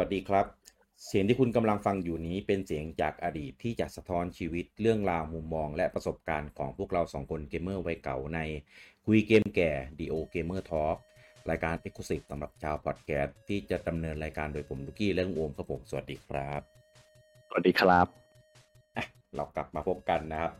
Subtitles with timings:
[0.00, 0.46] วัสดีครับ
[1.06, 8.38] เสียงที่คุณกำลังฟังอยู่นี้เป็นเสียงจากอดีตที่จะสะท้อนชีวิตเรื่องราวมุมมอง และประสบการณ์ของพวกเราสองคนเกมเมอร์วัยเก่าใน
[9.06, 10.96] คุยเกมแก่ Old Gamer Talk
[11.50, 16.60] รายการ e x c l u s i v e สำหรับชาวพอดแคสต์ที่จะดำเนินรายการโดยผมลูกี้และลุงโอมครับผมสวัสดีครับ
[17.48, 18.06] สวัสดีครับ
[18.96, 19.04] อะ
[19.36, 20.52] เรากลับมาพบกันนะครับ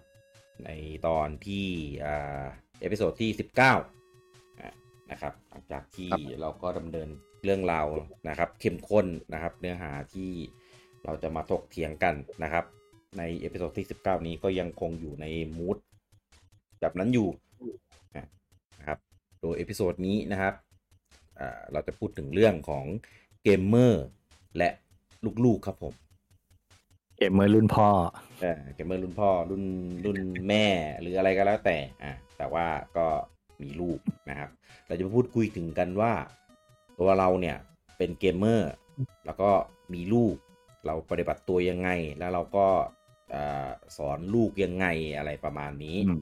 [0.64, 0.70] ใน
[1.06, 1.66] ตอนที่
[2.06, 2.42] อ่า
[2.80, 3.99] episode ที่ 19อะ
[5.10, 7.08] นะครับ หลังจากที่ครับเราก็ดำเนิน
[7.44, 7.86] เรื่องราว
[8.28, 10.30] นะครับ เข้มข้นนะครับ เนื้อหาที่
[11.04, 12.64] เราจะมาถกเถียงกันนะครับ
[13.18, 15.26] ใน episode ที่ 19 นี้ก็ยังคงอยู่ใน
[15.56, 15.76] mood
[16.80, 17.28] แบบนั้นอยู่
[18.16, 18.26] อะ
[18.78, 18.98] นะครับ
[19.40, 20.54] โดย episode นี้นะครับ
[21.40, 22.84] อ่าเราจะพูดถึงเรื่องของ
[23.42, 24.04] เกมเมอร์
[24.58, 24.68] และ
[25.44, 25.94] ลูกๆครับผม
[27.18, 27.88] เกมเมอร์รุ่นพ่อ
[28.42, 29.64] เออเกมเมอร์รุ่นพ่อรุ่น
[30.04, 30.66] รุ่นแม่
[31.00, 33.06] หรืออะไรก็แล้วแต่อะแต่ว่าก็
[33.62, 33.98] มีลูก
[34.30, 34.50] นะครับ
[34.86, 36.12] เราจะมาพูดคุยถึงกันว่า
[37.00, 37.56] ตัวเราเนี่ย
[37.98, 38.72] เป็นเกมเมอร์
[39.26, 39.50] แล้วก็
[39.94, 40.34] มีลูก
[40.86, 42.66] เราปฏิบัติตัวยังไง แล้วเราก็
[43.30, 44.86] เอ่อสอนลูกยังไง
[45.16, 46.20] อะไรประมาณนี้อืม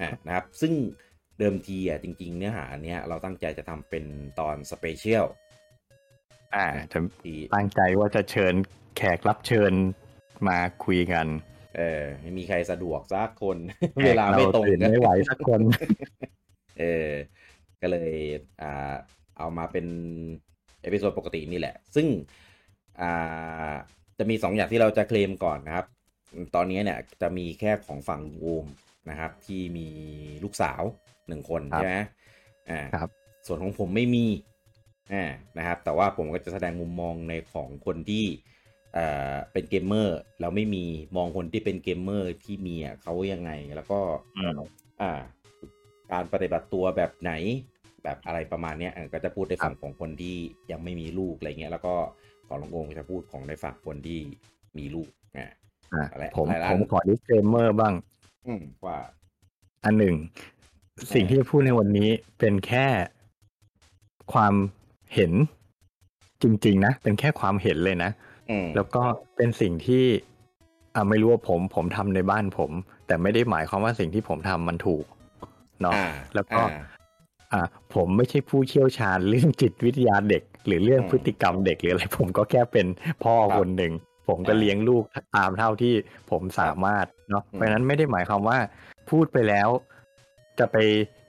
[0.00, 0.72] อะนะครับ ซึ่ง
[1.38, 4.04] เดิมทีอะจริง ๆ เนื้อหาเนี้ยเราตั้งใจจะทำเป็น
[4.40, 5.24] ตอน special
[6.54, 8.54] อ่าจะที่ตั้งใจว่าจะเชิญ
[8.96, 9.72] แขกรับเชิญ
[10.48, 11.26] มาคุยกัน
[11.76, 13.58] เออไม่มีใครสะดวกสักคน
[14.06, 15.60] เวลาไม่ตรงแขกเาตื่นกันไม่ไหวสักคน
[16.78, 17.08] เออ
[17.80, 18.12] ก็เลย
[18.62, 18.94] อ่า
[19.38, 19.86] เอามาเป็น
[20.82, 22.06] episode ปกตินี่แหละ ซึ่ง
[23.00, 23.74] อ่า
[24.18, 25.86] จะมีสองอย่างที่เราจะเคลมก่อนนะครับ
[26.54, 28.66] ตอนนี้เนี่ยจะมีแค่ของฝั่งโอม
[29.10, 29.88] นะครับ ที่มี
[30.44, 30.82] ลูกสาว
[31.28, 31.96] หนึ่งคนครับใช่ไหม
[32.70, 33.10] อ่าครับ
[33.46, 34.26] ส่วนของผมไม่มี
[35.12, 35.24] อ่า
[35.58, 38.24] นะครับ แต่ว่าผมก็จะแสดงมุมมองในของคนที่
[38.94, 40.84] เอ่อเป็นเกมเมอร์แล้วไม่มี
[41.16, 44.00] มองคนที่เป็นเกมเมอร์ที่มีอะเขายังไงแล้วก็
[44.36, 44.58] อืม
[45.02, 45.20] อ่า
[46.12, 47.32] การปฏิบัติตัวแบบไหน
[48.04, 50.36] แบบอะไรประมาณเนี้ยเออก็จะพูดในฝั่งของคนที่
[50.70, 51.94] ยังไม่มีลูกอะไรเงี้ย แล้วก็
[52.46, 54.20] ของหลวงองค์จะพูดของในฝั่งคนที่
[54.78, 55.50] มีลูกอ่า
[55.94, 57.94] อะอะไรผมอะไรล่ะผมขอ disclaimer บ้าง
[58.46, 58.98] อืมว่า
[59.84, 60.14] อันหนึ่ง
[61.14, 62.86] สิ่งที่จะพูดในวันนี้เป็นแค่
[64.32, 64.54] ความ
[65.14, 65.32] เห็น
[66.42, 68.10] จริง ๆ นะ เป็นแค่ความเห็นเลยนะ
[68.50, 69.02] อืมแล้วก็
[69.36, 70.04] เป็นสิ่งที่
[70.94, 72.70] อ่าไม่รู้ว่าผม ผมทำในบ้านผม
[73.06, 75.04] แต่ไม่ได้หมายความว่าสิ่งที่ผมทำมันถูก
[75.82, 76.82] เนาะอ่าแล้วก็อ่า
[77.52, 77.62] อ่า
[77.94, 82.86] ผมไม่ใช่ผู้เชี่ยวชาญเรื่องจิตวิทยาเด็ก หรือเรื่องอืมพฤติกรรมเด็กหรืออะไร ผมก็แค่เป็น
[83.24, 83.92] พ่อครับคนหนึ่ง
[84.28, 85.04] ผมก็อ่าเลี้ยงลูก
[85.36, 85.94] ตามเท่าที่
[86.30, 88.58] ผมสามารถเนาะอืมเพราะฉะนั้นไม่ได้หมายความว่า
[89.10, 89.68] พูดไปแล้ว
[90.58, 90.76] จะไป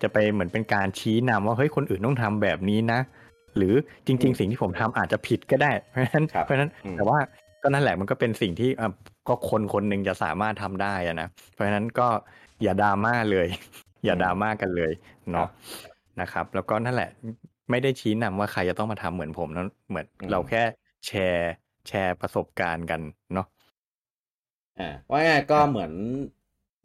[0.01, 2.99] จะไปเหมือนเป็นการชี้นำว่าเฮ้ยคนอื่นต้องทำแบบนี้นะ
[3.57, 3.73] หรือ
[4.07, 7.19] จริง ๆ สิ่งที่ผมทำอาจจะผิดก็ได้ เพราะฉะนั้นครับเพราะฉะนั้นอืมแต่ว่า
[7.63, 8.87] ก็นั่นแหละมันก็เป็นสิ่งที่อะ
[9.27, 12.07] ก็คนคนหนึ่งจะสามารถทำได้อะนะเพราะฉะนั้นก็
[12.61, 13.47] อย่าดราม่าเลย
[14.05, 14.93] อย่าดราม่ากันเลย
[15.31, 15.47] เนาะ
[16.21, 17.09] นะครับ แล้วก็นั่นแหละ
[17.69, 20.63] ไม่ได้ชี้นำว่าใครจะต้องมาทำเหมือนผมนะเหมือนอืมเราแค่
[21.07, 21.51] แชร์
[21.87, 23.01] แชร์ประสบการณ์กัน
[23.33, 23.47] เนาะ
[24.79, 25.91] อ่าว่าไงายๆก็เหมือน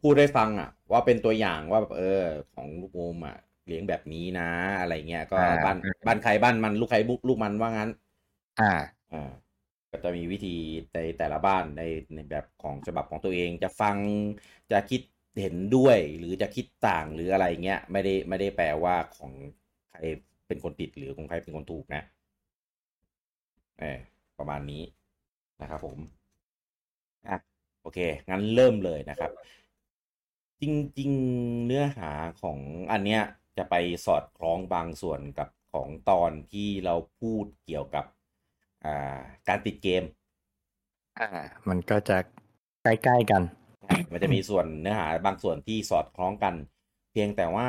[0.01, 2.21] พูดได้ฟังอะ ว่าเป็นตัวอย่างว่าแบบเออ
[2.53, 3.35] ของลูกโอมอะ
[3.67, 4.43] เลี้ยงแบบนี้นะ
[4.79, 5.77] อะไรเงี้ยก็อ่าบ้าน
[6.07, 7.89] บ้านใครบ้านมันลูกใครบุลูกมันว่างั้น
[8.59, 8.71] อ่า
[9.11, 9.31] อ่า
[9.91, 10.55] ก็จะมีวิธี
[10.93, 11.81] ในแต่ละบ้านใน
[12.13, 13.97] ในแบบของฉบับของตัวเองจะฟัง
[14.71, 15.01] จะคิด
[15.39, 19.31] เห็นด้วยหรือจะคิดต่างหรืออะไรเงี้ยไม่ได้ไม่ได้แปลว่าของ
[19.89, 19.99] ใคร
[20.47, 22.03] เป็นคนติดหรือของใครเป็นคนถูกนะ
[23.79, 23.99] เออ
[24.37, 24.83] ประมาณนี้
[25.61, 25.97] นะครับผม
[27.29, 27.37] อะ
[27.81, 27.99] โอเค
[28.29, 29.31] งั้นเริ่มเลยนะครับ
[30.61, 30.63] จ
[30.99, 32.59] ริง ๆ เนื้อหาของ
[32.91, 33.21] อันเนี้ย
[33.57, 33.75] จะไป
[34.05, 38.05] สอดคล้องบางส่วนกับของตอนที่เราพูดเกี่ยวกับ
[38.85, 40.03] อ่าการติดเกม
[41.19, 41.27] อ่า
[41.69, 42.17] มันก็จะ
[42.83, 43.41] ใกล้ๆกัน
[44.11, 46.53] มันจะมีส่วนเนื้อหาบางส่วนที่สอดคล้องกัน
[47.11, 47.67] เพียงแต่ว่า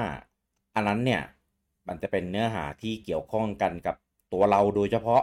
[0.74, 1.22] อันนั้นเนี่ย
[1.88, 3.96] มันจะเป็นเนื้อหาที่เกี่ยวข้องกันกับ
[4.32, 5.22] ตัวเราโดยเฉพาะ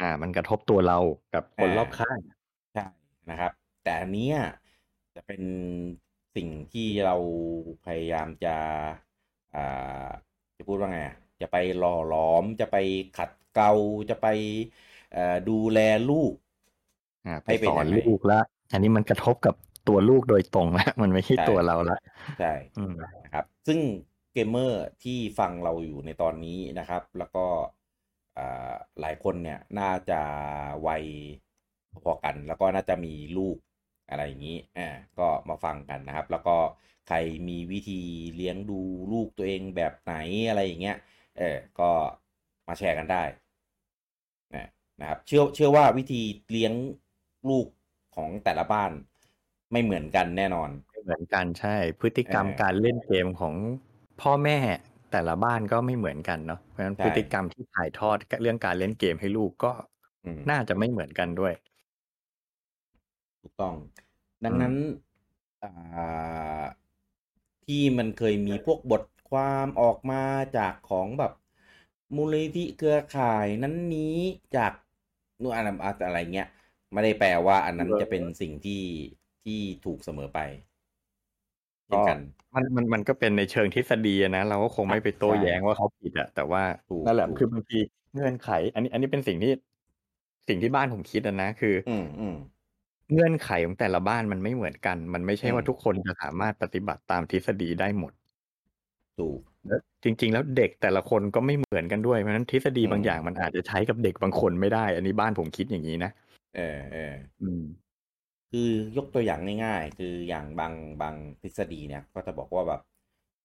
[0.00, 0.98] อ่า มันกระทบตัวเรา
[1.34, 2.18] กับคนอ่ารรอบข้าง
[2.72, 2.84] ใช่
[3.30, 3.52] นะครับ
[3.82, 4.38] แต่อันเนี้ย
[5.14, 5.42] จะเป็น
[6.36, 7.16] สิ่งที่เรา
[7.86, 8.56] พยายามจะ
[9.54, 10.08] อ่า
[10.56, 12.76] จะพูดว่าไงอะจะไปหล่อหลอมจะไป
[13.18, 13.72] ขัดเกลา
[14.10, 14.26] จะไป
[15.12, 15.78] เอ่อดูแล
[16.10, 16.32] ลูก
[17.26, 19.54] อ่าไปให้เป็นสอนยังไงลูกแล้วอันนี้มันกระทบกับ
[19.88, 21.98] ตัวลูกโดยตรงแล้วมันไม่ใช่ใช่ตัวเราละ
[22.40, 22.94] ใช่อืม
[23.24, 23.78] นะครับ ซึ่ง
[24.32, 27.46] เกมเมอร์ที่ฟังเราอยู่ในตอนนี้นะครับ แล้วก็
[28.38, 30.20] อ่าหลายคนเนี่ยน่าจะ
[30.86, 31.04] วัย
[32.04, 33.56] พอๆกัน แล้วก็น่าจะมีลูก
[34.10, 34.88] อะไรอย่างนี้อ่า
[35.18, 36.56] ก็มาฟังกันนะครับ แล้วก็
[37.08, 37.16] ใคร
[37.48, 38.00] มีวิธี
[38.36, 38.80] เลี้ยงดู
[39.12, 40.14] ลูกตัวเองแบบไหน
[40.48, 40.96] อะไรอย่างเงี้ย
[41.38, 41.90] เออก็
[42.68, 43.22] มาแชร์กันได้
[44.54, 44.68] นะ
[45.00, 46.72] นะครับเชื่อเชื่อว่าวิธีเลี้ยง
[47.48, 47.66] ลูก
[48.16, 48.92] ของแต่ละบ้าน
[49.72, 53.54] ไม่เหมือนกันแน่นอนไม่เหมือนกันใช่ พฤติกรรมเออการเล่นเกมของ
[54.20, 54.58] พ่อแม่
[55.10, 59.72] แต่ละบ้านก็ไม่เหมือนกันเนาะเพราะฉะนั้นใช่พฤติกรรมที่ถ่ายทอดเรื่องการเล่นเกมให้ลูกก็
[60.24, 61.52] อืมน่าจะไม่เหมือนกันด้วย
[63.40, 63.74] ถูกต้อง
[64.44, 64.74] ดังนั้น
[65.62, 65.68] อ่า
[67.66, 70.22] ที่มันเคยมีพวกบทความออกมา
[70.56, 71.32] จากของแบบ
[72.16, 74.16] มูลนิธิเครือข่ายนั้นนี้
[74.56, 74.72] จาก
[75.42, 75.68] นู่นอะไร
[76.06, 76.48] อะไรเงี้ย
[76.92, 78.82] ไม่ได้แปลว่า อันนั้นเออจะเป็นสิ่งที่
[79.50, 80.38] ที่ถูกเสมอไป
[81.92, 82.18] ก็เช่นกัน
[82.54, 87.78] มันมันมันก็เป็นในเชิงทฤษฎีอะนะ เราก็คงไม่ไปโต้ใช่แย้งว่าเขาผิดอะแต่ว่าถูกนั่นแหละถูกคือบางที
[88.14, 89.52] เงื่อนไข อันนี้ อันนี้เป็นสิ่งที่
[90.48, 92.34] สิ่งที่บ้านผมคิดอะนะคือออืมอืม
[93.12, 98.12] เงื่อนไขของแต่ละบ้านมันไม่เหมือนกัน มันไม่ใช่อืมว่าทุกคนจะสามารถปฏิบัติตามทฤษฎีได้หมด
[99.18, 106.10] ถูกแล้วจริง ๆ แล้วเด็กแต่ละคนก็ไม่เหมือนกันด้วยเพราะฉะนั้นทฤษฎีอืมบางอย่างมันอาจจะใช้กับเด็กบางคนไม่ได้ อันนี้บ้านผมคิดอย่างนี้นะ
[106.56, 107.62] เออเอออืม
[108.50, 112.80] คือยกตัวอย่างง่ายๆ คืออย่างบางบางทฤษฎีเนี่ยก็จะบอกว่าแบบ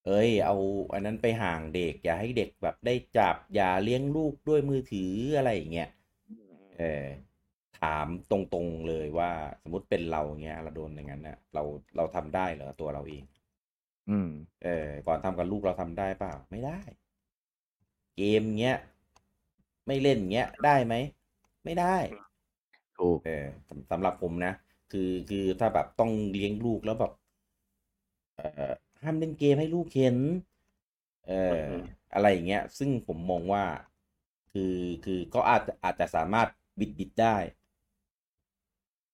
[0.06, 0.56] เอ้ย เอา
[0.94, 5.90] อันนั้นไปห่างเด็ก อย่าให้เด็กแบบได้จับอย่าเลี้ยงลูกด้วยมือถืออะไรอย่างเงี้ย
[6.80, 7.06] เออ
[7.82, 9.32] ถามตรงๆเลยว่า
[9.64, 11.64] สมมติเป็นเราเงี้ยเราโดนอย่างนั้นเนี่ยเรา
[11.98, 13.24] เราทำได้เหรอตัวเราเอง
[14.10, 14.30] อืม
[14.66, 16.80] เออ ก่อนทำกับลูกเราทำได้เปล่าไม่ได้
[18.16, 18.78] เกมเงี้ย
[19.86, 20.94] ไม่เล่นเงี้ยได้ไหม
[21.64, 21.96] ไม่ได้
[22.98, 24.54] ถูกเออสำสำหรับผมนะ
[24.92, 27.12] คือคือถ้าแบบต้องเลี้ยงลูกแล้วแบบ
[28.36, 30.18] เอ่อห้ามเล่นเกมให้ลูกเห็น
[31.28, 31.84] เอ่ออืม
[32.14, 33.64] อะไรอย่างเงี้ย ซึ่งผมมองว่า
[34.52, 36.50] คือคือก็อาจจะอาจจะสามารถ
[36.80, 37.38] บิดบิดได้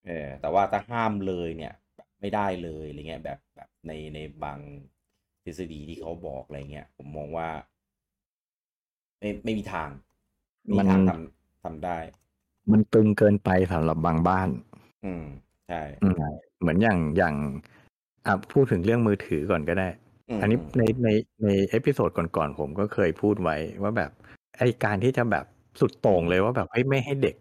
[0.05, 4.59] เออแต่ว่าถ้าห้ามเลยเนี่ยแบบไม่ได้เลยอะไรเงี้ยแบบแบบในในบาง
[5.43, 7.49] ทฤษฎีที่เขาบอกอะไรเงี้ยผมมองว่า
[9.19, 9.89] ไม่ไม่มีทาง
[10.73, 11.97] ไมันทางทำทำได้
[12.71, 14.49] มันตึงเกินไปสำหรับบางบ้าน
[15.03, 15.23] อืม
[15.71, 16.15] ใช่อืม
[16.61, 17.35] เหมือนอย่างอย่าง
[18.25, 19.87] อะพูดถึงเรื่องมือถือก่อนก็ได้
[20.37, 21.09] มอันนี้มในใน
[21.43, 24.11] ใน episode ก่อนๆผมก็เคยพูดไว้ว่าแบบ
[24.57, 25.45] ไอการที่จะแบบ
[25.79, 27.35] สุดโต่งเลยว่าแบบเฮ้ยไม่ให้เด็ก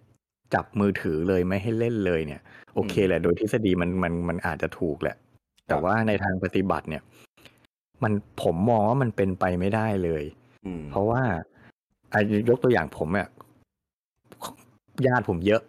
[0.54, 2.40] จับมือถือเลยไม่ให้เล่นเลยเนี่ย
[2.74, 5.16] โอเคแหละ โดยทฤษฎีมันมันมันอาจจะถูกแหละ
[5.68, 7.02] แต่ว่าในทางปฏิบัติเนี่ย
[8.02, 8.12] มัน
[8.42, 10.24] ผมมองว่ามันเป็นไปไม่ได้เลย
[10.66, 11.22] อืมเพราะว่า
[12.12, 13.28] อายกตัวอย่างผมอะ
[15.06, 15.62] ญาติผมเยอะ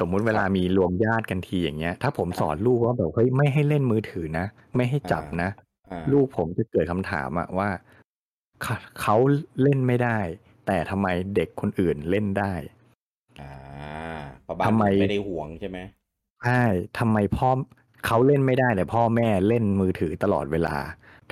[0.00, 4.46] สมมุติเวลามีรวมญาติกันทีอย่างเงี้ย ถ้าผมสอนลูกว่าแบบเฮ้ยไม่ให้เล่นมือถือนะ
[4.76, 5.50] ไม่ให้จับนะ
[5.90, 7.68] อ่าลูกผมจะเกิดคำถามอะว่า
[8.62, 9.16] เขาเขา
[9.62, 10.18] เล่นไม่ได้
[10.66, 11.06] แต่ทำไม
[11.36, 12.52] เด็กคนอื่นเล่นได้
[13.40, 13.52] อ่า
[14.44, 15.78] เพราะบ้านทำไมไม่ได้ห่วงใช่ไหม
[16.44, 16.64] ใช่
[16.98, 17.50] ทำไมพ่อ
[18.06, 20.76] เขาเล่นไม่ได้แต่พ่อแม่เล่นมือถือตลอดเวลา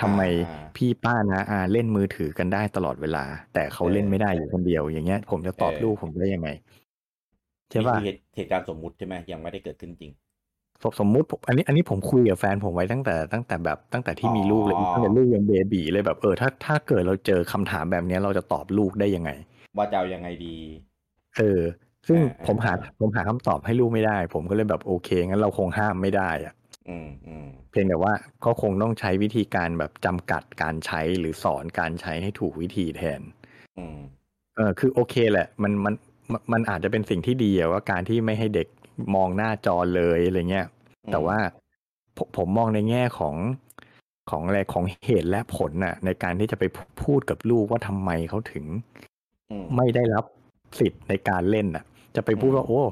[0.00, 3.24] ทำไมอ่าพี่ป้านะอาเล่นมือถือกันได้ตลอดเวลา
[3.54, 6.48] แต่เขาเล่นไม่ได้อยู่คนเดียว อย่างเงี้ย ผมจะตอบเออลูกผมได้ยังไง
[7.70, 10.12] ใช่นี่ป่ะคือเหตุเหตุการณ์สมมุติใช่ไหมยังไม่ได้เกิดขึ้นจริง
[10.82, 19.30] สมสมมุติผมอันนี้อันนี้ผมคุยกับแฟนผมไว้ตั้งแต่ตั้งแต่แบบตั้งแต่ที่มีลูกเลยอ๋อตั้งแต่ลูกยังเบบีเลยแบบเออถ้าถ้าเกิดเราเจอคำถามแบบเนี้ยเราจะตอบลูกได้ยังไง
[19.76, 20.56] ว่าจะเอายังไงดี
[21.36, 21.60] เออ
[22.08, 26.54] ซึ่งอ่าผมหาอ่าผมหาคำตอบให้ลูกไม่ได้ ผมก็เลยแบบโอเคงั้นเราคงห้ามไม่ได้อะ
[26.88, 28.12] อืมอืมเพียงแต่ว่า
[28.44, 33.20] ก็คงต้องใช้วิธีการแบบจำกัดการใช้หรือสอนการใช้ให้ถูกวิธีแทน
[33.78, 33.98] อืม
[34.56, 35.94] เออคือโอเคแหละ มันมัน
[36.32, 38.68] มันมันอาจจะเป็นสิ่งที่ดีอะว่าการที่ไม่ให้เด็ก
[39.14, 40.66] มองหน้าจอเลยอะไรเงี้ย
[41.04, 41.38] อืมแต่ว่า
[42.16, 43.34] ผมผมมองในแง่ของ
[44.30, 46.64] ของอะไรของเหตุและผลน่ะ ในการที่จะไป
[47.02, 48.64] พูดกับลูกว่าทำไมเขาถึง
[49.50, 50.24] อืมไม่ได้รับ
[50.78, 51.84] สิทธิ์ในการเล่นน่ะ
[52.16, 52.82] จะไปพูดว่าอืมโอ้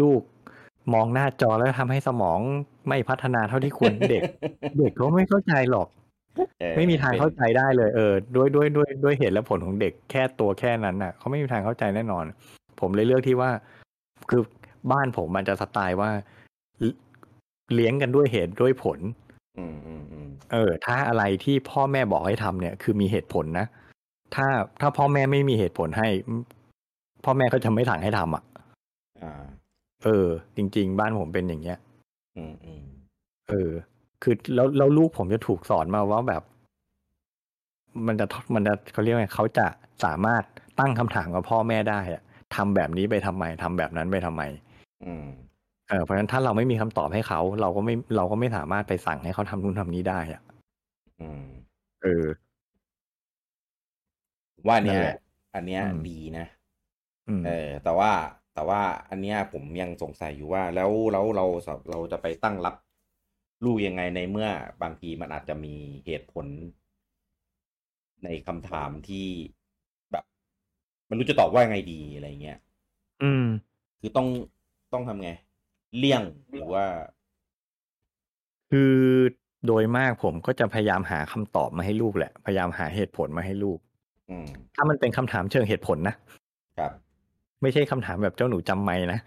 [0.00, 0.20] ลูก
[0.94, 2.38] มองหน้าจอแล้วทำให้สมอง
[2.88, 4.22] ไม่พัฒนาเท่าที่ควรเด็ก
[4.78, 5.88] เด็กเขาไม่เข้าใจหรอก
[6.60, 12.24] เออไม่มีทางป็นเข้าใจได้เลย เออด้วยด้วยด้วยด้วยเหตุและผลของเด็กแค่ตัวแค่นั้นน่ะเขาไม่มีทางเข้าใจแน่นอน
[12.80, 13.50] ผมเลยเลือกที่ว่า
[14.30, 14.42] คือ
[14.92, 16.10] บ้านผมมันจะสไตล์ว่า
[16.80, 16.84] เล
[17.74, 18.98] เลี้ยงกันด้วยเหตุด้วยผล
[19.58, 23.66] อืมอืมอืมเออ ถ้าอะไรที่พ่อแม่บอกให้ทำเนี่ย คือมีเหตุผลนะ
[24.34, 24.46] ถ้า
[24.80, 26.08] ถ้าพ่อแม่ไม่มีเหตุผลให้
[27.24, 28.44] พ่อแม่ก็จะไม่สั่งให้ทำอะ
[29.22, 29.42] อ่า
[30.04, 31.78] เออ จริง ๆ บ้านผมเป็นอย่างเงี้ย
[32.36, 32.84] อืมอืม
[33.50, 33.70] เออ
[34.22, 36.42] คือแล้วแล้วลูกผมจะถูกสอนมาว่าแบบ
[38.06, 39.66] มันจะมันจะเขาเรียกว่าไงเขาจะ
[40.04, 40.42] สามารถ
[40.78, 42.22] ตั้งคำถามกับพ่อแม่ได้อะ
[42.56, 44.42] ทำแบบนี้ไปทำไมทำแบบนั้นไปทำไม
[45.04, 45.26] อืม
[45.88, 50.42] เออเพราะฉะนั้นถ้าเราไม่มีคำตอบให้เขา เราก็ไม่เราก็ไม่สามารถไปสั่งให้เขาทำนู่นทำนี้ได้อะ
[51.20, 51.44] อืม
[52.02, 52.24] เออ
[54.66, 55.16] ว่าเนี้นั่ยนแหละ
[55.54, 56.46] อันเนี้ยอืมดีนะ
[57.28, 58.12] อืมเออ แต่ว่า
[58.54, 58.80] แต่ว่า
[59.10, 61.46] อันเนี้ยผมยังสงสัยอยู่ว่า แล้วแล้วเรา
[61.90, 62.74] เราจะไปตั้งรับ
[63.64, 64.48] ลูกยังไงในเมื่อ
[64.82, 65.74] บางทีมันอาจจะมี
[66.06, 66.46] เหตุผล
[68.24, 69.59] ในคำถามที่แบบ
[71.10, 72.58] มันรู้จะตอบว่ายังไงดีอะไรเงี้ย
[73.22, 73.44] อืม
[74.00, 74.26] คือต้อง
[74.92, 75.30] ต้องทำไง
[75.98, 76.84] เลี่ยงหรือว่า
[78.70, 78.94] คือ
[79.66, 83.78] โดยมากผมก็จะพยายามหาคำตอบมาให้ลูกแหละ พยายามหาเหตุผลมาให้ลูก
[84.30, 86.14] อืมถ้ามันเป็นคำถามเชิงเหตุผลนะ
[86.78, 86.92] ครับ
[87.62, 89.20] ไม่ใช่คำถามแบบเจ้าหนูจำไม่นะ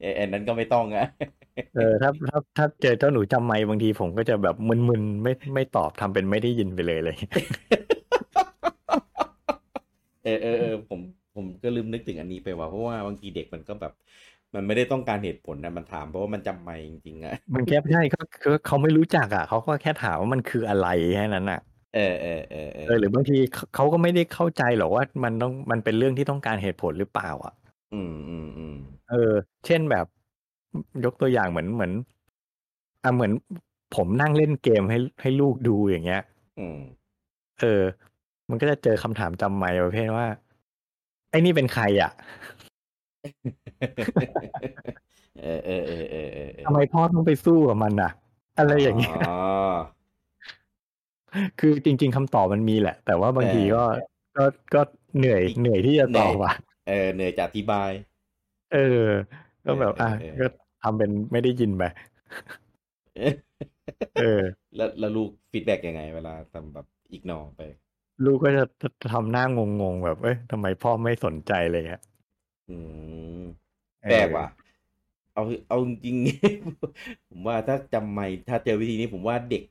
[0.00, 1.06] เอออันนั้นก็ไม่ต้องอะ
[1.76, 7.16] เออถ้าถ้าถ้าเจอเจ้าหนูจำไม่บางทีผมก็จะแบบมึนๆไม่ไม่ตอบทำเป็นไม่ได้ยินไปเลยเลย
[10.22, 11.00] เออเออเออผม
[11.34, 13.92] ผมก็ลืมนึกถึงอันนี้ไปว่าเพราะว่าบางทีเด็กมันก็แบบ
[14.54, 21.60] มันไม่ได้ต้องการเหตุผลนะมันถามเพราะว่ามันจำไม่จริงๆอะมันแค่ใช่ก็คือเขาไม่รู้จักอะเขาก็แค่ถามว่ามันคืออะไรแค่นั้นอะ
[21.94, 27.54] เออเออเออเอเออหรือบางทีเขาเขาก็ไม่ได้เข้าใจหรอกว่ามันต้องมันเป็นเรื่องที่ต้องการเหตุผลหรือเปล่า อะ
[27.94, 28.76] อืมอืมอืม
[29.10, 29.32] เออ
[29.66, 30.06] เช่นแบบ
[31.04, 31.92] ยกตัวอย่างเหมือนเหมือน
[33.04, 33.32] อะเหมือน
[33.96, 36.22] ผมนั่งเล่นเกมให้ให้ลูกดูอย่างเงี้ย
[36.58, 36.78] อืม
[37.60, 37.82] เออ
[38.50, 40.26] มันก็จะเจอคำถามจำไม่ประเภทว่า
[41.30, 42.10] ไอ้นี่เป็นใครอะ
[45.40, 48.10] เออเออเออเออเออทำไมพ่อต้องไปสู้กับมันอะ
[48.58, 49.36] อะไรอย่างเงี้ยอ๋อ
[51.60, 53.82] คือจริง ๆคำตอบมันมีแหละ แต่ว่าบางทีก็
[54.36, 54.80] ก็ก็
[55.16, 56.54] เหนื่อยเหนื่อยที่จะตอบอะ
[56.88, 57.90] เออเหนื่อยจะอธิบาย
[58.74, 59.06] เออ
[59.64, 60.46] ก็แบบอะเออเออก็
[60.82, 61.82] ทำเป็นไม่ได้ยินไป
[64.20, 64.40] เออ
[64.76, 67.62] แล้วแล้วลูกฟีดแบ็กยังไง เวลาทำแบบอีกนอไป
[68.24, 68.64] ลูกก็จะ
[69.12, 72.00] ทำหน้างงๆแบบเอ้ยทำไมพ่อไม่สนใจเลยอะ
[72.68, 72.76] อื
[73.40, 73.42] ม
[74.02, 74.46] เออแปลกว่ะ
[75.34, 79.62] เอาเอาจริงๆผมว่าถ้าจำไม่ถ้าเจอวิธีนี้ผมว่าเด็ก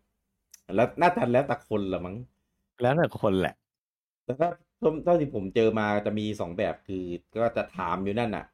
[0.75, 2.15] แล้วน่าทันแล้วแต่คนละมั้ง
[2.81, 3.55] แล้วแต่คนแหละ
[4.23, 7.03] แต่ถ้าเท่าเท่าที่ผมเจอมาจะมีสองแบบคือ
[7.35, 8.45] ก็จะถามอยู่นั่นน่ะ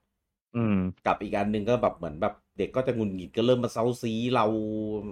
[0.56, 0.76] อืม
[1.06, 4.46] กับอีกอันหนึ่งก็แบบเหมือนแบบ เด็กก็จะหงุนหงิดก็เริ่มมาเซาซีเรา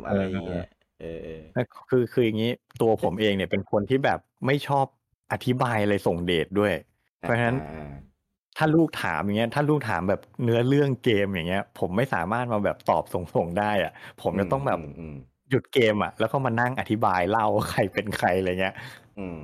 [0.07, 0.65] อะไรอย่างเงี้ย
[0.99, 1.43] เออเออ
[1.89, 4.85] คือคืออย่างนี้ตัวผมเองเนี่ยเป็นคนที่แบบไม่ชอบ
[5.31, 6.73] อธิบายอะไรส่งเดทด้วย
[7.21, 8.13] เพราะฉะนั้นอ่า
[8.57, 15.15] ถ้าลูกถามอย่างเงี้ย ถ้าลูกถามแบบเนื้อเรื่องเกมอย่างเงี้ย ผมไม่สามารถมาแบบตอบส่งๆได้อะผมจะต้องแบบอืม
[15.49, 18.75] หยุดเกมอะ แล้วก็มานั่งอธิบายเล่าว่าใครเป็นใครอะไรเงี้ย
[19.17, 19.39] อืม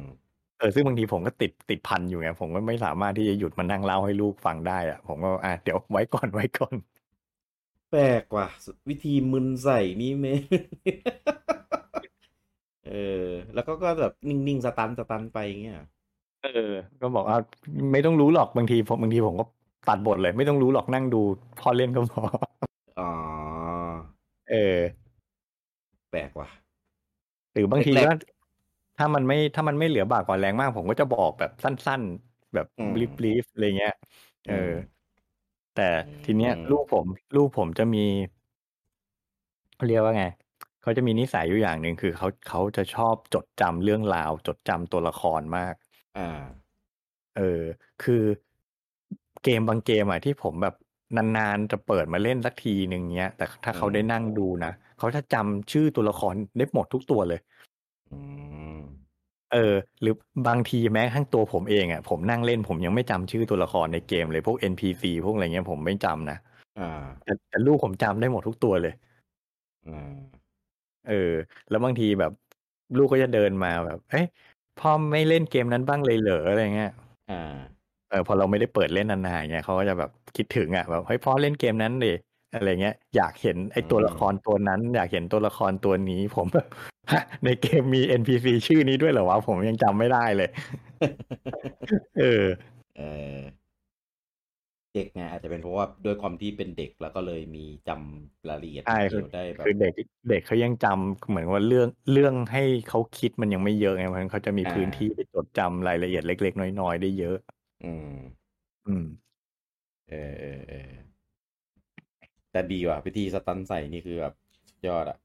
[0.58, 6.76] เออซึ่งบางทีผมก็ติดติดพันอยู่ไงผมก็ไม่สามารถที่จะหยุดมานั่งเล่าให้ลูกฟังได้อะ ผมก็อะเดี๋ยวไว้ก่อนไว้ก่อน
[7.90, 8.48] แปลกว่ะ
[8.90, 10.28] วิธีมึนใส่นี่ไหม
[12.88, 12.92] เอ
[13.28, 15.76] อ แล้วก็ก็แบบนิ่งๆสตันสตันไปอย่างเงี้ย
[16.42, 16.50] เออ
[17.02, 17.38] ก็บอกว่า
[17.92, 19.46] ไม่ต้องรู้หรอกบางทีผมบางทีผมก็
[19.88, 21.18] ตัดบทเลย ไม่ต้องรู้หรอกนั่งดู
[21.60, 22.24] พอเล่นก็พอ
[22.98, 23.10] อ๋อ
[24.50, 24.82] เออ
[26.10, 26.48] แปลกว่ะ
[27.54, 28.16] หรือบางทีแรกๆก็
[28.98, 33.94] ถ้ามันไม่ถ้ามันไม่เหลือบากกว่าแรงมาก ผมก็จะบอกแบบสั้น ๆ แบบอืมบลีฟบลีฟอะไรเงี้ย
[34.46, 34.99] เออม
[35.74, 38.00] แต่อืมทีเนี้ยอืมลูกผม ลูกผมจะมี
[39.76, 40.24] เขาเรียกว่าไง
[40.82, 45.74] เขาจะมีนิสัยอยู่อย่างหนึ่งคือเขาเขาจะชอบจดจำเรื่องราว จดจำตัวละครมาก
[46.16, 46.26] อ่า
[47.36, 47.64] เออ
[48.00, 48.24] คือ
[49.44, 50.76] เกมบางเกมอะที่ผมแบบ
[51.16, 57.40] นานๆจะเปิดมาเล่นสักทีหนึ่งเนี้ย แต่ถ้าเขาอืมได้นั่งดูนะเขาจะจำชื่อตัวละครได้หมดทุกตัวเลย
[58.12, 58.16] อื
[58.49, 58.49] ม
[59.54, 60.14] เออ หรือ
[60.48, 66.38] บางทีแม้กระทั่งตัวผมเองอะผมนั่งเล่นผมยังไม่จำชื่อตัวละครในเกมเลยพวก NPC พวกอะไรเงี้ยผมไม่จำนะ
[66.80, 68.94] อ่าแต่แต่ลูกผมจำได้หมดทุกตัวเลย
[69.88, 70.16] อ่า
[71.10, 71.34] เออ
[71.70, 72.32] แล้วบางทีแบบ
[72.98, 74.26] ลูกก็จะเดินมาแบบ เอ้ย
[74.80, 76.92] พ่อไม่เล่นเกมนั้นบ้างเลยเหรออะไรเงี้ย
[77.30, 77.36] อ่า
[78.10, 82.14] เออพอเราไม่ได้เปิดเล่นนานๆเงี้ยเขาก็จะแบบคิดถึงอะแบบเฮ้ยพ่อเล่นเกมนั้นดิ
[82.54, 86.89] อะไรเงี้ย อยากเห็นไอ้ตัวอืมละครตัวนั้น อยากเห็นตัวละครตัวนี้ผมแบบฮะ
[87.46, 90.50] ในเกมมี NPC ชื่อนี้ด้วยเหรอวะ ผมยังจำไม่ได้เลย
[92.20, 92.46] เออ
[92.98, 93.02] เอ
[93.36, 93.40] อ
[94.96, 99.94] เด็กไงอาจจะเป็นเพราะว่าด้วยความที่เป็นเด็กแล้วก็เลยมีจำรายละเอียดใช่เกี่ยวได้แบบคือเด็ก
[100.30, 107.38] เด็กเขายังจำเหมือนว่าเรื่องเรื่องให้เขาคิดมันยังไม่เยอะไงเพราะฉะนั้นเขาจะมีอ่าพื้นที่ไปจดจำรายละเอียดเล็ก ๆ น้อย ๆ ได้เยอะ
[107.84, 108.14] อืม
[108.88, 109.06] อืม
[110.10, 110.92] เออเออเออ
[112.52, 114.34] แต่ดีว่ะพิธีสตันใส่นี่คือแบบ
[114.70, 115.18] สุดยอดอะ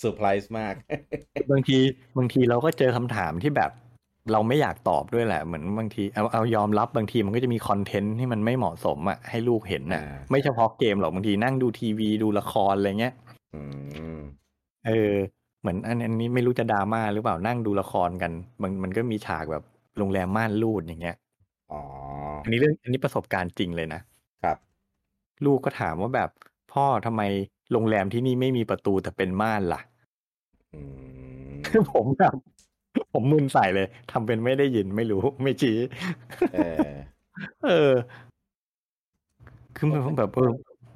[0.00, 0.74] เซอร์ไพรส์มาก
[1.50, 1.78] บางที
[2.18, 3.70] บางทีเราก็เจอคำถามที่แบบ
[4.32, 13.14] เราไม่อยากตอบด้วยแหละ เหมือนบางทีเอาเอายอมรับบางทีมันก็จะมี content ที่มันไม่เหมาะสมอะให้ลูกเห็นน่ะอ่าไม่เฉพาะเกมหรอกบางทีนั่งดูทีวีดูละครอะไรเงี้ย
[13.54, 13.62] อื
[14.14, 14.18] ม
[14.86, 15.12] เออ
[15.60, 19.64] เหมือนอันอันนี้ไม่รู้จะดราม่าหรือเปล่านั่งดูละครกันมันมันก็มีฉากแบบ
[19.98, 21.16] โรงแรมม่านรูดอย่างเงี้ย
[21.72, 21.82] อ๋อ
[22.44, 24.00] อันนี้เรื่องอันนี้ประสบการณ์จริงเลยนะ
[24.44, 24.56] ครับ
[25.44, 26.30] ลูกก็ถามว่าแบบ
[26.72, 27.22] พ่อทำไม
[27.72, 29.80] โรงแรมที่นี่ไม่มีประตูแต่เป็นม่านล่ะ
[30.74, 30.80] อื
[31.80, 32.34] มผมแบบ
[33.12, 35.78] ผมมึนใส่เลยทำเป็นไม่ได้ยินไม่รู้ไม่ชี้
[36.54, 36.88] เออ
[37.66, 37.92] เออ
[39.76, 40.50] คือมันแบบเออ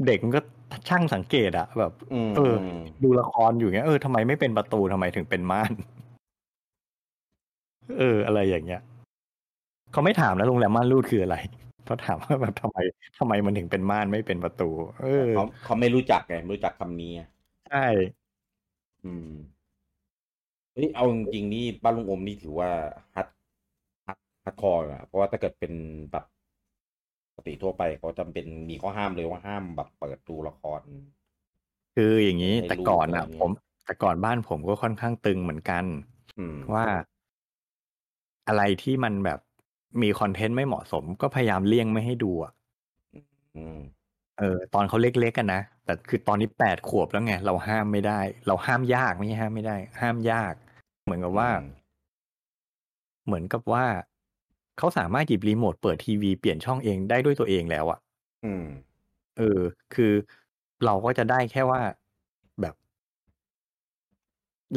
[0.07, 0.41] เด็กมันก็
[0.89, 5.73] ช่างสังเกตอะแบบอืมเออมดูละครอยู่เงี้ยเออทำไมไม่เป็นประตูทำไมถึงเป็นม่าน
[7.99, 8.81] เออ อะไรอย่างเงี้ย
[9.93, 11.37] เขาไม่ถามนะโรงแรมม่านรูดคืออะไร
[11.85, 12.79] เขาถามว่าแบบทำไม
[13.19, 17.23] ทำไมมันถึงเป็นม่านไม่เป็นประตู เออเขาเขาไม่รู้จักไงไม่รู้จักคำนี้ไง
[17.71, 17.87] ใช่
[19.05, 19.31] อืม
[20.75, 22.71] เฮ้ยเอาจริงๆนี่บ้านลุงอมนี่ถือว่า
[23.17, 23.27] ฮัด
[24.07, 25.73] ฮัดฮัดดคอร์อะเพราะว่าถ้าเกิดเป็น
[26.13, 26.25] แบบ
[27.35, 30.81] ปกติทั่วไปเขาจำเป็นมีข้อห้ามเลยว่าห้ามแบบเปิดดูละคร
[31.97, 33.51] คืออย่างนี้ให้แต่ลูกก่อนอะไรอะเงี้ยผม
[33.85, 35.85] แต่ก่อนบ้านผมก็ค่อนข้างตึงเหมือนกัน
[36.39, 36.87] อืมว่า
[38.49, 39.41] อะไรที่มันแบบ
[40.03, 42.53] มีคอนเทนต์ไม่เหมาะสม ก็พยายามเลี่ยงไม่ให้ดูอะ
[43.57, 43.79] อืม
[44.39, 50.55] เออ ตอนเขาเล็กๆกันนะ แต่คือตอนนี้แปดขวบแล้วไง เราห้ามไม่ได้ เราห้ามยากไม่ใช่ห้ามไม่ได้ ห้ามยาก
[51.05, 51.73] เหมือนกับว่าอืม
[53.27, 53.85] เหมือนกับว่า
[54.79, 57.99] เขาสามารถหยิบรีโมทเปิดทีวีเปลี่ยนช่องเองได้ด้วยตัวเองแล้วอะ
[58.45, 58.65] อืม
[59.39, 59.61] เออ
[59.95, 60.13] คือ
[60.85, 61.81] เราก็จะได้แค่ว่า
[62.61, 62.75] แบบ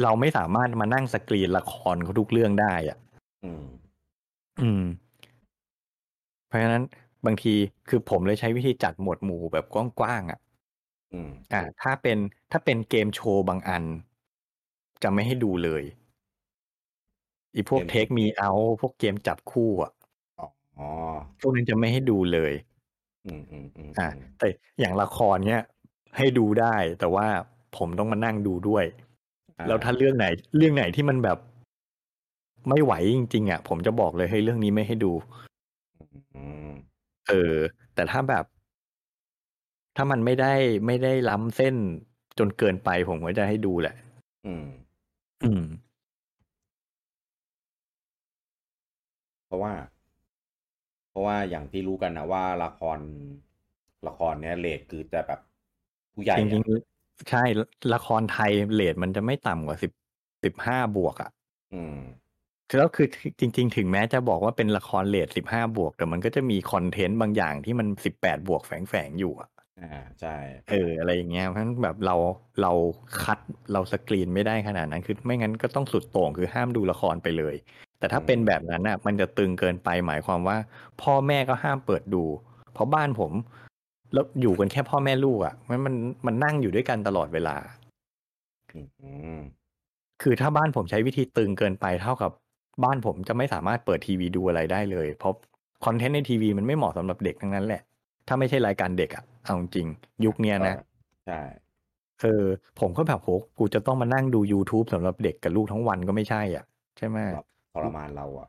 [0.02, 2.98] เราไม่สามารถมานั่งสกรีนละครเขาทุกเรื่องได้อะ
[3.44, 3.64] อืม
[4.60, 4.84] อืม
[6.48, 6.84] เพราะฉะนั้น
[7.26, 7.54] บางที
[7.88, 10.38] คือผมเลยใช้วิธีจัดหมวดหมู่แบบกว้างๆอะ
[11.12, 12.18] อืมอ่า ถ้าเป็น
[12.50, 13.84] ถ้าเป็นเกมโชว์บางอัน
[15.02, 15.82] จะไม่ให้ดูเลย
[17.54, 19.92] อีพวกเกมเทคมีเอาพวกเกมจับคู่อะ
[20.78, 20.88] อ๋อ
[21.40, 22.52] พวกนั้นจะไม่ให้ดูเลย
[23.26, 25.62] อืมอืมอืมอ่าแต่อย่างละครเนี้ย
[26.16, 27.26] ให้ดูได้ แต่ว่า
[27.76, 28.84] ผมต้องมานั่งดูด้วย
[29.58, 30.26] อ่แล้วถ้าเรื่องไหน
[30.56, 31.38] เรื่องไหนที่มันแบบ
[32.68, 35.47] ไม่ไหวจริงๆอะผมจะบอกเลยเฮ้ยเรื่องนี้ไม่ให้ดูอืม
[37.28, 37.54] เออ
[37.94, 38.44] แต่ถ้าแบบ
[39.96, 40.54] ถ้ามันไม่ได้
[40.86, 41.74] ไม่ได้ล้ำเส้น
[42.38, 43.94] จนเกินไปผมก็จะให้ดูแหละ
[44.46, 44.66] อืม
[45.44, 45.64] อืม
[49.46, 49.72] เพราะว่า
[51.10, 52.98] เพราะว่าอย่างที่รู้กันนะว่าละคร
[54.06, 55.40] ละครเนี้ยเลทคือจะแบบ
[56.14, 57.44] ผู้ใหญ่จอะริงๆใช่
[57.94, 59.92] ละครไทยเลทมันจะไม่ต่ำกว่าสิบ
[60.44, 61.30] สิบห้าบวกอะ
[61.74, 62.27] อืมคือ
[62.76, 63.06] แล้วคือ
[63.40, 69.48] จริง ๆ ถึงแม้จะบอกว่าเป็นละครเลทสิบห้าบวก แต่มันก็จะมีคอนเทนต์บางอย่างที่มันสิบแปดบวกแฝงๆอยู่อะ
[69.80, 70.36] อ่าใช่
[70.70, 72.16] เอออะไรอย่างเงี้ยเพราะฉะนั้นแบบเรา
[72.62, 72.72] เรา
[73.22, 73.38] คัด
[73.72, 77.54] เราสกรีนไม่ได้ขนาดนั้นคือไม่งั้นก็ต้องสุดโต่งคือห้ามดูละครไปเลย
[77.98, 80.56] แต่ถ้าเป็นแบบนั้นน่ะมันจะตึงเกินไปหมายความว่า
[81.02, 82.24] พ่อแม่ก็ห้ามเปิดดู
[82.72, 83.32] เพราะบ้านผม
[84.12, 85.94] แล้วอยู่กันแค่พ่อแม่ลูกอะมันมัน
[86.26, 87.56] มันนั่งอยู่ด้วยกันตลอดเวลา
[88.72, 88.80] อื
[89.36, 89.40] ม
[90.22, 92.30] คือถ้าบ้านผมใช้วิธีตึงเกินไปเท่ากับ
[92.84, 95.34] บ้านผมจะไม่สามารถเปิดทีวีดูอะไรได้เลย เพราะ
[95.84, 97.82] คอนเทนต์ในทีวีมันไม่เหมาะสำหรับเด็กทั้งนั้นแหละ
[98.28, 99.86] ถ้าไม่ใช่รายการเด็กอะเอาจริง
[100.24, 100.74] ยุคเนี้ยนะ
[101.26, 101.40] ใช่
[102.20, 102.44] เออ
[102.80, 106.64] ผมก็แบบโหกูจะต้องมานั่งดู YouTube สำหรับเด็กกับลูกทั้งวันก็ไม่ใช่อะ
[106.98, 108.48] ใช่ไหมแบบทรมานเราอะ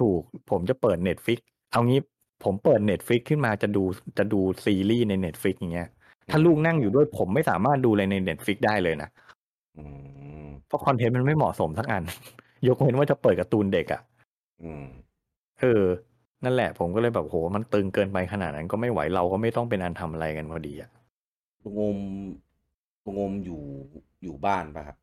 [0.00, 1.38] ถูกผมจะเปิด Netflix
[1.72, 2.00] เอางี้
[2.44, 3.82] ผมเปิด Netflix ขึ้นมาจะดู
[4.18, 5.88] จะดูซีรีส์ใน Netflix อย่างเงี้ย
[6.30, 9.10] ถ้าลูกนั่งอยู่ด้วยผมไม่สามารถดูอะไรใน Netflix ได้เลยนะ
[9.78, 9.84] อื
[10.42, 12.02] มเพราะคอนเทนต์มันไม่เหมาะสมสักอัน
[12.68, 14.00] ยกเว้นว่าจะเปิดการ์ตูนเด็กอะ
[14.64, 14.84] อืม
[15.60, 15.84] เออ
[16.44, 20.90] นั่นแหละ ผมก็เลยแบบโห มันตึงเกินไปขนาดนั้นก็ไม่ไหวเราก็ไม่ต้องเป็นอันทำอะไรกันพอดีอะ
[21.64, 21.98] ลุงงม
[23.04, 23.62] ลุงงมอยู่
[24.22, 24.96] อยู่บ้านปะครับ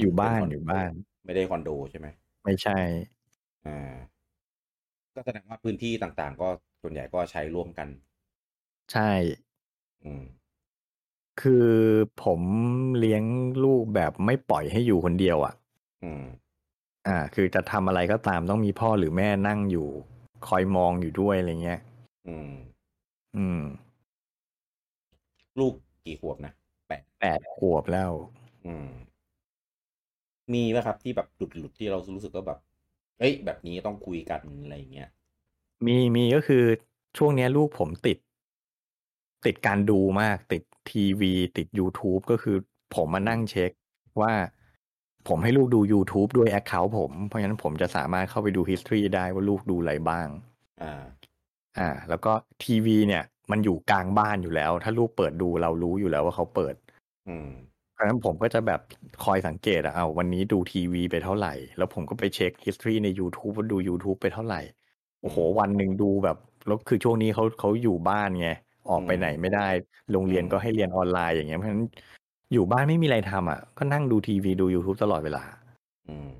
[0.00, 0.90] อยู่บ้านเป็คอยู่บ้าน
[1.24, 2.06] ไม่ได้คอนโดใช่ไหม
[2.44, 2.78] ไม่ใช่
[3.66, 3.94] อ่า
[5.14, 6.48] ก็แสดงว่าพื้นที่ต่างๆ ก็
[6.82, 7.88] ส่วนใหญ่ก็ใช้ร่วมกัน
[8.92, 9.10] ใช่
[10.04, 10.24] อืม
[11.40, 11.68] คือ
[12.22, 12.40] ผม
[12.98, 13.22] เลี้ยง
[13.64, 15.54] ลูกแบบไม่ปล่อยให้อยู่คนเดียวอะ
[16.02, 16.22] อืม
[17.06, 19.88] อ่า คือจะทำอะไรก็ตามต้องมีพ่อหรือแม่นั่งอยู่
[20.46, 21.80] คอยมองอยู่ด้วยอะไรเงี้ย
[22.28, 22.50] อืม
[23.36, 23.62] อืม
[25.58, 26.52] ลูกกี่ขวบนะ
[26.88, 28.12] แปดแปดขวบแล้ว
[28.66, 28.88] อืม
[30.52, 32.58] มีไหมครับที่แบบหลุดหลุดที่เรารู้สึกว่าแบบ
[33.18, 35.08] เอ้ย แบบนี้ต้องคุยกันอะไรอย่างเงี้ย
[35.86, 36.64] มีมีก็คือ
[37.16, 38.18] ช่วงเนี้ยลูกผมติด
[39.46, 42.56] ติดการดูมาก ติดทีวี ติด YouTube ก็คือ
[42.94, 43.70] ผมมานั่งเช็ค
[44.20, 44.32] ว่า
[45.28, 50.28] ผมให้ลูกดู YouTube ด้วย Account ผม เพราะฉะนั้นผมจะสามารถเข้าไปดู history ได้ว่าลูกดูอะไรบ้าง
[50.82, 51.02] อ่า
[51.78, 52.32] อ่า แล้วก็
[52.64, 56.74] ทีวีเนี่ย มันอยู่กลางบ้านอยู่แล้ว ถ้าลูกเปิดดูเรารู้อยู่แล้วว่าเขาเปิด
[57.28, 57.50] อืม
[57.92, 58.80] เพราะฉะนั้นผมก็จะแบบ
[59.24, 64.60] คอยสังเกตอะเอาวันนี้ดูทีวีไปเท่าไหร่ แล้วผมก็ไปเช็ค history ใน YouTube ว่าดู YouTube ไปเท่าไหร่
[65.22, 68.48] โอ้โห วันหนึ่งดูแบบแล้วคือช่วงนี้เขาเขาอยู่บ้านไง
[68.90, 69.68] ออกไปไหนไม่ได้
[70.12, 71.84] โรงเรียนก็ให้เรียนออนไลน์อย่างเงี้ยเพราะฉะนั้น
[72.52, 75.42] อยู่บ้านไม่มีอะไรทำอะ ก็นั่งดูทีวีดู YouTube ตลอดเวลา
[76.08, 76.30] อืม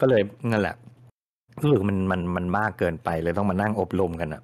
[0.00, 0.76] ก็เลยนั่นแหละ
[1.60, 4.42] รู้สึกมันมันมันมากเกินไปเลยต้องมานั่งอบรมกันอะ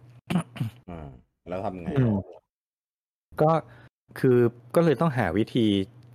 [0.90, 1.08] อ่า
[1.48, 2.14] แล้วทำไงอืม
[3.42, 3.50] ก็
[4.18, 4.38] คือ
[4.74, 5.66] ก็เลยต้องหาวิธี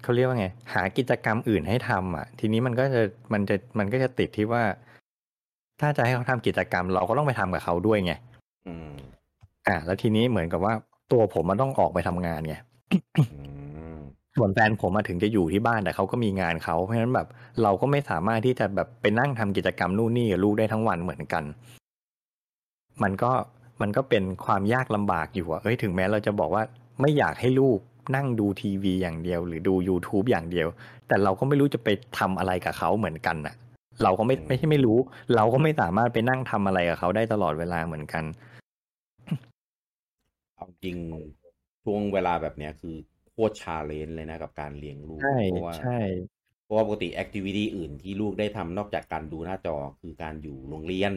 [0.04, 3.02] เขาเรียกว่าไง หากิจกรรมอื่นให้ทำอะ ทีนี้มันก็จะ
[3.34, 4.64] มันจะมันก็จะติดที่ว่า
[5.82, 8.14] ถ้าจะให้เขาทำกิจกรรม เราก็ต้องไปทำกับเขาด้วยไง
[8.68, 8.94] อืม
[9.68, 10.74] อ่า แล้วทีนี้เหมือนกับว่า
[11.12, 12.56] ตัวผมมันต้องออกไปทำงานไง
[13.34, 13.53] อืม
[14.38, 17.28] ส่วนแฟนผมมาถึงจะอยู่ที่บ้านแต่เขาก็มีงานเขาเพราะฉะนั้นแบบ
[17.64, 21.44] เราก็ไม่สามารถที่จะแบบไปนั่งทำกิจกรรมนู่นนี่กับลูกได้ทั้งวันเหมือนกัน
[23.04, 23.32] มันก็
[23.82, 26.64] มันก็เป็นความยากลำบากอยู่อะเอ้ยถึงแม้เราจะบอกว่า
[27.02, 27.80] ไม่อยากให้ลูก
[28.16, 30.68] นั่งดูทีวีอย่างเดียว หรือดู YouTube อย่างเดียว
[31.08, 33.56] แต่เราก็ไม่รู้จะไปทำอะไรกับเขาเหมือนกันน่ะ
[34.04, 34.98] เราก็ไม่ไม่ใช่ไม่รู้
[35.36, 38.24] เราก็ไม่สามารถไปนั่งทำอะไรกับเขาได้ตลอดเวลาเหมือนกัน
[40.56, 40.96] เอาจริง
[41.84, 42.96] ช่วงเวลาแบบเนี้ยคือ
[43.34, 46.00] โคตร challenge เลยนะกับการเลี้ยงลูกใช่เพราะว่าใช่
[46.64, 51.14] เพราะว่าปกติ activity อื่นที่ลูกได้ทำนอกจากการดูหน้าจอคือการอยู่โรงเรียน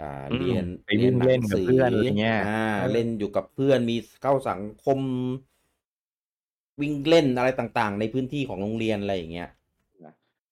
[0.00, 4.98] อ่าอืมเรียนไปวิ่งหเล่นกับเพื่อนอะไรเงี้ยอ่าเออเล่นอยู่กับเพื่อนมีเข้าสังคม
[6.80, 9.50] วิ่งเล่นอะไรต่างๆ ในพื้นที่ของโรงเรียนอะไรอย่างเงี้ย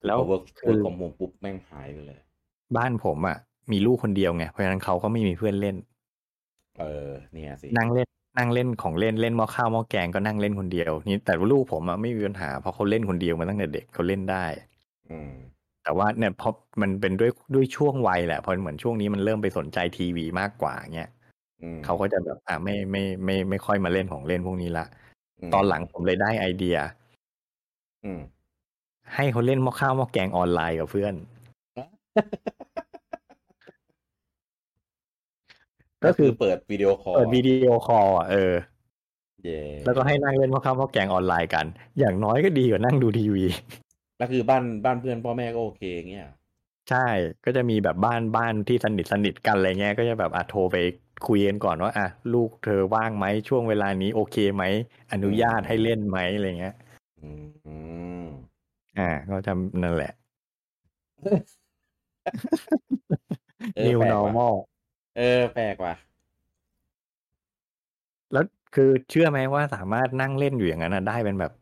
[0.07, 2.21] แล้วพอ work from home ปุ๊บแม่งหายไปเลย
[2.77, 3.37] บ้านผมอะ
[3.73, 5.77] มีลูกคนเดียวไงเพราะฉะนั้นเขาก็ไม่มีเพื่อนเล่น
[6.81, 8.09] เออเนี่ยสินั่งเล่น
[8.39, 14.45] นั่งเล่นของเล่นเล่นหม้อข้าวหม้อแกงก็นั่งเล่นคนเดียวนี่แต่ว่าลูกผมอะไม่มีปัญหาเพราะเขาเล่นคนเดียวมาตั้งแต่เด็กเขาเล่นได้
[15.11, 15.33] อืม
[15.83, 21.11] แต่ว่าเนี่ยเพราะมันเป็นด้วยด้วยช่วงวัยแหละเพราะเหมือนช่วงนี้มันเริ่มไปสนใจทีวีมากกว่าเงี้ย
[21.63, 24.87] อืมเขาก็จะแบบอ่าไม่ไม่ไม่ไม่ไม่ค่อยมาเล่นของเล่นพวกนี้ละ
[25.49, 26.77] มตอนหลังผมเลยได้ไอเดีย
[28.05, 28.21] อืม
[29.15, 31.15] ให้เขาเล่นหม้อข้าวหม้อแกงออนไลน์กับเพื่อน
[36.05, 38.55] ก็ก็คืคืออเปิด video call เปิดวิดีโอคอลอะเออ
[39.45, 41.67] เย่แล้วก็ให้นั่งเล่นหม้อข้าวหม้อแกงออนไลน์กัน
[41.99, 43.45] อย่างน้อยก็ดีกว่านั่งดูทีวี
[44.19, 46.29] แล้วคือบ้านบ้านเพื่อนพ่อแม่ก็โอเคเงี้ย
[46.91, 47.09] ใช่
[47.45, 50.77] ก็จะมีแบบบ้านบ้านที่สนิทสนิทกันอะไรเงี้ยก็จะแบบอะโทรไป
[51.27, 54.65] คุยกันก่อนว่าอะลูกเธอว่างไหมช่วงเวลานี้โอเคไหม
[55.13, 56.75] อนุญาตให้เล่นไหมอะไรเงี้ย
[57.21, 57.75] อืมอื
[58.23, 58.25] ม
[58.99, 60.13] อ่า ก็จะนั่นแหละ
[63.77, 64.55] เออ new แปลกว่ะ normal
[65.19, 65.95] เออ แปลกว่ะ
[68.33, 71.53] แล้วคือเชื่อไหมว่าสามารถนั่งเล่นอยู่อย่างนั้นนะได้เป็นแบบ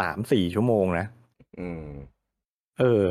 [0.00, 1.06] สามสี่ชั่วโมงนะ
[1.58, 1.86] อืม
[2.78, 3.02] เออ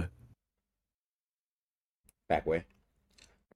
[2.27, 2.61] แปลกเว้ย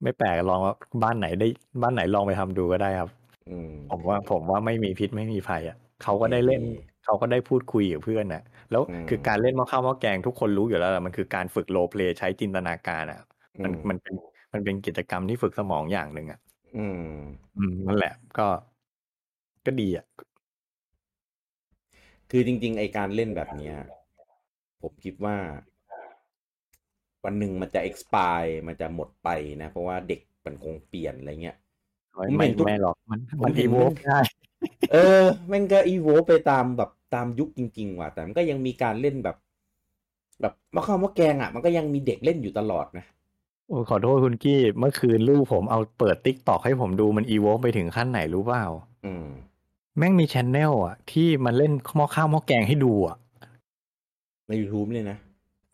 [0.02, 1.48] ไม่แปลกลองว่าบ้านไหนได้
[1.82, 3.10] บ้านไหนลองไปทำดูก็ได้ครับ
[3.48, 13.20] อืม ผมว่าผมว่าไม่มีพิษไม่มีภัยอะเขาก็ได้เล่นดีเขาก็ได้พูดคุยกับเพื่อนน่ะ แล้วอืม คือการเล่นหม้อข้าวหม้อแกงทุกคนรู้อยู่แล้วล่ะมันคือการฝึกโรลเพลย์ใช้จินตนาการอะ
[13.62, 14.14] มันอืมันเป็น
[14.52, 16.40] มันเป็นกิจกรรมที่ฝึกสมองอย่างหนึ่งอะ
[16.76, 17.02] อืม
[17.58, 18.46] อืมนั่นแหละ ก็
[19.66, 20.06] ก็ดีอะ
[22.30, 23.74] คือจริง ๆ ไอการเล่นแบบเนี้ย
[24.82, 25.36] ผมคิดว่า
[27.24, 29.28] วันหนึ่งมันจะ expire มันจะหมดไป
[29.62, 31.56] นะ เพราะว่าเด็กมันคงเปลี่ยนอะไรเงี้ย
[32.14, 34.20] ไม่ผมไม่เห็นทุก ไม่หรอกมันผมเห็นมัน evo มันได้
[34.92, 39.36] เออแม่งก็อีโวไปตามแบบตามยุคจริง ๆ ว่ะ แต่มันก็ยังมีการเล่นแบบ
[40.40, 43.04] แบบหม้อข้าวหม้อแกงอะ มันก็ยังมีเด็กเล่นอยู่ตลอดนะ
[43.68, 48.64] โอ้ยขอโทษคุณกี้ เมื่อคืนลูกผมเอาเปิด TikTok ให้ผมดูมันอีโวไปถึงขั้นไหนรู้เปล่า
[49.04, 49.26] อืม
[49.98, 53.16] แม่งมี channel อะ ที่มันเล่นหม้อข้าวหม้อแกงให้ดูอะ
[54.48, 55.18] ใน YouTube เลยนะ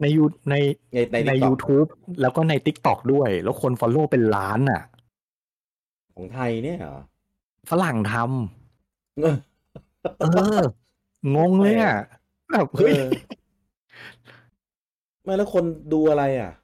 [0.00, 0.54] ในยูใน
[0.94, 1.88] ในใน ใน TikTok YouTube
[2.20, 4.82] แล้วก็ใน t ิ k t o k ด้วย แล้วคนฟอลโล่เป็นล้านอะ
[6.14, 6.98] ของไทยเนี่ยเหรอ
[7.70, 8.14] ฝรั่งท
[9.18, 10.24] เออำเอ
[10.58, 10.60] อ
[11.36, 11.96] งงเลยอะ
[12.50, 13.02] แบบเอเฮ้ยอ
[15.24, 16.63] ไม่แล้วคนดูอะไรอะก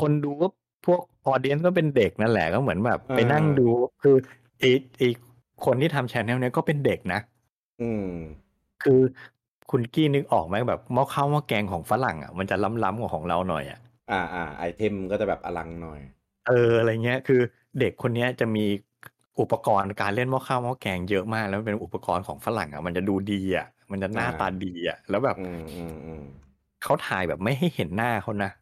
[0.00, 0.46] คนดูก็
[0.86, 3.66] พวกออเดียนก็เป็นเด็กนั่นแหละก็เหมือนแบบอ่าไปนั่งดู
[4.02, 4.16] คือ
[4.58, 4.64] ไอ
[4.98, 5.02] ไอ
[5.64, 7.20] คนที่ทำชแนลเนี้ยก็เป็นเด็กนะ
[7.82, 8.08] อืม
[8.82, 9.00] คือ
[9.70, 13.78] คุณกี้นึกออกไหมแบบหม้อข้าวหม้อแกงของฝรั่งอะมันจะล้ำๆกว่าของเราหน่อยอะ
[14.10, 16.00] อ่าอ่าไอเทมก็จะแบบอลังหน่อย
[16.48, 17.40] เอออะไรเงี้ย คือ
[17.80, 18.64] เด็กคนเนี้ยจะมี
[19.40, 26.24] อุปกรณ์การเล่นหม้อข้าวหม้อแกงเยอะมาก แล้วมันเป็นอุปกรณ์ของฝรั่งอะมันจะดูดีอะมันจะหน้าอ่าตาดีอะแล้วแบบอืมอืมอืม
[26.82, 28.61] เขาถ่ายแบบไม่ให้เห็นหน้าเขานะอ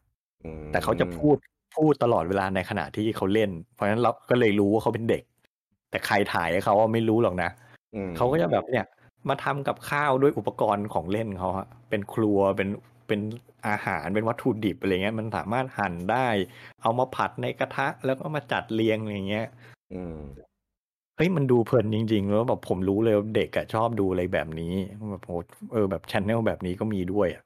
[0.71, 1.37] แต่เขาจะพูด
[1.77, 5.23] พูดตลอดเวลาในขณะที่เขาเล่น เพราะฉะนั้นเราก็เลยรู้ว่าเขาเป็นเด็ก
[5.91, 7.49] แต่ใครถ่ายให้เขาอะไม่รู้หรอกนะ
[7.95, 8.85] อืมเขาก็จะแบบเนี่ย
[9.29, 12.69] มาทำกับข้าวด้วยอุปกรณ์ของเล่นเขาฮะเป็นครัวเป็น
[13.07, 13.19] เป็น
[13.67, 16.27] อาหารเป็นวัตถุดิบอะไรเงี้ย มันสามารถหั่นได้
[16.81, 19.47] เอามาผัดในกระทะแล้วก็มาจัดเรียงอะไรเงี้ย
[19.93, 20.19] อืม
[21.17, 24.73] เฮ้ยมันดูเพลินจริงๆแล้วแบบผมรู้เลยว่าเด็กอะชอบดูอะไรแบบนี้
[25.11, 25.31] แบบโห
[25.73, 27.43] เออแบบชแนลแบบนี้ก็มีด้วยอะ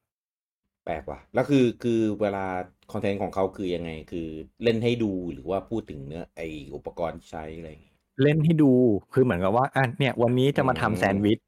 [0.86, 2.46] แปลกว่ะแล้วคือคือเวลา
[2.92, 4.28] คอนเทนต์ของเขาคือยังไง คือ
[4.64, 6.42] เล่นให้ดูหรือว่าพูดถึงเนื้อไอ
[6.76, 8.72] อุปกรณ์ที่ใช้อะไรอย่างงี้เล่นให้ดู
[9.14, 11.40] คือเหมือนกับว่าอะเนี่ย วันนี้จะมาทำอืมแซนด์วิช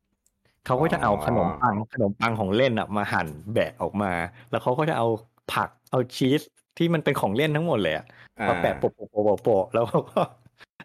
[0.66, 4.12] เขาก็จะเอาอ๋อขนมปังขนมปังของเล่นอะมาหั่นแบะออกมา
[4.50, 5.08] แล้วเขาก็จะเอา
[5.54, 6.42] ผักเอาชีส
[6.78, 8.06] ที่มันเป็นของเล่นทั้งหมดเลยอะ
[8.40, 10.20] อ่ามาแปะโปะโปะโปะโปะโปะแล้วเขาก็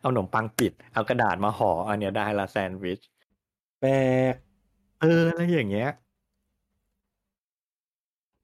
[0.00, 3.00] เอาขนมปังปิด เอากระดาษมาห่ออันเนี้ยได้ละแซนด์วิช
[3.80, 3.92] แปล
[4.32, 4.34] ก
[4.98, 5.88] เอออะไรอย่างเงี้ย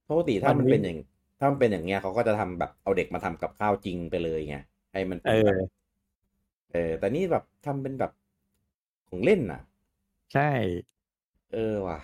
[0.09, 0.99] ปกติถ้ามัมันนเป็นอย่าง
[1.38, 4.55] ถ้ามันเป็นอย่างเงี้ยเขาก็จะทำแบบเอาเด็กมาทำกับข้าวจริงไปเลยไง
[4.92, 5.57] ให้มันเป็เอนแบอบ
[6.73, 8.11] เออ แต่นี่แบบทำเป็นแบบ
[9.09, 9.61] ของเล่นน่ะ
[10.33, 10.42] ใช่
[11.53, 11.99] เออว่ะ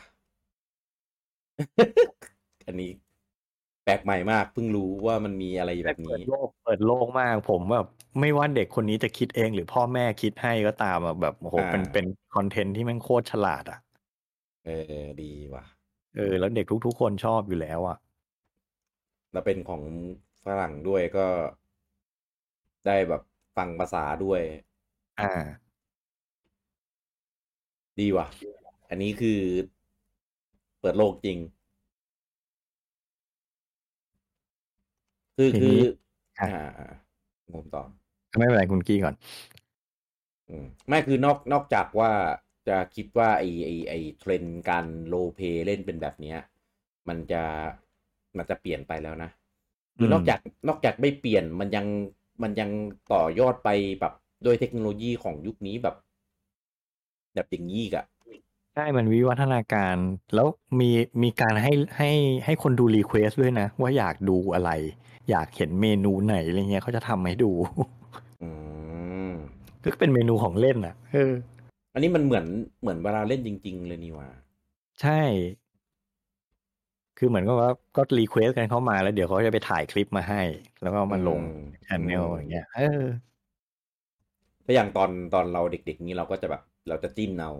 [2.66, 2.90] อันนี้
[3.84, 7.86] แปลกใหม่มากเพิ่งรู้ว่ามันมีอะไรแบบเปินี้ดโลกเปิดโลกมาก ผมแบบ
[8.20, 13.78] ไม่ว่าเด็กคนนี้จะคิดเองหรือพ่อแม่คิดให้ก็ตามอะแบบโอ้โหอ่าเป็นเป็นคอนเทนต์ที่แม่งโคตรฉลาดอะ
[14.64, 14.68] เอ
[15.02, 15.64] อดีว่ะ
[16.16, 17.96] เออ แล้วเด็กทุก ๆ คนชอบอยู่แล้วอะ
[19.32, 19.82] แล้วเป็นของ
[20.44, 21.26] ฝรั่งด้วยก็
[22.86, 23.22] ได้แบบ
[23.56, 24.40] ฟังภาษาด้วย
[25.20, 25.30] อ่า
[28.00, 28.26] ดีว่ะ
[28.88, 29.40] อันนี้คือ
[30.80, 31.38] เปิดโลกจริง
[35.36, 35.80] คือทีคือนี้
[36.40, 36.88] อ่าอะอ่า
[37.54, 37.82] ผมต่อ
[38.38, 39.14] ไม่เป็นไรคุณกี้ก่อน
[40.50, 42.10] อืมไม่คือนอกนอกจากว่า
[42.68, 46.38] จะคิดว่าไอไอไอเทรนด์การ role play เล่นเป็นแบบเนี้ย
[47.08, 47.42] มันจะ
[48.36, 49.30] มันจะเปลี่ยนไปแล้วนะ
[49.96, 51.86] คือมันนอกจากนอกจากไม่เปลี่ยนมันยัง
[52.42, 52.70] มันยัง
[53.12, 53.68] ต่อยอดไป
[54.00, 55.96] แบบด้วยเทคโนโลยีของยุคนี้แบบ
[57.34, 58.06] แบบอย่างนี้อีกอะ
[58.74, 59.96] ใช่มันวิวัฒนาการ
[60.34, 60.46] แล้ว
[60.80, 60.90] มี
[61.22, 62.10] มีการให้ให้
[62.44, 64.70] ให้คนดู request ด้วยนะ ว่าอยากดูอะไร
[65.30, 67.50] อยากเห็นเมนูไหนอะไรเงี้ยเขาจะทำให้ดู
[68.42, 68.50] อื
[69.28, 69.30] ม
[69.82, 71.32] ก็เป็นเมนูของเล่นอะเออ
[71.94, 72.46] อันนี้มันเหมือน
[72.80, 74.28] เหมือนเวลาเล่นจริง ๆ เลยนี่หว่า
[75.00, 75.10] ใช่
[77.18, 80.40] คือเหมือนกับว่าก็ request กันเข้ามาแล้วเดี๋ยวเขาจะไปถ่ายคลิปมาให้
[80.82, 81.50] แล้วก็เอามาลงอืม
[81.86, 83.02] channel อืมอย่างเงี้ยเออ
[84.64, 87.50] ถ้าอย่างตอนตอนเราเด็ก ๆ นี้เราก็จะแบบ เราจะจิ้มเอา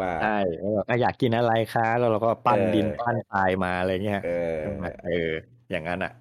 [0.00, 5.30] ว่าใช่แล้วเราก็อยากกินอะไรคะแล้วเราก็ปั้นเออดินปั้นทรายมาอะไรเงี้ยเออใช่ไหมเออ
[5.70, 6.12] อย่างนั้นอะ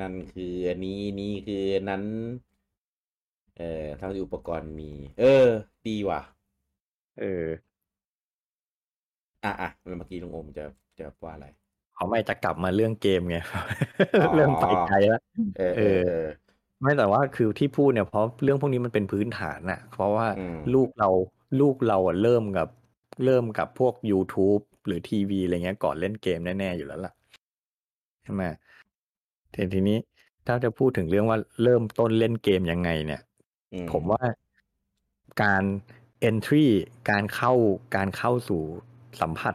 [0.00, 2.02] นั่นคืออันนี้นี่คืออันนั้น
[3.58, 5.48] เออเท่าที่อุปกรณ์มี เออ
[5.88, 6.20] ดีว่ะ
[7.18, 7.46] เออ
[9.44, 10.64] อะอะแล้วเมื่อกี้ลุงโอมจะ
[10.98, 11.46] จะว่าอะไร
[11.94, 13.36] เขาไม่จะกลับมาเรื่องเกมไง
[14.20, 15.20] อ๋อเริ่มไปไกลแล้ว
[15.58, 16.26] เออเอเอออเออ
[16.80, 21.08] ไม่แต่ว่าคือที่พูดเนี่ยเพราะเรื่องพวกนี้มันเป็นพื้นฐานอะเพราะว่าอืมลูกเรา
[21.60, 22.68] ลูกเราอะเริ่มกับ
[23.24, 27.12] เริ่มกับพวก YouTube หรือทีวีอะไรเงี้ยก่อนเล่นเกมแน่ๆอยู่แล้วล่ะ
[28.22, 28.42] ใช่ไหม
[29.54, 29.98] ทีทีนี้
[30.46, 33.20] ถ้าจะพูดถึงเรื่องว่าเริ่มต้นเล่นเกมยังไงเนี่ย
[33.72, 34.22] อืผมว่า
[35.42, 35.62] การ
[36.28, 36.66] entry
[37.10, 37.52] การเข้า
[37.96, 38.62] การเข้าสู่
[39.20, 39.54] สัมผัส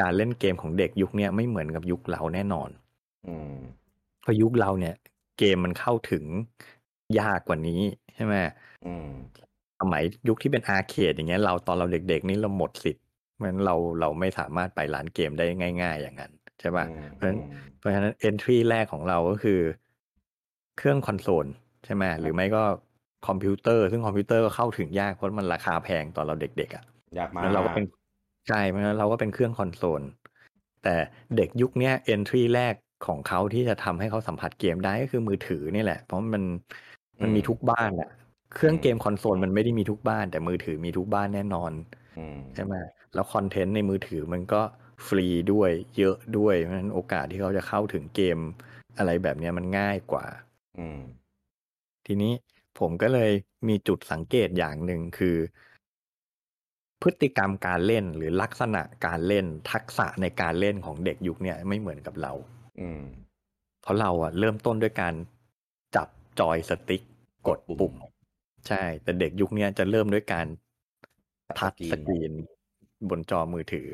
[0.00, 2.68] การเล่นเกมของเด็กยุคเนี้ยไม่เหมือนกับยุคเราแน่นอน
[3.26, 3.56] อืม
[4.22, 4.94] เพราะยุคเราเนี่ย
[5.38, 6.24] เกมมันเข้าถึง
[7.20, 7.82] ยากกว่านี้
[8.14, 8.34] ใช่ไหม
[8.86, 9.10] อืม
[9.80, 15.44] สมัยยุคที่เป็นอาร์เคดอย่างเงี้ยเราตอนเราเด็ก ๆ นี่เราหมดสิทธิ์เพราะฉะนั้นเราเราไม่สามารถไปร้านเกมได้
[15.82, 17.40] ง่าย ๆ อย่างนั้นใช่ป่ะอืมเพราะฉะนั้น
[17.78, 19.60] เพราะฉะนั้น entry แรกของเราก็คือ
[20.78, 21.46] เครื่องคอนโซล
[21.84, 22.62] ใช่ไหมหรือไม่ก็
[23.26, 26.84] คอมพิวเตอร์ ซึ่งคอมพิวเตอร์ก็เข้าถึงยากเพราะมันราคาแพงตอนเราเด็กๆอะ
[27.16, 27.84] อยากมาแล้วเราก็เป็น
[28.48, 30.02] ใช่เพราะฉะนั้นเราก็เป็นเครื่องคอนโซล
[30.84, 30.94] แต่
[31.36, 32.74] เด็กยุคเนี้ย entry แรก
[33.06, 36.42] ของเขาที่จะทำให้เขาสัมผัสเกมได้ก็คือมือถือนี่แหละ เพราะมัน
[37.22, 38.10] มันมีทุกบ้านอะ
[38.54, 41.72] เครื่องเกมคอนโซลมันไม่ได้มีทุกบ้าน แต่มือถือมีทุกบ้านแน่นอน
[42.18, 42.74] อืมใช่ไหม
[43.14, 44.60] แล้วคอนเทนต์ในมือถือมันก็
[45.06, 48.38] ฟรีด้วยเยอะด้วยเพราะฉะนั้นโอกาสที่เขาจะเข้าถึงเกม
[48.98, 50.26] อะไรแบบเนี้ยมันง่ายกว่า
[50.78, 51.00] อืม
[52.06, 52.32] ทีนี้
[52.80, 53.30] ผมก็เลย
[53.68, 55.36] มีจุดสังเกตอย่างหนึ่งคือ
[57.02, 62.32] พฤติกรรมการเล่นหรือลักษณะการเล่นทักษะในการเล่นของเด็กยุคเนี้ยไม่เหมือนกับเรา
[62.80, 63.02] อืม
[63.82, 65.14] เพราะเราอะเริ่มต้นด้วยการ
[65.96, 66.08] จับ
[66.40, 67.02] จอยสติ๊ก
[67.48, 67.94] กดปุ่ม
[68.68, 70.46] ใช่ แต่เด็กยุคเนี้ยจะเริ่มด้วยการ
[71.58, 72.32] ทัชสกรีน
[73.08, 73.88] บนจอมือถือ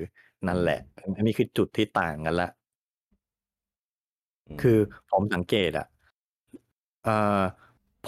[0.49, 0.81] นั่นแหละ
[1.17, 2.51] อันนี้คือจุดที่ต่างกันละ
[4.57, 4.79] มคือ
[5.11, 5.87] ผมสังเกตอะ
[7.05, 7.41] เอ่อ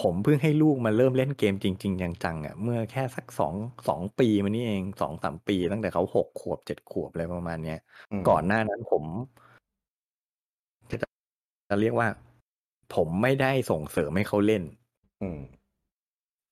[0.03, 3.55] ผมเพิ่งให้ลูกมาเริ่มเล่นเกมจริง ๆ จังๆอะเมื่อแค่สักสอง
[3.89, 7.79] สองปีมานี่เองสองสามปี ตั้งแต่เขาหกขวบเจ็ดขวบอะไรประมาณเนี้ย
[8.21, 9.05] มก่อนหน้านั้นผม
[10.91, 10.97] จะ
[11.69, 12.09] จะเรียกว่า
[12.95, 14.63] ผมไม่ได้ส่งเสริมให้เขาเล่น
[15.23, 15.41] อืม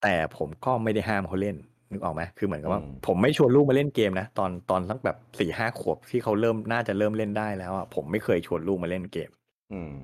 [0.03, 1.57] แต่ผมก็ไม่ได้ห้ามเขาเล่น
[1.93, 9.31] นึกออกไหมคือเหมือนกับว่าอืมผมไม่ชวนลูกมาเล่นเกมนะตอนตอนสักแบบสี่ห้าขวบที่เขาเริ่มน่าจะเริ่มเล่นได้แล้วอะผมไม่เคยชวนลูกมาเล่นเกม
[9.73, 9.95] อืม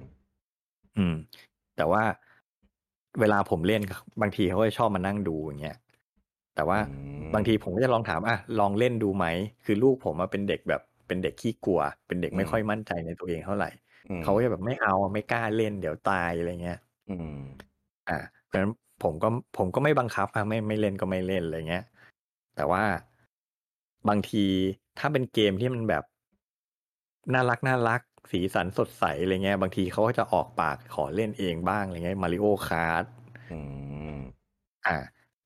[0.98, 1.14] อืม
[1.76, 2.03] แต่ว่า
[3.20, 3.83] เวลาผมเล่น
[4.22, 5.76] บางทีเขาก็ชอบมานั่งดูอย่างเงี้ย
[6.54, 6.83] แต่ว่าอื
[7.20, 9.26] บางทีผมก็จะลองถามอะลองเล่นดูไหม
[9.64, 13.70] คือลูกผมอะเป็นเด็กแบบเป็นเด็กขี้กลัว เป็นเด็กไม่ค่อยมั่นใจในตัวเองเท่าไหร่
[14.09, 16.78] อืมเขาก็จะแบบไม่เอาไม่กล้าเล่นเดี๋ยวตายอะไรเงี้ย
[17.11, 17.38] อืม
[18.09, 19.28] อ่าเพราะฉะนั้นผมก็
[19.59, 21.85] ผมก็ไม่บังคับอะไม่ไม่เล่นก็ไม่เล่นอะไรเงี้ย
[22.56, 22.83] แต่ว่า
[24.09, 24.44] บางที
[24.98, 26.04] ถ้าเป็นเกมที่มันแบบ
[27.33, 33.04] น่ารักน่ารัก สีสันสดใสอะไรเงี้ยบางทีเขาก็จะออกปากขอเล่นเองบ้างอะไรเงี้ย Mario Kart
[33.50, 33.59] อื
[34.14, 34.16] ม
[34.87, 34.96] อ่า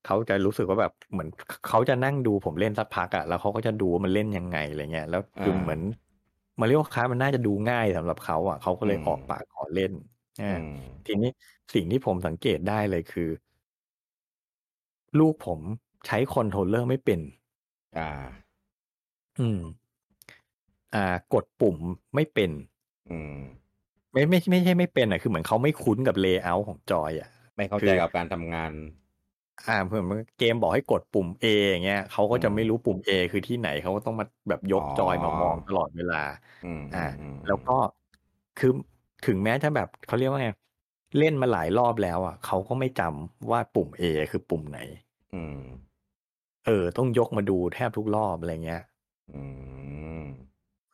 [0.05, 1.29] เขาจะรู้สึกว่าแบบเหมือน
[1.67, 5.81] เขาจะนั่งดูผมเล่นสักพักอะแล้วเขาก็จะดูว่ามันเล่นยังไงอะไรเงี้ยแล้วคือเหมือน
[6.59, 9.91] Mario Kart มันน่าจะดูง่ายสำหรับเขาอะเขาก็เลยออกปากขอเล่น
[10.41, 10.69] อ่าอืม
[11.05, 11.29] ทีนี้
[11.73, 13.29] สิ่งที่ผมสังเกตได้เลยคือ
[15.19, 15.59] ลูกผม
[16.05, 17.19] ใช้ controller ไม่เป็น
[17.95, 18.05] อ่า
[19.39, 19.59] อืม
[20.95, 21.77] อ่ากดปุ่ม
[22.15, 22.51] ไม่เป็น
[23.09, 23.35] อืม
[24.13, 28.71] ไม่ไม่ไม่ใช่ไม่เป็นอะคือเหมือนเขาไม่คุ้นกับ layer ของจอยอะ คือไม่เข้าใจกับการทำงาน
[29.67, 30.03] อ่าเพื่อน
[30.37, 36.15] เกมบอกให้กดปุ่ม A อย่างเงี้ยเขาก็จะอืมไม่รู้ปุ่ม A คือที่ไหนเขาก็ต้องมาแบบยกอ๋อจอยมามองตลอดเวลา
[36.63, 37.71] อืมอ่าอืมแล้วก็
[38.57, 38.71] คือ
[39.25, 40.49] ถึงแม้จะแบบเขาเรียกว่าไง
[41.17, 44.79] เล่นมาหลายรอบแล้ว อะเขาก็ไม่จำว่าปุ่ม A คือปุ่มไหน
[45.33, 45.61] อืม
[46.65, 48.81] เออ ต้องยกมาดูแทบทุกรอบอะไรเงี้ย
[49.29, 49.41] อื
[50.23, 50.25] ม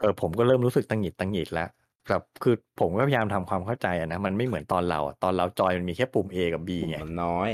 [0.01, 1.69] เออผมก็เริ่มรู้สึกตังหงิดตังหงิดแล้ว
[2.09, 7.51] แบบคือผมก็พยายามทำความเข้าใจอะนะ มันไม่เหมือนตอนเราอะตอนเราจอยมันมีแค่ปุ่ม A กับ B ไง มันน้อย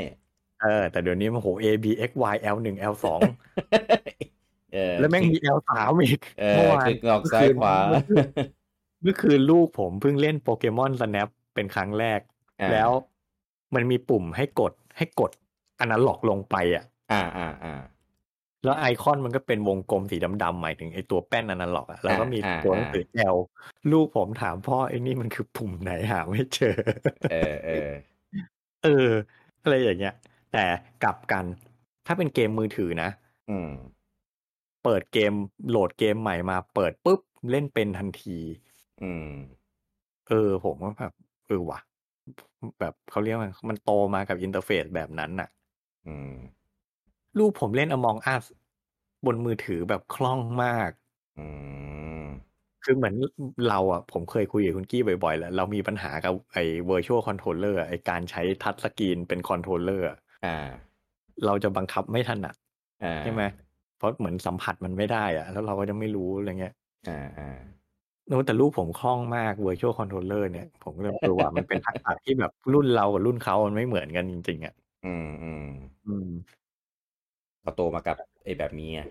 [0.61, 3.21] เออแต่เดี๋ยวนี้มันโห A B X Y L หนึ่ง L สอง
[4.73, 7.75] เออแล้วแม่งมี L สามอีกเอเมื่ออวานคลิกออกซ้ายขวา
[9.01, 12.19] เมื่อคืนลูกผมเพิ่งเล่นโปเกมอน Snap เป็นครั้งแรก
[12.61, 12.89] อ่า แล้ว
[13.75, 15.31] มันมีปุ่มให้กดให้กด
[15.79, 17.73] อนาล็อกลงไปอะอ่าอ่าอ่า
[18.67, 23.03] แล้วไอคอนมันก็เป็นวงกลมสีดำๆหมายถึงไอตัวแป้นอนาล็อกอะแล้วก็มีอ่าตัวหอ่านังสือ
[23.33, 23.37] L
[23.91, 26.75] ลูกผมถามพ่อไอ้นี่มันคือปุ่มไหนหาไม่เจอ
[27.31, 27.89] เออเออ
[28.83, 29.09] เออ
[29.61, 30.13] อะไรอย่างเงี้ย
[30.53, 30.65] แต่
[31.03, 31.45] กลับกัน
[32.07, 33.09] ถ้าเป็นเกมมือถือนะ
[33.49, 33.69] อืม
[34.83, 35.33] เปิดเกม
[35.69, 37.19] โหลดเกมใหม่มาเปิดปุ๊บ
[37.51, 38.37] เล่นเป็นทันที
[39.03, 39.29] อืม
[40.29, 41.13] เออ ผมว่าแบบ
[41.47, 41.79] เออว่ะ
[42.79, 45.49] แบบเขาเรียกว่ามันโตมากับ interface แบบนั้นน่ะ
[46.07, 46.33] อืม
[47.39, 48.45] ลูกผมเล่น Among Us
[49.27, 50.91] บนมือถือแบบคล่องมาก
[51.39, 51.45] อื
[52.21, 52.25] ม
[52.83, 53.15] คือเหมือน
[53.69, 60.57] เราอะ ผมเคยคุยกับคุณกี้บ่อยๆ แล้ว เรามีปัญหากับไอ้ virtual controller อะไอ้การใช้ touchscreen เป็น controller อะอ่า
[61.45, 62.55] เราจะบังคับไม่ถนัด
[63.03, 63.43] อ่าใช่ไหม
[63.97, 66.73] เพราะเหมือนสัมผัสมันไม่ได้อะแล้วเราก็จะไม่รู้อะไรเงี้ย
[67.09, 67.57] อ่าอ่า
[68.27, 74.73] โน้ตแต่ลูกผมคล่องมาก virtual controller เนี่ย ผมก็เลยเออว่ามันเป็นทักษะที่แบบรุ่นเรากับรุ่นเขามันไม่เหมือนกันจริงๆอะ
[75.05, 75.65] อืมอืม
[76.07, 76.29] อืม
[77.61, 79.01] เขาโตมากับ ไอ้แบบนี้ไง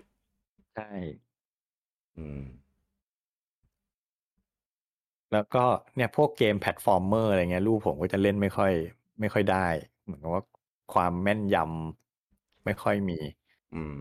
[0.75, 0.89] ใช่
[2.17, 2.41] อืม
[5.33, 8.71] แล้วก็เนี่ยพวกเกม platformer อะไรเงี้ยลูกผมก็จะเล่นไม่ค่อย
[9.19, 9.67] ไม่ค่อยได้
[10.03, 10.43] เหมือนกับว่า
[10.93, 13.19] ความแม่นยำไม่ค่อยมี
[13.75, 13.97] อืม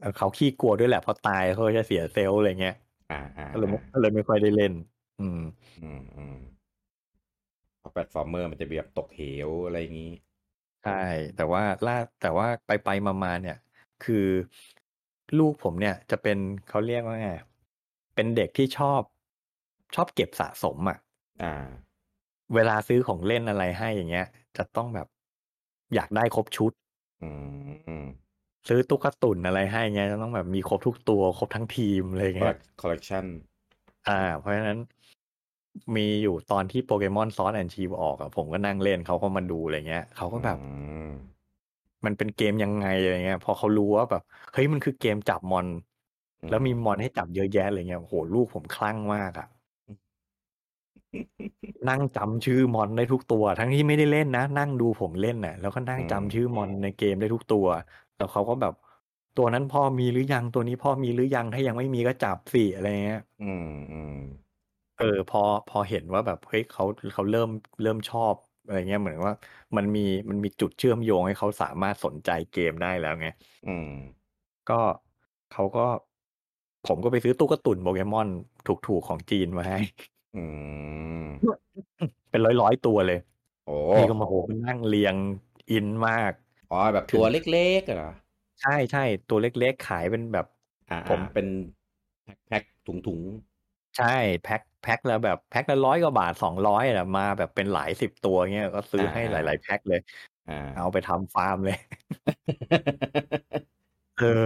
[0.00, 2.76] เออเขาขี้กลัวด้วยแหละพอตายเขาก็จะเสีย self อะไรเงี้ย
[3.12, 4.72] อ่าอ่าก็เลยไม่ก็เลยไม่ค่อยได้เล่น
[5.20, 5.40] อืม
[5.82, 6.36] อืมอืม
[7.78, 10.12] เพราะ platformer มันจะแบบตกเหวอะไรอย่างนี้
[10.84, 11.02] ใช่
[11.36, 13.56] แต่ว่าล่าแต่ว่าไปไปมามาเนี่ย
[14.04, 14.26] คือ
[15.38, 17.30] ลูกผมเนี่ยจะเป็นเขาเรียกว่าไง
[18.14, 19.00] เป็นเด็กที่ชอบ
[19.94, 20.98] ชอบเก็บสะสมอะ
[21.42, 21.54] อ่า
[22.54, 25.06] เวลาซื้อของเล่นอะไรให้อย่างเงี้ย จะต้องแบบ
[25.94, 26.72] อยากได้ครบชุด
[27.22, 27.30] อื
[27.66, 28.06] มอืม
[28.68, 33.24] ซื้อตุ๊กตาอะไรให้เงี้ยจะต้องแบบมีครบทุกตัว ครบทั้งทีมอะไรเงี้ยคอลเลกชัน
[34.08, 34.78] อ่า เพราะฉะนั้น
[35.96, 40.62] มีอยู่ตอนที่ Pokémon Sword and Shield ออกอะผมก็นั่งเล่นเขาก็มาดูอะไรเงี้ยเขาก็แบบอื
[42.06, 45.66] มมันเป็นเกมยังไงอะไรเงี้ย พอเขารู้ว่าแบบเฮ้ยมันคือเกมจับมอน
[46.48, 49.46] แล้วมีมอนให้จับเยอะแยะอะไรเงี้ยโหลูกผมคลั่งมากอะ
[51.88, 57.66] นั่งจำชื่อมอนได้ทุกตัว ทั้งที่ไม่ได้เล่นนะ นั่งดูผมเล่นน่ะ แล้วก็นั่งจำชื่อมอนในเกมได้ทุกตัว
[58.16, 58.74] แล้วเขาก็แบบ
[59.34, 64.12] ตัวนั้นพ่อมีหรือยังตัวนี้พ่อมีหรือยังถ้ายังไม่มีก็จับสิอะไรเงี้ย อืมอืม
[64.96, 67.48] เออ พอพอเห็นว่าแบบเฮ้ยเขาเขาเริ่ม
[67.82, 68.34] เริ่มชอบ
[68.66, 69.34] อะไรเงี้ยเหมือนว่า
[69.76, 70.00] มันมี
[70.30, 73.28] มันมีจุดเชื่อมโยงให้เขาสามารถสนใจเกมได้แล้วไง
[73.66, 73.88] อืม
[74.70, 74.80] ก็
[75.52, 75.86] เขาก็
[76.86, 78.28] ผมก็ไปซื้อตุ๊กตุนโปเกมอน
[78.66, 79.78] ถูกๆของจีนมาให้
[80.36, 80.44] อื
[81.22, 81.26] ม
[82.30, 83.18] เป็นร้อยร้อยๆตัวเลย
[83.66, 85.14] โอ้นี่ก็มาโหมันนั่งเรียง
[85.70, 86.32] อินมาก
[86.70, 88.12] อ๋อแบบตัวเล็กๆอะเหรอ
[88.62, 90.46] ใช่ใช่ตัวเล็กๆขายเป็นแบบ
[90.90, 91.46] อ่าผมอ่าเป็น
[92.46, 93.20] แพ็คๆถุง
[93.96, 101.76] ใช่แพ็ค แพ็คแล้วแบบแพ็คละร้อยกว่าบาทสองร้อยอะมาแบบเป็นหลายสิบตัวเงี้ยก็ซื้อให้หลาย ๆ แพ็คเลยๆอ่าเอาไปทำฟาร์มเลย
[104.18, 104.42] เออ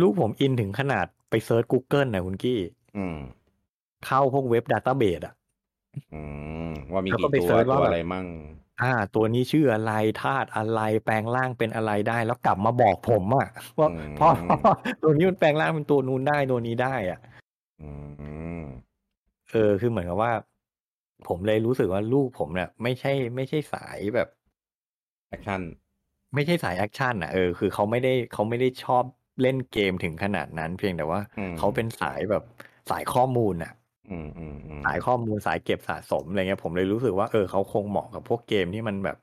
[0.00, 2.60] ลูกผมอินถึงขนาดไปเซิร์ช Google นะคุณกี้
[2.96, 3.18] อืม
[4.06, 5.34] เข้าพวกเว็บ database อะ
[6.14, 6.22] อื
[6.68, 8.26] มแล้วก็ไป search ว่าแบบอะไรมั่ง
[8.82, 14.28] อ่า ตัวนี้ชื่ออะไรธาตุอะไรแปลงร่างเป็นอะไรได้ แล้วกลับมาบอกผมอะว่าอืมพ่อ
[15.02, 17.18] ตัวนี้มันแปลงร่างเป็นตัวนู้นได้ตัวนี้ได้อะ
[17.82, 17.90] อื
[18.60, 18.62] ม
[19.50, 20.32] เออ คือเหมือนกับว่า
[21.28, 24.28] ผมเลยรู้สึกว่าลูกผมเนี่ยไม่ใช่ไม่ใช่สายแบบ
[25.28, 25.62] action
[26.34, 29.04] ไม่ใช่สาย action อะเออคือเขาไม่ได้เขาไม่ได้ชอบ
[29.40, 32.42] เล่นเกมถึงขนาดนั้น เพียงแต่ว่าอืม เขาเป็นสายแบบ
[32.90, 33.72] สายข้อมูลอะ
[34.08, 39.16] อืมอืมอืมสายข้อมูลสายเก็บสะสมอะไรเงี้ยผมเลยรู้สึกว่าเออเขาคงเหมาะกับพวกเกมที่มันแบบ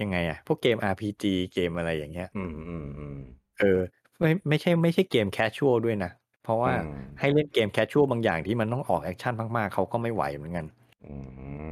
[0.00, 3.18] ยังไงอะพวกเกม RPG เกมอะไรอย่างเงี้ย อืมอืมอืม
[3.58, 3.80] เออ
[4.20, 6.10] ไม่ไม่ใช่ไม่ใช่เกม casual ด้วยนะ
[6.48, 10.66] เพราะว่าอืมให้เล่นเกม casual บางอย่างที่มันต้องออก action มากๆเขาก็ไม่ไหวเหมือนกัน
[11.06, 11.14] อื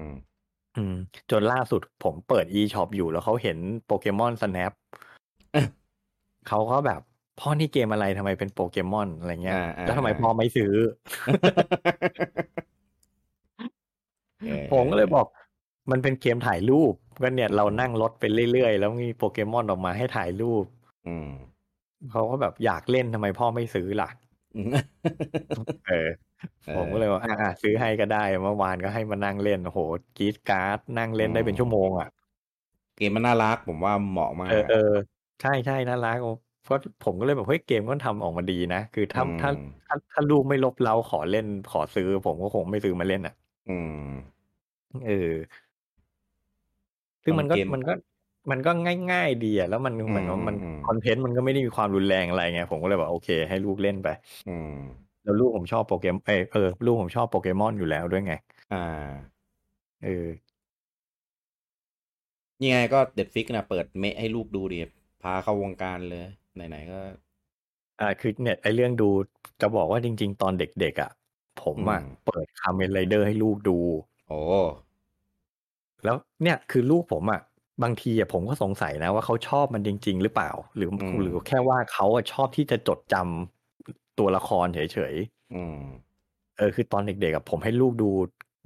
[0.06, 0.08] ม
[0.76, 0.94] อืม
[1.30, 4.72] จนล่าสุดผมเปิด eShop อยู่แล้วเขาเห็นโปเกมอน Snap
[6.48, 7.00] เขาก็แบบ
[7.40, 10.74] พ่อนี่เกมอะไรทำไมเป็นโปเกมอนอะไรเงี้ยอ่าอ่าแล้วทำไมอ่าพ่อไม่ซื้อ
[14.46, 15.26] เออผมก็เลยบอก
[15.90, 20.64] มันเป็นเกมถ่ายรูปก็เนี่ยเรานั่งรถไปเรื่อยๆ แล้วมีโปเกมอนออกมาให้ถ่ายรูป
[21.06, 21.30] อืม
[22.10, 24.25] เขาก็แบบอยากเล่นทำไมพ่อไม่ซื้อล่ะอืม
[25.86, 26.08] เออ
[26.64, 29.80] เออผมก็เลยว่าอะอะซื้อให้ก็ได้เมื่อวานก็ให้มานั่งเล่นโอ้โห
[30.18, 32.08] กรีดการ์ดนั่งเล่นได้เป็นชั่วโมงอะ
[32.96, 34.92] เกมมันน่ารักผมว่าเหมาะมากเออเออ
[35.42, 36.16] ใช่ใช่น่ารัก
[36.62, 39.50] เพราะผมก็เลยแบบเฮ้ยเกมก็ทำออกมาดีนะคือถ้าอืมถ้า
[39.86, 43.34] ถ้าถ้าลูกไม่ลบเล้าขอเล่นขอซื้อ ผมก็คงไม่ซื้อมาเล่นอะ
[43.68, 44.10] อืม
[45.06, 45.32] เออ
[47.24, 47.92] ซึ่งมันก็บางเกมมันก็
[48.50, 48.70] มันก็
[49.10, 54.08] ง่ายๆดีอะแล้วมันเหมือนว่ามันอืมอืมคอนเทนต์มันก็ไม่ได้มีความรุนแรงอะไรไงผมก็เลยบอกโอเค ให้ลูกเล่นไป
[54.46, 54.72] อืม
[55.24, 58.32] แล้วลูกผมชอบโปเกมเออเออลูกผมชอบโปเกมอนอยู่แล้วด้วยไง
[58.70, 58.76] อ่า
[60.02, 60.26] เออ
[62.62, 64.78] ยังไงก็เด็ดฟิกนะเปิดเมะให้ลูกดูดิ
[65.22, 66.24] พาเข้าวงการเลย
[66.54, 66.98] ไหนๆก็
[68.00, 69.04] อ่าคือเนี่ยไอเรื่องดู
[69.60, 71.08] จะบอกว่าจริง ๆ ตอนเด็กๆอะ
[71.56, 73.72] ผมอะอืมเปิดคาเมนไรเดอร์ให้ลูกดู
[74.26, 74.36] โอ้
[76.04, 77.40] แล้วเนี่ยคือลูกผมอะ
[77.82, 80.90] บางทีอะผมก็สงสัยนะว่าเขาชอบมันจริง ๆ หรือเปล่า หรือ
[81.22, 85.14] หรือแค่ว่าเขาอะชอบที่จะจดจำตัวละครเฉย
[85.54, 88.10] อืมๆเออ คือตอนเด็กๆอะผมให้ลูกดู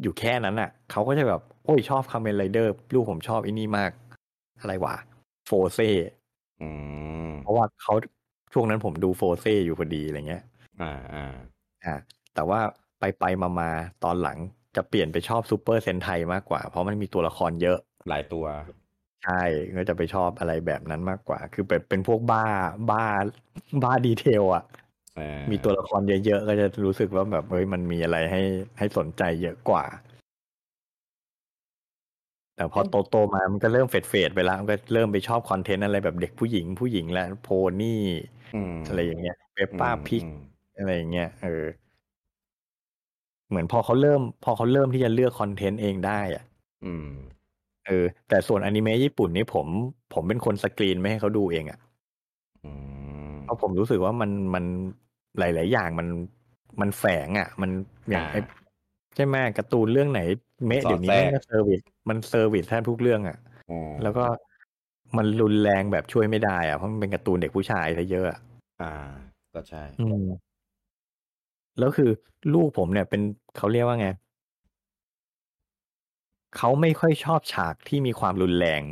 [0.03, 3.91] อยู่แค่นั้นอะเขาก็จะแบบ โอ้ยชอบคาเมนไรเดอร์ลูกผมชอบอินี่มาก
[4.61, 4.95] อะไรวะ
[5.47, 5.81] โฟเซ
[6.63, 6.69] อื
[7.29, 7.95] มเพราะว่าเขา
[8.53, 10.43] ช่วงนั้นผมดูโฟเซอยู่พอดีอะไรเงี้ย
[10.81, 11.35] อ่าอ่า
[11.85, 11.95] อ่า
[12.35, 12.61] แต่ว่า
[12.99, 13.71] ไปไปมามา
[14.05, 14.39] ตอนหลัง
[14.77, 18.45] จะเปลี่ยนไปชอบซูเปอร์เซนไทมากกว่า เพราะมันมีตัวละครเยอะหลายตัว
[19.25, 19.43] ใช่
[19.77, 22.45] ก็จะไปชอบอะไรแบบนั้นมากกว่า คือเป็นเป็นพวกบ้า
[22.91, 23.05] บ้า
[23.83, 24.65] บ้าดีเทลอะ
[25.19, 28.43] อ่ามีตัวละครเยอะๆ ก็จะรู้สึกว่าแบบเฮ้ยมันมีอะไรให้
[28.79, 29.85] ให้สนใจเยอะกว่า
[32.57, 37.49] แต่พอโตโตๆมามันก็เริ่มเฟดเฟดๆไปแล้วมันก็เริ่มไปชอบคอนเทนต์อะไรแบบเด็กผู้หญิงผู้หญิงและโพ
[37.81, 38.01] นี่
[38.55, 40.39] อืมอะไรอย่างเงี้ยเปปป้าอืมพิกอืม
[40.79, 41.65] อะไรอย่างเงี้ยเออ
[43.49, 46.45] เหมือนพอเขาเริ่ม พอเขาเริ่มที่จะเลือกคอนเทนต์เองได้อะ
[46.85, 47.11] อืม
[47.91, 49.67] เออแต่ส่วนอนิเมะญี่ปุ่นนี่ผม
[50.15, 51.79] ผมเป็นคนสกรีนไม่ให้เขาดูเองอะ
[52.65, 52.71] อื
[53.31, 54.65] มเพราะผมรู้สึกว่ามันมัน
[55.39, 56.09] หลาย ๆ อย่างมัน
[56.81, 57.71] มันแฝงอะมัน
[58.11, 58.41] อย่างไอ้
[59.17, 60.21] ใช่ไหมการ์ตูนเรื่องไหน
[60.67, 63.39] เมะสอดเดี๋ยวนี้แทรกมันก็ service มัน service แทบทุกเรื่องอะ
[63.71, 64.25] อืมแล้วก็
[65.17, 68.39] มันรุนแรงแบบช่วยไม่ได้อะเพราะมันเป็นการ์ตูนเด็กผู้ชายซะเยอะอะ
[68.83, 68.93] อ่า
[69.55, 70.29] ก็ใช่อืม
[71.79, 72.11] แล้วคือ
[72.55, 73.23] ลูกผมเนี่ยเป็น
[73.57, 74.09] เขาเรียกว่าไง
[76.57, 78.83] เขาไม่ค่อยชอบฉากที่มีความรุนแรง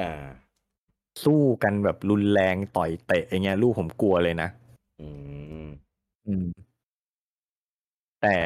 [0.00, 0.24] อ่า
[1.24, 4.48] สู้กันแบบรุนแรงต่อยเตะอย่างเงี้ยลูกผมกลัวเลยนะ
[5.00, 5.08] อื
[5.64, 5.66] ม
[6.26, 6.46] อืม
[8.22, 8.36] แต่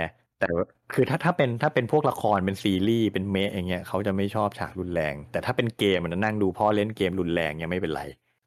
[0.40, 8.02] แต่ว่าคือถ้าถ้าเป็นถ้าเป็นพวกละครเป็นซีรีส์เป็นเมะอย่างเงี้ยเขาจะไม่ชอบฉากรุนแรง แต่ถ้าเป็นเกมมันนั่งดูพ่อเล่นเกมรุนแรงเนี่ยไม่เป็นไร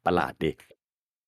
[0.06, 0.50] ประหลาดดิ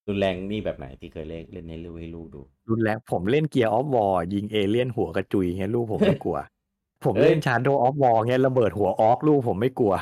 [0.08, 6.38] รุนแรงนี่แบบไหนที่เคยเล่นเล่นให้ลูกให้ลูกดู รุนแรงผมเล่น Gears of War ยิงเอเลี่ยนหัวกระจุยเงี้ยลูกผมไม่กลัว
[7.06, 9.94] ผมเอ้ยเล่น Shadow of War เงี้ยระเบิดหัวออกลูกผมไม่กลัว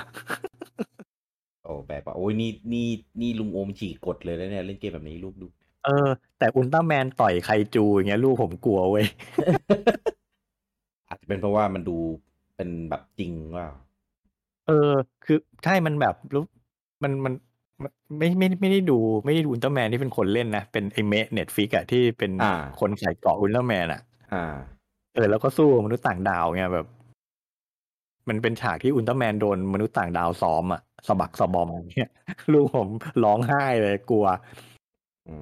[1.64, 2.86] โอ้แบบว่าโอ้ยนี่นี่
[3.20, 5.46] นี่ลุงโอมฉีกกฎเลยแล้วเนี่ยเล่นเกมแบบนี้ลูกดู
[5.84, 9.06] เออ แต่อุลตร้าแมนต่อยไคจูอย่างเงี้ยลูกผมกลัวเว้ย
[11.08, 11.96] อาจจะเป็นเพราะว่ามันดู
[12.56, 13.66] เป็นแบบจริงว่า
[14.66, 14.90] เออ
[15.24, 16.44] คือใช่มันแบบรู้
[17.02, 17.34] มันมัน
[17.82, 24.00] มันไม่ไม่ไม่ได้ดูไม่ได้ดูอุลตร้าแมนที่เป็นคนเล่นนะ เป็นไอเมะเน็ตฟิกอะที่เป็นอ่าคนใส่เกราะอุลตร้าแมนอะ
[24.32, 24.44] อ่า
[24.79, 26.86] เออแล้วก็สู้กับมนุษย์ต่างดาวไงแบบ
[28.28, 32.10] มันเป็นฉากที่อุลตร้าแมนโดนมนุษย์ต่างดาวซ้อมอะสะบักสะบอมเนี่ย
[32.52, 32.88] ลูกผม
[33.24, 34.26] ร้องไห้เลยกลัว
[35.28, 35.36] อื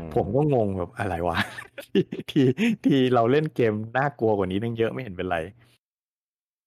[0.00, 1.38] มผมก็งงแบบอะไรวะ
[1.82, 2.46] ที่ที่
[2.84, 5.38] ที่เราเล่นเกมน่ากลัวกว่านี้ตั้งเยอะไม่เห็นเป็นไร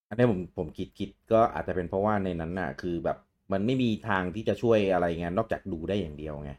[0.09, 3.17] อันนี้ผมผมคิดคิดก็อาจจะเป็นเพราะว่าในนั้นน่ะ คือแบบ
[3.51, 6.51] มันไม่มีทางที่จะช่วยอะไรเงี้ยนอกจากดูได้อย่างเดียวไง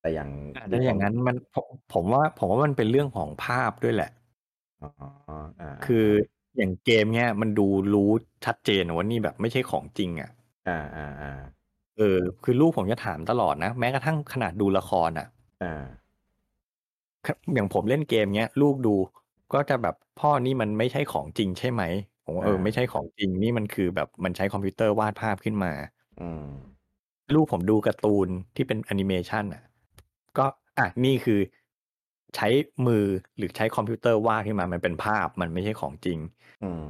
[0.00, 4.10] แต่อย่างอาจจะอย่างนั้นมันผมผมว่าผมว่ามันเป็นเรื่องของภาพด้วยแหละ
[4.80, 4.88] อ๋อ
[5.60, 6.06] อ่าคือ
[6.56, 8.10] อย่างเกมเนี้ยมันดูรู้
[8.46, 10.30] ชัดเจนว่านี่แบบไม่ใช่ของจริงอะ
[10.68, 11.32] อ่าอ่าอ่า
[11.98, 15.26] เออ คือลูกผมจะถามตลอดนะ แม้กระทั่งขนาดดูละครอะ
[15.62, 15.84] อ่า
[17.54, 18.94] อย่างผมเล่นเกมเนี้ยลูกดู
[19.52, 21.82] ก็จะแบบพ่อนี่มันไม่ใช่ของจริงใช่ไหม
[22.24, 25.72] ผมว่าเอออ่าไม่ใช่ของจริงนี่มันคือแบบมันใช้คอมพิวเตอร์วาดภาพขึ้นมา
[26.20, 26.46] อืม
[27.34, 29.62] ลูกผมดูการ์ตูนที่เป็นแอนิเมชันอะ
[30.38, 30.46] ก็
[30.78, 31.38] อะนี่คือ
[32.36, 32.48] ใช้
[32.86, 33.04] มือ
[33.36, 36.18] หรือใช้คอมพิวเตอร์วาดขึ้นมา มันเป็นภาพมันไม่ใช่ของจริง
[36.62, 36.84] อืม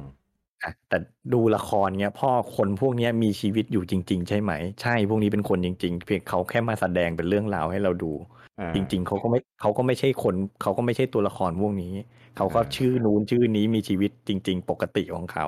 [0.63, 0.97] อะแต่
[1.33, 8.11] ดูละครเนี้ยพ่อคนพวกเนี้ยมีชีวิตอยู่จริง ๆ ใช่ไหม ใช่พวกนี้เป็นคนจริง ๆ เพียงเขาแค่มาแสดงเป็นเรื่องราวให้เราดู
[8.59, 11.93] อ่าจริง ๆเขาก็ไม่เขาก็ไม่ใช่คนเขาก็ไม่ใช่ตัวละครพวกนี้
[12.37, 15.47] เขาก็อ่าชื่อนู้นชื่อนี้มีชีวิตจริง ๆ ปกติของเขา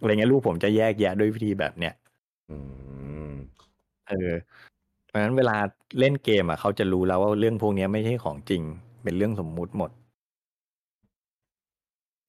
[0.00, 1.94] อะไรเงี้ยลูกผมจะแยกแยะด้วยวิธีแบบเนี้ย
[2.50, 2.56] อื
[3.30, 3.32] ม
[4.08, 4.32] เออ
[5.06, 5.56] เพราะฉะนั้นเวลา
[5.98, 8.62] เล่นเกมอะเขาจะรู้แล้วว่าเรื่องพวกเนี้ยไม่ใช่ของจริง
[9.08, 9.90] เป็นเรื่องสมมุติหมด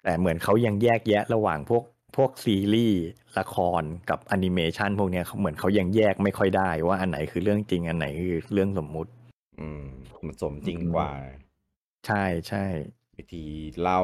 [0.04, 1.84] แต่เหมือนเขายังแยกแยะระหว่างพวก
[2.18, 3.02] พวกซีรีส์
[3.40, 9.12] ละครกับแอนิเมชันพวกเนี้ยเขาเหมือนเขายังแยกไม่ค่อยได้ว่าอันไหนคือเรื่องจริงอันไหนคือเรื่องสมมุติ
[9.60, 9.86] อืม
[10.26, 11.10] มันสมจริงกว่า
[12.08, 12.66] ใช่ใช่
[13.16, 13.46] วิธี
[13.82, 14.02] เล่า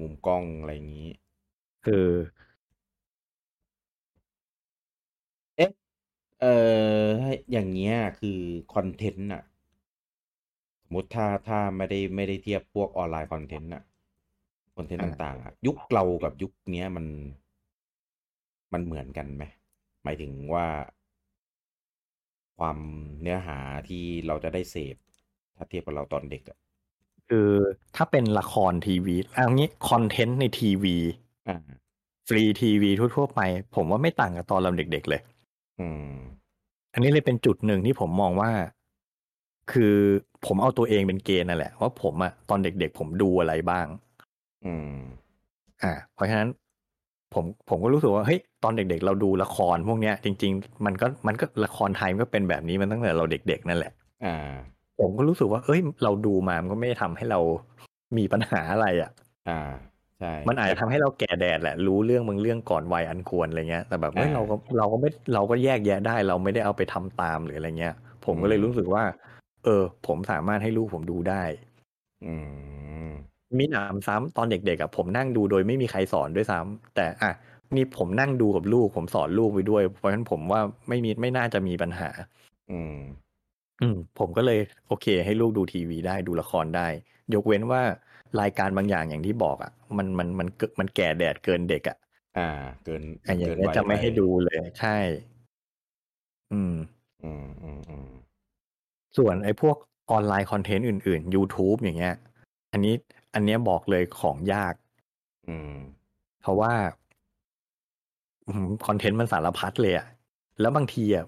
[0.00, 1.10] มุมกล้องอะไรอย่างนี้
[1.86, 2.06] คือ
[5.56, 5.70] เอ๊ะ
[6.40, 7.10] เออ
[7.52, 8.38] อย่างเงี้ยคือ
[8.74, 9.53] คอนเทนต์อะส
[10.94, 13.82] มมติถ้าถ้าไม่ได้ไม่ได้เทียบพวกออนไลน์คอนเทนต์อะ
[14.76, 17.06] คอนเทนต์อ่าต่างๆอะยุคเรากับยุคเนี้ยมัน
[18.72, 19.44] มันเหมือนกันไหม
[20.04, 20.66] หมายถึงว่า
[22.58, 22.78] ความ
[23.20, 24.96] เนื้อหาที่เราจะได้เสพ
[25.56, 26.58] ถ้าเทียบกับเราตอนเด็กอะ
[27.28, 27.50] คือ
[27.96, 30.96] ถ้าเป็นละครทีวีเอางี้คอนเทนต์ในทีวี
[31.48, 31.58] อ่า
[32.28, 33.40] ฟรีทีวีทั่วๆไป
[33.74, 35.20] ผมว่าไม่ต่างกับตอนเราเด็กๆเลย
[35.80, 36.12] อืม
[36.92, 38.50] อันนี้เลยเป็นจุดหนึ่งที่ผมมองว่า
[39.72, 39.94] คือ
[40.46, 43.86] ผมเอาตัวเองเป็นเกณฑ์นั่นแหละว่าผมอะตอนเด็กๆ ผมดูอะไรบ้าง
[44.64, 44.98] อืม
[45.82, 46.48] อ่า เพราะฉะนั้น
[47.34, 53.92] ผมผมก็รู้สึกว่าเฮ้ยตอนเด็ก ๆ เราดูละครพวกเนี้ย จริง ๆ มันก็มันก็ละครไทยมันก็เป็นแบบนี้มันตั้งแต่เราเด็ก ๆ นั่นแหละ
[54.24, 54.54] อ่า
[55.00, 57.40] ผมก็รู้สึกว่า เอ้ย เราดูมามันก็ไม่ได้ทำให้เรา
[58.16, 59.10] มีปัญหาอะไรอะ่ะ
[59.48, 59.60] อ่า
[60.18, 67.94] ใช่มันอาจจะทำให้เราแก่แดดแหละ รู้เรื่องบางเรื่องก่อนวัยอันควรอะไรเงี้ยแต่แบบเฮ้ยอ่าเราก็เราก็ไม่เราก็แยกแยะได้ เราไม่ได้เอาไปทำตามหรืออะไรเงี้ย
[68.24, 69.02] ผมก็เลยอืมรู้สึกว่า
[69.64, 71.42] เออ ผมสามารถให้ลูกผมดูได้
[72.26, 72.34] อื
[73.08, 73.10] ม
[73.58, 77.32] มีหนามซ้ำตอนเด็กๆอะผมนั่งดูโดยไม่มีใครสอนด้วยซ้ำแต่อะ
[77.76, 82.10] นี่ผมนั่งดูกับลูก ผมสอนลูกไปด้วย เพราะฉะนั้นผมว่าไม่มีไม่น่าจะมีปัญหา
[82.70, 82.96] อืม
[83.82, 84.58] อืม ผมก็เลย
[84.88, 86.86] โอเค ให้ลูกดูทีวีได้ดูละครได้
[87.34, 87.82] ยกเว้นว่า
[88.40, 91.96] รายการบางอย่างอย่างที่บอกอะมันมันมันเกิมันแก่แดดเกินเด็กอะ
[92.38, 92.48] อ่า
[92.84, 94.96] เกินอะอย่างเกินเงี้ยวัยจะไม่ปให้ดูเลย ใช่
[96.52, 96.74] อืม
[97.24, 98.08] อืมอืมอืม
[99.18, 99.76] ส่วนไอ้พวก
[100.10, 102.14] ออนไลน์คอนเทนต์อื่น ๆ YouTube อย่างเงี้ย
[102.72, 102.94] อันนี้
[103.34, 104.74] อันเนี้ยบอกเลยของยาก
[105.48, 105.74] อืม
[106.42, 106.72] เพราะว่า
[108.86, 110.06] คอนเทนต์มันสารพัดเลยอะ
[110.60, 111.24] แล้วบางทีอะ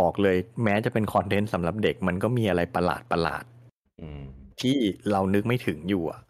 [0.00, 3.44] บอกเลยแม้จะเป็นคอนเทนต์สำหรับเด็กมันก็มีอะไรประหลาดประหลาด
[4.00, 4.76] อืมๆที่
[5.10, 6.20] เรานึกไม่ถึงอยู่อะ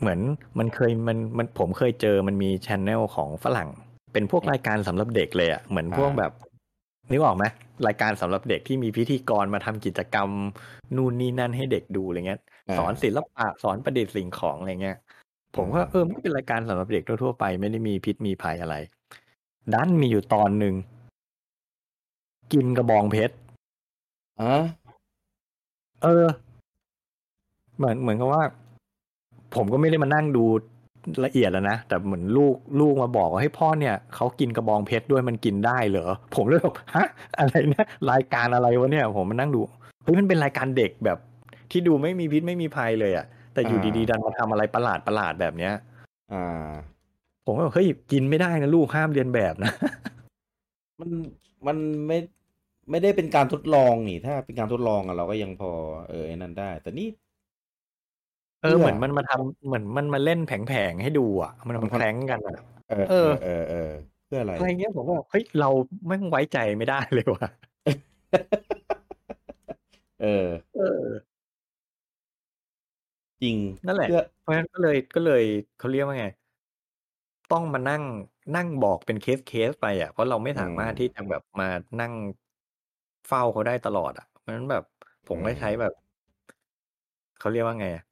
[0.00, 0.20] เหมือน
[0.58, 3.68] มันเคยมันมันผมเคยเจอมันมีชแนลของฝรั่ง
[4.12, 6.32] เป็นพวกรายการสำหรับเด็กเลยอะเหมือนพวกอ่าแบบ
[7.10, 7.44] นึกออกไหม
[7.86, 10.28] รายการสำหรับเด็กที่มีพิธีกรมาทำกิจกรรม
[10.96, 14.96] นู่นนี่นั่นให้เด็กดูอะไรเงี้ยอ่าสอนศิลปะสอนประดิษฐ์สิ่งของอะไรเงี้ย
[15.56, 18.76] ผมก็อืมเออมันก็เป็นรายการสำหรับเด็กทั่วๆไปไม่ได้มีพิษมีภัยอะไร
[19.72, 20.74] ดันมีอยู่ตอนหนึ่ง
[22.52, 23.34] กินกระบองเพชร
[24.40, 24.54] อะ
[26.02, 26.26] เออ
[27.76, 28.42] เหมือนเหมือนกับว่า
[29.54, 30.44] ผมก็ไม่ได้มานั่งดู
[31.24, 37.06] ละเอียดแล้วนะ แต่เหมือนลูกลูกมาบอกว่าให้ยพ่อเนี่ยเขากินกระบองเพชรด้วยมันกินได้เหรอ ผมเลยแบบฮะ
[37.38, 39.60] อะไรเนี่ยรายการอะไรวะเนี่ย ผมมานั่งดู
[40.04, 41.18] เฮ้ยมันเป็นรายการเด็กแบบ
[41.70, 45.72] ที่ดูไม่มีพิษไม่มีภัยเลยอะแต่อยู่ดีๆดันมาทำอะไรประหลาดประหลาดแบบเนี้ย
[46.32, 46.68] อ่า
[47.46, 49.72] ผมก็บอกเฮ้ยกินไม่ได้นะลูกห้ามเรียนแบบนะ
[51.00, 51.10] มัน
[51.66, 51.76] มัน
[52.06, 52.18] ไม่
[52.90, 55.70] ไม่ได้เป็นการทดลองนี่ ถ้าเป็นการทดลองอะเราก็ยังพอ
[56.08, 57.08] เออไอ้นั่นได้ แต่นี่
[58.62, 62.54] เออเพื่อเหมือนมันมาทำเหมือนมันมาเล่นแผงๆให้ดูอะ มันมัมานแคล้งกันอะ
[62.88, 63.90] เออเอเอออ เออเออ
[64.26, 65.68] เพื่ออะไรอะไรเงี้ยผมก็บอกเฮ้ยเรา
[66.06, 67.48] ไม่งไว้ใจไม่ได้เลยว่ะ
[70.22, 70.46] เออ
[70.76, 71.02] เออ
[73.42, 73.56] จริง
[73.86, 75.42] นั่นแหละเพื่อเพราะฉะนั้นก็เลยก็เลย
[75.78, 76.26] เขาเรียกว่าไง
[77.52, 78.02] ต้องมานั่ง
[78.56, 81.68] นั่งบอกเป็นเคสเคสไปอะเพราะเราไม่สามารถที่จะแบบมา
[82.00, 82.12] นั่ง
[83.26, 84.84] เฝ้าเขาได้ตลอด อะเพราะฉะนั้นแบบ
[85.28, 85.92] ผมก็ใช้แบบ
[87.38, 88.04] เขาเรียกว่าไงอะ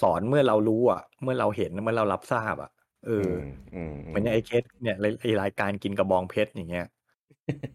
[0.00, 2.70] สอนเมื่อเรารู้อะ เมื่อเราเห็นเมื่อเรารับทราบอะ
[3.06, 6.86] เอออืมอืมเหมือนอย่างไอ้เคสเนี่ยรายไอ้รายการกินกระบองเพชรอย่างเงี้ย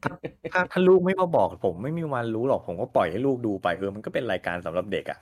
[0.03, 0.13] ถ้า
[0.51, 5.19] ถ้าถ้าลูกไม่มาบอก ผมไม่มีวันรู้หรอกผมก็ปล่อยให้ลูกดูไปเออมันก็เป็นรายการสำหรับเด็กอะ่ะ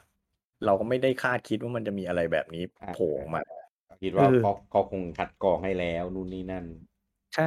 [0.65, 2.63] เราก็ไม่ได้คาดคิดว่ามันจะมีอะไรแบบนี้
[2.93, 3.41] โผล่ออกมา
[4.03, 6.65] คิดว่าเออเขาเขาคงคัดกรองให้แล้วนู่นนี่นั่น
[7.33, 7.43] ใช่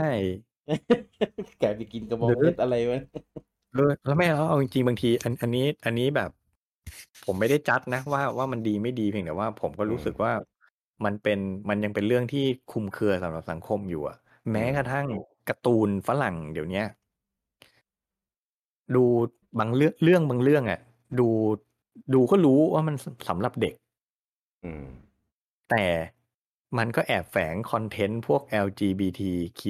[1.58, 3.00] แกไปกินกระบองหรือเพชรอะไรวะ
[3.72, 6.30] เออแล้วไม่แล้วเอาจริงๆบางที อันอันนี้ อันนี้แบบ
[7.24, 10.32] ผมไม่ได้จัดนะว่า ว่ามันดีไม่ดี เพียงแต่ว่าผมก็รู้สึกว่า
[11.04, 14.16] มันเป็น มันยังเป็นเรื่องที่คลุมเครือสำหรับสังคมอยู่อะ
[14.52, 15.06] แม้กระทั่ง
[15.48, 16.86] การ์ตูนฝรั่งเดี๋ยวเนี้ย
[18.94, 19.04] ดู
[19.58, 20.80] บางเรื่อง เรื่องบางเรื่องอะ
[21.20, 21.28] ดู
[22.14, 22.94] ดูก็รู้ว่ามัน
[23.28, 23.74] สำหรับเด็ก
[24.64, 24.86] อืม
[25.70, 25.84] แต่
[26.78, 29.62] มันก็แอบแฝงคอนเทนต์พวก LGBTQ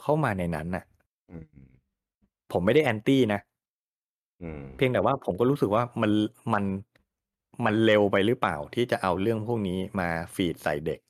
[0.00, 0.84] เข้ามาในนั้นน่ะ
[1.30, 1.44] อืม
[2.52, 3.55] ผมไม่ได้แอนตี้นะอืม
[4.76, 6.12] เพียงแต่ว่าผมก็รู้สึกว่ามัน
[6.52, 6.64] มัน
[7.64, 11.00] มันเร็วไปหรือเปล่าที่จะเอาเรื่องพวกนี้มาฟีดใส่เด็ก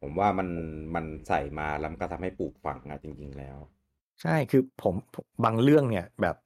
[0.00, 0.48] ผมว่ามัน
[0.94, 3.58] มันใส่มาแล้วมันก็ทำให้ปลูกฝังอะจริง ๆ แล้ว
[4.22, 4.94] ใช่คือผม
[5.44, 6.36] บางเรื่องเนี่ยแบบ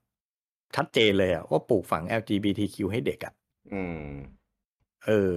[0.76, 3.32] ชัดเจนเลยอะว่าปลูกฝัง LGBTQ ให้เด็กอะ
[3.72, 4.02] อืม
[5.04, 5.36] เออ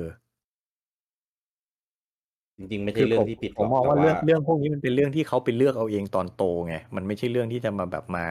[2.57, 8.25] จริง ๆ ไม่คืใช่เรื่อผงมที่ผิดหผรมอกมองแต่ว่าว่าเรื่องเรื่องพวกนี้มันเป็นเรื่องที่เขาไปเลือกเอาเองตอนโตไงมันไม่ใช่เรื่องที่จะมาแบบมา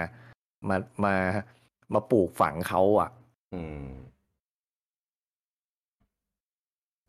[0.69, 1.15] มามา
[1.95, 3.11] มาปลูกฝังเขาอะ
[3.53, 3.85] อืม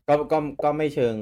[0.08, 1.16] ก็ก็ก็ไม่เชิง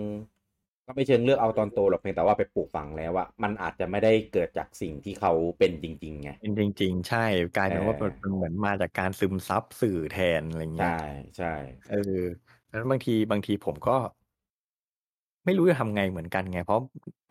[0.86, 7.18] ก็ไม่เชิงเลือกเอาตอนโตหรอกเพียงแต่ว่าไปปลูกฝังแล้วว่ามันอาจจะไม่ได้เกิดจากสิ่งที่เขาเป็นจริงๆไงเป็นจริง ๆ ใช่
[7.54, 10.88] กลายเป็นว่าเออมันเหมือนมาจากการซึมซับสื่อแทนอะไรเงี้ยใช่
[11.36, 11.46] ใช่
[11.86, 11.96] เออ
[12.68, 13.92] แล้วบางทีบางทีผมก็
[15.44, 16.80] ไม่รู้จะทำไงเหมือนกันไง เพราะ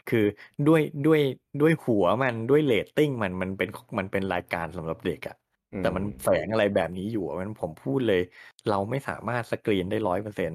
[0.07, 0.19] คือ
[0.65, 1.19] ด้วยด้วย
[1.59, 3.69] ด้วยหัวมันด้วยเรตติ้งมันมันเป็น
[3.99, 5.42] มันเป็นรายการสำหรับเด็กอะอื
[5.79, 8.21] แต่มันแฝงอะไรแบบนี้อยู่อะมันผมพูดเลย
[8.69, 10.51] เราไม่สามารถสกรีนได้ร้อยเปอร์เซ็น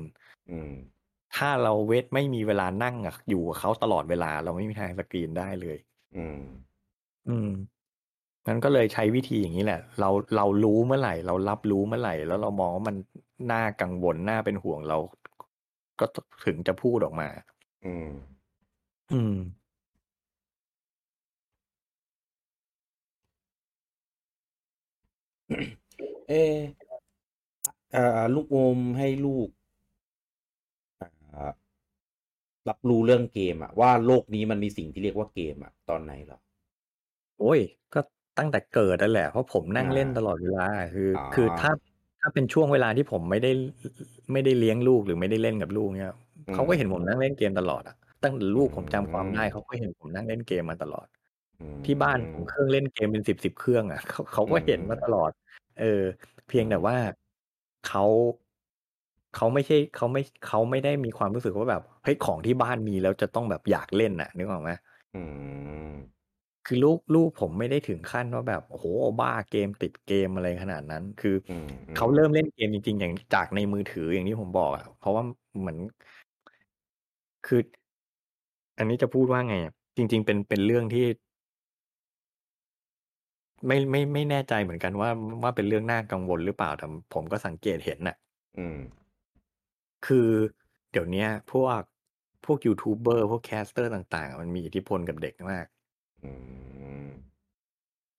[0.50, 0.70] อืม
[1.36, 5.76] ถ้าเราเวทไม่มีเวลานั่งอะอยู่กับเขาตลอดเวลา เราไม่มีทางสกรีนได้เลย
[6.16, 6.38] อืม
[7.28, 7.48] อืม
[8.48, 12.96] มันก็เลยใช้วิธีอย่างนี้แหละ เราเรารู้เมื่อไหร่ เรารับรู้เมื่อไหร่ แล้วเรามองว่ามัน
[13.52, 14.98] น่ากังวลน่าเป็นห่วงเรา
[16.00, 16.06] ก็
[16.44, 17.28] ถึงจะพูดออกมา
[17.84, 18.08] อืม
[19.10, 19.34] อืม
[26.28, 26.58] เออ
[27.92, 29.48] เอ่อลูกอมให้ลูก
[31.34, 31.52] อ่า
[32.68, 36.38] รับรู้เรื่องเกมอะว่าโลกนี้มันมีสิ่งที่เรียกว่าเกมอะตอนไหนเหรอ
[37.40, 37.60] โอ้ย
[37.94, 38.00] ก็
[38.38, 41.70] ตั้งแต่เกิดนั่นแหละ เพราะผมนั่งอ่าเล่นตลอดเวลา คืออ๋อคือถ้า
[42.20, 43.50] ถ้าเป็นช่วงเวลาที่ผมไม่ได้
[44.32, 46.12] ไม่ได้เลี้ยงลูกหรือไม่ได้เล่นกับลูกเนี่ย
[46.54, 51.17] เขาก็เห็นผมนั่งเล่นเกมตลอดอะตั้งแต่ลูกผมจำความได้เขาก็เห็นผมนั่งเล่นเกมมาตลอดอืม
[51.84, 55.30] ที่บ้านผมเครื่องเล่นเกมเป็นสิบสิบเครื่องอะเขาเขาก็เห็นมาตลอด
[55.80, 56.02] เออ
[56.48, 56.96] เพียงแต่ว่า
[57.88, 58.04] เขา
[59.36, 64.70] เขาไม่ใช่เขาไม่เขาไม่ได้มีความรู้สึกว่าแบบเฮ้ยของที่บ้านมีแล้วจะต้องแบบอยากเล่นน่ะนึกออกไหม
[65.14, 65.22] อื
[65.88, 65.92] ม
[66.64, 68.86] คือลูกลูกผมไม่ได้ถึงขั้นว่าแบบโอ้โห
[69.20, 75.22] บ้าเกมติดเกมอะไรขนาดนั้น คือออืมเขาเริ่มเล่นเกมจริง ๆ อย่างจากในมือถืออย่างที่ผมบอกอะเพราะว่า
[75.60, 75.78] เหมือน
[77.46, 77.60] คือ
[78.78, 81.04] อันนี้จะพูดว่าไงอะจริง ๆ เป็นเป็นเรื่องที่
[83.66, 85.10] ไม่ไม่ไม่แน่ใจเหมือนกันว่า
[85.42, 88.16] ว่าเป็นเรื่องน่ากังวลหรือเปล่าแต่ผมก็สังเกตเห็นน่ะ
[88.58, 88.78] อืม
[90.06, 90.28] คือ
[90.90, 91.80] เดี๋ยวเนี้ยพวก
[92.44, 95.66] พวกยูทูบเบอร์พวก caster ต่างๆ มันมีอิทธิพลกับเด็กมาก
[96.24, 96.32] อื
[97.06, 97.08] ม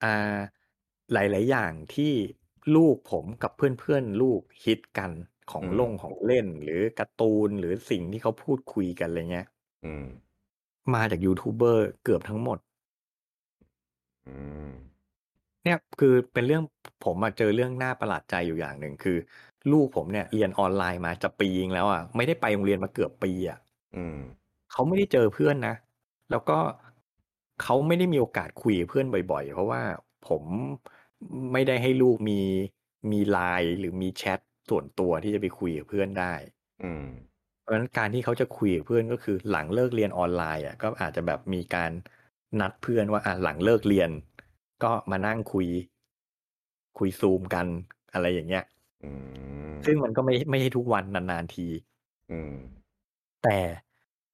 [0.04, 0.40] อ่า
[1.14, 2.14] หลาย ๆ อย่างที่
[2.76, 5.12] ลูกผมกับเพื่อนๆ ลูกฮิตกัน
[5.52, 9.48] ของอืม ลงของเล่น หรือการ์ตูนหรือสิ่งที่เขาพูดคุยกันอะไรเงี้ย
[9.86, 10.06] อืม
[10.94, 12.60] มาจากยูทูบเบอร์เกือบทั้งหมด
[14.28, 14.36] อื
[14.70, 14.72] ม
[15.64, 16.64] เนี่ยคือเป็นเรื่อง
[17.04, 19.18] ผมมาเจอเรื่องน่าประหลาดใจอยู่อย่างหนึ่งคือ
[19.72, 23.60] ลูกผมเนี่ยเรียนออนไลน์มาจะปีนึงแล้วอะไม่ได้ไปโรงเรียนมาเกือบปีอะ
[23.94, 24.18] อืม
[24.72, 25.76] เขาไม่ได้เจอเพื่อนนะ
[26.30, 26.58] แล้วก็
[27.62, 29.82] เขาไม่ได้มีโอกาสคุยกับเพื่อนบ่อย ๆ เพราะว่า
[30.28, 30.44] ผม
[31.52, 32.42] ไม่ได้ให้ลูกมี
[33.12, 34.40] มีไลน์หรือมีแชท
[34.70, 36.34] ส่วนตัวที่จะไปคุยกับเพื่อนได้
[36.82, 37.06] อืม
[37.62, 41.92] เพราะฉะนั้นการที่เขาจะคุยกับเพื่อนก็คือหลังเลิกเรียนออนไลน์อะก็อาจจะแบบมีการ
[42.60, 44.10] นัดเพื่อนว่าอะหลังเลิกเรียน
[44.84, 45.68] ก็มานั่งคุย
[46.98, 47.66] คุยซูมกัน
[48.14, 48.64] อะไรอย่างเงี้ย
[49.04, 49.10] อื
[49.70, 51.68] มซึ่งมันก็ไม่ไม่ใช่ทุกวันนานๆที
[52.32, 52.56] อืม
[53.44, 53.60] แต่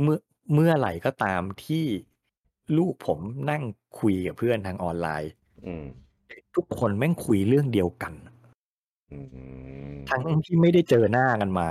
[0.01, 0.19] เมื่อ
[0.53, 1.85] เมื่อไหร่ก็ตามที่
[2.77, 3.19] ลูกผม
[3.49, 3.63] นั่ง
[3.99, 5.31] คุยกับเพื่อนทางออนไลน์
[5.65, 5.85] อืม
[6.55, 8.13] ทุกคนแม่งคุยเรื่องเดียวกัน
[9.11, 9.19] อื
[9.93, 11.69] มทั้งที่ไม่ได้เจอหน้ากันมา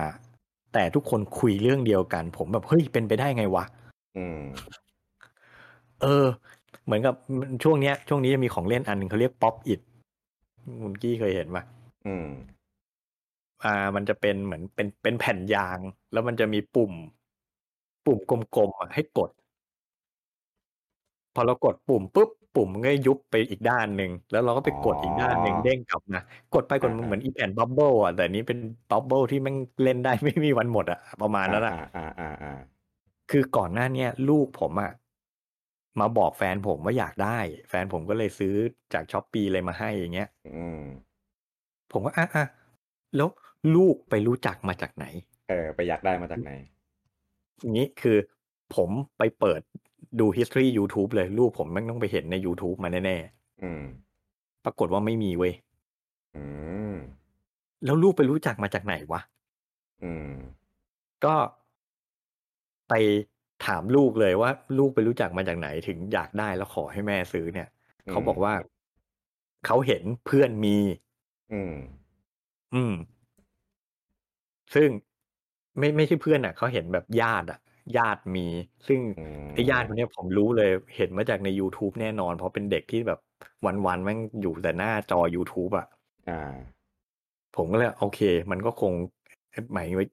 [0.72, 3.64] แต่ทุกคนคุยเรื่องเดียวกัน ผมแบบเฮ้ยเป็นไปได้ไงวะ
[4.16, 4.42] อืม
[6.02, 6.26] เออ
[6.84, 7.14] เหมือนกับ
[7.62, 9.80] ช่วงเนี้ย ช่วงนี้จะมีของเล่นอันหนึ่งเขาเรียกป๊อปอิด
[10.82, 11.64] คุณกี้เคยเห็นปะ
[12.06, 12.26] อืม
[13.64, 15.78] อ่า มันจะเป็นเหมือนเป็นเป็นแผ่นยาง
[16.12, 16.92] แล้วมันจะมีปุ่ม
[18.06, 19.30] ปุ่มกลมๆอะให้กด
[21.34, 26.20] พอเรากดปุ่มปุ๊บปุ่มมันก็ยุบไปอีกด้านหนึ่งแล้วเราก็ไปกดอีกด้านหนึ่งอ๋อเด้งกลับมา
[26.54, 28.58] กดไปกดมาอ่าเหมือนอีแผ่น bubble อะแต่อันนี้เป็น
[28.90, 32.52] bubble ที่มันเล่นได้ไม่มีวันหมดอะประมาณนั้นอะอ่าอ่าอ่าอ่า
[33.30, 34.92] คือก่อนหน้าเนี้ยลูกผมอะ
[36.00, 37.38] มาบอกแฟนผมว่าอยากได้
[37.68, 38.54] แฟนผมก็เลยซื้อ
[38.94, 40.80] จากช้อปปีเลยมาให้อย่างเงี้ยอืม
[41.92, 42.46] ผมก็อะอะ
[43.16, 43.28] แล้ว
[43.74, 45.06] ลูกไปรู้จักมาจากไหน
[45.48, 46.52] เออ ไปอยากได้มาจากไหน
[47.60, 48.16] อย่างนี้คือ
[48.76, 49.60] ผมไปเปิด
[50.20, 53.16] ดู history YouTube เลยลูกผมแม่งต้องไปเห็นใน YouTube มาแน่
[53.62, 55.54] อืมๆปรากฏว่าไม่มีเว้ย
[56.36, 56.44] อื
[56.92, 56.94] ม
[57.84, 59.20] แล้วลูกไปรู้จักมาจากไหนวะ
[60.02, 60.30] อืม
[61.24, 61.34] ก็
[62.88, 62.92] ไป
[63.66, 67.68] ถามลูกเลยว่า ลูกไปรู้จักมาจากไหนถึงอยากได้แล้วขอให้แม่ซื้อเนี่ย
[68.06, 68.54] อืมเขาบอกว่า
[69.66, 70.76] เขาเห็นเพื่อนมี
[71.52, 71.74] อืม
[72.74, 72.94] อืม
[74.74, 74.88] ซึ่ง
[75.78, 77.58] ไม่ไม่ใช่เพื่อนอะเขาเห็นแบบญาติอะ
[77.96, 78.46] ญาติมี
[78.88, 83.20] ซึ่งอืมไอ้ญาติคนเนี้ยผมรู้เลยเห็นมาจากใน YouTube แน่นอน เพราะเป็นเด็กที่แบบ
[83.86, 85.86] วันๆแม่งอยู่แต่หน้าจอ YouTube อะ
[86.28, 86.54] อ่า
[87.56, 88.92] ผมก็เลยโอเค มันก็คง
[89.72, 90.06] หมายว่า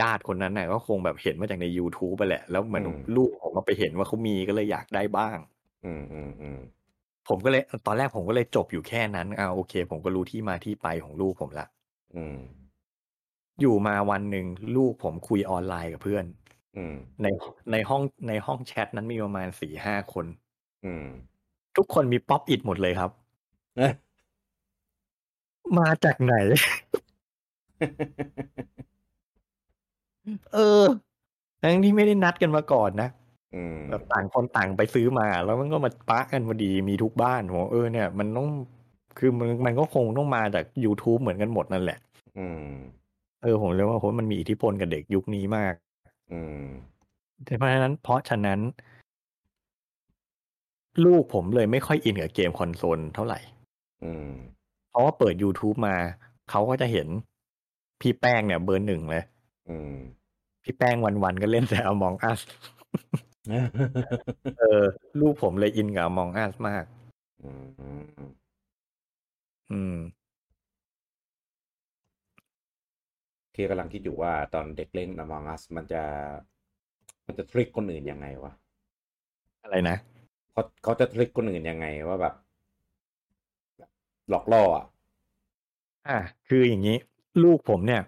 [0.00, 5.38] ญาติคนนั้นน่ะก็คงแบบเห็นมาจากใน YouTube ไปแหละ แล้วเหมือนอืมลูกผมมาไปเห็นว่าเขามีก็เลยอยากได้บ้าง
[5.84, 6.58] อืมอืมอืม
[7.28, 11.66] ผมก็เลยตอนแรกผมก็เลยจบอยู่แค่นั้นอ่าโอเค ผมก็รู้ที่มาที่ไปของลูกผมละ
[12.16, 12.38] อืม
[13.60, 16.24] อยู่มาวันหนึ่งลูกผมคุยออนไลน์กับเพื่อน
[16.76, 17.26] อืม ใน
[17.72, 20.26] ในห้องในห้องแชทนั้นมีประมาณสี่ห้าคน
[20.84, 21.06] อืม
[21.76, 23.10] ทุกคนมีป๊อปอิดหมดเลยครับ
[23.76, 23.92] เอ๊ะ
[25.78, 26.34] มาจากไหน
[30.54, 30.84] เออ
[31.62, 33.08] ทั้งที่ไม่ได้นัดกันมาก่อนนะ
[33.54, 38.48] อืมแบบต่างคนต่างไปซื้อมา แล้วมันก็มาปะกันพอดีมีทุกบ้านผมว่าเออเนี่ย มันต้อง
[39.18, 41.98] คือมันมันก็คงต้องมาจาก YouTube เหมือนกันหมดนั่นแหละ
[42.38, 42.66] อืม
[43.42, 45.74] เออผมเลยว่าโหมันมีอิทธิพลกับเด็กยุคนี้มาก
[46.32, 46.64] อืม
[47.58, 48.60] เพราะฉะนั้นเพราะฉะนั้น
[51.04, 53.40] ลูกผมเลยไม่ค่อยอินกับเกมคอนโซลเท่าไหร่
[54.04, 54.30] อืม
[54.90, 55.96] เพราะว่าเปิด YouTube มา
[56.50, 57.08] เขาก็จะเห็น
[58.00, 59.24] พี่แป้งเนี่ยเบอร์หนึ่งเลย
[59.68, 59.96] อืม
[60.62, 62.40] พี่แป้งวันๆก็เล่นแต่ Among Us
[64.58, 64.82] เออ
[65.20, 66.84] ลูกผมเลยอินกับ Among Us มาก
[67.42, 67.66] อืม
[69.70, 69.96] อืม
[73.52, 76.02] เคกำลังคิดอยู่ว่าตอนเด็กเล่น Among Us มันจะ
[77.26, 78.52] มันจะทริคคนอื่นยังไงวะ
[79.62, 79.96] อะไรนะ
[80.52, 82.34] เขาเขาจะทริคคนอื่นยังไงว่าแบบ
[83.78, 83.90] แบบ
[84.28, 84.84] หลอกล่ออะ
[86.08, 86.96] อะคืออย่างนี้
[87.44, 88.02] ลูกผมเนี่ย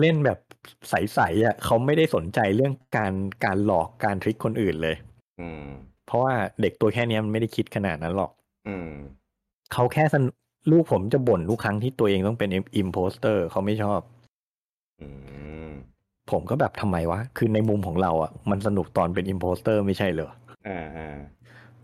[0.00, 0.38] เล่นแบบ
[0.88, 3.12] ใสๆอะเขาไม่ได้สนใจเรื่องการ
[3.44, 4.96] การหลอกการทริคคนอื่นเลย
[5.40, 5.66] อืม
[6.06, 8.30] เพราะว่าเด็กตัวแค่เนี้ยมันไม่ได้คิดขนาดนั้นหรอก
[8.68, 8.90] อืม
[9.72, 10.28] เขาแค่สนุก
[10.70, 14.00] ลูกผมจะบ่นทุกครั้งที่ตัวเองต้องเป็น impostor เขาไม่ชอบ
[15.00, 15.08] อื
[15.68, 15.70] ม
[16.30, 20.30] ผมก็แบบทำไมวะ คือในมุมของเราอะ มันสนุกตอนเป็น impostor ไม่ใช่เหรอ
[20.68, 21.16] อ่าอ่า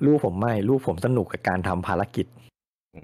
[0.04, 2.26] ลูกผมไม่ ลูกผมสนุกกับการทำภารกิจ
[2.96, 3.00] อื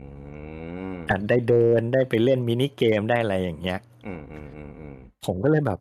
[0.93, 4.78] มอะได้เดินได้ไปเล่นมินิเกมได้อะไรอย่างเงี้ย อืมอืมอืมอืม
[5.27, 5.79] ผมก็เลยแบบ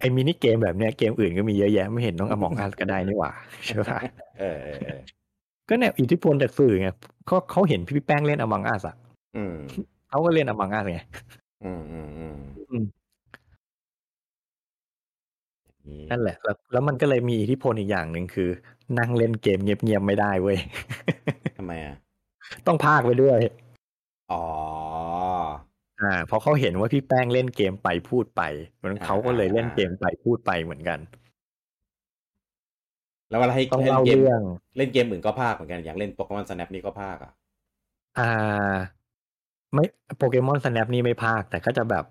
[0.00, 3.32] ไอ้มินิเกมแบบเนี้ยเกมอื่นก็มีเยอะแยะไม่เห็นต้อง Among Us ก็ได้นี่หว่า
[3.66, 3.98] ใช่ปะ
[4.38, 5.00] เออเออเออ
[5.68, 6.88] ก็เนี่ยอิทธิพลจากสื่อไง
[7.26, 8.96] เขาเขาเห็นพี่แป้งเล่นอมองอัสอะ
[9.36, 9.54] อืม
[10.08, 11.00] เขาก็เล่นอมองอัสไง
[11.64, 12.36] อืมอืมอืม
[12.70, 12.84] อืม
[15.88, 18.48] นี่นั่นแหละ แล้วแล้วมันก็เลยมีอิทธิพลอีกอย่างหนึ่งคือ
[18.98, 20.58] นั่งเล่นเกมเงียบๆไม่ได้เว้ย
[21.58, 21.96] ทำไมอะ
[22.66, 23.38] ต้องพากไปด้วย
[24.32, 24.44] อ๋อ
[26.04, 28.42] อ่าเพราะเขาเห็นว่าพี่แป้งเล่นเกมไปพูดไป
[28.76, 30.98] เพราะฉะนั้นเขาก็เลยเล่นเกมไปพูดไปเหมือนกัน
[33.30, 34.42] แล้วเวลาให้ต้องให้เล่าเล่นเกมเรื่อง
[34.76, 37.32] เล่นเกมอื่นก็พากเหมือนกันอย่างเล่นโปเกมอนสแนปนี่ก็พากอะ
[38.18, 38.74] อ่า
[39.74, 39.84] ไม่
[40.16, 42.04] โปเกมอนสแนปนี่ไม่พากแต่ก็จะแบบ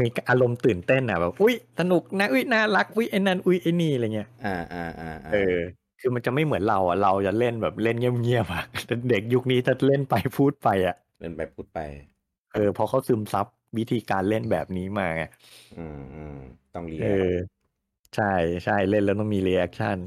[0.00, 5.56] มีอารมณ์ตื่นเต้นอะแบบอุ้ยสนุกนะอุ้ยน่ารักอุ้ยไอ้นั่นอุ้ยไอ้นี่อะไรเงี้ยอ่าอ่าอ่าาเออ
[6.00, 11.80] คือมันจะไม่เหมือนเราอะเราจะเล่นแบบเล่นเงียบๆอะแต่เด็กยุคนี้จะเล่นไปพูดไปอะเล่นไปพูดไป
[12.56, 13.46] เออเพอเขาซึมซับ
[13.78, 15.22] วิธีการเล่นแบบนี้มาไง
[15.76, 16.38] อืมอืม
[16.74, 17.32] ต้องเรียเอนอ
[18.16, 18.32] ใช่
[18.64, 19.98] ใช่เล่นแล้วต้องมี reaction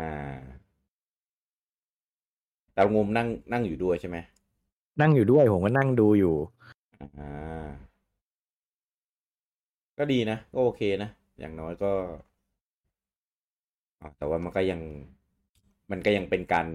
[0.00, 0.12] อ่า
[2.74, 4.16] แต่โอมนั่งนั่งอยู่ด้วยใช่ไหม
[5.00, 6.34] นั่งอยู่ด้วยผมก็นั่งดูอยู่
[7.18, 7.68] อ่า
[9.98, 11.92] ก็ดีนะ ก็โอเคนะ อย่างน้อยก็
[14.00, 14.80] อ่าแต่ว่ามันก็ยัง
[15.90, 16.66] มันก็ยังเป็นการ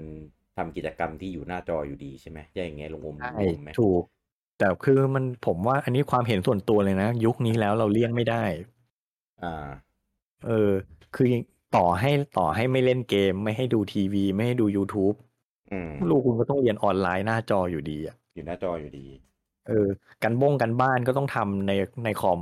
[0.58, 4.04] ทำกิจกรรมที่อยู่หน้าจออยู่ดีใช่ไหมอย่างเงี้ยลงอมใช่ลงไหมถูก
[4.58, 8.44] แต่คือมันผมว่าอันนี้ความเห็นส่วนตัวเลยนะ ยุคนี้แล้วเราเลี่ยงไม่ได้
[9.44, 9.68] อ่า
[10.48, 10.72] เออ
[11.16, 11.28] คือ
[11.76, 15.16] ต่อให้ต่อให้ไม่เล่นเกม ไม่ให้ดูทีวี ไม่ให้ดู YouTube
[15.72, 19.06] อืมลูกคุณก็ต้องเรียนออนไลน์หน้าจออยู่ดีอะอยู่หน้าจออยู่ดี
[19.68, 19.88] เออ
[20.24, 21.72] กันบ้งกันบ้านก็ต้องทำใน
[22.06, 22.42] ในคอม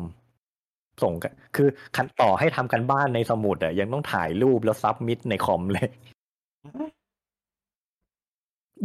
[1.03, 5.87] ส่งกันคือคันต่อให้ทำกันบ้านในสมุดอะยังต้องถ่ายรูปแล้วซับมิดในคอมเลย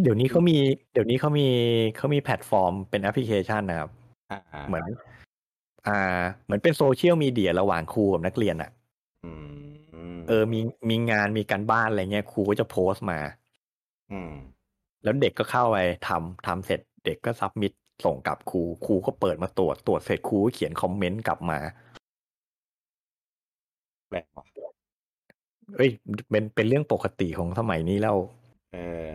[0.03, 0.57] เดี๋ยวนี้เขามี
[0.93, 1.49] เดี๋ยวนี้เขามี
[1.97, 3.91] เขามีแพลตฟอร์มเป็นแอปพลิเคชันนะครับ
[4.31, 4.39] อ่า
[4.69, 4.85] เหมือน
[5.87, 5.99] อ่า
[6.45, 8.71] เหมือนเป็นโซเชียลมีเดียระหว่างครูกับนักเรียนอะ
[9.25, 9.33] อื
[10.15, 13.21] มเออมีมีงานมีการบ้านอะไรเงี้ยครูก็จะโพสต์มา
[14.13, 14.33] อืม
[15.03, 15.79] แล้วเด็กก็เข้าไป
[16.09, 17.73] ทำทำเสร็จ เด็กก็ submit
[18.05, 21.59] ส่งกลับครูครูก็เปิดมาตรวจตรวจเสร็จครูก็เขียนคอมเมนต์กลับมา
[24.09, 24.45] แปลกว่ะ
[25.77, 25.91] เอ้ย
[26.31, 28.17] เป็นเป็นเรื่องปกติของสมัยนี้แล้ว
[28.73, 28.79] เอ
[29.09, 29.11] อ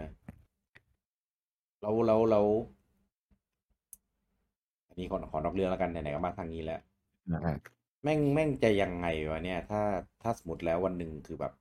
[1.81, 2.41] เราเราเรา
[4.87, 6.81] อันนี้ขอขอนอกเรื่องแล้วกันไหนๆก็มาทางนี้แล้ว
[7.31, 7.55] อ่า
[8.03, 9.81] แม่งแม่งจะยังไงวะเนี่ย ถ้า
[10.21, 11.53] ถ้าสมมติแล้ววันหนึ่งคือแบบ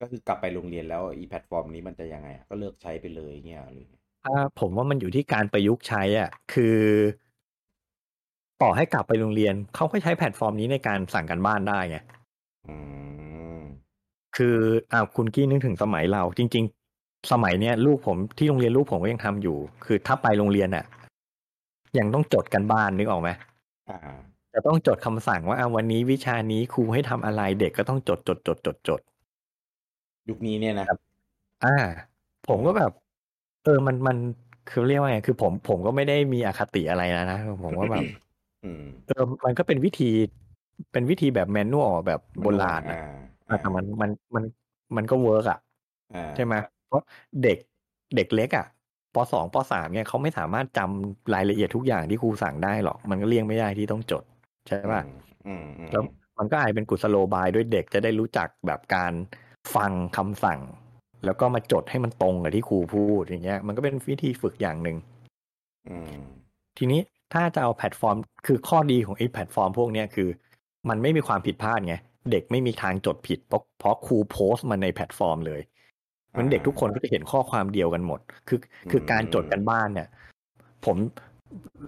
[0.00, 6.78] ก็คือกลับไปโรงเรียนแล้วอีแพลตฟอร์มนี้มันจะยังไงอะก็เลิกใช้ไปเลยเงี้ยหรือไงอ่าผมว่ามันอยู่ที่การประยุกต์ใช้อะ คือ
[8.62, 11.98] ต่อให้กลับไปโรงเรียนเขาก็ใช้แพลตฟอร์มนี้ในการสั่งการบ้านได้ไง
[12.66, 12.76] อื
[13.60, 13.62] ม
[14.36, 14.56] คือ
[14.92, 16.77] อ่าคุณกี้นึกถึงสมัยเรา จริงๆ
[17.32, 20.84] สมัยเนี้ยลูกผมที่โรงเรียนลูกผมก็ยังทำอยู่ คือถ้าไปโรงเรียนอะ
[21.98, 23.30] ยังต้องจดกันบ้านนึกออกไหม
[23.90, 23.98] อ่า
[24.54, 29.00] จะต้องจดคำสั่งว่าอ่าวันนี้วิชานี้ครูให้ทำอะไรเด็กก็ต้องจดจดจดจดจด
[30.28, 30.86] ยุคนี้เนี่ยนะ
[31.64, 31.76] อ่า
[32.48, 32.92] ผมก็แบบ
[33.64, 34.16] เออมันมัน
[34.70, 38.04] คือเรียกว่าไงคือผมผมก็ไม่ได้มีอคติอะไรนะนะผมว่าแบบ
[38.64, 40.10] อืมเออมันก็เป็นวิธี
[40.92, 42.98] เป็นวิธีแบบแมนนวลแบบโบราณอ่าอะ
[43.48, 44.44] อ่าแต่มันมันมัน
[44.96, 45.58] มันก็เวิร์กอะ
[46.14, 46.54] อ่าใช่ไหม
[46.88, 47.02] เพราะ
[47.42, 47.58] เด็ก
[48.16, 48.66] เด็กเล็กอะ
[49.14, 54.24] ปสองปสามเนี่ยเขาไม่สามารถจำรายละเอียดทุกอย่างที่ครูสั่งได้หรอก มันก็เลี่ยงไม่ได้ที่ต้องจด
[54.68, 55.02] ใช่ป่ะ
[55.46, 56.02] อืมอืมแล้ว
[56.38, 59.12] มันก็อาจเป็นกุศโลบายด้วยเด็กจะได้รู้จักแบบการ
[59.74, 60.60] ฟังคำสั่ง
[61.24, 64.96] แล้วก็มาจดให้มันตรงกับที่ครูพูดอย่างเงี้ย มันก็เป็นวิธีฝึกอย่างหนึ่ง
[65.88, 66.16] อืม
[66.78, 67.00] ทีนี้
[67.32, 68.16] ถ้าจะเอาแพลตฟอร์ม
[68.46, 70.28] คือข้อดีของไอ้แพลตฟอร์มพวกเนี้ยคือ
[70.88, 71.94] มันไม่มีความผิดพลาดไง
[72.30, 75.60] เด็กไม่มีทางจดผิดเพราะเพราะครูโพสต์มันในแพลตฟอร์มเลย
[76.36, 78.58] มันเด็กทุกคนก็จะเห็นข้อความเดียวกันหมด คือ
[78.90, 80.08] คือการจดการบ้านเนี่ย
[80.84, 80.96] ผม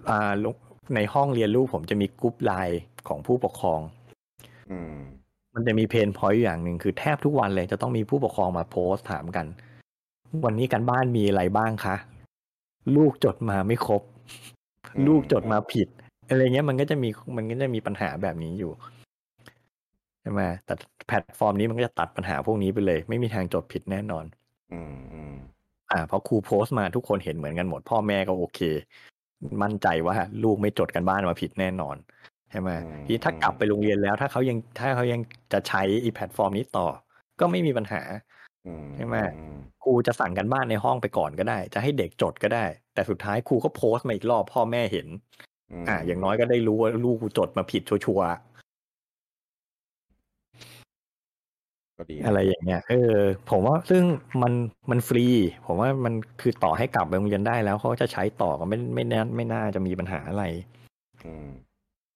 [0.09, 0.55] อ่าลง
[0.95, 3.79] ในห้องเรียนลูกผมจะมีกรุ๊ปไลน์ของผู้ปกครอง
[4.71, 4.97] อืม
[5.55, 9.45] มันจะมี pain point อย่างหนึ่งคือแทบทุกวันเลยจะต้องมีผู้ปกครองมาโพสต์ถามกัน
[10.45, 11.95] วันนี้การบ้านมีอะไรบ้างคะ
[12.95, 14.01] ลูกจดมาไม่ครบ
[14.95, 15.87] อืมลูกจดมาผิด
[16.29, 18.71] อะไรเงี้ยมันก็จะมีมันก็จะมีปัญหาแบบนี้อยู่
[20.21, 20.73] ใช่ไหมแต่
[21.07, 24.25] แพลตฟอร์มนี้มันก็จะตัดปัญหาพวกนี้ไปเลย ไม่มีทางจดผิดแน่นอน
[24.73, 25.35] อืมอืม
[25.91, 28.59] อ่าเพราะครูโพสต์มาทุกคนเห็นเหมือนกันหมด พ่อแม่ก็โอเค
[29.63, 31.95] มั่นใจว่าลูกไม่จดกันบ้านมาผิดแน่นอน
[32.51, 32.69] ใช่ไหม
[33.07, 35.21] ที่ถ้ากลับไปโรงเรียนแล้ว ถ้าเขายังถ้าเขายัง
[35.53, 36.87] จะใช้อีแพลตฟอร์มนี้ต่อ
[37.39, 38.01] ก็ไม่มีปัญหา
[38.67, 45.07] อืมใช่ไหมอืมครูจะสั่งกันบ้านในห้องไปก่อนก็ได้ จะให้เด็กจดก็ได้ แต่สุดท้ายครูก็โพสต์มาอีกรอบพ่อแม่เห็น
[45.81, 48.27] มอ่า อย่างน้อยก็ได้รู้ว่าลูกกูจดมาผิดชัวร์
[52.01, 53.15] ก็ดีๆอะไรอย่างเงี้ยเออ
[53.49, 54.03] ผมว่าซึ่ง
[54.41, 54.53] มัน
[54.91, 55.25] มันฟรี
[55.65, 60.43] ผมว่ามันคือต่อให้กลับไปโรงเรียนได้แล้วเขาจะใช้ต่อก็ไม่ไม่น่าไม่น่าจะมีปัญหาอะไร
[61.23, 61.47] อืม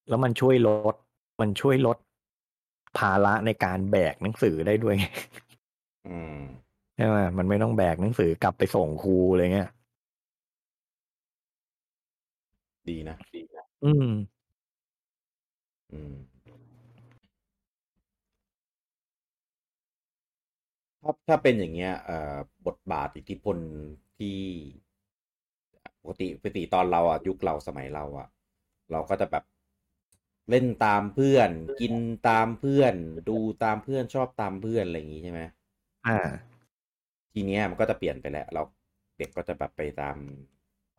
[0.10, 0.96] แล้วมันช่วยลด
[1.42, 1.98] มันช่วยลด
[2.98, 4.96] ภาระในการแบกหนังสือได้ด้วย
[6.08, 6.38] อืม
[6.96, 9.70] ใช่ไหมมันไม่ต้องแบกหนังสือกลับไปส่งครูอะไรเงี้ย
[12.90, 14.06] ดีนะดีนะอืม
[15.92, 16.16] อืม
[21.06, 22.36] ถ้าถ้าเป็นอย่างเงี้ยเอ่อ
[22.68, 23.58] บทบาทอิทธิพล
[24.20, 24.40] ที่
[26.02, 28.28] ปกติปกติตอนเราอะยุคเราสมัยเราอะ
[28.92, 29.44] เราก็จะแบบ
[30.50, 31.50] เล่นตามเพื่อน
[31.82, 31.94] กิน
[32.30, 32.94] ตามเพื่อน
[33.30, 35.42] ดูตามเพื่อนชอบตามเพื่อนอะไรอย่างงี้ใช่ไหม
[36.08, 36.18] อ่า
[37.34, 38.62] ทีเนี้ยมันก็จะเปลี่ยนไปแล้วเรา
[39.18, 40.18] เด็กก็จะแบบไปตาม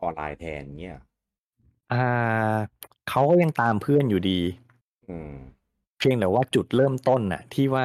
[0.03, 0.99] ออนไลน์แทนเงี้ย
[1.93, 2.07] อ่า
[3.09, 4.41] เขาก็ยังตามเพื่อนอยู่ดี
[5.09, 5.33] อืม
[5.99, 7.85] เพียงแต่ว่าจุดเริ่มต้นน่ะ ที่ว่า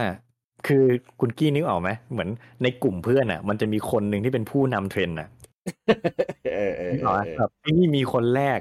[0.67, 0.83] คือ
[1.19, 2.29] คุณกี้นึกออกไหมเหมือน
[2.63, 5.27] ในกลุ่มเพื่อนน่ะ มันจะมีคนหนึ่งที่เป็นผู้นำเทรนด์น่ะ
[6.55, 8.59] เออเออนึกเอออกอไหมเออแบบไอ้นี่มีคนแรก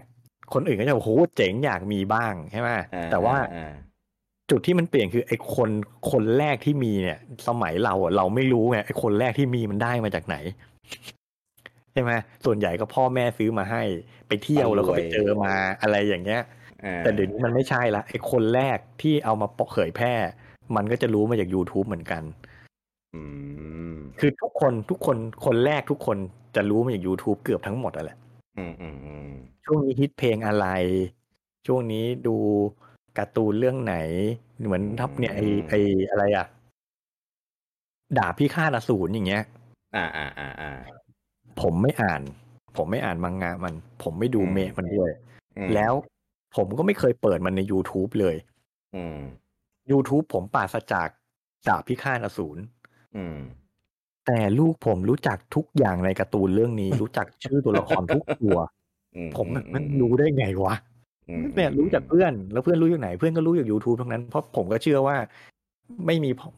[0.53, 3.73] คนอื่นก็จะโอ้โหเจ๋งอยากมีบ้างใช่ไหมอ่แต่ว่าอ่า
[4.51, 5.71] จุดที่มันเปลี่ยนคือไอ้คน
[6.11, 10.37] คนแรกที่มีเนี่ย สมัยเราอะเราไม่รู้ไงไอ้คนแรกที่มีมันได้มาจากไหน
[11.93, 12.13] ใช่ไหม
[12.45, 13.83] ส่วนใหญ่ก็พ่อแม่ซื้อมาให้
[14.29, 16.43] ไปเที่ยวแล้วก็ไปเจอมาอะไรอย่างเงี้ย
[16.85, 20.15] อ่าแต่เดี๋ยวนี้มันไม่ใช่ละไอ้คนแรกที่เอามาเผยแพร่
[20.77, 22.23] มันก็จะรู้มาจาก YouTube เหมือนกัน
[23.15, 23.23] อื
[23.93, 26.17] มคือทุกคนทุกคนคนแรกทุกคน
[26.57, 28.17] จะรู้มาจาก YouTube เกือบทั้งหมดอะแหละ
[28.59, 29.31] อืมอืมอืม
[29.65, 30.67] ช่วงนี้ฮิตเพลงอะไร
[31.67, 32.37] ช่วงนี้ดู
[33.19, 33.97] การ์ตูนเรื่องไหน
[34.67, 35.75] เหมือนทับเนี่ยไอไอ
[36.11, 36.47] อะไรอะ
[38.19, 39.43] ดาบพิฆาตอสูรอย่างเงี้ย
[39.97, 40.73] อ่าอ่าอ่าอ่า
[41.61, 42.23] ผมไม่อ่าน
[42.77, 45.11] ผมไม่อ่านมังงะมัน ผมไม่ดูอืมเมะมันด้วย
[45.59, 45.93] อืมแล้ว
[46.57, 48.37] ผมก็ไม่เคยเปิดมันใน YouTube เลย
[48.97, 49.19] อืม
[49.91, 51.09] YouTube ผมปราศจาก
[51.69, 52.61] ดาบพิฆาตอสูร
[53.17, 53.39] อืม
[54.27, 58.59] แต่ลูกผมรู้จักทุกอย่างในการ์ตูนเรื่องนี้ รู้จักชื่อตัวละครทุกตัว
[59.17, 60.75] อืผมแบบอืมันรู้ได้ไงวะ
[61.29, 65.17] อืมเนี่ยรู้จากเพื่อน แล้วเพื่อนรู้จากไหน เพื่อนก็รู้จาก YouTube ทั้งนั้นเพราะผมก็เชื่อว่า
[66.07, 66.49] ไม่มีพ่อ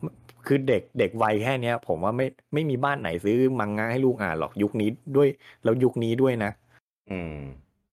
[0.47, 5.29] คือเด็กเด็กวัยแค่เนี้ย ผมว่าไม่ไม่มีบ้านไหนซื้อมังงะให้ลูกอ่านหรอกยุคนี้ด้วย
[5.65, 6.53] แล้วยุคนี้ด้วยนะ
[7.11, 7.37] อืม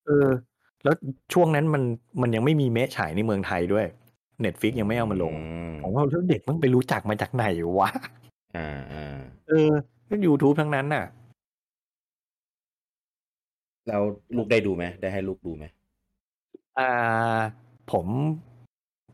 [0.05, 0.29] เออ
[0.83, 0.95] แล้ว
[1.33, 1.83] ช่วงนั้นมัน
[2.21, 3.85] มันยังไม่มีเมะฉายในเมืองไทยด้วย
[4.41, 7.45] เน็ตฟิกยังไม่เอามาลงอืมผมว่าแล้วเด็กมันไปรู้จักมาจากไหน
[7.79, 7.89] วะ
[8.57, 9.17] อ่าอ่า
[9.49, 9.71] เออ
[10.09, 11.05] ก็ YouTube ทั้งนั้นน่ะ
[13.87, 14.01] แล้ว
[14.35, 15.65] ลูกได้ดูไหมได้ให้ลูกดูไหม
[16.79, 16.89] อ่า
[17.91, 18.05] ผม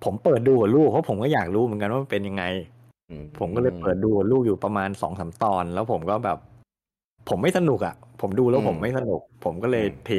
[0.03, 2.43] ผมเปิดดูกับลูกเพราะผมก็อยากรู้เหมือนกันว่ามันเป็นยังไง
[3.09, 6.37] อืมผมก็เลยเปิดดูกับลูกอยู่ประมาณสองสามตอน แล้วผมก็แบบ
[7.29, 10.11] ผมไม่สนุกอะ ผมดูแล้วผมไม่สนุก ผมก็เลยเท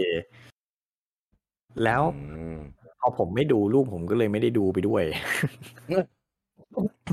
[1.85, 2.03] แล้ว
[3.07, 5.03] อืมพอผมไม่ดูลูกผมก็เลยไม่ได้ดูไปด้วย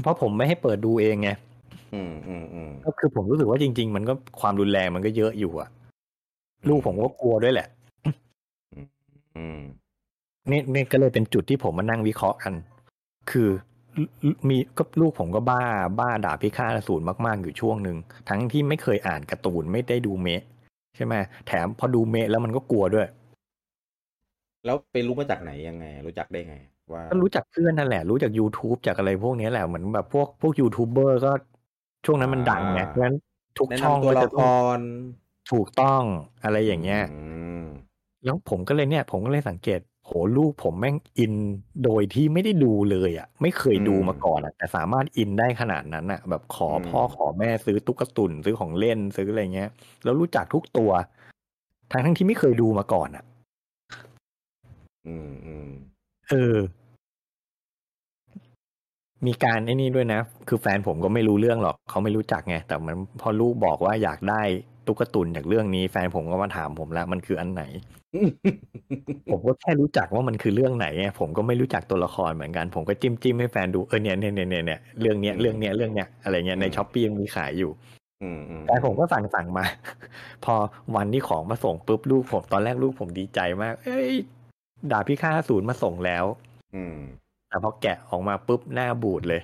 [0.02, 1.30] เพราะผมไม่ให้เปิดดูเองไง
[1.94, 5.70] อืมอืมอืมก็คือผมรู้สึกว่าจริง ๆ มันก็ความรุนแรงมันก็เยอะอยู่อะ
[6.70, 7.68] ลูกผมก็กลัวด้วยแหละ
[9.38, 9.60] อืม
[10.52, 12.54] นี่นี่ก็เลยเป็นจุดที่ผมมานั่งวิเคราะห์กัน
[13.32, 13.50] คือ
[14.50, 15.62] มีก็ลูกผมก็บ้า
[16.00, 17.98] บ้าด่าพิฆาตอสูรมาก ๆ อยู่ช่วงหนึ่ง
[18.30, 20.44] ทั้งที่ไม่เคยอ่านการ์ตูนไม่ได้ดูเมะ
[20.96, 21.14] ใช่ไหม
[21.48, 23.08] แถมพอดูเมะแล้วมันก็กลัวด้วย
[24.66, 26.56] แล้วไปรู้มาจากไหนยังไง รู้จักได้ไง
[26.94, 31.32] ว่าก็รู้จักเพื่อนนั่นแหละ รู้จาก YouTube จากอะไรพวกนี้แหละเหมือนแบบพวกพวกยูทูบเบอร์ก็
[32.06, 33.18] ช่วงนั้นมันดังไงอ่าเพราะฉะนั้น
[33.60, 34.80] ทุกแนะช่องนำตัวก็ละจะคต้องร
[35.52, 36.04] ถูกต้อง
[36.44, 37.22] อะไรอย่างเงี้ยอื
[37.62, 37.64] ม
[38.26, 41.34] แล้วผมก็เลยเนี่ย ผมก็เลยสังเกตโหลูกผมแม่งอิน
[41.84, 49.70] โดยที่ไม่ได้ดูเลยอะ ไม่เคยดูมาก่อนอะ แต่สามารถอินได้ขนาดนั้นอะ แบบขออมพ่อขอแม่ซื้อตุ๊กตุนซื้อของเล่นซื้ออะไรเงี้ย
[50.04, 50.92] แล้วรู้จักทุกตัว
[51.92, 53.24] ทั้งทั้งที่ไม่เคยดูมาก่อนอะ
[55.08, 55.70] อืมอืม
[56.30, 56.58] เออ
[59.28, 64.42] มีการไอ้นี่ด้วยนะ คือแฟนผมก็ไม่รู้เรื่องหรอก เขาไม่รู้จักไง แต่มันพอลูกบอกว่าอยากได้
[64.88, 67.64] ตุ๊กตุนจากเรื่องนี้แฟนผมก็มาถามผมแล้วมันคืออันไหน
[69.32, 77.72] ผมก็แค่รู้จักว่ามันคือเรื่องไหนไงผมก็ไม่รู้จักตัวละครเหมือนกัน ผมก็จิ้มจิ้มให้แฟนดูเออเนี่ยเนี่ยเนี่ยเนี่ยเนี่ยเรื่องเนี้ยอืมเรื่องเนี้ยเรื่องเนี้ยอะไรเงี้ยในอืมช้อปปี้ยังมีขายอยู่
[78.24, 79.66] อืมอืมแฟนผมก็สั่งสั่งมา
[80.46, 80.56] พอ
[80.96, 84.14] วันที่ของมาส่งปุ๊บลูกผมตอนแรกลูกผมดีใจมาก เอ้ย
[84.92, 86.26] ดาบพิฆาตศูนย์มาส่งแล้ว
[86.76, 86.98] อืม
[87.50, 89.42] แต่พอแกะออกมาปุ๊บหน้าบูดเลย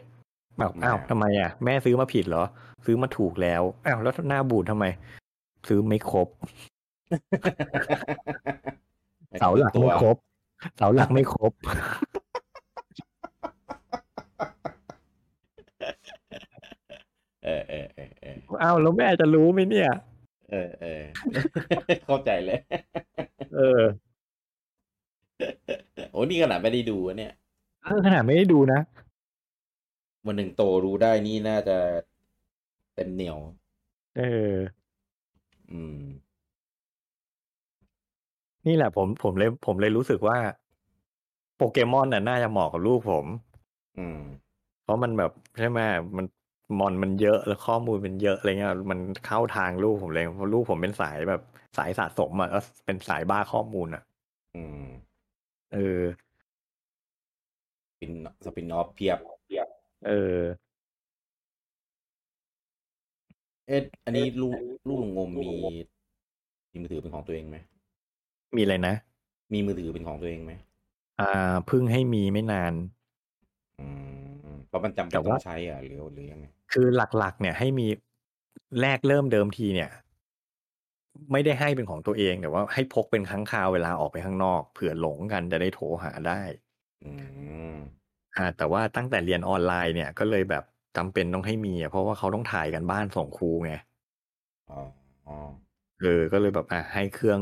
[0.59, 2.43] แบบทำไมอ้าวอะทำไมอะ แม่ซื้อมาผิดเหรอ
[2.85, 4.85] ซื้อมาถูกแล้วอ้าวแล้วหน้าบูดทำไม
[5.67, 6.27] ซื้อไม่ครบ
[9.39, 10.15] เสาหลักไม่ครบ
[10.77, 11.51] เสาหลักไม่ครบ
[17.45, 19.89] เออเออเออเอออ้าวแล้วแม่จะรู้ไหมเนี่ย
[20.51, 21.03] เออเออ
[22.05, 22.59] เข้าใจเลย
[23.55, 23.81] เออ
[26.11, 27.33] โอ้นี่ขนาดไม่ได้ดูอะเนี่ย
[27.83, 28.79] เออขนาดไม่ได้ดูนะ
[30.25, 31.77] วันหนึ่งโตรู้ได้นี่น่าจะ
[32.95, 33.37] เต็มเหนียว
[34.17, 34.21] เอ
[34.53, 34.55] อ
[35.71, 35.99] อืม
[38.67, 40.37] นี่แหละผมผมเลย ผมเลยรู้สึกว่า
[41.55, 43.25] โปเกมอนน่ะน่าจะเหมาะกับลูกผม
[43.97, 44.19] อืม
[44.83, 45.79] เพราะมันแบบใช่ไหม
[46.17, 46.25] มัน
[46.79, 51.41] มอนมันเยอะแล้วข้อมูลมันเยอะอะไรเงี้ยมันเข้าทางลูกผมเลยเพราะลูกผมเป็นสายแบบ
[51.77, 54.03] สายสะสมอะแล้วเป็นสายบ้าข้อมูลอะ
[54.55, 54.83] อืม
[55.73, 56.03] เออ
[57.91, 58.13] สปิน
[58.45, 59.19] สปินออฟเพียบ
[60.07, 60.39] เออ
[63.67, 65.51] เอ๊ะอันนี้ลูกลูกลุงงมมี
[66.71, 67.57] มีมือถือเป็นของตัวเองไหม
[68.55, 68.95] มีอะไรนะ
[69.53, 70.53] มีมือถือเป็นของตัวเองไหม
[71.19, 72.73] อ่าเพิ่งให้มีไม่นาน
[73.79, 73.85] อื
[74.51, 77.87] มเพราะมันจำเป็แต่นต้อว่า งใช้อะหรือหรือยังไง คือหลักๆ เนี่ยให้มี
[78.81, 79.89] แรกเริ่มเดิมทีเนี่ย
[81.31, 86.41] ไม่ได้ให้เป็นของตัวเองแต่ว่าให้พกเป็นครั้งคราวเวลาออกไปข้างนอกเผื่อหลงกันจะได้โทรหาได้
[87.03, 87.11] อื
[87.71, 87.75] ม
[88.37, 90.63] อ่าแต่ว่าตั้งแต่เรียนออนไลน์เนี่ยก็เลยแบบ
[90.97, 93.71] จำเป็นต้องให้มีอะเพราะว่าเขาต้องถ่ายกันบ้านส่งครูไง
[94.69, 94.79] อ๋อ
[95.27, 95.37] อ๋อ
[95.97, 97.41] เออก็เลยแบบอะให้เครื่อง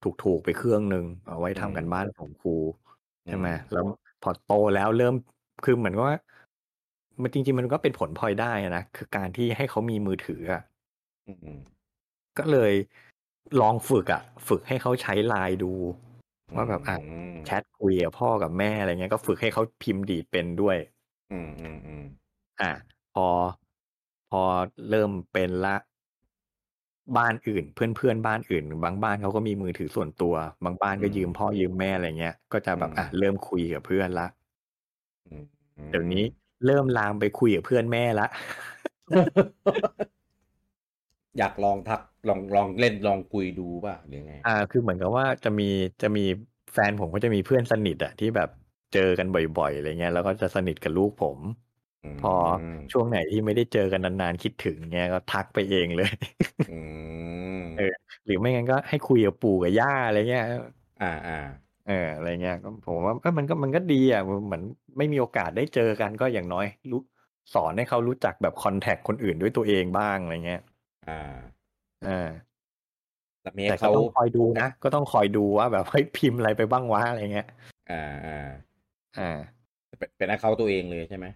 [0.00, 2.50] ถูกๆไปเครื่องหนึ่งเอาไว้ทำกันบ้านส่งครู
[3.26, 3.84] ใช่ไหมแล้ว
[4.20, 5.14] พอโตแล้วเริ่ม
[5.62, 6.16] คือเหมือนกับว่า
[7.22, 10.62] มันจริงๆมันก็เป็นผลพลอยได้อะนะคือการที่ให้เขามีมือถืออะ
[11.26, 11.60] อืมอืม
[12.38, 12.72] ก็เลย
[13.60, 15.72] ลองฝึกอะฝึกให้เขาใช้ไลน์ดู
[16.54, 20.76] ว่าแบบอะอืมแชทคุยกับพ่อกับแม่อะไรเงี้ยก็ฝึกให้เขาพิมพ์ดีดเป็นด้วย
[21.30, 22.04] อืมอืมอืม
[22.60, 22.72] อะ
[23.14, 23.26] พอ
[24.30, 24.42] พอ
[24.88, 25.76] เริ่มเป็นละ
[27.16, 34.26] บ้านอื่น เพื่อนเพื่อนบ้านอื่น บางบ้านเขาก็มีมือถือส่วนตัว บางบ้านก็ยืมพ่อยืมแม่อะไรเงี้ยก็จะแบบอะเริ่มคุยกับเพื่อนละ
[35.28, 35.44] อืม
[35.78, 36.24] อืมเดี๋ยวนี้
[36.66, 38.26] เริ่มลามไปคุยกับเพื่อนแม่ละ
[41.38, 45.68] อยากลองทักลองลองเล่นลองคุยดูป่ะหรือไงอ่า คือเหมือนกับว่าจะมี
[46.02, 46.24] จะมี
[46.72, 48.48] แฟนผมก็จะมีเพื่อนสนิทอะที่แบบ
[48.94, 51.38] เจอกันบ่อยๆอะไรเงี้ยแล้วก็จะสนิทกับลูกผม
[52.04, 52.34] มพอ
[52.92, 56.10] ช่วงไหนที่ไม่ได้เจอกันนานๆคิดถึงเงี้ยก็ทักไปเองเลย
[56.70, 56.78] อื
[57.58, 60.44] มเออ หรือไม่งั้นก็ให้คุยกับปู่กับย่าอะไรเงี้ย
[61.02, 61.38] อ่าอ่า
[61.88, 64.62] เอออะไรเงี้ยก็ผมว่าเออมันก็มันก็ดีอะเหมือน
[64.98, 67.00] ไม่มีโอกาสได้เจอกันก็อย่างน้อยรู้
[67.54, 70.62] สอนให้เขารู้จักแบบ contact คนอื่นด้วยตัวเองบ้างอะไรเงี้ย
[71.08, 71.12] อ่า
[72.06, 72.28] อ่า
[73.42, 77.46] แต่เมียแต่ก็เขาต้องคอยดูนะ ก็ต้องคอยดูว่าแบบเฮ้ยพิมพ์อะไรไปบ้างวะอะไรเงี้ย
[77.90, 78.32] อ่าอ่า
[79.18, 79.30] อ่า
[79.98, 81.26] เป็นเป็น account ตัวเองเลยใช่ไหม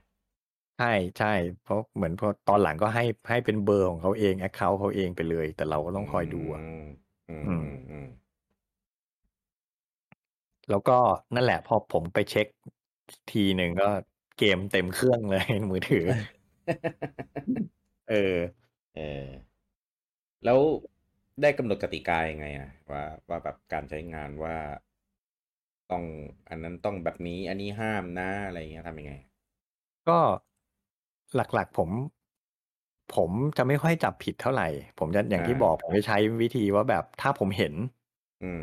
[0.79, 1.27] ใช่ใช่
[1.63, 6.87] เพราะเหมือนพอตอนหลังก็ให้ให้เป็นเบอร์ของเขาเอง account เขาเองไปเลย แต่เราก็ต้องคอยดูอะอืม
[7.29, 8.07] อืมอือืมมอืม
[10.69, 10.93] แล้วก็
[11.35, 12.47] นั่นแหละ พอผมไปเช็ค
[13.29, 13.85] ทีหนึ่งก็
[14.37, 16.05] เกมเต็มเครื่องเลยมือถือ
[18.07, 18.15] เออ
[18.93, 19.03] เออ
[20.45, 20.61] แล้ว
[21.43, 24.57] ได้กำหนดกติกายังไงอะว่าว่าแบบการใช้งานว่า
[25.91, 26.05] ต้อง
[26.49, 29.13] อันนั้นต้องแบบนี้อันนี้ห้ามนะอะไรเงี้ยทำยังไง
[30.07, 30.19] ก็
[31.35, 31.91] หลักๆผม
[33.15, 34.69] ผมจะไม่ค่อยจับผิดเท่าไหร่
[34.99, 37.75] ผมจะอย่างที่อ่าบอกผมจะใช้วิธีว่าแบบถ้าผมเห็น
[38.43, 38.53] อื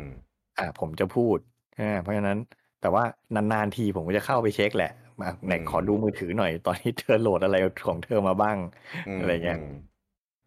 [0.58, 1.38] อ่า ผมจะพูด
[1.78, 2.38] อ่าเพราะฉะนั้น
[2.80, 3.04] แต่ว่า
[3.34, 7.56] นานๆทีผมก็จะเข้าไปเช็คแหละมาไหนอืมขอดูมือถือหน่อยตอนนี้เธอโหลดอะไร
[7.86, 8.58] ของเธอมาบ้าง
[9.06, 9.94] มอะไรเงี้ยม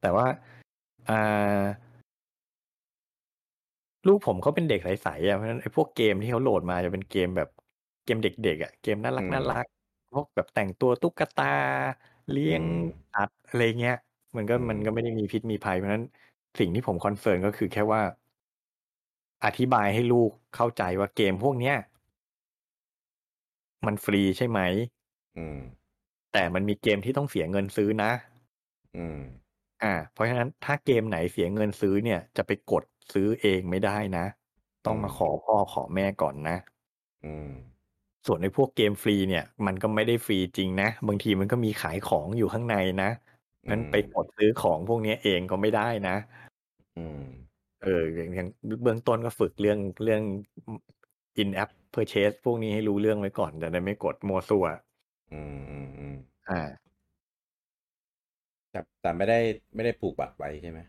[0.01, 0.25] แต่ว่า
[1.07, 1.77] อ่า
[4.07, 7.47] ลูกผมเขาเป็นเด็กใสๆอะเพราะฉะนั้นไอ้พวกเกมที่เขาโหลดมาจะเป็นเกมแบบ
[8.03, 9.65] เกมเด็กๆอะเกมน่ารักน่ารัก
[10.11, 11.45] พวกแบบแต่งตัวตุ๊กตา
[12.29, 12.63] เลี้ยง
[13.13, 13.95] สัตว์อะไรเงี้ย
[14.37, 16.05] มันก็มันก็ไม่ได้มีพิษมีภัยเพราะฉะนั้น
[16.59, 18.01] สิ่งที่ผมคอนเซิร์นก็คือแค่ว่า
[19.45, 21.75] อธิบายให้ลูกเข้าใจว่าเกมพวกเนี้ย
[23.85, 24.59] มันฟรีใช่ไหม
[25.37, 25.59] อืม
[26.33, 28.11] แต่มันมีเกมที่ต้องเสียเงินซื้อนะ
[28.95, 29.17] อืม
[29.83, 34.25] อ่า เพราะฉะนั้นถ้าเกมไหนเสียเงินซื้อเนี่ย จะไปกดซื้อเองไม่ได้นะ
[34.85, 36.57] ต้องมาขอพ่อขอแม่ก่อนนะ
[37.25, 37.49] อืม
[38.25, 43.09] ส่วนในพวกเกมฟรีเนี่ย มันก็ไม่ได้ฟรีจริงนะ บางทีมันก็มีขายของอยู่ข้างในนะ
[43.69, 46.15] งั้นไปกดซื้อของพวกนี้เองก็ไม่ได้นะ
[46.97, 47.23] อืม
[47.83, 48.47] เอออย่าง
[48.83, 50.21] เบื้องต้นก็ฝึกเรื่องเรื่อง
[51.41, 54.65] in app purchase พวกนี้ให้รู้เรื่องไว้ก่อนจะได้ไม่กดมัวซัว
[55.33, 56.15] อืมอืมอืม
[56.49, 56.61] อ่า
[58.77, 59.39] แต่แต่ไม่ได้
[59.75, 60.79] ไม่ได้ผูกบัตรไว้ใช่ไหม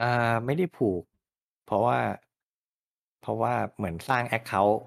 [0.00, 0.04] อ่า
[0.44, 1.02] ไม่ได้ผูก
[1.64, 1.98] เพราะว่า
[3.20, 4.78] เพราะว่าเหมือนสร้าง account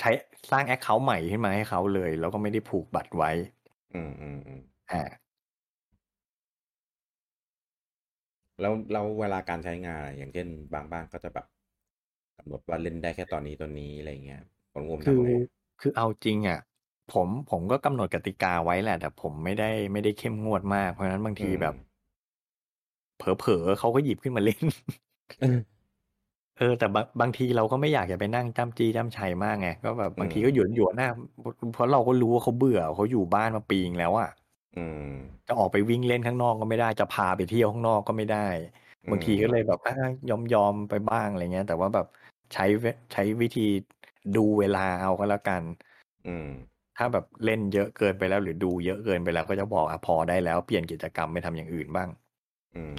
[0.00, 0.10] ใช้
[0.50, 3.30] สร้าง account ใหม่ขึ้นมาให้เขาเลย แล้วก็ไม่ได้ผูกบัตรไว้
[3.92, 5.02] อืมอืมอืมอ่า
[8.60, 11.46] แล้วแล้วเวลาการใช้งานอะอย่างเช่นบางบ้านก็จะแบบ
[12.36, 14.42] กำหนดว่าเล่นได้แค่ตอนนี้ตอนนี้อะไรเงี้ย
[14.72, 15.28] คนงมคือทำไง
[15.80, 16.60] คือเอาจริงอะ
[17.12, 21.74] ผม ผมก็กำหนดกติกาไว้แหละ แต่ผมไม่ได้ ไม่ได้เข้มงวดมาก เพราะฉะนั้นบางทีแบบ
[23.16, 24.64] เผลอ ๆ เขาก็หยิบขึ้นมา เล่น
[25.42, 25.58] อืม
[26.58, 31.08] เออ แต่บาง บางทีเราก็ไม่อยากจะไปนั่งจ้ำจี้จ้ำชัยมากไง ก็แบบบางทีก็หยวนหยวนๆนะ
[31.72, 34.28] เพราะเราก็รู้ว่าเขาเบื่อ เขาอยู่บ้านมาปีงแล้วอะ
[34.76, 35.14] อืม
[35.48, 38.46] จะออกไปวิ่งเล่นข้างนอกก็ไม่ได้ จะพาไปเที่ยวข้างนอกก็ไม่ได้
[39.04, 39.94] อืมบางทีก็เลยแบบอะ
[40.28, 42.06] ยอมยอมไปบ้าง อะไรเงี้ย แต่ว่าแบบ
[42.54, 43.66] ใช้เวใช้วิธี
[44.34, 45.62] ดูเวลาเอาก็แล้วกัน
[46.26, 46.48] อืม
[46.96, 52.08] ถ้าแบบเล่นเยอะเกินไปแล้ว หรือดูเยอะเกินไปแล้วก็จะบอกอะพอได้แล้วเปลี่ยนกิจกรรมไปทำอย่างอื่นบ้าง
[52.74, 52.98] อืม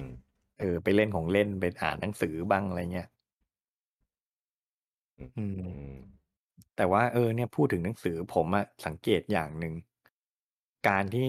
[0.60, 3.08] เออ ไปเล่นของเล่นไปอ่านหนังสือบ้างอะไรเงี้ย
[5.18, 5.42] อืมอื
[5.90, 5.94] ม
[6.76, 9.74] แต่ว่าเออเนี่ยพูดถึงหนังสือผมอะสังเกตอย่างหนึ่ง
[10.88, 11.26] การที่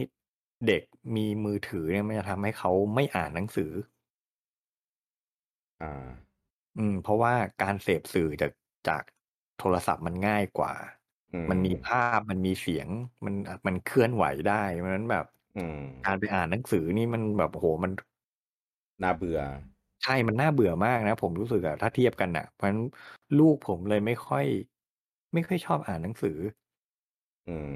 [0.68, 0.84] เด็ก
[1.16, 3.72] มีมือถือเนี่ยมันจะทำให้เขาไม่อ่านหนังสือ
[5.82, 6.10] อ่า
[6.78, 8.52] อืม เพราะว่าการเสพสื่อจาก
[8.88, 9.04] จาก
[9.60, 10.97] โทรศัพท์มันง่ายกว่าอื
[11.50, 12.88] มันมีภาพมันมีเสียง
[13.26, 13.36] มัน
[13.68, 15.26] มันเคลื่อนไหวได้เพราะฉะนั้นแบบ
[15.56, 17.92] อืมการไปอ่านหนังสือนี่มันแบบโหมัน
[19.02, 19.40] น่าเบื่อ
[20.04, 22.82] ใช่มันน่าเบื่อมากนะ ผมรู้สึกอะถ้าเทียบกันอะเพราะฉะนั้น
[23.38, 24.46] ลูกผมเลยไม่ค่อย
[25.34, 26.38] ไม่ค่อยชอบอ่านหนังสือ
[27.48, 27.74] อืม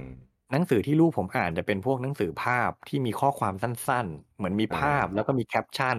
[0.51, 5.97] หนังสือที่ลูกผมอ่านจะเป็นพวกหนังสือภาพที่มีข้อความสั้น ๆ เหมือนมีอ่าภาพแล้วก็มีแคปชั่น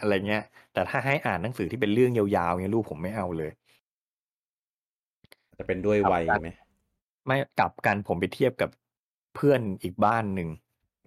[0.00, 3.50] อะไรเงี้ย แต่ถ้าให้อ่านหนังสือที่เป็นเรื่องยาวๆเงี้ยลูกผมไม่เอาเลย
[5.58, 6.48] จะเป็นด้วยครับวัยการไหม
[7.26, 8.70] ไม่กลับกันผมไปเทียบกับ
[9.34, 10.48] เพื่อนอีกบ้านหนึ่ง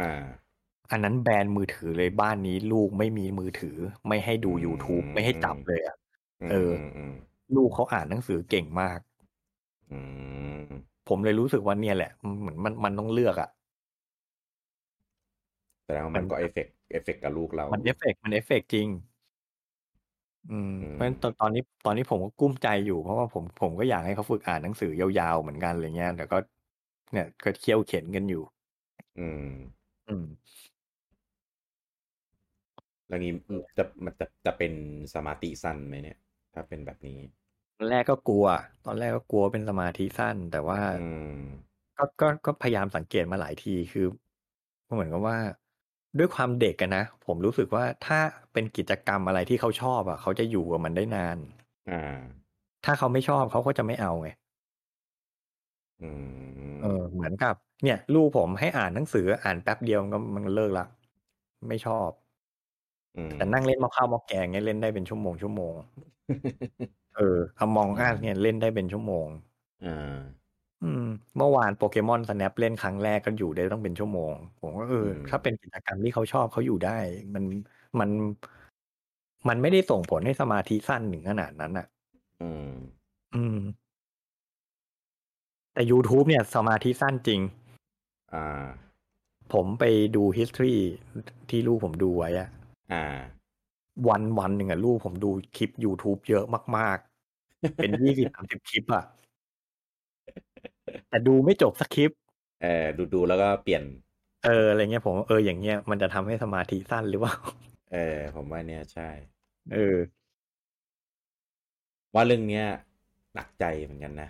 [0.01, 0.25] อ่า
[0.91, 5.95] อันนั้นแบนมือถือเลยบ้านนี้ลูกไม่มีมือถือ ไม่ให้ดูอืม YouTube ไม่ให้จับเลยอะ
[6.41, 7.13] มเออมอืม
[7.55, 8.99] ลูกเขาอ่านหนังสือเก่งมาก
[9.91, 9.99] อื
[10.59, 10.63] ม
[11.07, 13.49] ผมเลยรู้สึกว่าเนี่ยแหละเหมือนมันมันต้องเลือกอะ
[15.83, 18.87] แสดงว่ามันก็ effect effect กับลูกเรา มันเอฟเฟกต์มันเอฟเฟกต์จริง
[20.47, 26.37] อืม อืมเพราะฉะนั้นตอน ตอนนี้ ตอนนี้ผมก็กุ้มใจอยู่ เพราะว่าผม ผมก็อยากให้เขาฝึกอ่านหนังสือยาว ๆ เหมือนกันอะไรเงี้ย แต่ก็
[27.11, 28.43] เนี่ย ก็เคี่ยวเข็นกันอยู่
[29.17, 29.41] อืม
[30.07, 30.25] อืม
[33.07, 33.31] แล้วนี้
[33.77, 34.73] จะ มันจะ จะเป็น
[35.13, 36.17] สมาธิสั้นไหมเนี่ย
[36.53, 37.17] ถ้าเป็นแบบนี้
[37.77, 38.45] ตอนแรกก็กลัว
[38.85, 41.39] ตอนแรกก็กลัวเป็นสมาธิสั้น แต่ว่า อืม
[41.97, 44.05] ก็ ก็ ก็พยายามสังเกตมาหลายที คือ
[44.93, 45.37] เหมือนกับว่า
[46.17, 48.19] ด้วยความเด็กกันนะ ผมรู้สึกว่าถ้า
[48.53, 51.37] เป็นกิจกรรมอะไรที่เขาชอบอะ เขาจะอยู่กับมันได้นาน
[51.89, 51.99] อ่า
[52.85, 54.29] ถ้าเขาไม่ชอบเขาก็จะไม่เอาไง
[56.01, 56.09] อื
[56.75, 60.85] มเออเหมือนกับ เนี่ย ลูกผมให้อ่านหนังสืออ่านแป๊บเดียวมันก็มันเลิกละ
[61.67, 62.09] ไม่ชอบ
[63.15, 65.73] อืมแต่นั่งเล่นหมอข้าวหมอแกงเนี่ยเล่นได้เป็นชั่วโมงชั่วโมง
[67.15, 69.27] เออเอามองอาเนี่ยเล่นได้เป็นชั่วโมง
[69.85, 70.17] อ่า
[70.81, 71.01] อืม
[71.37, 76.91] เมื่อวานโปเกมอนสแนปเล่นครั้งแรกก็อยู่ได้ต้องเป็นชั่วโมง ผมก็เออ อืม ถ้าเป็นกิจกรรมที่เขาชอบเขาอยู่ได้
[77.35, 77.43] มัน
[77.99, 78.09] มัน
[79.47, 81.87] มันไม่ได้ส่งผลให้สมาธิสั้นถึงขนาดนั้นอะ
[82.41, 82.71] อืม
[83.33, 83.57] อืม
[85.73, 87.41] แต่ YouTube เนี่ยสมาธิสั้นจริง
[88.33, 88.67] อ่า
[89.53, 89.83] ผมไป
[90.15, 90.75] ดู history
[91.49, 92.49] ที่ลูกผมดูไว้อะ
[92.91, 93.03] อ่า
[94.07, 96.45] วันวันหนึ่งอะลูกผมดูคลิป YouTube เยอะ
[96.77, 96.97] มาก
[97.37, 99.03] ๆ เป็นยี่สิบสามสิบคลิปอะ
[101.09, 102.11] แต่ดูไม่จบสักคลิป
[102.61, 103.83] เออดูดูแล้วก็เปลี่ยน
[104.43, 107.35] เอออะไรเงี้ยผมว่าเอออย่างเงี้ยมันจะทำให้สมาธิสั้นหรือเปล่า
[107.91, 109.09] เออ ผมว่าเนี่ยใช่
[109.71, 109.95] เออ
[112.13, 112.65] ว่าเรื่องเนี้ย
[113.33, 114.29] หนักใจเหมือนกันนะ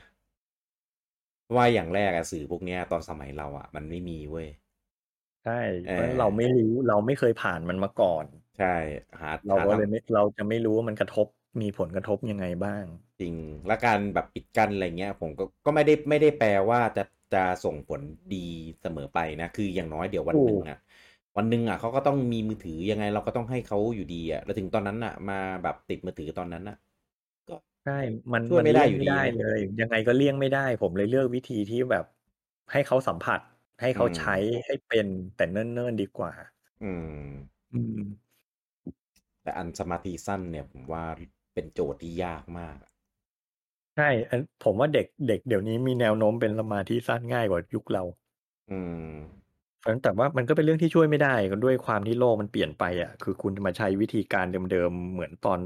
[1.44, 4.48] เพราะว่าอย่างแรกอะสื่อพวกเนี้ยตอนสมัยเราอะมันไม่มีเว้ย
[5.44, 5.52] ใช่
[5.86, 8.26] เออเพราะเราไม่รู้เราไม่เคยผ่านมันมาก่อน
[8.58, 8.66] ใช่
[9.22, 11.28] หาเราหาก็ทำเลยไม่เราจะไม่รู้ว่ามันกระทบ
[11.60, 12.86] มีผลกระทบยังไงบ้าง
[13.20, 13.36] จริง
[13.68, 17.04] และการแบบปิดกั้นอะไรเงี้ย ผมก็ก็ไม่ได้ไม่ได้แปลว่าจะ
[17.34, 18.02] จะส่งผล
[18.36, 18.46] ดี
[18.82, 20.78] เสมอไปนะ คืออย่างน้อยเดี๋ยววันหนึ่งอะ
[21.38, 26.78] วันหนึ่งอะเขาก็ต้องมีมือถือยังไงเราก็ต้องให้เขาอยู่ดีอะแล้วถึงตอนนั้นอะมาแบบติดมือถือตอนนั้นอะ
[27.48, 27.92] ก็ใช่
[28.34, 32.06] มันช่วยมันไม่ได้เลี่ยองยู่ไม่ดีได้นะเลย ยังไงก็เลี่ยงไม่ได้ ผมเลยเลือกวิธีที่แบบ
[32.72, 33.40] ให้เขาสัมผัส
[33.82, 34.36] ให้เขาอืมใช้
[34.66, 36.34] ให้เป็นแต่เนิ่นๆดีกว่า
[36.82, 38.30] อืม อืม
[39.44, 41.04] แต่อันสมาธิสั้นเนี่ยผมว่า
[41.60, 42.92] เป็นโจทย์ที่ยากมากอะ
[43.96, 48.04] ใช่อันผมว่าเด็กเด็กเดี๋ยวนี้มีแนวโน้มเป็นสมาธิสั้นง่ายกว่ายุคเรา
[48.70, 49.16] อืม
[49.80, 55.60] เพราะฉะนั้นแต่ว่ามันก็เป็นเรื่องที่ช่วยไม่ได้ก็ด้วยความที่โลกมันเปลี่ยนไปอะ คือคุณจะมาใช้วิธีการเดิมๆเหมือนตอน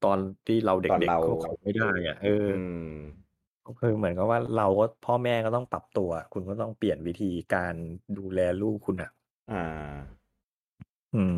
[0.00, 2.76] ตอนที่เราเด็ตอนกเราๆก็คงไม่ได้อะเอออืม
[3.64, 7.74] ก็คือเหมือนกับว่าเราก็พ่อแม่ก็ต้องปรับตัว คุณก็ต้องเปลี่ยนวิธีการ
[8.18, 9.10] ดูแลลูกคุณอะ
[9.50, 9.56] อ่า
[11.14, 11.34] อืม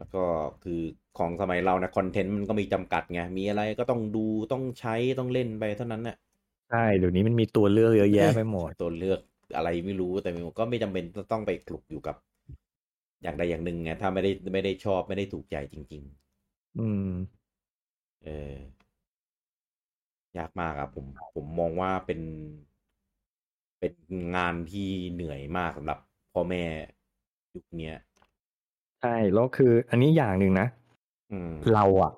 [0.00, 0.24] แล้วก็
[0.64, 0.80] คือ
[1.18, 6.16] ของสมัยเรานะคอนเทนต์มันก็มีจำกัดไงมีอะไรก็ต้องดูต้องใช้ต้องเล่นไปเท่านั้นน่ะ
[6.68, 9.20] ใช่เดี๋ยวนี้มันมีตัวเลือกเยอะแยะไปหมดตัวเลือก
[9.56, 12.16] อะไรไม่รู้แต่มันก็ไม่จำเป็นจะต้องไปคลุกอยู่กับ
[13.22, 16.02] อย่างใดอย่างหนึ่งไงถ้าไม่ได้ไม่ได้ชอบไม่ได้ถูกใจจริง
[16.76, 18.28] อืมๆเอ
[20.34, 22.20] อยากมากอะผมผมมองว่าเป็น
[23.78, 23.94] เป็น
[24.36, 25.98] งานที่เหนื่อยมากสำหรับ
[26.32, 26.64] พ่อแม่
[27.54, 27.94] ยุคเนี้ย
[29.00, 30.66] ใช่แล้วคืออันนี้อย่างหนึ่งนะ
[31.32, 32.12] อืม เราอะ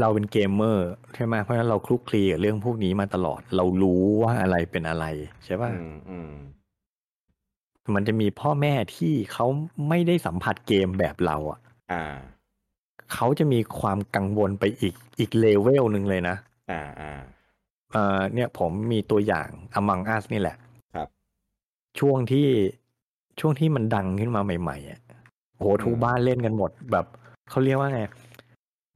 [0.00, 5.06] เราเป็นเกมเมอร์ใช่ไหมเพราะฉะนั้นเราคลุกคลีกับเรื่องพวกนี้มาตลอด เรารู้ว่าอะไรเป็นอะไร
[5.44, 6.30] ใช่ป่ะอืมอืม
[7.94, 9.46] มันจะมีพ่อแม่ที่เขา
[9.88, 11.58] ไม่ได้สัมผัสเกมแบบเราอะ
[11.92, 12.04] อ่า
[13.14, 16.36] เขาจะมีความกังวลไปอีกอีกเลเวลหนึ่งเลยนะ
[16.70, 17.12] อ่าอ่า
[17.92, 19.48] เอ่อเนี่ยผมมีตัวอย่าง
[19.78, 20.56] Among Us นี่แหละ
[20.94, 21.08] ครับ
[21.98, 22.48] ช่วงที่
[23.40, 25.00] ช่วงที่มันดังขึ้นมาใหม่ๆอะ
[25.60, 27.06] โอ้โหทุกอืมบ้านเล่นกันหมดแบบ
[27.50, 28.02] เขาเรียกว่าไง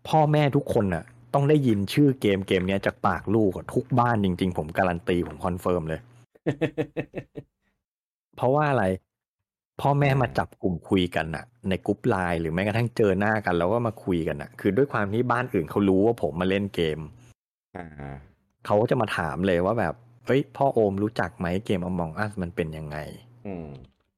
[0.09, 1.05] พ่อแม่ทุกคนอะ
[1.35, 6.01] ต้องได้ยินชื่อเกมเกมเนี้ยจากปากลูกอะทุกบ้านจริง ๆ ผมการันตีผมคอนเฟิร์มเลย
[8.37, 8.85] เพราะว่าอะไร
[9.81, 16.99] พ่อแม่มาจับกลุ่มคุยกันน่ะ ในกรุ๊ปไลน์หรือแม้กระทั่งเจอหน้ากันแล้วก็มาคุยกันน่ะ คือด้วยความที่บ้านอื่นเขารู้ว่าผมมาเล่นเกม
[17.77, 17.87] อ่า
[18.67, 19.95] เขาก็จะมาถามเลยว่าแบบ
[20.27, 22.97] เฮ้ยพ่อโอมรู้จักไหมเกม Among Us มันเป็นยังไง
[23.47, 23.67] อืม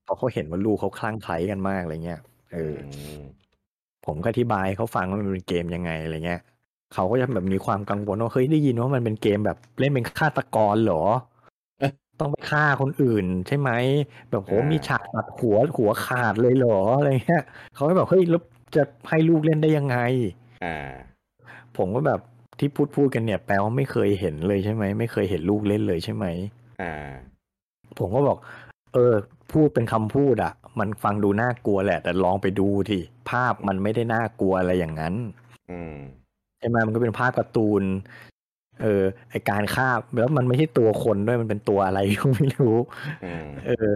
[0.05, 2.21] เพราะเขาเห็นว่าลูกเขาคลั่งไคล้กันมากอะไรเงี้ย
[2.57, 3.23] เอออม
[4.07, 6.41] ผมก็อธิบายให้เขาฟังว่ามันเป็นเกมยังไงอะไรเงี้ย
[6.95, 11.03] เขาก็จะแบบมีความกังวลว่าเฮ้ยได้ยินว่ามันเป็นเกมแบบเล่นเป็นฆาตกรเหรอ
[11.81, 13.71] เอ๊ะต้องไปฆ่าคนอื่นใช่ไหม
[14.31, 17.43] แบบโหอ่ามีมีฉากตัดหัวหัวขาดเลยเหรออะไรเงี้ย
[17.75, 18.43] เขาก็แบบเฮ้ยแล้ว
[18.77, 19.97] จะให้ลูกเล่นได้ยังไง
[20.65, 20.77] อ่า
[21.77, 22.21] ผมก็แบบ
[22.59, 26.27] ที่พูดพูดกันเนี่ยแปลว่าไม่เคยเห็นเลยใช่ไหมไม่เคยเห็นลูกเล่นเลยใช่ไหม
[26.83, 26.95] อ่า
[27.99, 28.39] ผมก็บอก
[28.95, 29.15] เออ
[29.53, 33.01] พูดเป็นคำพูดอะมันฟังดูน่ากลัวแหละ แต่ลองไปดูที่
[33.31, 35.15] ภาพมันไม่ได้น่ากลัวอะไรอย่างนั้น
[35.71, 35.97] อืม
[36.59, 37.83] ใช่ไหมมันก็เป็นภาพการ์ตูน
[38.83, 42.77] เออ ไอการฆ่าแล้วมันไม่ใช่ตัวคนด้วยมันเป็นตัวอะไรก็ไม่รู้
[43.25, 43.89] อืมเออ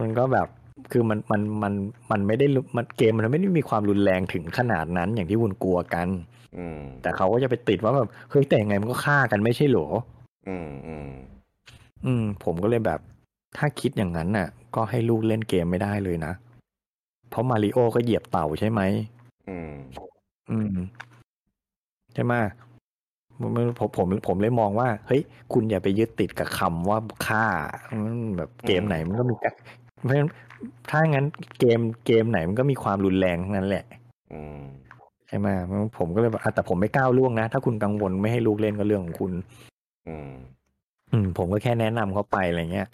[0.00, 0.48] มันก็แบบ
[0.92, 1.72] คือมันมันมัน
[2.10, 6.08] มันไม่ได้รุมันเกมมันไม่ได้มีความรุนแรงถึงขนาดนั้นอย่างที่คุณกลัวกัน
[6.56, 9.88] อืมแต่เขาก็จะไปติดว่าแบบเฮ้ยแต่ยังไงมันก็ฆ่ากันไม่ใช่เหรอ
[10.48, 11.08] อืมอืม
[12.04, 13.00] อืมผมก็เลยแบบ
[13.56, 16.32] ถ้าคิดอย่างนั้นน่ะ ก็ให้ลูกเล่นเกมไม่ได้เลยนะ
[17.30, 18.80] เพราะมาริโอก็เหยียบเต่าใช่ไหม
[19.48, 19.72] อืม
[20.50, 20.74] อืม
[22.14, 22.34] ใช่ไหม
[23.40, 25.22] ผมผมผมผมเลยมองว่า เฮ้ย
[25.52, 27.46] คุณอย่าไปยึดติดกับคำว่าฆ่า
[28.04, 29.52] มันแบบเกมอืมไหนมันก็มีกะ
[30.04, 30.30] เพราะฉะนั้น
[30.90, 31.26] ถ้างั้น
[31.58, 33.84] เกมเกมไหนมันก็มีความรุนแรงทั้งนั้นแหละ
[34.32, 34.60] อืม
[35.28, 35.48] ใช่ไหม
[35.98, 39.32] ผมก็เลยแบบอะแต่ผมไม่ก้าวล่วงนะ ถ้าคุณกังวลไม่ให้ลูกเล่นก็เรื่องของคุณ
[40.08, 40.30] อืม
[41.12, 42.88] อืมผมก็แค่แนะนำเขาไปอะไรเงี้ย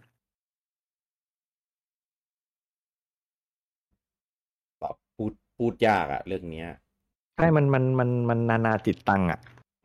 [5.61, 6.69] พูดพูดยากอะเรื่องเนี้ย
[7.37, 9.41] ใช่มันมันมันมันนานาจิตตังอะ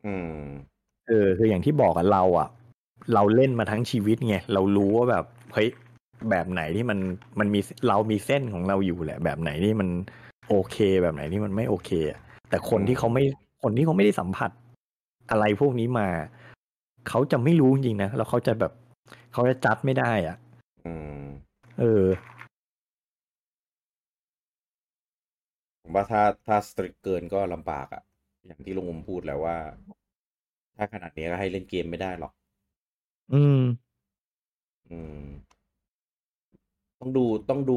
[0.06, 0.40] อืม
[1.08, 2.48] เออคืออย่างที่บอกอะเราอะ
[3.14, 5.24] เราเล่นมาทั้งชีวิตไงเรารู้ว่าแบบ
[5.54, 5.68] เฮ้ย
[6.30, 6.98] แบบไหนที่มัน
[7.38, 9.88] มันมีเรามีเส้นของเราอยู่แหละ แบบไหนที่มัน
[10.48, 13.24] โอเคแบบไหนที่มันไม่โอเคอะแต่คนที่เขาไม่
[13.62, 14.50] คนที่เขาไม่ได้สัมผัส
[15.30, 16.08] อะไรพวกนี้มา
[17.08, 18.72] เขาจะไม่รู้จริงๆนะแล้วเขาจะแบบ
[19.32, 20.36] เขาจะจัดไม่ได้อะ
[20.84, 21.22] อืม
[21.80, 22.04] เออ
[25.86, 28.02] ผมว่าถ้าถ้าสตริกเกินก็ลำบากอะ
[28.46, 29.56] อย่างที่ลุงอมพูดแล้วว่า
[30.76, 32.32] ถ้าขนาดนี้ก็ให้เล่นเกมไม่ได้หรอก
[33.32, 33.60] อืม
[34.90, 35.26] อืม
[37.00, 37.76] ต้องดูต้องดู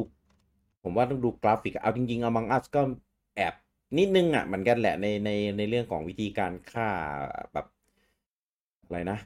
[0.83, 2.81] ผมว่าต้องดูกราฟิก เอาจริงๆ Among Us ก็
[3.35, 3.53] แอบ
[3.97, 6.89] นิดนึงอะเหมือนกันแหละในในในเรื่องของวิธีการฆ่า
[7.53, 7.65] แบบ
[8.83, 9.17] อะไรนะ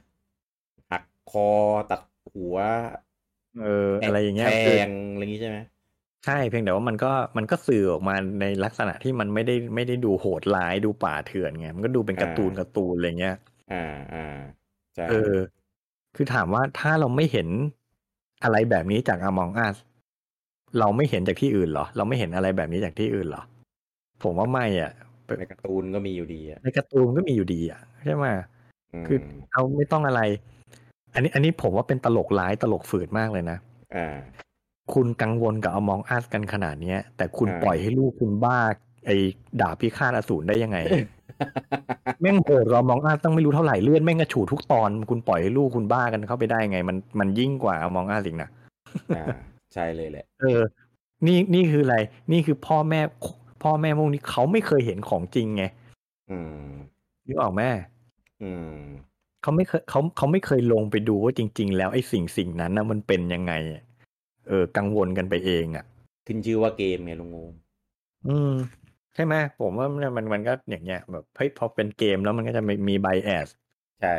[0.90, 1.50] หักคอ
[1.90, 2.00] ตัด
[2.34, 2.56] หัว
[3.54, 3.64] เออ
[4.02, 5.58] อะไรอย่างเงี้ยแทคืองอะไรอย่างงี้ใช่ไหม
[6.24, 13.36] ใช่เพียงแต่ว่ามันก็มันก็สื่อออกมาในลักษณะที่มันไม่ได้ไม่ได้ดูโหดร้ายดูป่าเถื่อนไงมันก็ดูเป็นการ์ตูนการ์ตูนอะไรเงี้ย
[13.72, 14.26] อ่าอ่า
[14.94, 15.34] ใช่เออ
[16.16, 17.48] คือถามว่าถ้าเราไม่เห็น
[18.44, 19.76] อะไรแบบนี้จาก Among Us
[20.78, 23.42] เราไม่เห็นจากที่อื่นเหรอ เราไม่เห็นอะไรแบบนี้จากที่อื่นเหรอ
[24.22, 24.92] ผมว่าไม่อะ
[25.38, 29.18] ในการ์ตูนก็มีอยู่ดีอะในการ์ตูนก็มีอยู่ดีอะใช่ไหมมคือ
[29.52, 30.20] เอาไม่ต้องอะไร
[31.14, 33.58] อันนี้อันนี้ผมว่าเป็นตลกร้ายตลกฝืดมากเลยนะ
[33.96, 34.16] อ่า
[34.92, 38.58] คุณกังวลกับ Among Us กันขนาดเนี้ย แต่คุณอ่าปล่อยให้ลูกคุณบ้า
[39.06, 39.16] ไอ้
[39.60, 40.78] ดาบพิฆาตอสูรได้ยังไง
[42.20, 48.48] แม่งโหดกว่า Among Us ต้องไม่รู้เท่าไหร่เลื่อนแม่งกระฉูดทุกตอน คุณปล่อยให้ลูกคุณบ้ากันเข้าไปได้ไง มันมันยิ่งกว่า Among Us อีกนะ
[49.16, 49.26] อ่า
[49.74, 50.60] ใช่เลยแหละ เออ
[51.26, 51.96] นี่นี่คืออะไร
[52.32, 53.00] นี่คือพ่อแม่
[53.62, 55.64] พ่อแม่พวกนี้เขาไม่เคยเห็นของจริงไง
[56.30, 56.68] อืม
[57.26, 57.70] นึกออกแม่
[58.42, 58.76] อืม
[59.42, 63.82] เขาไม่เคยเขาเขาไม่เคยลงไปดูว่าจริง ๆ แล้วไอ้สิ่งสิ่งนั้นนะมันเป็นยังไงอะ
[64.48, 65.84] เออกังวลกันไปเองอะ
[66.26, 67.44] ขึ้นชื่อว่าเกมไงลุงงู
[68.28, 68.52] อืม
[69.14, 73.48] ใช่ไหมผมว่ามันมันมันก็อย่างเงี้ยแบบเฮ้ยพอเป็นเกมแล้วมันก็จะมีมีไบแอส
[74.00, 74.16] ใช่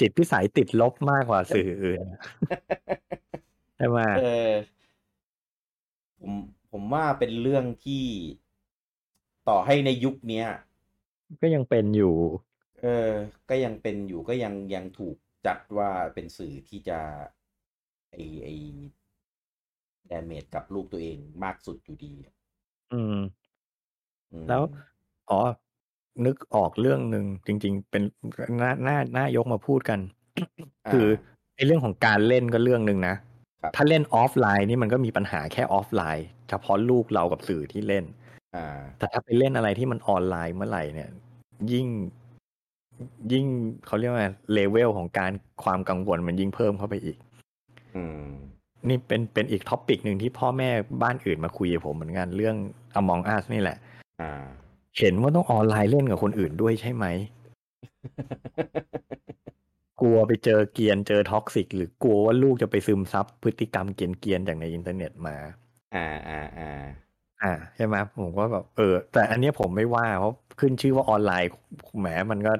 [0.00, 2.00] จิตพิสัยติดลบมากกว่าสื่ออื่น
[3.76, 4.50] ใช่ไหมเออ
[6.20, 6.32] ผม
[6.72, 8.04] ผมว่าเป็นเรื่องที่
[9.48, 10.46] ต่อให้ในยุคเนี้ย
[11.42, 12.14] ก็ยังเป็นอยู่
[12.80, 13.10] เออ
[13.50, 15.16] ก็ยังเป็นอยู่ก็ยังยังถูก
[15.46, 16.98] จัดว่าเป็นสื่อที่จะ
[18.10, 18.48] ไอไอ
[20.12, 22.34] ดเมจกับลูกตัวเองมากสุดอยู่ดีอะ
[22.92, 23.18] อืม
[24.32, 24.62] อืม แล้ว
[25.30, 25.40] อ๋อ
[26.26, 28.02] นึกออกเรื่องหนึ่งจริง ๆ เป็น
[28.60, 30.00] น่าน่าน่ายกมาพูดกัน
[30.88, 31.06] คือ
[31.56, 33.16] ไอ้เรื่องของการเล่นก็เรื่องหนึ่งนะ
[33.62, 38.04] ครับถ้าเล่นออฟไลน์นี่มันก็มีปัญหาแค่ออฟไลน์ เฉพาะลูกเรากับสื่อที่เล่น
[38.56, 41.10] อ่าแต่ถ้าไปเล่นอะไรที่มันออนไลน์เมื่อไหร่เนี่ย
[41.72, 41.86] ยิ่ง
[43.32, 43.46] ยิ่ง
[43.86, 44.20] เขาเรียกว่า
[44.52, 45.32] เลเวลของการ
[45.64, 47.16] ความกังวลมันยิ่งเพิ่มเข้าไปอีก
[47.96, 48.30] อืม
[48.88, 50.70] นี่เป็นเป็นอีก topic หนึ่งที่พ่อแม่
[51.02, 52.56] บ้านอื่นมาคุยกับผมเหมือนกันเรื่อง
[53.00, 53.76] Among Us นี่แหละ
[54.20, 54.44] อ่า
[54.98, 57.06] เห็นว่าต้องออนไลน์เล่นกับคนอื่นด้วยใช่ไหม
[60.00, 65.36] กลัวไปเจอเกรียนเจอ toxic หรือกลัวว่าลูกจะไปซึมซับพฤติกรรมเกรียนๆจากในอินเทอร์เน็ตมา
[65.94, 66.70] อ่าอ่าอ่า
[67.42, 71.50] อ่าใช่ไหมผมก็แบบเออ แต่อันเนี้ยผมไม่ว่าเพราะขึ้นชื่อว่าออนไลน์
[72.00, 72.52] แหมมันก็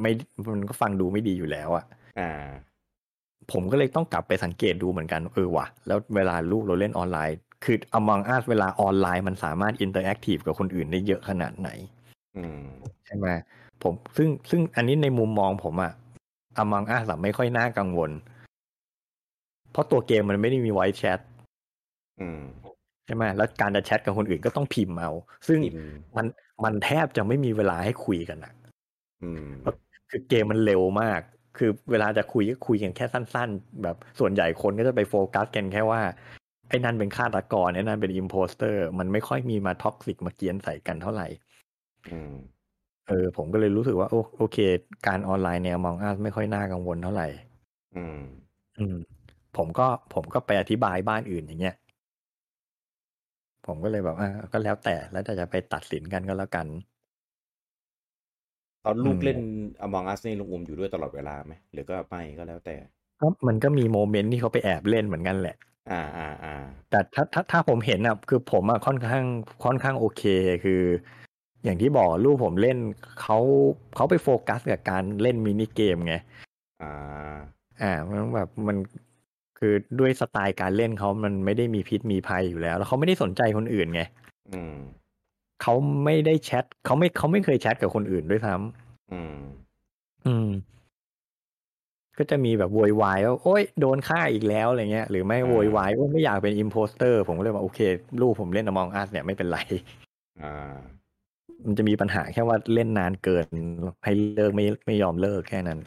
[0.00, 0.10] ไม่
[0.52, 1.84] มันก็ฟังดูไม่ดีอยู่แล้วอะ
[2.20, 2.30] อ่า
[3.52, 11.68] ผมก็เลยต้องกลับไปสังเกตดูเหมือนกันเออว่ะแล้วเวลาลูกเราเล่นออนไลน์ คือ Among Us เวลาออนไลน์มันสามารถ interactive กับคนอื่นได้เยอะขนาดไหน
[12.36, 12.60] อืม
[13.06, 13.26] ใช่ไหม
[13.82, 15.92] ผมซึ่งซึ่งอันนี้ในมุมมองผมอะ
[16.62, 18.10] Among Us อะไม่ค่อยน่ากังวล
[19.72, 21.20] เพราะตัวเกมมันไม่ได้มี voice chat
[22.20, 22.42] อืม
[23.06, 25.10] ใช่ไหมแล้วการจะแชทกับคนอื่นก็ต้องพิมพ์เอา
[25.48, 26.26] ซึ่งพิมพ์มัน
[26.64, 28.52] มันแทบจะไม่มีเวลาให้คุยกันอะ
[29.22, 29.48] อืม
[30.10, 31.20] คือเกมมันเร็วมาก
[31.58, 36.00] คือเวลาจะคุยก็คุยกันแค่สั้น ๆ แบบส่วนใหญ่คนก็จะไปโฟกัสกันแค่ว่า
[36.68, 41.26] ไอ้นั่นเป็นฆาตกรไอ้นั่นเป็น impostor มันไม่ค่อยมีมา toxic มาเกรียนใส่กันเท่าไหร่
[42.10, 42.34] อืม
[43.08, 44.58] เออ ผมก็เลยรู้สึกว่า โอโอเค
[45.06, 47.28] การออนไลน์แนวมองอาไม่ค่อยน่ากังวลเท่าไหร่
[47.96, 48.20] อืม
[48.78, 48.96] อืม
[49.56, 51.76] ผมก็ผมก็ไปอธิบายบ้านอื่นอย่างเงี้ย
[53.66, 56.66] ผมก็เลยแบบอ่าก็แล้วแต่แล้วแต่จะไปตัดสินกันก็แล้วกัน
[58.86, 59.38] ตอนลูกอืมเล่น
[59.86, 62.76] Among Us นี่ลุงอุมอยู่ด้วยตลอดเวลาไหมหรือก็ไม่ก็แล้วแต่
[63.20, 65.56] ก็มันก็มีโมเมนต์ที่เขาไปแอบเล่นเหมือนกันแหละ
[65.90, 66.54] อ่าอ่าอ่า
[66.90, 69.24] แต่ถ้าถ้าถ้าผมเห็นอะคือผมอะค่อนข้าง
[69.64, 70.22] ค่อนข้างโอเค
[70.64, 70.82] คือ
[71.64, 72.78] อย่างที่บอกลูกผมเล่น
[73.20, 73.38] เขา
[73.96, 76.14] เขาไปโฟกัสกับการเล่นมินิเกมไง
[76.82, 77.36] อ่า
[77.82, 78.76] อ่ามันแบบมัน
[79.58, 84.02] คือด้วยสไตล์การเล่นเขามันไม่ได้มีพิษมีภัยอยู่แล้ว แล้วเขาไม่ได้สนใจคนอื่นไง
[84.52, 84.76] อืม
[85.62, 85.74] เขา
[86.04, 89.36] ไม่ได้แชทเขาไม่เขาไม่เคยแชทกับคนอื่นด้วยซ้ำอืม
[90.26, 90.48] อืม
[92.18, 97.80] ก็จะมีแบบโวยวายว่าโอ๊ยโดนฆ่าอีกแล้วอะไรเงี้ยหรือไม่อ่าโวยวายว่าไม่อยากเป็น impostor ผมก็เลยว่าโอเค
[98.20, 99.58] ลูกผมเล่น Among Us เนี่ยไม่เป็นไร
[100.42, 100.74] อ่า
[101.66, 103.46] มันจะมีปัญหาแค่ว่าเล่นนานเกิน
[104.04, 105.78] ให้เลิกไม่ไม่ยอมเลิกแค่นั้น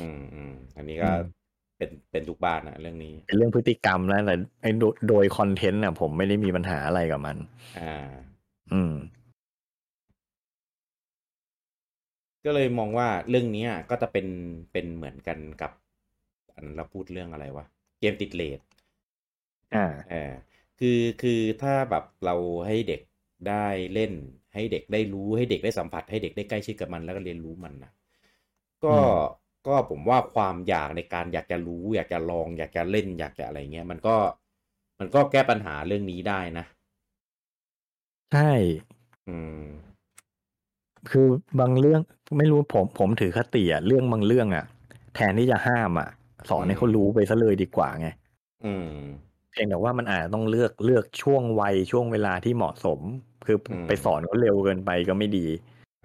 [0.00, 1.24] อืมอืมอันนี้ก็อืม
[1.78, 7.36] เป็นเป็นทุกบ้านนะเรื่องนี้ เป็นเรื่องพฤติกรรมแล้วแต่ไอ้โดโดยคอนเทนต์น่ะ ผมไม่ได้มีปัญหาอะไรกับมัน
[7.80, 8.08] อ่า
[8.70, 8.92] อืม
[12.44, 14.26] ก็เลยมองว่าเรื่องเนี้ยก็จะเป็น
[14.72, 15.72] เป็นเหมือนกันกับ
[16.54, 17.64] อันเราพูดเรื่องอะไรวะ
[18.00, 18.60] เกมติดเลท
[19.74, 20.32] อ่าเออ
[20.78, 22.34] คือคือถ้าแบบเรา
[22.66, 23.00] ให้เด็ก
[23.48, 24.12] ได้เล่น
[24.54, 27.92] ให้เด็กได้รู้ให้เด็กได้สัมผัส ให้เด็กได้ใกล้ชิดกับมันแล้วก็เรียนรู้มันนะ
[28.84, 29.10] ก็อืม
[29.66, 34.16] ก็ผมว่าความอยากในการอยากจะรู้ อยากจะลอง อยากจะเล่นอยากจะอะไรเงี้ยมันก็
[34.98, 36.64] มันก็แก้ปัญหาเรื่องนี้ได้นะ
[38.32, 38.52] ใช่
[39.28, 39.62] อืม
[41.10, 41.26] คือ
[41.60, 42.00] บางเรื่อง
[42.38, 44.64] ไม่รู้ผมผมถือคติอะเรื่องบางเรื่องอะ
[45.14, 46.08] แทนที่จะห้ามอะ
[46.50, 48.08] สอนให้เขารู้ไปซะเลยดีกว่าไง
[48.64, 48.90] อืม
[49.52, 53.00] แทพียงแต่ว่ามันอาจจะต้องเลือกเลือกช่วงวัยช่วงเวลาที่เหมาะสม
[53.46, 55.46] คืออืม ไปสอนเขาเร็วเกินไปก็ไม่ดี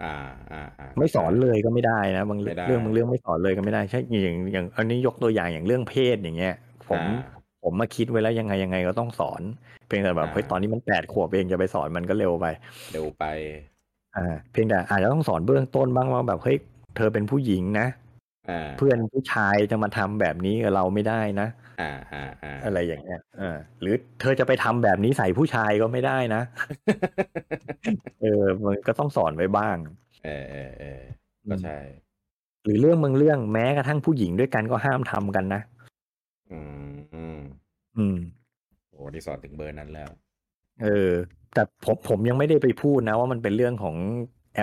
[0.02, 0.14] อ่า
[0.52, 6.54] อ่า อ่า ไม่สอนเลยก็ไม่ได้นะบางไม่ได้ เรื่องบางเรื่องไม่สอนเลยก็ไม่ได้ใช่อย่างอย่างอันนี้ยกตัวอย่างอย่างเรื่องเพศอย่างเงี้ย
[6.88, 9.42] ผมอ่า ผมมาคิดไว้แล้วยังไงยังไงก็ต้องสอน
[9.86, 12.46] เพียงแต่แบบอ่าเฮ้ยตอนนี้มันแปดขวบเองจะไปสอนมันก็เร็วไป
[12.92, 13.24] เร็วไป
[14.16, 16.58] อ่าเพียงแต่อาจจะต้องสอนเบื้องต้นบ้างว่าแบบเฮ้ย
[16.96, 17.86] เธอเป็นผู้หญิงนะ
[18.50, 21.48] อ่าเพื่อนผู้ชายจะมาทำแบบนี้กับเราไม่ได้นะ
[21.80, 26.42] อ่าอ่าอ่าอะไรอย่างเงี้ยเออหรือเธอจะไปทำแบบนี้ใส่ผู้ชายก็ไม่ได้นะ
[28.22, 29.76] เออ มันก็ต้องสอนไว้บ้าง
[30.24, 31.00] เออเออเออ
[31.50, 31.78] ก็ใช่
[32.64, 35.60] หรือเรื่องบางเรื่องแม้กระทั่งผู้หญิงด้วยกันก็ห้ามทำกันนะ
[36.50, 36.58] อื
[36.92, 37.38] มอืม
[37.96, 38.16] อืม
[38.90, 40.10] โอ้นี่สอนถึงเบอร์นั้นแล้ว
[40.82, 41.12] เออ
[41.54, 43.96] แต่ผมผมยังไม่ได้ไปพูดนะว่ามันเป็นเรื่องของ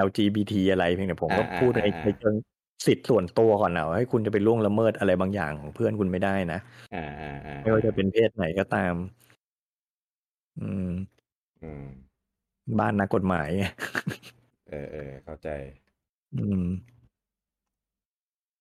[0.06, 2.36] LGBT อะไรเพียงแต่ผมก็อ่าพูดในอ่าอ่าในเชิง
[2.86, 6.60] สิทธิ์ส่วนตัวก่อนนะว่าให้คุณจะไปล่วงละเมิดอะไรบางอย่างของเพื่อนคุณไม่ได้นะ
[6.96, 8.94] อ่าอ่าอ่าไม่ว่าจะเป็นเพศไหนก็ตาม
[10.60, 10.90] อืม
[11.64, 11.86] อืม
[12.80, 13.64] บ้านนักกฎหมายไง
[14.70, 15.50] เออเออเข้าใจ
[16.36, 16.64] อืม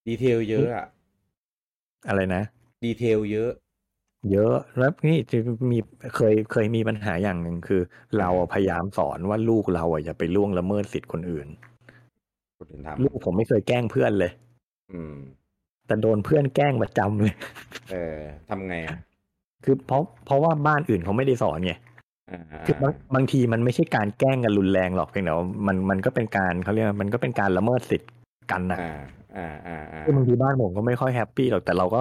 [0.07, 0.87] ดีเทลเยอะอะ
[2.09, 2.43] อะไรนะ
[2.85, 3.51] ดีเทลเยอะ
[4.33, 5.39] เยอะแล้วนี่จะ
[5.71, 5.79] มี
[6.17, 7.81] เคยเคยมีปัญหาอย่างหนึ่งคือ
[8.19, 11.49] เราอะพยายามสอนว่าลูกเราอะอย่าไปล่วงละเมิดสิทธิ์คนอื่น
[12.59, 15.17] คนอื่นทลูกผมไม่เคยแกล้งเพื่อนเลยำอืม
[15.87, 17.35] แต่โดนเพื่อนแกล้งประจำเลย
[17.93, 18.19] เออ
[18.51, 18.97] ทำไงอะ
[19.65, 21.73] คือเพราะเพราะว่าบ้านอื่นเขาไม่ได้สอนไง
[22.31, 28.11] อ่าคือบางบางทีมันไม่ใช่การแกล้งกันรุนแรงหรอกเพียงแต่ว่ามันมันก็เป็นการเขาเรียกว่ามันก็เป็นการละเมิดสิทธิ์
[28.51, 28.99] กันนะอ่า
[29.37, 32.01] อ่าอ่าอ่าคือบางทีบ้านผมก็ไม่ค่อยแฮปปี้หรอกแต่เราก็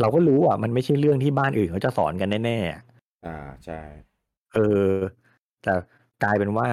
[0.00, 2.80] เราก็รู้อะ มันไม่ใช่เรื่องที่บ้านอื่นเขาจะสอนกันแน่ๆอะ
[3.26, 3.80] อ่าใช่
[4.54, 4.58] เอ
[4.88, 4.90] อ
[5.62, 5.72] แต่
[6.22, 6.68] กลายเป็นว่า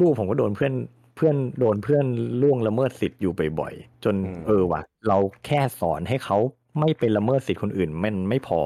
[0.00, 0.74] ลูกผมก็โดนเพื่อน
[1.16, 2.04] เพื่อนโดนเพื่อน
[2.42, 4.14] ล่วงละเมิดสิทธิ์อยู่บ่อยๆจน
[4.46, 6.38] เออว่ะ เราแค่สอนให้เขา
[6.80, 8.60] ไม่ไปละเมิดสิทธิ์คนอื่นมันไม่พอ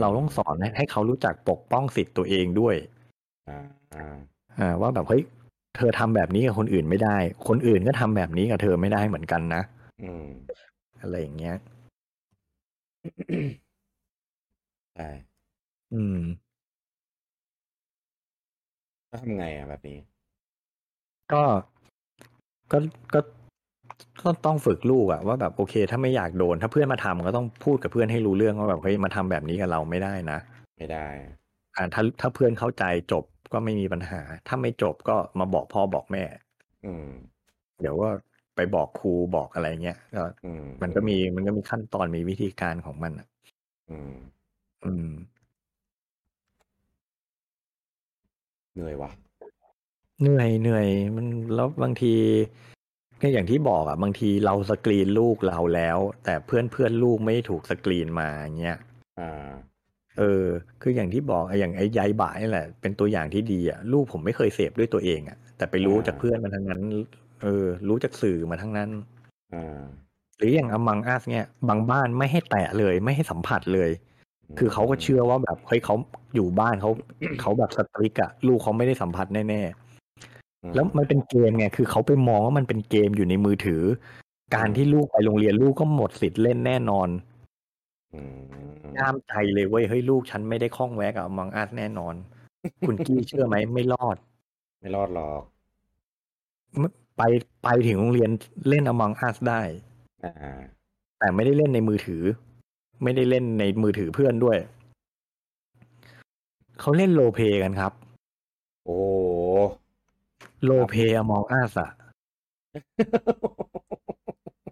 [0.00, 2.76] เราต้องสอนให้ให้เขารู้จักปกป้องสิทธิ์ตัวเองด้วย
[3.48, 3.58] อ่า
[3.94, 4.16] อ่า
[4.58, 5.22] อ่าว่าแบบเฮ้ย
[5.76, 7.16] เธอทำแบบนี้กับคนอื่นไม่ได้
[7.48, 9.62] คนอื่นก็ทำแบบนี้กับเธอไม่ได้เหมือนกันนะ
[10.02, 10.26] อืม
[11.02, 11.56] อะไรอย่างเงี้ย
[14.94, 15.08] ใช่
[15.92, 16.16] อืม
[19.08, 19.98] แล้วทำไงอะแบบนี้
[21.32, 21.42] ก็
[22.72, 22.78] ก็
[23.14, 23.20] ก็
[24.22, 30.38] ก็ต้องฝึกลูกอะว่าแบบโอเค ถ้าไม่อยากโดน ถ้าเพื่อนมาทำก็ต้องพูดกับเพื่อนให้รู้เรื่องว่าแบบเฮ้ยมาทำแบบนี้กับเราไม่ได้นะ
[30.78, 31.06] ไม่ได้
[31.76, 36.24] อ่าถ้าถ้าเพื่อนเข้าใจจบก็ไม่มีปัญหา ถ้าไม่จบก็มาบอกพ่อบอกแม่
[36.84, 37.08] อืม
[37.80, 38.08] เดี๋ยวก็
[38.58, 43.26] ไปบอกครูบอกอะไรเงี้ยก็อืมมันก็มีมันก็มีขั้นตอนมีวิธีการของมันอะ
[43.90, 44.14] อืม
[44.84, 45.08] อืม
[48.74, 49.10] เหนื่อยว่ะ
[50.20, 50.86] เหนื่อยเหนื่อย
[51.16, 52.14] มันแล้วบางที
[53.22, 58.78] ก็อย่างที่บอกอะ บางทีเราสกรีนลูกเราแล้ว แต่เพื่อนเพื่อนลูกไม่ถูกสกรีนมาอย่างเงี้ย
[59.20, 59.48] อ่า
[60.18, 60.44] เออ
[60.82, 66.82] คืออย่างที่บอกไอ้อย่างไอ้ยายบ่ายนี่แหละ เป็นตัวอย่างที่ดีอะ ลูกผมไม่เคยเสพด้วยตัวเองอะ แต่ไปรู้อ่าจากเพื่อนมาทั้งนั้น
[67.42, 68.90] เออ รู้จากสื่อมาทั้งนั้น
[69.54, 69.80] อ่า
[70.36, 73.90] หรืออย่างอมังอาสเนี่ย บางบ้านไม่ให้แตะเลย ไม่ให้สัมผัสเลย
[74.58, 75.94] คือเขาก็เชื่อว่าแบบเฮ้ยเขา
[76.34, 76.90] อยู่บ้านเขา
[77.40, 83.82] เขาแบบสตริกอะลูกเขาไม่ได้สัมผัสแน่ๆแล้วมันเป็นเกมไงคือเขาไปมองว่ามันเป็นเกมอยู่ในมือถือ
[84.54, 87.08] การที่ลูกไปโรงเรียนลูกก็หมดสิทธิ์เล่นแน่นอน
[88.14, 88.38] อืม
[88.98, 92.14] ห้ามใจเลยเว้ยเฮ้ยลูกฉันไม่ได้คล้องแวะกับมังอาร์แน่นอน
[92.86, 94.16] คุณกี้เชื่อไหมไม่รอด
[94.80, 95.42] ไม่รอดหรอก
[97.18, 97.22] ไป
[97.64, 98.30] ไปถึงโรงเรียน
[98.68, 99.60] เล่นอมังอา s ได้
[100.24, 100.60] อ่า
[101.18, 102.22] แต่ไม่ได้เล่นในมือถือ
[103.02, 104.58] ไม่ได้เล่นในมือถือเพื่อนด้วย
[106.80, 107.92] เขาเล่นโลเพกันครับ
[108.84, 109.06] โอ้โห
[110.64, 111.90] โลเพอมองอาสอะ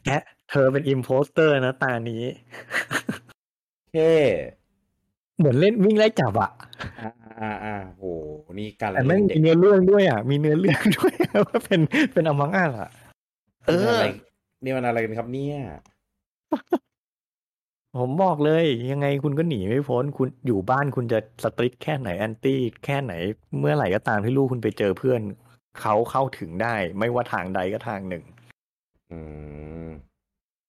[0.05, 0.09] แก
[0.51, 2.23] เธอเป็นอิมโพสเตอร์นะตานี้
[3.91, 4.13] เท่
[5.39, 6.51] เหมือนเล่นวิ่งไล่จับอะ
[7.01, 7.11] อ่า
[7.41, 8.05] อ่าอ่าโห
[8.59, 11.13] นี่การแต่แม่งเด็มีกเนื้อเรื่องด้วยอะมีเนื้อเรื่องด้วย
[11.47, 11.81] ว่าเป็น
[12.13, 12.91] เป็นอมองอาสอะ
[13.67, 14.07] เอนี่มันออะไร
[14.65, 15.59] นี่มันอะไรกันครับเนี่ย
[17.99, 23.13] ผมบอกเลยยังไงคุณก็หนีไม่พ้นคุณอยู่บ้านคุณจะสตริกแค่ไหนแอนตี้แค่ไหน
[23.59, 25.21] เมื่อไหร่ก็ตามที่ลูกคุณไปเจอเพื่อน
[25.81, 28.25] เขาเข้าถึงได้ ไม่ว่าทางใดก็ทางหนึ่ง
[29.11, 29.19] อื
[29.87, 29.89] ม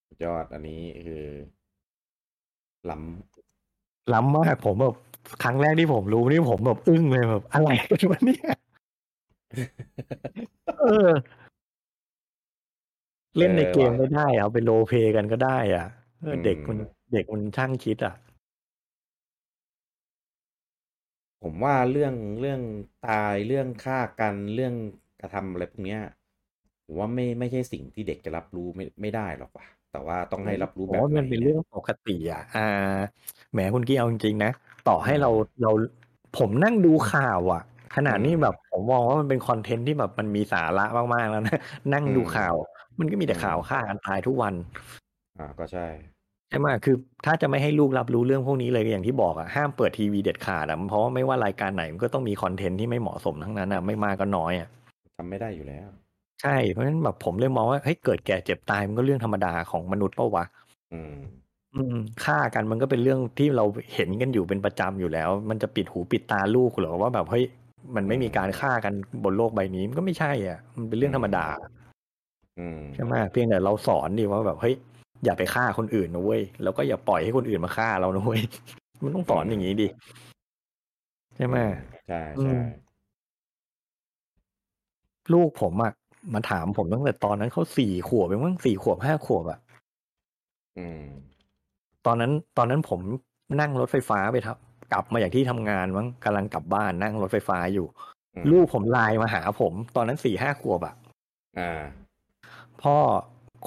[0.08, 1.26] สุดยอดอันนี้คือ
[2.90, 2.98] ล้
[4.14, 4.96] ล้ำมากผมแบบ
[5.44, 11.38] ครั้งแรกที่ผมรู้นี่ผมแบบอึ้งเลยแบบอะไรกันวะเนี่ยำเออ
[13.38, 15.86] เล่นในเออเกมว่ะไม่ได้เอาไปโรลเพลย์กันก็ได้ อะ
[16.22, 16.78] เอออืมเด็กมัน
[17.14, 18.14] เด็กมันช่างคิดอะ
[21.42, 22.62] ผมว่าเรื่องเรื่อง
[23.08, 24.74] ตายเรื่องฆ่ากันเรื่อง
[25.22, 26.02] กระทำอะไรพวกเนี้ย
[26.86, 32.62] ผมว่าไม่ไม่ใช่สิ่งที่เด็กจะรับรู้ไม่ไม่ได้หรอกว่ะแต่ว่าต้องให้รับรู้ผแบมบว่าไหนมันเป็นเนี่เรื่ยองปกติอะ อ่า
[33.54, 34.52] แหมคุณกี้เอาจริงๆนะ
[34.88, 35.30] ต่อให้เรา
[35.62, 35.72] เรา
[36.38, 37.64] ผมนั่งดูข่าวอะ
[37.96, 41.60] ขนาดนี้แบบผมมองว่ามันเป็นคอนเทนต์ที่แบบมันมีสาระมากๆแล้วนะ
[41.94, 42.56] นั่งดูข่าว
[43.00, 44.54] มันก็มีแต่ข่าวฆ่ากันตายทุกวัน
[45.38, 45.88] อ่าก็ใช่
[46.50, 46.96] ใช่ไหมคือ
[47.26, 54.68] ถ้าจะไม่ให้ลูกรับรู้เรื่องพวกนี้เลยอย่างที่บอกอะห้ามเปิดทีวีเด็ดขาดอะเพราะว่าไม่ว่ารายการไหนมันก็ต้องมีคอนเทนต์ที่ไม่เหมาะสมทั้งนั้นอะไม่มากก็น้อยอะ
[55.18, 55.88] ทำไม่ได้อยู่แล้ว
[56.42, 60.46] ใช่เพราะฉะนั้นแบบผมเลยมองว่าเฮ้ยเกิดแก่เจ็บตายมันก็เรื่องธรรมดาของมนุษย์เปล่าวะ
[60.94, 61.16] อืม
[61.78, 67.46] อืม ฆ่ากันมันก็เป็นเรื่องที่เราเห็นกันอยู่เป็นประจำอยู่แล้ว มันจะปิดหูปิดตาลูกเหรอว่าแบบเฮ้ย
[67.96, 68.94] มันไม่มีการฆ่ากัน
[69.24, 71.46] บนโลกใบนี้มันก็ไม่ใช่อะ มันเป็นเรื่องธรรมดา
[72.60, 74.76] อืม ใช่ไหมเพียงแต่เราสอนดีว่าแบบเฮ้ย
[75.24, 78.42] อย่าไปฆ่าคนอื่นนะเว้ยแล้วก็อย่าปล่อยให้คนอื่นมาฆ่าเรานะเว้ย
[79.04, 79.88] มันต้องสอนอย่างนี้ดิ
[81.36, 81.58] ใช่ไหม
[82.08, 82.60] ใช่อืใช่ม
[85.34, 85.92] ลูกผมอะ
[86.34, 89.60] มาถามผมตั้งแต่ตอนนั้นเขาสี่ขวบเองมั้งสี่ขวบห้าขวบอะ
[90.78, 91.04] อืม
[92.08, 93.02] ตอนนั้นตอนนั้นผม
[93.60, 94.58] นั่งรถไฟฟ้าไปทับ
[94.92, 97.88] กลับมาจากที่ทำงานมั้งกำลังกลับบ้านนั่งรถไฟฟ้าอยู่
[98.36, 100.96] อืมลูกผมไลน์มาหาผม ตอนนั้นสี่ห้าขวบอะ
[101.60, 101.82] อ่า
[102.82, 102.98] พ่อ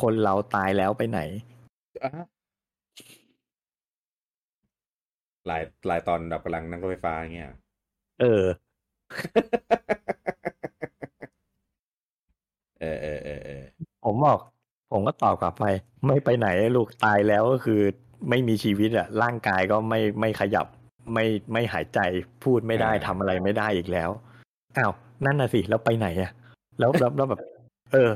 [0.01, 1.21] คนเราตายแล้วไปไหน
[2.03, 2.11] อะ
[5.47, 7.53] หลายหลายตอนแบบกำลังนั่งรถไฟฟ้าอย่างเงี้ย
[8.21, 8.45] เออ
[12.81, 13.63] เออ เออเออเออ
[14.05, 14.39] ผมบอก
[14.93, 15.65] ผมก็ตอบกลับไป
[16.05, 17.81] ไม่ไปไหนลูกตายแล้วก็คือ
[18.29, 20.67] ไม่มีชีวิตอะร่างกายก็ไม่ไม่ขยับ
[21.15, 22.01] ไม่ไม่หายใจ
[22.45, 24.11] พูดไม่ได้ทำอะไรไม่ได้อีกแล้ว
[24.79, 24.93] อ้าว
[25.25, 26.31] นั่นน่ะสิแล้วไปไหนอะ
[26.79, 27.41] แล้วแล้วแล้วแบบ
[27.93, 28.11] เออ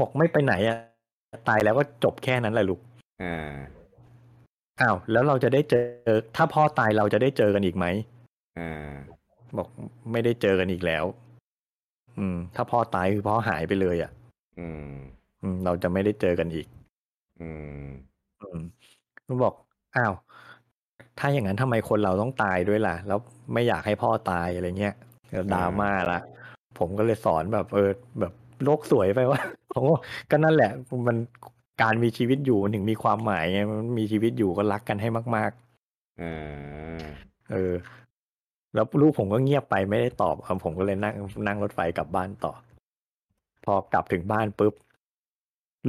[0.00, 0.76] บอกไม่ไปไหนอะ
[1.48, 2.80] ตายแล้วก็จบแค่นั้นแหละลูก
[3.22, 3.52] อ่า
[4.80, 5.84] อ้าวแล้วเราจะได้เจอ
[6.36, 7.86] ถ้าพ่อตายเราจะได้เจอกันอีกไหม
[8.58, 8.90] อ่า
[9.56, 9.68] บอก
[10.12, 11.04] ไม่ได้เจอกันอีกแล้ว
[12.18, 14.10] อืม ถ้าพ่อตายคือพ่อหายไปเลยอะ่ะ
[14.58, 14.90] อืม
[15.42, 16.66] อืมเราจะไม่ได้เจอกันอีก
[17.40, 17.50] อื
[17.84, 17.86] ม
[18.40, 18.48] อื
[19.24, 19.54] มก็บอก
[19.96, 20.12] อ้าว
[21.18, 23.18] ถ้าอย่างนั้นทำไมคนเราต้องตายด้วยล่ะ แล้ว
[23.52, 24.94] ไม่อยากให้พ่อตายอะไรเงี้ย
[25.30, 26.18] แล้วดราม่าละ
[26.78, 27.90] ผมก็เลยสอนแบบเออ
[28.20, 28.32] แบบ
[28.64, 29.40] โลกสวยไปว่า
[29.72, 30.70] ผมว่าก็นั่นแหละ
[31.06, 31.16] มัน
[31.82, 35.52] การมีชีวิตอยู่มันถึงมีความหมายไงมันมีชีวิตอยู่ก็รักกันให้มาก
[36.20, 37.74] อ่าๆเออ
[38.74, 41.14] แล้วลูกผมก็เงียบไปไม่ได้ตอบครับผมก็เลยนั่ง
[41.46, 42.52] นั่งรถไฟกลับบ้านต่อ
[43.64, 44.74] พอกลับถึงบ้านปุ๊บ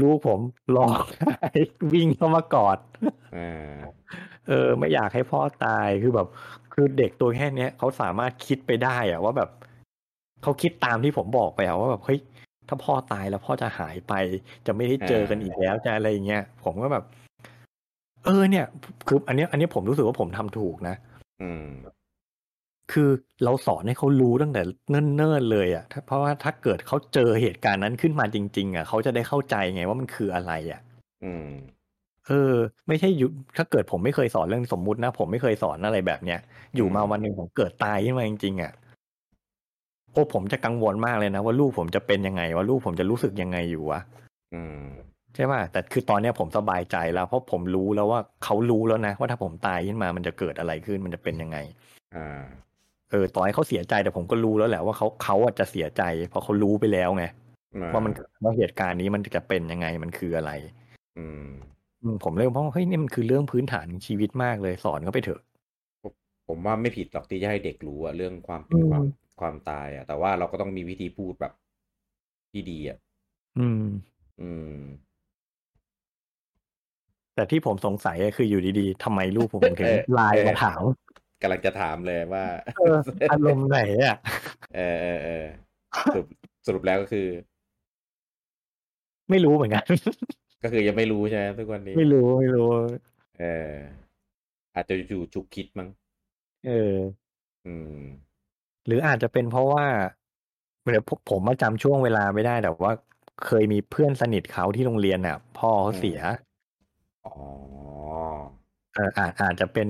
[0.01, 0.39] ลูกผม
[0.75, 0.89] ร้อง
[1.19, 1.49] ไห้
[1.93, 3.24] วิ่งเข้ามากอดอ่า
[4.47, 6.27] เออ ไม่อยากให้พ่อตายคือแบบ
[6.73, 9.49] คือเด็กตัวแค่เนี้ยเขาสามารถคิดไปได้อะว่าแบบ
[10.43, 12.19] เขาคิดตามที่ผมบอกไปอะว่าแบบเฮ้ย
[12.67, 14.13] ถ้าพ่อตายแล้วพ่อจะหายไป
[14.65, 17.03] จะไม่ได้เจอกันอีกแล้วจะอะไรอย่างเงี้ยผมก็แบบ
[18.25, 18.65] เออ เนี่ย
[19.07, 20.95] คือ อันเนี้ยอันเนี้ยผมรู้สึกว่าผมทำถูกนะ
[21.41, 21.67] อืม
[22.91, 23.09] คือ
[23.43, 30.81] เราสอนให้เขารู้ตั้งแต่เนิ่นๆเลยอะ่ะถ้าเพราะว่าถ้าเกิดเขาเจอเหตุการณ์นั้นขึ้นมาจริง ๆอะเขาจะได้เข้าใจไงว่ามันคืออะไรอะ
[31.23, 31.47] อืม
[32.27, 32.53] เออ
[32.87, 36.39] ไม่ใช่อยู่ถ้าเกิดผมไม่เคยสอนเรื่องสมมุตินะ ผมไม่เคยสอนอะไรแบบเนี้ย
[36.75, 38.71] อยู่มาวันหนึ่งผมเกิดตายขึ้นมาจริงๆอะ
[40.11, 43.99] โอ้ผมจะกังวลมากเลยนะ ว่าลูกผมจะเป็นยังไงว่าลูกผมจะรู้สึกยังไงอยู่วะ
[44.53, 44.81] อืม
[45.35, 51.57] ใช่ป่ะแต่คือตอนเนี้ยผมสบายใจแล้วเพราะผมรู้แล้วว่าเขารู้แล้วนะ ว่าถ้าผมตายขึ้นมามันจะเกิดอะไรขึ้นมันจะเป็นยังไง
[52.15, 52.43] อ่า
[53.11, 57.25] เออต่อให้เขาเสียใจแต่ผมก็รู้แล้วแหละว่าเขาเขาอาจจะเสียใจ เพราะเขารู้ไปแล้วไง
[57.93, 60.51] ว่ามันว่าเหตุการณ์นี้มันจะเป็นยังไงมันคืออะไร
[61.17, 61.47] อืม
[62.01, 65.41] อืม ผมเลยมองว่า เฮ้ย นี่มันคือเรื่องพื้นฐานของชีวิตมากเลย สอนเขาไปเถอะ
[66.47, 69.03] ผมว่าไม่ผิดหรอกที่จะให้เด็กรู้อะ เรื่องความเป็นอืมความ
[69.39, 71.53] ความตายอะ แต่ว่าเราก็ต้องมีวิธีพูดแบบ
[72.51, 72.97] ที่ดีอะ
[73.59, 73.83] อืม
[74.41, 74.79] อืม
[77.35, 80.81] แต่ที่ผมสงสัยอะ คืออยู่ดี ๆ ทำไมลูกผมถึงเออไลน์เออมาถาม
[81.41, 82.43] กำลังจะถามเลยว่า
[82.77, 82.97] เออ
[83.31, 84.15] อารมณ์ไหนอะ
[84.75, 85.45] เออเออเออ
[86.15, 86.25] สรุป
[86.67, 87.27] สรุปแล้ว ก็คือ
[89.29, 89.85] ไม่รู้เหมือนกัน
[90.65, 92.67] ก็คือยังไม่รู้ใช่ไหมทุกวันนี้ ไม่รู้ไม่รู้
[93.39, 93.73] เออ
[94.75, 95.89] อาจจะอยู่จุกคิดมั้ง
[96.67, 96.95] เออ
[97.65, 98.01] อืม
[98.85, 99.85] หรืออาจจะเป็นเพราะว่า
[100.91, 102.93] เดี๋ยวผมผมมาจำช่วงเวลาไม่ได้แต่ว่า
[103.45, 106.19] เคยมีเพื่อนสนิทเขาที่โรงเรียนน่ะ พ่อเขาเสีย
[107.25, 107.35] อ๋อ
[108.95, 109.87] เอออาจอาจจะเป็น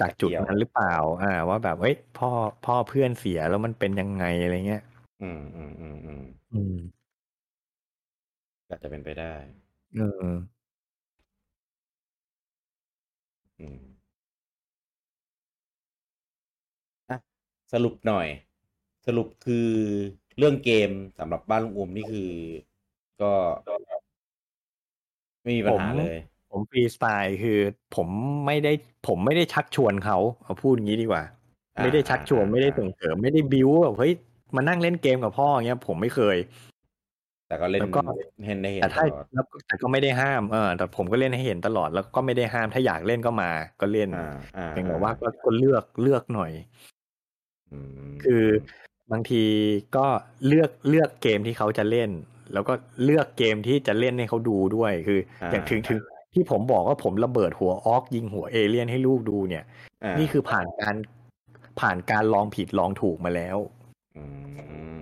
[0.00, 2.30] จากจุดเกี่ยวนั้นหรือเปล่า อ่า ว่าแบบเอ้ยพ่อ
[2.66, 4.82] พ่อเพื่อนเสียแล้วมันเป็นยังไงอะไรเงี้ย
[5.22, 6.24] อืมอืมอืมอืม
[6.54, 6.76] อืม
[8.68, 9.34] อาจจะเป็นไปได้
[9.98, 10.32] เออ
[13.58, 13.78] อืม
[17.10, 17.18] อะ
[17.72, 18.26] สรุปหน่อย
[19.06, 19.68] สรุปคือ
[20.38, 22.30] เรื่องเกมสำหรับบ้านลุงอมนี่คือ
[23.20, 23.32] ก็
[25.42, 26.18] ไม่มีปัญหาผมเลย
[26.50, 27.58] ผมฟรีสไตล์ คือ
[27.96, 28.08] ผม
[28.46, 28.72] ไม่ได้
[29.08, 31.22] ผมไม่ได้ชักชวนเขา เอาพูดอย่างนี้ดีกว่า
[31.78, 34.12] อ่าไม่ได้ชักชวนอ่าไม่ได้อ่าส่งเสริม ไม่ได้บิวแบบ เฮ้ย
[34.56, 36.36] มานั่งเล่นเกมกับพ่อ อย่างเงี้ย ผมไม่เคย
[37.48, 38.02] แต่ก็เล่นแล้วก็
[38.46, 43.50] เห็นได้เห็นแต่ตถ้าลอดแล้วแต่ก็ไม่ได้ห้ามเออแต่ผมก็เล่นให้เห็นตลอดแล้วก็ไม่ได้ห้ามถ้าอยากเล่นก็มา
[43.80, 46.52] ก็เล่นอ่าอ่าเพียงแต่ว่าก็ก็เลือกเลือกหน่อย
[47.72, 48.44] อืมคือ
[49.12, 49.44] บางที
[49.96, 50.06] ก็
[50.46, 52.10] เลือกเลือกเกมที่เขาจะเล่น
[52.52, 52.72] แล้วก็
[53.04, 55.98] เลือกเกมที่จะเล่นให้เขาดูด้วยคืออาอย่างถึงถึง
[56.34, 59.64] ที่ผมบอกว่าผมระเบิดหัวออกยิงหัวเอเลี่ยนให้ลูกดูเนี่ย
[60.04, 60.96] อ่านี่คือผ่านการ
[61.80, 63.58] ผ่านการลองผิดลองถูกมาแล้ว
[64.16, 64.24] อื
[64.98, 65.00] ม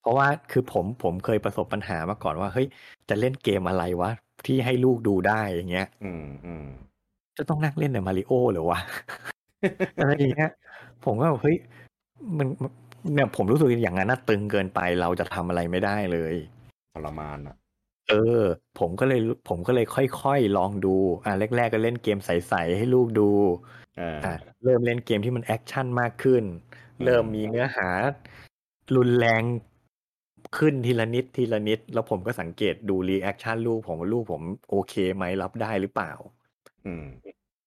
[0.00, 2.66] เพราะว่าคือผมผมเคยประสบปัญหามาก่อนว่าเฮ้ย
[3.08, 4.10] จะเล่นเกมอะไรวะ
[4.46, 6.66] ที่ให้ลูกดูได้อย่างเงี้ย อืมอืม
[7.38, 8.80] จะต้องนั่งเล่นในมาริโอเหรือวะ
[10.00, 10.50] อะไรอย่างเงี้ย
[11.04, 11.56] ผมก็แบบเฮ้ย
[12.38, 12.72] มันมัน
[13.14, 16.34] เนี่ยผมรู้สึกอย่างนั้นน่ะตึงเกินไปเราจะทำอะไรไม่ได้เลย
[16.94, 17.56] ทรมานอะ
[18.10, 18.42] เออ
[18.78, 20.94] ผมก็เลยผมก็เลยค่อยๆลองดู
[21.24, 23.30] อ่าแรกๆก็เล่นเกมใสๆให้ลูกดู
[24.00, 24.32] อ่าอ่า
[24.64, 26.44] เริ่มเล่นเกมที่มัน action มากขึ้น
[26.98, 27.88] อืมเริ่มมีเนื้อหา
[28.96, 29.42] รุนแรง
[30.56, 36.12] ขึ้นทีละนิดทีละนิด แล้วผมก็สังเกตดู reaction ลูกผมว่าลูกผมโอเคไหมรับได้หรือเปล่า
[36.86, 37.06] อืม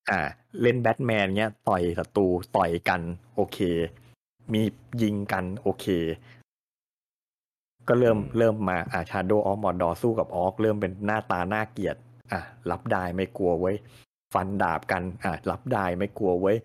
[0.10, 0.22] อ่า
[0.62, 2.28] เล่นแบทแมนเนี้ยต่อยศัตรู
[2.58, 3.02] ต่อยกัน
[3.36, 3.60] โอเค
[4.54, 4.62] มี
[5.02, 5.88] ยิงกัน โอเค
[7.88, 11.96] ก็เริ่มอืมเริ่มมาอ่าชาโดออฟมอดอสู้กับออกเริ่มเป็นหน้าตาน่าเกลียด
[12.32, 12.42] อะ
[12.72, 13.76] รับได้ไม่กลัวเว้ย
[14.34, 16.58] ฟันดาบกัน อะ รับได้ไม่กลัวเว้ย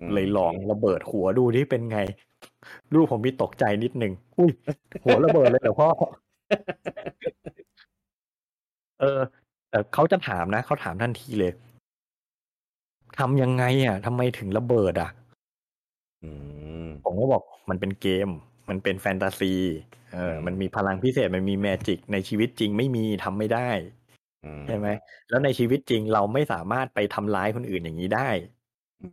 [0.00, 1.98] อืมเลยลองระเบิดหัวดูที่เป็นไง
[2.94, 4.50] ลูกผมมีตกใจนิดนึงอุ้ย
[5.04, 5.88] หัวระเบิดเลยเหรอพ่อ
[9.00, 9.20] เออ
[9.70, 11.52] แต่เขาจะถามนะเขาถามทันทีเลย
[13.18, 15.10] ทำยังไงอะทำไมถึงระเบิดอะ
[16.22, 16.30] อื
[16.84, 18.28] มผมก็บอกมันเป็นเกม
[18.68, 19.54] มันเป็นแฟนตาซี
[20.14, 23.70] เอออืมมันมีพลังพิเศษมันมี magic ในชีวิตจริงไม่มีทำไม่ได้
[24.44, 24.88] อืมใช่ไหม
[25.28, 28.30] แล้วในชีวิตจริงเราไม่สามารถไปทำร้ายคนอื่นอย่างนี้ได้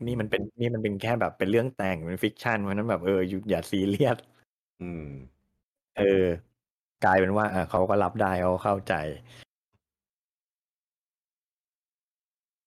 [0.07, 4.17] นี่มันเป็นนี่มันเป็นแค่แบบเป็นเรื่องแต่งเป็น fiction เพราะฉะนั้นแบบเอออยู่อย่าซีเรียส
[4.81, 5.05] อืม
[5.97, 6.25] เออ
[7.05, 8.93] กลายเป็นว่าอะเขาก็รับได้เขาเข้าใจ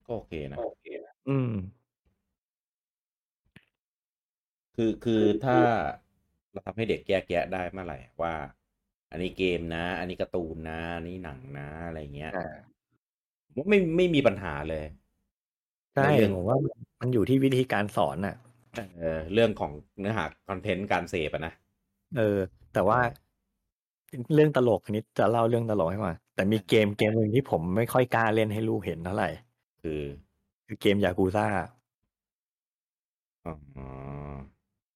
[0.06, 0.58] ก็โอเคนะ
[1.28, 1.50] อืม
[4.76, 5.58] คือคือถ้า
[6.52, 8.34] เราทำให้เด็กแยกแยะได้เมื่อไหร่ว่า
[9.10, 12.54] อันนี้เกมนะ อันนี้การ์ตูนนะ อันนี้หนังนะ อะไรเงี้ยอ่า
[13.46, 14.84] ผมว่าไม่ไม่มีปัญหาเลย
[15.94, 16.58] ใช่ในเรื่องผมว่า
[17.00, 18.34] มันอยู่ที่วิธีการสอนน่ะ
[19.00, 21.52] เออเรื่องของเนื้อหาคอนเทนต์การเสพอะนะ
[22.16, 22.38] เออ
[22.72, 22.98] แต่ว่า
[24.34, 29.28] เรื่องตลกอันนี้จะเล่าเรื่องตลกให้ฟังแต่มีเกมเกมหนึ่งที่ผมไม่ค่อยกล้าเล่นให้ลูกเห็นเท่าไหร่
[29.82, 30.02] คือ
[30.66, 31.46] คือเกมยากูซ่า
[33.44, 33.52] อ๋อ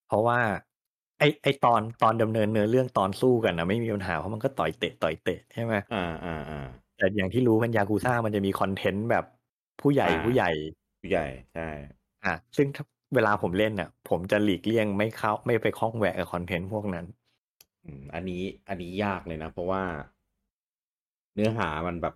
[0.07, 0.39] เพราะว่า
[1.19, 6.57] ไอไอตอนตอนดำเนินเนื้อเรื่องตอนสู้กันนะไม่มีปัญหาเพราะมันก็ต่อยเตะต่อยเตะใช่ไหมอ่าอ่าอ่า
[6.97, 9.25] แต่อย่างที่รู้กันยากูซ่ามันจะมีคอนเทนต์แบบ
[9.81, 10.47] ผู้ใหญ่อ่าผู้ใหญ่
[10.88, 11.69] ผู้ ใหญ่ใช่
[12.25, 12.85] อะซึ่งถ้า
[13.15, 17.07] เวลาผมเล่นน่ะ ผมจะหลีกเลี่ยงไม่เข้าไม่ไปคล้องแหวะกับคอนเทนต์พวกนั้น
[17.85, 19.83] อืม อันนี้ อันนี้ยากเลยนะ เพราะว่า
[21.35, 22.15] เนื้อหามันแบบ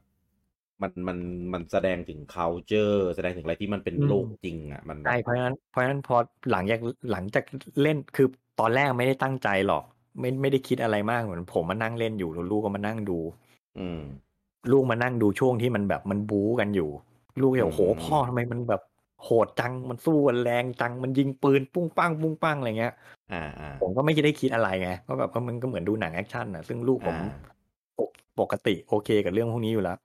[0.82, 1.18] มันมัน
[1.52, 6.16] มันแสดงถึง culture แสดงถึงอะไรที่มันเป็นอืมโลกจริง อะ มันแบบใช่เพราะฉะนั้นเพราะฉะนั้นพอ
[6.50, 6.80] หลังจาก
[7.10, 7.44] หลังจาก
[7.82, 8.26] เล่นคือ
[8.60, 9.84] ตอนแรกไม่ได้ตั้งใจหรอก
[10.20, 13.18] ไม่ไม่ได้คิดอะไรมากเหมือนผมมานั่งเล่นอยู่แล้วลูกก็มานั่งดู
[13.78, 14.00] อืม
[14.70, 16.90] ลูกมานั่งดูช่วงที่มันแบบมันบู๊กันอยู่
[17.40, 18.82] ลูกก็อืมโอ้โหพ่อทำไมมันแบบ
[19.22, 22.94] โหดจังมันสู้กันแรงจังมันยิงปืนปุ้งปังปุ้งปังอะไรเงี้ย
[23.32, 27.30] อ่าอ่าผมก็ไม่ได้คิดอะไรไงก็แบบว่ามันก็เหมือนดูหนัง action อะซึ่งลูกผมอ่า
[27.98, 28.10] ปก
[28.40, 29.98] ปกติโอเคกับเรื่องพวกนี้อยู่แล้ว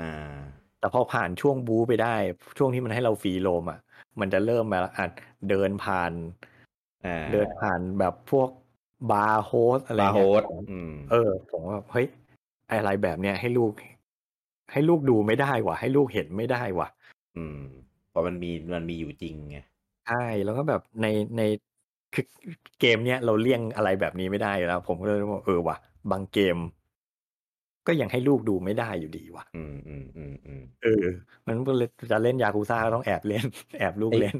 [0.00, 0.36] อ่า
[0.80, 2.14] แต่พอผ่านช่วงบู๊ไปได้
[2.58, 3.78] ช่วงที่มันให้เรา free roam อะ
[4.20, 5.06] มันจะเริ่มแบบอะ
[5.50, 6.12] เดินผ่าน
[7.04, 8.48] อ่าเดินผ่านแบบพวก
[9.10, 12.06] บาร์โฮสอะไรบาร์โฮเงี้ยสผมอืมเออ ผมว่าเฮ้ย
[12.70, 13.72] อะไรแบบเนี้ยให้ลูก
[14.72, 16.88] ให้ลูกดูไม่ได้ว่ะ ให้ลูกเห็นไม่ได้ว่ะ
[17.36, 17.60] อืม
[18.10, 19.58] เพราะมันมีมันมีอยู่จริงไง
[20.06, 21.42] ใช่แล้วก็แบบในใน
[22.14, 22.24] คือ
[22.80, 25.76] เกมเนี้ยเราเลี่ยงอะไรแบบนี้ไม่ได้อยู่แล้ว ผมก็เลยว่าเออว่ะ
[26.10, 26.58] บางเกม
[27.86, 31.04] ก็ยังให้ลูกดูไม่ได้อยู่ดีว่ะ อืมอืมอืมอืมเออ
[31.46, 33.44] มันก็เลยจะเล่นยากูซ่าก็ต้องแอบเล่น
[33.78, 34.38] แอบลูกไอ้เล่น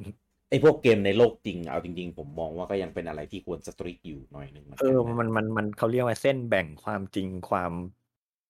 [0.51, 7.73] ไอ้พวกเกมในโลกจริง เอาจริง ๆ ผมมองว่าก็ยังเป็นอะไรที่ควรสตริกอยู่หน่อยหนึ่งหมืนเอกันอนะมันมันมันเขาเรียกว่าเส้นแบ่งความจริงความ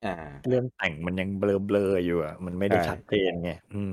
[0.05, 0.11] อ่า
[0.47, 3.93] เรื่องแต่งมันยังเบลอเบลอๆอยู่อะมันไม่ได้ใช่ชัดเจนไงอืม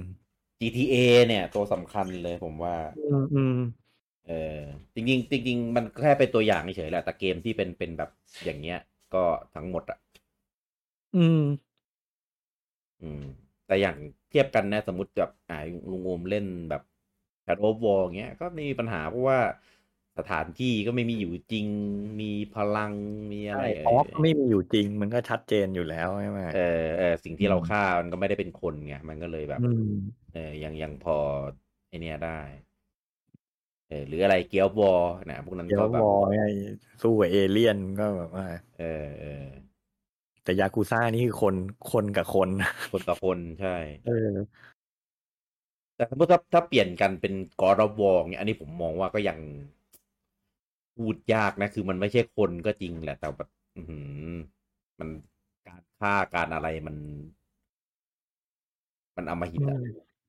[0.60, 0.96] GTA
[1.28, 3.52] เนี่ย ตัวสำคัญเลยผมว่า อืมอืม
[4.28, 4.62] เออ
[4.96, 8.10] จริงๆจริงๆมันแค่เป็นตัวอย่างเฉยๆแหละแต่เกมที่เป็นเป็นแบบ
[8.46, 8.80] อย่างเงี้ย
[9.14, 9.24] ก็
[9.56, 10.00] ทั้งหมดอะ
[11.14, 11.40] อืม
[13.02, 13.22] อืม
[13.66, 13.96] แต่อย่าง
[14.30, 15.56] เทียบกันนะ สมมติแบบอ่า
[15.92, 16.82] ลุงโอมเล่นแบบ
[17.46, 19.40] Shadow of War เงี้ยก็ไม่มีปัญหาเพราะว่า
[20.18, 21.68] สถานที่ก็ไม่มีอยู่จริง
[22.22, 22.94] มีพลัง
[23.32, 31.18] มีอะไรใช่เอเพราะอว่าไม่มีอยู่จริง มันก็ชัดเจนอยู่แล้วใช่ไหมเออเออสิ่งที่อืมเราฆ่ามันก็ไม่ได้เป็นคนไงมันก็เลยแบบอืมเออยังยังพอ
[31.90, 32.40] ไอเนี้ยได้
[33.90, 34.94] เออหรืออะไรเกียวบอ
[35.32, 36.42] นะพวกนั้นเดี๋ยวก็แบบวอไง
[37.02, 38.46] สู้กับเอเลี่ยนก็แบบว่า
[38.80, 39.46] เออเออ
[40.44, 41.56] แต่ยากูซ่านี่คือคน
[41.92, 42.50] คนกับคน
[42.92, 43.76] คนต่อคนใช่
[44.06, 44.30] เออ
[45.96, 49.38] แต่สมมติถ้าถ้าเปลี่ยนกันเป็นกอร์วอเนี่ยอันนี้ผมมองว่าก็ยัง
[50.96, 54.26] พูดยากนะ คือมันไม่ใช่คนก็จริงแหละ แต่แบบอือหือ
[55.00, 55.10] มัน
[55.68, 56.96] การฆ่าการอะไรมัน
[59.16, 59.80] มันเอามาหิตอะ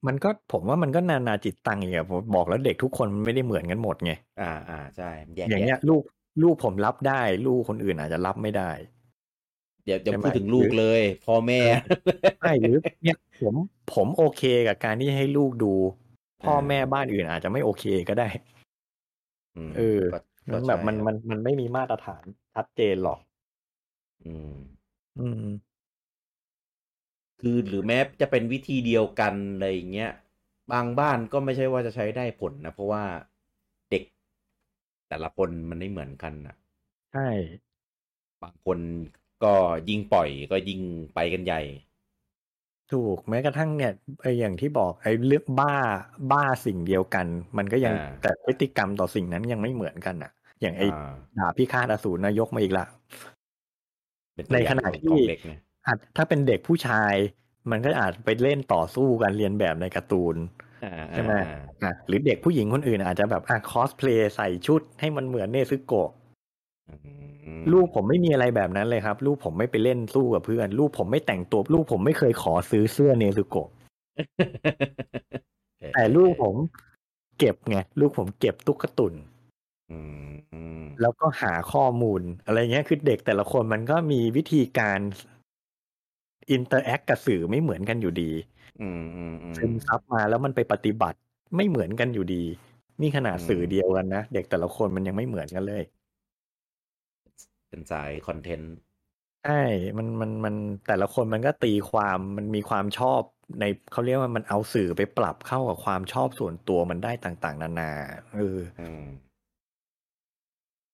[0.07, 6.03] มันก็ผมว่ามันก็นานาจิตตังอย่างเงี้ยผมบอกแล้วเด็กทุกคนมันไม่ได้เหมือนกันหมดไงอ่าอ่าใช่แยกอย่างแยะเงี้ยลูก
[6.43, 8.71] ลูกผมรับได้ ลูกคนอื่นอาจจะรับไม่ได้
[9.85, 11.61] เดี๋ยวเดี๋ยวใช่ไหมพูดถึงลูกเลยพ่อแม่
[12.41, 13.55] ใช่หรือเนี่ยผม
[13.95, 15.73] ผมโอเคกับการที่ให้ลูกดู
[16.43, 18.29] พ่ออ่าแม่บ้านอื่นอาจจะไม่โอเคก็ได้
[19.69, 20.19] มเออก็
[20.51, 22.25] มัก็นแบบใช่มันครับมันมันไม่มีมาตรฐาน
[22.55, 23.19] ชัดเจนหรอก
[24.25, 24.57] อืม
[25.17, 25.77] อืม
[27.41, 30.11] คือหรือแม้จะเป็นวิธีเดียวกันอะไรอย่างเงี้ย
[30.73, 33.05] บางบ้านก็ไม่ใช่ว่าจะใช้ได้ผลนะ เพราะว่า
[33.91, 34.03] เด็ก
[35.09, 36.55] แต่ละคนมันไม่เหมือนกันนะ
[37.11, 37.21] ใช่
[38.43, 38.79] บางคน
[39.45, 39.55] ก็
[39.89, 40.81] ยิ่งปล่อยก็ยิ่ง
[41.15, 41.61] ไปกันใหญ่
[42.93, 43.93] ถูกแม้กระทั่งเนี่ย
[44.23, 45.75] ไออย่างที่บอกไอเรื่องบ้า
[46.33, 47.27] บ้าสิ่งเดียวกัน
[47.59, 50.31] มันก็ยังอ่า แต่พฤติกรรมต่อสิ่งนั้นยังไม่เหมือนกันอะ
[50.61, 52.85] อย่างไออ่าดาบพิฆาตอสูรนายกมาอีกละ
[54.35, 55.53] เป็นตัวในอย่าขงณะของที่ ของเด็กไง
[55.87, 57.15] อาจถ้าเป็นเด็กผู้ชาย
[57.71, 60.37] มันก็อาจไปเล่นต่อสู้กันเรียนแบบในการ์ตูน
[60.85, 66.26] อ่าใช่ไหม อ่าอะหรือเด็กผู้หญิงคนอื่นอาจจะแบบอะคอสเพลย์ใส่ชุดให้มันเหมือนเนซึโกะอืม
[67.73, 73.69] ลูกผมไม่มีอะไรแบบนั้นเลยครับ ลูกผมไม่ไปเล่นสู้กับเพื่อน ลูกผมไม่แต่งตัวลูกผมไม่เคยขอซื้อเสื้อเนซึโกะ
[75.95, 76.57] แต่ลูกผม
[77.39, 79.15] เก็บไงลูกผมเก็บตุ๊กตุน
[79.91, 79.99] อื
[80.29, 85.01] มอืมแล้วก็หาข้อมูล อะไรเงี้ยคือเด็กแต่ละคนมันก็มีวิธีการ
[86.51, 88.31] interact กับสื่อไม่เหมือนกันอยู่ดี
[88.81, 91.19] อืมอืมอืมซึมซับมาแล้วมันไปปฏิบัติ
[91.57, 92.45] ไม่เหมือนกันอยู่ดี
[93.01, 95.83] นี่ขนาดอืมสื่อเดียวกันนะ เด็กแต่ละคนมันยังไม่เหมือนกันเลย
[97.77, 98.73] เป็นสาย content
[99.45, 99.53] ใช่
[99.99, 100.55] มันมันมัน
[100.87, 103.23] แต่ละคนมันก็ตีความมันมีความชอบ
[103.61, 107.91] ในเขาเรียกว่ามันเอาสื่อไปปรับเข้ากับความชอบส่วนตัวมันได้ต่างๆ นานา
[108.35, 109.03] เอออืม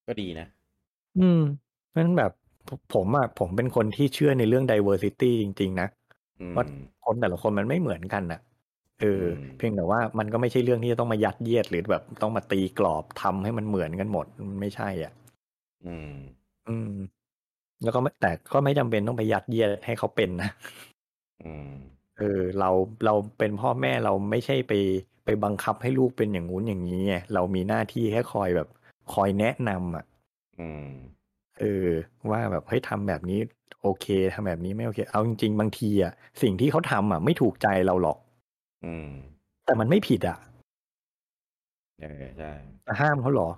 [0.07, 0.47] ก็ดีนะ
[1.19, 1.41] อืม
[1.91, 2.31] เพราะฉะนั้นแบบ
[2.67, 5.87] ผมผมอะผมเป็นคนที่เชื่อในเรื่อง diversity จริง ๆ นะ
[6.41, 6.65] อืมว่า
[7.05, 8.41] คนแต่ละคนมันไม่เหมือนกันน่ะ
[9.01, 15.13] เอออมเพียงแต่ว่ามันก็ไม่ใช่เรื่องที่จะต้องมายัดเยียดหรือแบบต้องมาตีกรอบทำให้มันเหมือนกันหมดมันไม่ใช่อะ
[15.85, 16.09] อืม
[16.69, 16.89] อืม
[17.83, 20.49] แล้วก็ไม่แต่ก็ไม่จำเป็นต้องไปยัดเยียดให้เขาเป็นนะ
[21.43, 21.73] อืม
[22.19, 22.71] เออเรา
[23.05, 24.73] เราเป็นพ่อแม่เราไม่ใช่ไป
[25.25, 28.69] ไปบังคับให้ลูกเป็นอย่างงู้นอย่างนี้ไงเรามีหน้าที่แค่คอยแบบ
[29.13, 30.05] คอยแนะนำอะ
[30.61, 30.89] อืม
[31.61, 31.89] เออ
[32.31, 33.41] ว่าแบบเฮ้ยทำแบบนี้
[33.83, 36.13] โอเคทำแบบนี้ไม่โอเค เอาจริงๆบางทีอะ
[36.43, 38.19] สิ่งที่เขาทำอะ ไม่ถูกใจเราหรอก
[38.85, 39.11] อืม
[39.65, 40.39] แต่มันไม่ผิดอะ
[42.01, 42.51] เออใช่
[42.87, 43.49] จะห้ามเขาเหรอ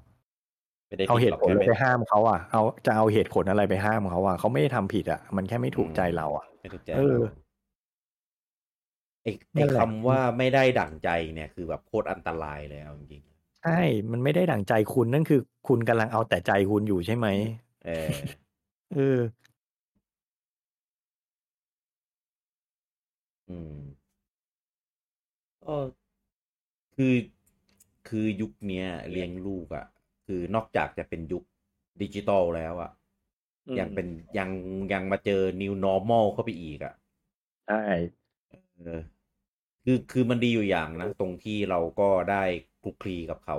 [0.94, 7.16] ไม่ได้เอาเหผิดตุหรอกผลแค่อะไรไม่ไปห้ามเขาอะเอาจะเอาเหตุผลอะไรไปห้ามเขาอะเขาไม่ได้ทำผิดอะ มันแค่ไม่ถูกใจเราอะไม่ถูกใจเออเรา
[9.22, 13.22] ไอ้นั่ไอ้นแหละคำว่าไม่ได้ดั่งใจเนี่ยคือแบบโคตรอันตรายเลยเอาจริง
[13.62, 13.80] ใช่
[14.12, 18.14] มันไม่ได้ดั่งใจคุณนั่นคือ คุณกำลังเอาแต่ใจคุณอยู่ใช่ไหมๆเออ
[18.94, 19.18] เออ
[23.48, 23.78] อืม
[25.64, 25.76] ก็
[26.94, 27.14] คือ
[28.08, 29.84] คือยุคเนี้ยเลี้ยงลูกอะ่ะ
[30.26, 31.42] คือนอกจากจะเป็นยุค
[32.02, 32.90] ดิจิตอลแล้วอะ่ะ
[33.66, 34.06] อืมยังเป็น
[34.38, 34.50] ยัง
[34.92, 36.94] ยังมาเจอ new normal เข้าไปอีกอะ่ะ
[37.68, 37.82] ใช่
[38.82, 39.02] เออ
[39.84, 42.44] คือคือมันดีอยู่อย่างนะ ตรงที่เราก็ได้
[42.82, 43.58] คลุกคลีกับเขา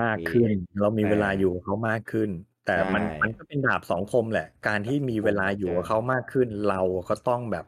[0.00, 0.50] มากขึ้น
[0.80, 2.30] เรามีเออเวลาอยู่กับเขามากขึ้น
[2.66, 7.66] แต่มันใช่มันก็เป็นดาบสองคมแหละ การที่มีเวลาอยู่กับเขามากขึ้น เราก็ต้องแบบ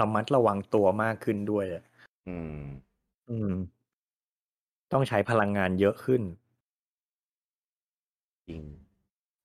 [0.00, 1.82] ระมัดระวังตัวมากขึ้นด้วยอะ
[2.28, 2.56] อืม
[3.30, 3.50] อืม
[4.92, 6.22] ต้องใช้พลังงานเยอะขึ้น
[8.48, 8.62] จริง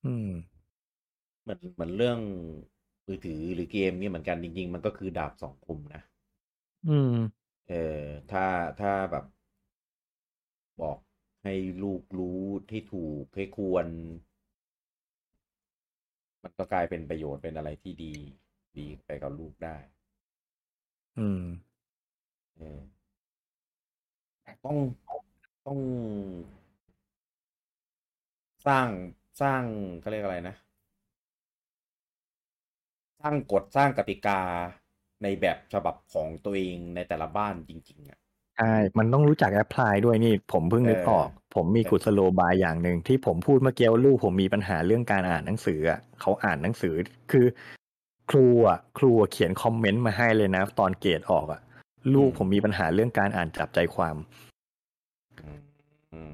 [0.04, 0.28] อืม
[1.42, 2.18] เหมือนเหมือนเรื่อง
[3.06, 6.02] มือถือหรือเกมเนี่ยเหมือนกันจริง ๆ มันก็คือดาบสองคมนะ
[6.86, 8.46] อืม เออถ้า
[8.80, 9.24] ถ้าแบบ
[10.80, 10.98] บอก
[11.42, 12.40] ให้ลูกรู้
[12.70, 13.86] ที่ถูกให้ควร
[16.42, 18.12] มันก็กลายเป็นประโยชน์เป็นอะไรที่ดี
[18.78, 19.76] ดีไปกับลูกได้
[21.16, 21.40] อืม
[22.56, 22.80] เออ
[24.64, 24.76] ต้อง
[25.66, 25.80] ต้อง
[28.66, 28.88] สร้าง
[29.42, 29.62] สร้าง
[30.00, 30.56] เขาเรียกอะไรนะ
[33.20, 34.40] สร้างกฎสร้างกติกา
[35.22, 38.18] ในแบบฉบับของตัวเองในแต่ละบ้านจริง ๆ อะ
[38.56, 46.94] ใช่ มันต้องรู้จักแอพพลายด้วยนี่ผมเพิ่งนึกเออออก ผมมีกุศโลบายอย่างหนึ่งที่ผมพูดเมื่อกี้ว่าลูกผมมีปัญหาเรื่องการอ่านหนังสืออะเขาอ่านหนังสือ
[47.32, 47.46] คือ
[48.30, 51.60] ครูอะครูอะเขียนคอมเมนต์มาให้เลยนะ ตอนเกรดออกอะ
[52.14, 54.16] ลูกผมมีปัญหาเรื่องการอ่านจับใจความ
[55.44, 55.60] อืม
[56.14, 56.32] อืม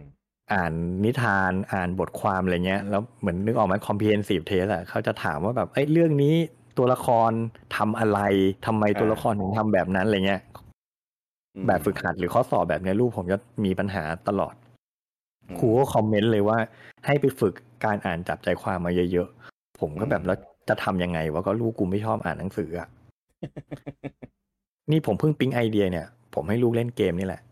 [0.53, 0.73] อ่าน
[1.05, 6.35] นิทานอ่านบทความอะไรเงี้ย แล้วเหมือนนึกออกไหม comprehensive test อะเขาจะถามว่าแบบเอ้ยเรื่องนี้
[6.79, 7.31] ตัวละคร
[7.77, 8.21] ทำอะไร
[8.67, 10.43] ทำไมตัวละครถึงทำแบบนั้นอะไรเงี้ย
[11.55, 14.55] อืมแบบฝึกหัดหรือข้อสอบแบบเนี้ยลูกผมจะมีปัญหาตลอด
[15.49, 16.59] อืมครูก็คอมเมนต์เลยว่า
[17.07, 17.55] ให้ไปฝึก
[17.85, 20.39] การอ่านจับใจความมาเยอะๆผมก็แบบอืมแล้ว
[20.69, 22.89] จะทำยังไงวะก็ลูกกูไม่ชอบอ่านหนังสืออะ
[24.91, 27.52] นี่ผมเพิ่งปิ๊งไอเดียเนี่ย ผมให้ลูกเล่นเกมนี่แหละอ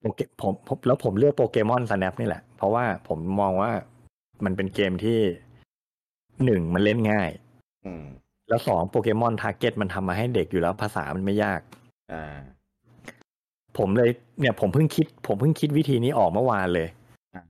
[0.00, 3.70] โปเกผมผมแล้วผมเลือก Pokémon Snap นี่แหละ เพราะว่าผมมองว่า
[4.44, 5.18] มันเป็นเกมที่
[6.44, 7.30] หนึ่งมันเล่นง่าย
[7.86, 8.04] อืม
[8.48, 11.60] แล้วสอง Pokémon target มันทำมาให้เด็กอยู่แล้วภาษามันไม่ยาก
[12.12, 12.36] อ่า
[13.78, 16.88] ผมเลย เนี่ย ผมเพิ่งคิด ผมเพิ่งคิดวิธีนี้ออกเมื่อวานเลย
[17.34, 17.42] อ่า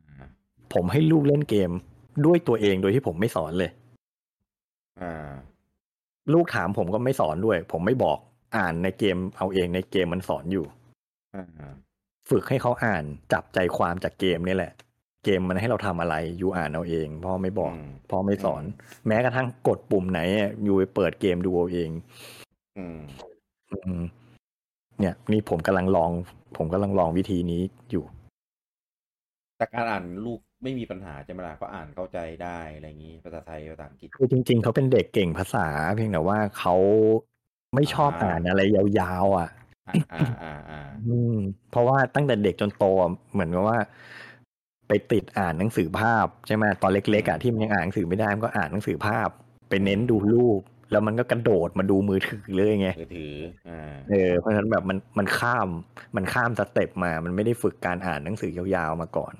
[0.74, 1.70] ผมให้ลูกเล่นเกม
[2.26, 3.70] ด้วยตัวเองโดยที่ผมไม่สอนเลย
[5.00, 5.30] อ่า
[6.32, 8.18] ลูกถามผมก็ไม่สอนด้วย ผมไม่บอก
[8.56, 10.79] อ่านในเกมเอาเองในเกมมันสอนอยู่อ่า
[12.30, 14.72] ฝึกให้เขาอ่านจับใจความจากเกมนี่แหละ
[15.24, 17.74] เกมมันให้เราทำอะไรยูอ่านเอาเองพ่อไม่บอกม
[18.10, 18.62] พ่อไม่สอน
[19.06, 21.90] แม้กระทั่งกดปุ่มไหนอะยูไปเปิดเกมดูเอาเอง
[22.78, 22.98] อืม
[23.72, 24.02] อืม
[25.00, 26.10] เนี่ย นี่ผมกำลังลอง
[26.56, 28.04] ผมกำลังลองวิธีนี้อยู่
[29.56, 36.74] แต่การอ่านลูกไม่มีปัญหาใช่ไหมล่ะก็อ่านเข้าใจได้อะไรอย่างนี้ภาษาไทยภาษาอังกฤษคือจริง ๆเขาเป็นเด็กเก่งภาษา เพียงแต่ว่าเขา
[37.74, 38.60] ไม่ชอบอ่าอ่านอะไร
[39.00, 39.48] ยาวๆอะ
[39.88, 41.34] อ่าอ่าอ่าอ่าอืม
[41.70, 43.78] เพราะว่าตั้งแต่เด็กจนโตอะเหมือนกับว่า
[44.88, 49.28] ไปติดอ่านหนังสือภาพใช่ไหมตอนเล็กๆอะที่มันยังอ่านหนังสือไม่ได้มันก็อ่านหนังสือภาพ
[49.68, 53.34] ไปเน้นดูรูปแล้วมันก็กระโดดมาดูมือถือเลยไงมือถือ
[53.68, 55.68] อ่าเออเพราะฉะนั้นแบบมันมันข้าม
[56.16, 59.34] มันข้ามสเต็ปมา มันไม่ได้ฝึกการอ่านหนังสือยาวๆมาก่อน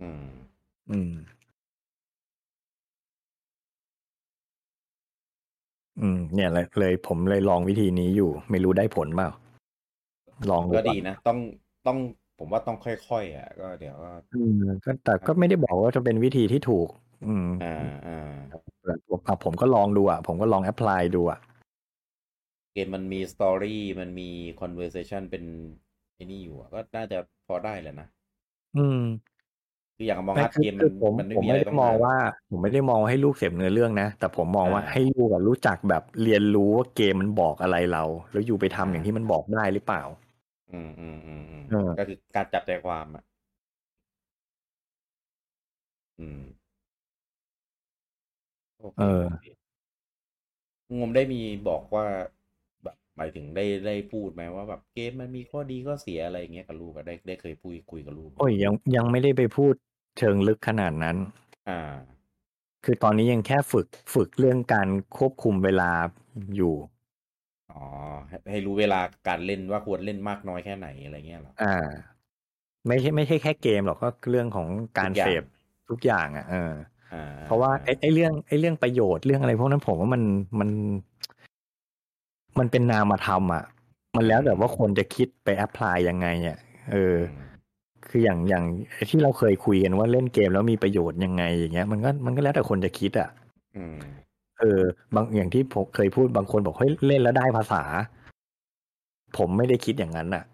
[0.00, 0.24] อืม
[0.90, 1.12] อืม
[6.00, 9.30] อืม เนี่ยเลยเลยผมเลยลองวิธีนี้อยู่ ไม่รู้ได้ผลเปล่า
[10.50, 11.38] ลองดูก็ก่อนดีนะ ต้อง
[11.86, 11.98] ต้อง
[12.38, 14.52] ผมว่าต้องค่อยๆอะก็เดี๋ยวก็อืม
[14.84, 16.88] ก็แต่ก็ไม่ได้บอกว่าจะเป็นวิธีที่ถูก
[17.26, 17.66] อืมอ่า
[18.06, 18.12] อ่า
[18.48, 18.56] แต่
[19.10, 21.38] ผมอะผมก็ลองดูอะ ผมก็ลองแอพพลายดูอะ
[22.72, 24.30] เกมมันมีสตอรี่มันมี
[24.60, 25.44] คอนเวอร์เซชันเป็น
[26.14, 28.08] ไอ้นี่อยู่อะก็น่าจะพอได้แหละนะ
[28.74, 28.96] อืม
[29.96, 32.14] คืออย่างมองไม่ฮาร์ดคือเกมมัคืนอผมมันไม่ผมมีไม่อะไรได้ต้องมองอ่านว่า
[32.50, 40.02] ผมไม่ได้มองว่าให้ลูกเสพเนื้อเรื่องนะ แต่ผมมองว่าอ่าให้ลูกอะรู้จักแบบเรียนรู้ว่าเกมมันบอกอะไรเรา แล้วอยู่ไปทำอ่าอย่างที่มันบอกได้หรือเปล่า
[40.72, 43.24] อืมอืมอืมอืมเออ ก็คือการจับใจความอะ
[46.18, 46.40] อืม
[48.80, 49.46] โอเคเออโอเค
[50.98, 52.06] งมได้มีบอกว่า
[52.84, 59.74] แบบหมายถึงได้ได้พูดไหมว่าแบบเกมมันมีข้อดีข้อเสียอะไรอย่างเงี้ยกับลูกอะได้ได้เคยพูดคุยกับลูกไหมโอ้ยยังยังไม่ได้ไปพูด
[60.18, 61.16] เชิงลึกขนาดนั้น
[61.68, 61.94] อ่า
[62.84, 65.90] คือตอนนี้ยังแค่ฝึกฝึกเรื่องการควบคุมเวลา
[66.56, 66.74] อยู่
[67.76, 67.86] อ๋อ
[68.28, 71.88] ให้ให้รู้เวลาการเล่นว่าควรเล่นมากน้อยแค่ไหนอะไรเงี้ยเหรออ่า
[72.86, 74.66] ไม่ใช่ไม่ใช่แค่เกมหรอกก็เรื่องของ
[74.98, 75.42] การทุกอย่างเสพ
[75.90, 76.72] ทุกอย่างอะเออ
[77.14, 80.22] อ่าเพราะว่าไอ้ไอ้เรื่องไอ้เรื่องประโยชน์เรื่องอะไรพวกนั้นผมว่ามัน
[80.60, 80.70] มัน
[82.58, 83.64] มันเป็นนามธรรมอะ
[84.16, 86.58] มันแล้วแต่ว่าคนจะคิดไปแอพพลายยังไงอะ
[86.92, 87.56] เอออืม
[88.08, 93.28] คืออย่างอย่างไอ้ที่เราเคยคุยกันว่าเล่นเกมแล้วมีประโยชน์ยังไงอย่างเงี้ย มันก็มันก็แล้วแต่คนจะคิดอะ
[93.76, 93.98] อืม
[94.60, 94.82] เออ
[95.14, 97.82] บางอย่างที่ผมเคยพูดบางคนบอกเฮ้ยเล่นแล้วได้ภาษา
[99.38, 100.44] ผมไม่ได้คิดอย่างนั้นอะ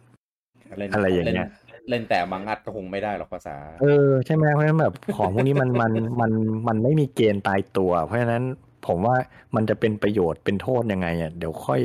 [0.78, 6.32] เล่นอะไรอย่างเงี้ยล่นเล่นแต่มังอัดก็คงไม่ได้หรอกภาษา เออใช่ไหมเพราะฉะนั้นแบบของพวกนี้มันมันมัน
[6.68, 8.42] มันไม่มีเกณฑ์ตายตัว เพราะฉะนั้น
[8.86, 9.16] ผมว่า
[9.54, 11.80] มันจะเป็นประโยชน์เป็นโทษยังไงอะเดี๋ยวค่อย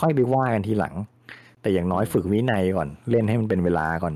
[0.00, 0.94] ค่อยไปว่ากันทีหลัง
[1.60, 4.14] แต่อย่างน้อยฝึกวินัยก่อน เล่นให้มันเป็นเวลาก่อน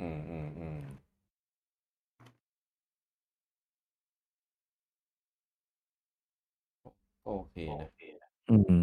[0.00, 0.78] อืมอืมอืม
[7.30, 7.90] โอเคนะ
[8.50, 8.82] อืม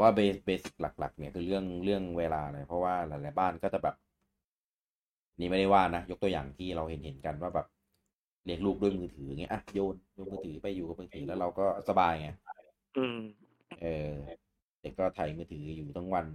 [0.00, 3.94] ว่าเบสเบสิกหลัก ๆ เนี่ยคือเรื่องเรื่องเวลาเลยเพราะว่าหลายๆบ้านก็จะแบบ
[5.40, 7.66] นี่ไม่ได้ว่านะ ยกตัวอย่างที่เราเห็นเห็นกันว่าแบบ
[8.44, 12.28] เลี้ยงลูกด้วยมือถือเงี้ยอะโยนโยนมือถือไปอยู่กับมือถือแล้วเราก็สบายไง
[12.96, 13.18] อืม
[13.82, 14.10] เออ
[14.80, 16.26] เด็กก็ถ่ายมือถืออยู่ทั้งวัน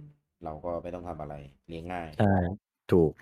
[0.44, 1.34] เราก็ไม่ต้องทำอะไร
[1.68, 2.36] เลี้ยงง่าย ใช่
[2.92, 3.12] ถูก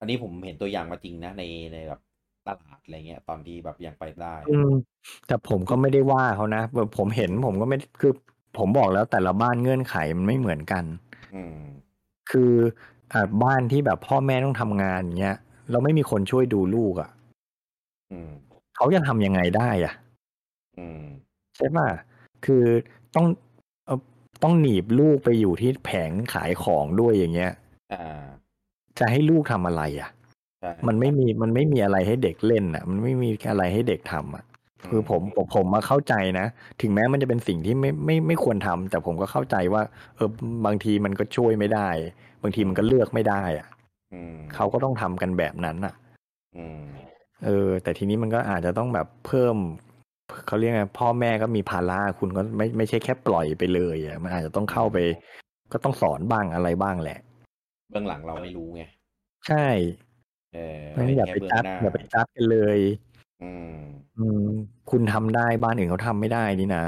[0.00, 1.42] อันนี้ผมเห็นตัวอย่างมาจริงนะใน
[1.72, 2.00] ในแบบ
[2.48, 4.72] ตลาดอะไรเงี้ย ตอนที่แบบยังไปได้ อืม
[5.26, 8.12] แต่ผมก็ไม่ได้ว่าเขานะแบบผมเห็นผมก็ไม่คือ
[8.58, 10.84] ผมบอกแล้วแต่ละบ้านเงื่อนไขมันไม่เหมือนกัน
[11.34, 11.58] อืม
[12.30, 12.52] คือ
[13.12, 15.36] อ่าบ้านที่แบบพ่อแม่ต้องทำงานอย่างเงี้ย
[15.70, 17.10] เราไม่มีคนช่วยดูลูกอะ่ะ
[18.12, 18.30] อืม
[18.76, 19.94] เขาจะทำยังไงได้อะ
[20.78, 21.02] อืม
[21.56, 21.88] ใช่ป่ะ
[22.46, 22.64] คือ
[23.16, 23.26] ต้อง
[23.86, 24.00] เอ่อ
[24.42, 27.52] ต้องหนีบลูกไปอยู่ที่แผงขายของด้วยอย่างเงี้ย
[27.92, 28.22] อ่า
[28.98, 30.15] จะให้ลูกทำอะไรอะใช่
[30.88, 34.44] มันไม่มีมันไม่มีอะไรให้เด็กเล่นอะ มันไม่มีอะไรให้เด็กทำอะ
[34.90, 36.46] คือผมผมผมมาเข้าใจนะ
[36.82, 39.82] ถึงแม้มันจะเป็นสิ่งที่ไม่ไม่ไม่ควรทำแต่ผมก็เข้าใจว่า
[40.16, 40.28] เออ
[40.66, 41.88] บางทีมันก็ช่วยไม่ได้
[42.42, 43.68] บางทีมันก็เลือกไม่ได้ อะ
[44.14, 45.94] อืมเขาก็ต้องทำกันแบบนั้นอะ
[46.56, 46.82] อืม
[47.44, 49.56] เออ แต่ทีนี้มันก็อาจจะต้องแบบเพิ่ม
[50.46, 54.98] เขาเรียกไงพ่อแม่ก็มีภาระคุณก็ไม่ไม่ใช่แค่ปล่อยไปเลยอะมันอาจจะต้องเข้าไป
[55.72, 57.18] ก็ต้องสอนบ้างอะไรบ้างแหละ
[57.90, 58.82] เบื้องหลังเราไม่รู้ไง
[59.48, 59.66] ใช่
[60.56, 62.78] เออเพราะฉะนั้นอย่าเห็ไปแค่เบื้องจัดหน้าอย่าไปจัดกันเลย
[63.40, 63.76] อืม
[64.18, 64.48] อืม
[64.90, 66.84] คุณทำได้บ้านอื่นเขาทำไม่ได้นี่นะ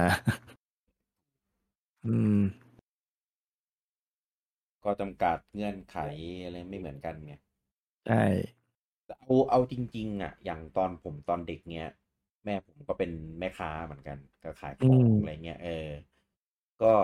[2.04, 2.38] อืม
[4.84, 5.96] ก็จำกัดเงื่อนไข
[6.44, 7.32] อะไรไม่เหมือนกันไง
[8.04, 8.14] ใช่
[9.18, 11.86] เอาเอาจริง ๆ อะ อย่างตอนผมตอนเด็กเนี้ย
[12.44, 15.86] แม่ผมก็เป็นแม่ค้าเหมือนกัน ก็ขายขอืองมอะไรเงี้ยเออ
[16.80, 16.94] ก็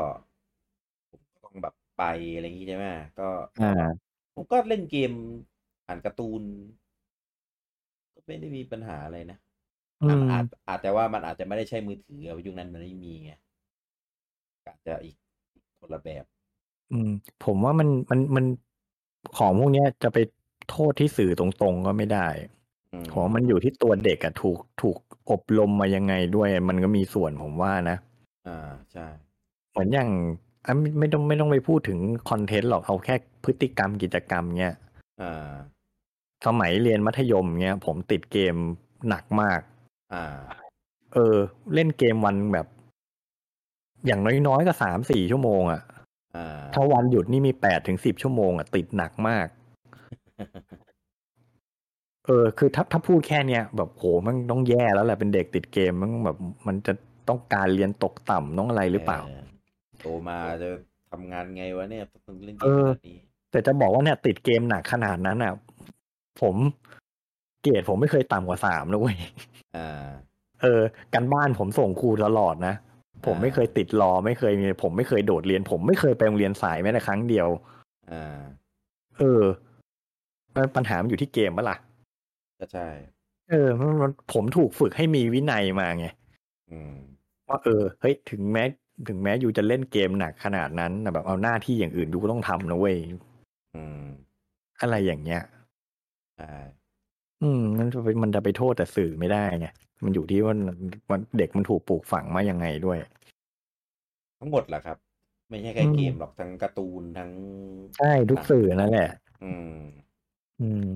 [1.11, 2.03] ผมก็ต้องแบบไป
[2.35, 2.87] อะไรอย่างงี้ใช่ไหม
[3.19, 3.29] ก็
[3.59, 4.05] อ่า
[4.35, 5.11] ผมก็เล่นเกม
[5.87, 6.43] อ่านการ์ตูน
[8.15, 9.39] ก็ไม่ได้มีปัญหาอะไรนะ
[10.03, 13.33] อือะมอาจอาจจะว่ามันอาจจะไม่ได้ใช้มือถืออะยุคนั้นมันไม่มีไง
[14.67, 15.17] อาจจะอีก
[15.79, 16.25] คนละแบบ
[16.93, 17.11] อืม
[17.45, 18.45] ผมว่ามันมันมัน
[19.37, 20.19] ของพวกเนี้ยจะไป
[20.71, 22.27] โทษที่สื่อตรงๆก็ไม่ได้
[22.93, 24.97] อืมผมว่ามันอยู่ที่ตัวเด็กอะถูกถูก
[25.31, 27.97] อบรมมายังไงด้วย มันก็มีส่วนผมว่านะ
[28.47, 29.07] อ่าใช่
[29.71, 30.09] เหมือนอย่าง
[30.67, 31.99] อะไม่ไม่ต้องไม่ต้องไปพูดถึง
[32.31, 34.75] คอนเทนต์หรอกเอาแค่พฤติกรรมกิจกรรมเนี้ย
[35.21, 35.25] อ่า
[36.47, 38.55] สมัยเรียนมัธยมเนี้ย ผมติดเกม
[39.09, 39.61] หนักมาก
[40.15, 40.27] อ่า
[41.15, 41.37] เออ
[41.75, 42.67] เล่นเกมวันแบบ
[44.07, 45.83] อย่างน้อยๆก็สามสี่ชั่วโมงอะ
[46.37, 49.47] อ่าถ้าวันหยุดนี่มีแปดถึงสิบชั่วโมงอะติดหนักมาก
[52.27, 56.93] เออ คือถ้าถ้าพูดแค่เนี้ยแบบโหมันต้องแย่แล้วแหละเป็นเด็กติดเกมมันแบบ มันจะ
[57.29, 59.21] ต้องการเรียนตกต่ำต้องอะไรหรือเปล่า
[60.01, 60.69] โตมาจะ
[61.11, 63.19] ทำงานไงวะเนี่ยต้องเล่นเกเอมอแบบนี้
[63.51, 65.53] แต่จะบอกว่าเนี่ยติดเกมหนักขนาดนั้นอะ
[66.43, 66.57] ผม
[67.63, 69.17] เกรดผมไม่เคยต่ำกว่าสามนะเว้ย
[69.77, 70.09] อ่า
[70.63, 70.83] เออ
[71.15, 72.75] กันบ้านผมส่งครูตลอดนะ
[73.27, 77.49] ผมไม่เคยติดรอไม่เคยมีผมไม่เคยโดดเรียน ผมไม่เคยไปโรงเรียนสายแม้แต่ครั้งเดียว
[78.13, 78.41] อ่า
[79.19, 79.43] เออ
[80.55, 81.77] มันปัญหามันอยู่ที่เกมปะล่ะ
[82.61, 82.89] ก็ใช่
[83.51, 86.07] เออมันมันผมถูกฝึกให้มีวินัยมาไง
[86.71, 86.95] อืม
[87.49, 88.65] ว่าเออเฮ้ยถึงแม้
[89.09, 92.97] ถึงแม้อยู่จะเล่นเกมหนักขนาดนั้นแต่แบบเอาหน้าที่อย่างอื่นดูก็ต้องทำนะเว้ย
[93.75, 94.05] อืม
[94.81, 95.43] อะไรอย่างเงี้ย
[96.37, 96.53] ใช่
[97.43, 99.69] อืมมันจะไปมันจะไปโทษแต่สื่อไม่ได้ไง
[100.05, 100.55] มันอยู่ที่ว่า
[101.11, 102.99] มันเด็กมันถูกปลูกฝังมายังไงด้วย
[104.39, 104.97] ทั้งหมดแหละครับ
[105.49, 107.31] ไม่ใช่แค่อืมเกมหรอกทั้งการ์ตูนทั้ง
[107.99, 109.11] ใช่ทุกสื่อนั่นแหละ
[109.45, 109.79] อืม
[110.61, 110.87] อืม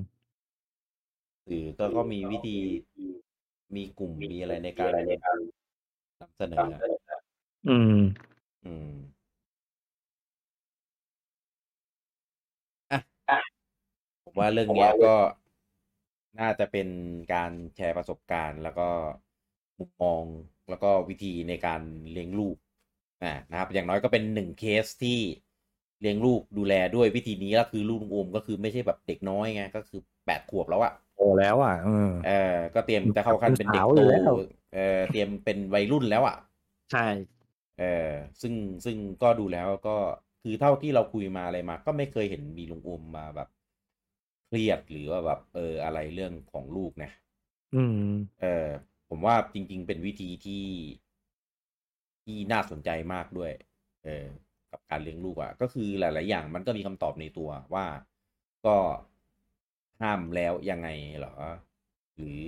[1.46, 2.56] สื่อก็ก็มีวิธี
[3.76, 4.90] มีกลุ่มมีอะไรในการ
[6.20, 7.20] นำเสนออะ
[7.68, 7.98] อืม
[8.66, 8.92] อืม
[12.92, 12.98] อะ
[14.24, 15.14] ผม ว่าเรื่องเนี้ยก็
[16.40, 16.88] น่าจะเป็น
[17.34, 18.88] การแชร์ประสบการณ์แล้วก็
[19.78, 20.24] มุมมอง
[20.70, 21.80] แล้วก็วิธีในการ
[22.12, 22.56] เลี้ยงลูก
[23.22, 25.18] อ่านะครับ อย่างน้อยก็เป็นหนึ่งเคสที่
[26.00, 34.34] เลี้ยงลูกดูแลด้วยวิธีนี้ก็คือลูกลุงโอมก็คือไม่ใช่แบบเด็กน้อยไงก็คือแปดขวบแล้วอะโตแล้วอะเออเออก็เตรียมจะเข้าขั้นเป็นเด็กเป็นสาวโตอยู่แล้ว
[34.74, 36.36] เออเตรียมเป็นวัยรุ่นแล้วอะ
[36.92, 37.06] ใช่
[37.78, 38.10] เออ
[38.42, 38.54] ซึ่ง
[38.84, 39.96] ซึ่งก็ดูแล้วก็
[40.42, 43.48] คือเท่าที่เราคุยมาอะไรมา ก็ไม่เคยเห็นมีลุงอมมาแบบ
[44.48, 47.10] เครียดหรือว่าแบบเอออะไรเรื่องของลูกนะ
[47.74, 47.94] อืม
[48.40, 48.68] เออ
[49.08, 50.64] ผมว่าจริง ๆ เป็นวิธีที่
[52.24, 53.52] ที่น่าสนใจมากด้วย
[54.04, 54.26] เออ
[54.70, 57.86] กับการเลี้ยงลูกอะ่ะ ก็คือหลาย ๆ อย่างมันก็มีคำตอบในตัวว่า
[58.66, 58.76] ก็
[60.00, 60.88] ห้ามแล้วยังไง
[61.18, 61.34] เหรอ
[62.16, 62.42] หรือ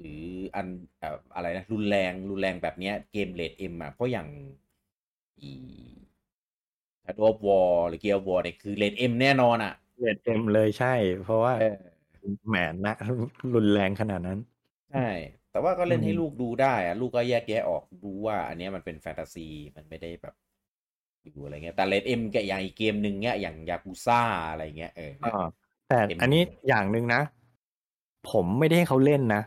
[0.00, 0.22] หรือ
[0.54, 0.66] อัน
[0.98, 4.28] เอ่ออะไรนะรุนแรงรุนแรงแบบเนี้ยเกมเลดเอ็มอะเพราะอย่าง
[5.40, 5.52] อี
[7.04, 11.74] Shadow of War หรือ Gear of War เนี่ยคือเลดเอ็มแน่นอนอะ เรียนเต็มเลยใช่ เพราะว่าเออ
[12.48, 12.56] แหม
[12.86, 12.94] นะ
[13.54, 14.38] รุนแรงขนาดนั้น
[14.90, 15.08] ใช่
[15.50, 19.46] แต่ว่าก็เล่นอืมให้ลูกดูได้อะลูกก็แยกแยะออกดูว่า อันเนี้ยมันเป็นแฟนตาซี
[19.76, 20.34] มันไม่ได้แบบ
[21.24, 24.20] อยู่อะไรเงี้ยแต่เลดเอ็มกับอย่างอีกเกมหนึ่งเนี้ยอย่างยากุซ่า
[24.50, 25.28] อะไรเงี้ยเอออ่า
[25.86, 27.20] แต่เต็มอันนี้อย่างหนึ่งนะ
[28.24, 29.38] ผมไม่ได้ให้เขาเล่นนะ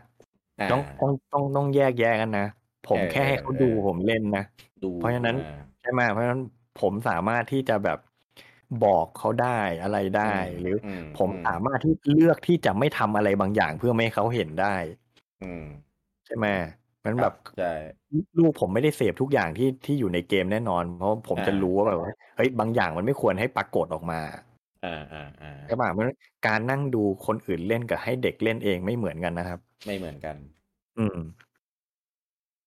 [0.60, 2.42] อ่าต้องต้องต้องต้องแยกแยะกันนะ
[2.84, 4.40] ผมเออแค่ให้เขาเออดูเออผมเล่นนะ
[4.82, 5.42] ดูเพราะฉะนั้นอ่า
[5.80, 6.42] ใช่ไหมเพราะฉะนั้น
[6.76, 7.98] ผมสามารถที่จะแบบ
[8.84, 14.74] บอกเขาได้อะไรได้อืมหรืออมผมอืสามารถที่เลือกที่จะไม่ทำอะไรบางอย่างเพื่อไม่ให้เขาเห็นได้
[15.42, 15.64] อืม
[16.26, 16.46] ใช่ไหม
[17.04, 17.72] มันแบบใช่
[18.38, 24.20] ลูกผมไม่ได้เสพทุกอย่างที่ที่อยู่ในเกมแน่นอน เพราะผมอ่าจะรู้ว่าแบบว่าเฮ้ยบางอย่างมันไม่ควรให้ปรากฏออกมา
[24.84, 26.16] อ่าอ่าอ่าใช่ป่ะเพราะฉะนั้น
[26.46, 30.36] การนั่งดูคนอื่นเล่นกับให้เด็กเล่นเองไม่เหมือนกันนะครับ ไม่เหมือนกัน
[30.98, 31.18] อืม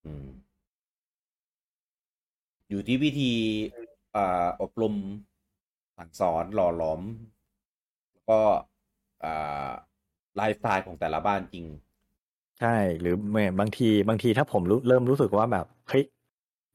[0.06, 0.26] อืม
[2.70, 3.32] อยู่ที่วิธี
[4.16, 4.94] อ่าอบรม
[5.98, 7.02] สั่งสอนหล่อหลอม
[8.12, 8.40] แล้วก็
[9.24, 9.70] อ่า
[10.36, 11.66] ไลฟ์สไตล์ของแต่ละบ้านจริง
[12.60, 12.68] ใช่
[13.00, 16.04] หรือไม่บางทีบางทีถ้าผมรู้เริ่มรู้สึกว่าแบบเฮ้ย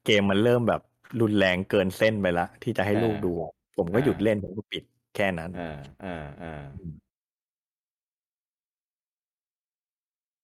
[0.05, 0.81] เกมมันเริ่มแบบ
[1.21, 4.83] รุนแรงเกินเส้นไปละ ที่จะให้อ่าลูกดูอะผมก็อ่าหยุดเล่นผมก็ปิด
[5.15, 5.63] แค่นั้นอ่า
[6.05, 6.09] อ่า
[6.43, 6.95] อ่าอืม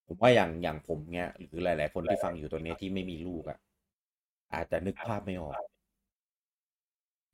[0.07, 3.59] ผมว่าอย่างอย่างผมเนี้ยหรือหลาย ๆ คนที่ฟังอยู่ตัวเนี้ยที่ไม่มีลูกอะ
[4.55, 5.55] อาจจะนึกภาพไม่ออก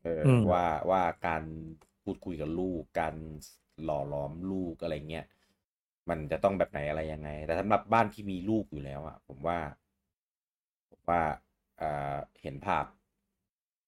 [0.05, 1.43] เอออมว่าว่าการ
[2.03, 3.15] พูดคุยกับลูก การ
[3.85, 5.25] หล่อหลอมลูกอะไรเงี้ย
[6.09, 9.59] มันจะต้องแบบไหนอะไรยังไง แต่สำหรับบ้านที่มีลูกอยู่แล้วอะ ผมว่า
[10.91, 11.23] ผมว่า
[11.79, 12.85] เอ่อเห็นภาพ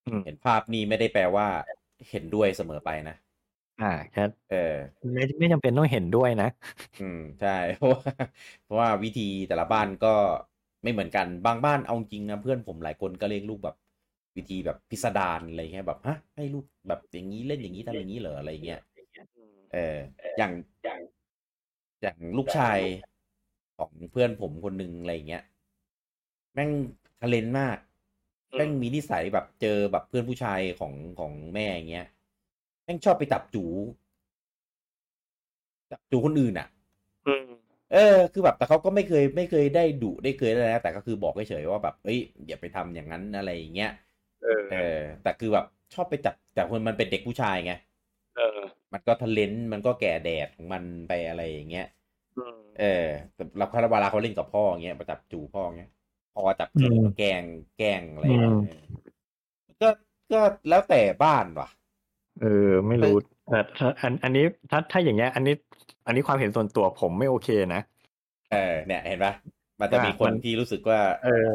[0.06, 1.46] อืมเห็นภาพนี่ไม่ได้แปลว่า
[2.10, 3.16] เห็นด้วยเสมอไปนะ
[3.80, 4.56] อ่าแค่เออ
[5.14, 6.48] ไม่ไม่จำเป็นต้องเห็นด้วยนะ
[6.98, 8.10] อืมใช่เพราะว่า
[8.62, 10.08] เพราะว่าวิธีแต่ละบ้านก็
[10.82, 13.74] ไม่เหมือนกันบางบ้านเอาจริงนะเพื่อนผมหลายคนก็เลี้ยงลูกแบบ
[14.36, 18.80] วิธีแบบพิสดารอะไรเงี้ยแบบฮะให้ลูกแบบอย่างนี้เล่นอย่างนี้ทำอย่างนี้เหรออะไรเงี้ย
[19.72, 19.96] เออ
[20.38, 20.52] อย่าง
[20.84, 21.00] อย่าง
[22.02, 22.78] อย่างลูกชาย
[23.78, 25.44] ของเพื่อนผมคนหนึ่งอะไรเงี้ย
[26.54, 26.70] แม่ง
[27.22, 27.78] ทะเลนมาก
[28.52, 32.06] อืมแม่งมีนิสัยแบบเจอแบบเพื่อนผู้ชายของของแม่อย่างเงี้ย
[32.84, 33.64] แม่งชอบไปจับจู
[35.90, 36.68] จับจูคนอื่นอะ
[37.26, 37.44] อืม
[37.92, 43.90] เออ คือแบบแต่เขาก็ไม่เคยไม่เคยได้ดุได้เคยอะไรนะแต่ก็คือบอกเฉยๆว่าแบบเอ้ยอย่าไปทำอย่างนั้นอะไรอย่างเงี้ย
[44.44, 47.72] เออเออ แต่คือแบบชอบไปจับแต่คนมันเป็นเด็กผู้ชายไง
[48.36, 48.58] เออ
[48.92, 51.86] มันก็ทะเลนมันก็แก่แดดของมันไปอะไรอย่างเงี้ย
[52.36, 55.90] อืมเออ แต่เราเวลาเขาเล่นกับพ่ออย่างเงี้ยไปจับจูพ่ออย่างเงี้ย
[56.34, 57.42] พ่อจับจูอืมแกล้ง
[57.78, 58.82] แกล้งอะไรอย่างเงี้ยอืมเออ
[59.82, 59.88] ก็
[60.32, 61.68] ก็แล้วแต่บ้านว่ะ
[62.40, 63.16] เออ ไม่รู้
[63.50, 65.54] แต่ถ้าอันอันนี้ถ้าถ้าอย่างเงี้ย อันนี้
[66.06, 67.82] อันนี้ความเห็นส่วนตัวผมไม่โอเคนะ
[68.52, 69.34] เออเนี่ย เห็นปะ
[69.80, 71.50] มันจะมีอะคนมันที่รู้สึกว่า เออ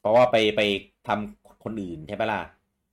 [0.00, 0.60] เพราะว่าไปไป
[1.08, 2.40] ทำ คนอื่นใช่ปะล่ะ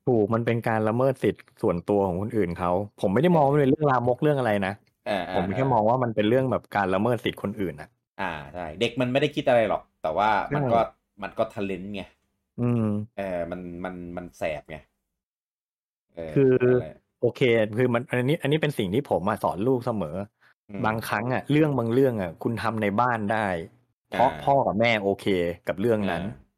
[0.06, 4.72] ถูกมันเป็นการละเมิดสิทธิ์ส่วนตัวของคนอื่นเขาผมไม่ได้มองว่ามันเป็นเรื่องลามกเรื่องอะไรนะ
[5.06, 7.88] อ่าผมแค่มองว่ามันเป็นเรื่องแบบการละเมิดสิทธิ์คนอื่นนะ
[8.20, 10.80] อ่าใช่เด็กมันไม่ได้คิดอะไรหรอก แต่ว่ามันใช่ก็
[11.22, 12.02] มันก็ทะเลนไง
[12.58, 12.84] อืม
[13.16, 14.76] เออมันมันมันแสบไง
[16.16, 17.40] เออคือนั่นแหละโอเค
[17.78, 20.08] คือมันอันนี้ อันนี้เป็นสิ่งที่ผมอะสอนลูกเสมอ
[20.70, 23.38] อืมบางครั้งอะเรื่องบางเรื่องอะคุณทำในบ้านได้
[24.08, 25.24] เพราะอ่าพ่อกับแม่โอเค
[25.66, 26.49] กับเรื่องนั้นอ่าอ่า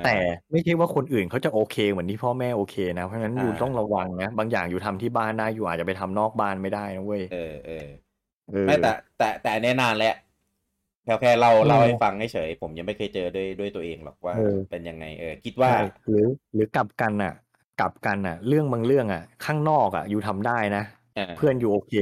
[0.00, 0.08] แต่
[0.52, 7.72] ไม่ใช่ว่าคนอื่นเขาจะโอเคเหมือนที่พ่อแม่โอเคนะเพราะฉะนั้นอ่าอยู่ต้องระวังนะบางอย่างอยู่ทำที่บ้านได้อยู่อาจจะไปทำนอกบ้านไม่ได้นะเว้ยเออเออ
[8.48, 8.88] เออไม่แต่
[9.18, 10.14] แต่แต่อันเนี้ยนานแล้ว
[11.04, 15.76] แค่แค่เล่าเออเล่าให้ฟังเฉยๆผมยังไม่เคยเจอด้วยด้วยตัวเองหรอกว่าเออเป็นยังไงเออคิดว่าใช่
[16.08, 17.32] หรือ หรือกลับกันอะ
[17.76, 20.82] กลับกันอะ เรื่องบางเรื่องอะ ข้างนอกอะอยู่ทำได้นะ
[21.16, 21.92] อ่าเพื่อนอยู่โอเค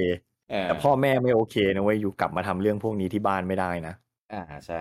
[0.49, 3.93] เออแต่พ่อแม่ไม่โอเคนะเว้ยอยู่กลับมาทำเรื่องพวกนี้ที่บ้านไม่ได้นะ
[4.31, 4.77] อ่าใช่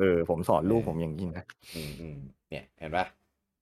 [0.00, 1.44] เออผมสอนลูกเออผมอย่างนี้นะ
[1.74, 2.18] อืมอืม
[2.50, 3.06] เนี่ยเห็นปะ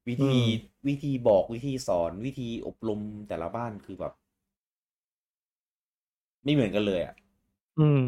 [0.09, 0.45] วิธีอืม
[0.89, 4.13] วิธีบอกวิธีสอนวิธีอบรมแต่ละบ้านคือแบบ
[6.45, 7.15] ไม่เหมือนกันเลยอะ
[7.79, 8.01] อืม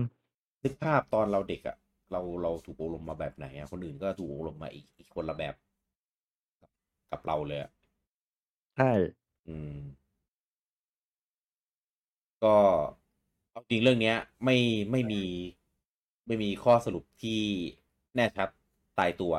[0.65, 1.77] นึกภาพตอนเราเด็กอะ
[2.11, 5.55] เราเราถูกอบรมมาแบบไหนอะคนอื่นก็ถูกอบรมมาอีกอีกคนละแบบ
[6.61, 6.71] กับ
[7.11, 7.71] กับเราเลยอะ
[8.75, 8.91] ใช่
[9.47, 9.77] อืม
[12.43, 12.57] ก็
[13.51, 14.57] เอาจริงเรื่องเนี้ย ไม่
[14.91, 15.23] ไม่มี
[16.27, 17.41] ไม่มีข้อสรุปที่
[18.17, 18.49] แน่ชัด
[18.99, 19.35] ตายตัว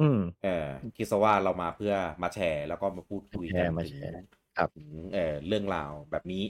[0.00, 4.24] อืม เออคิดซะว่าเรามาเพื่อมาแชร์แล้วก็มาพูดคุยกันแชร์มาถึงแชร์
[4.56, 6.44] ครับถึงเออเรื่องราวแบบนี้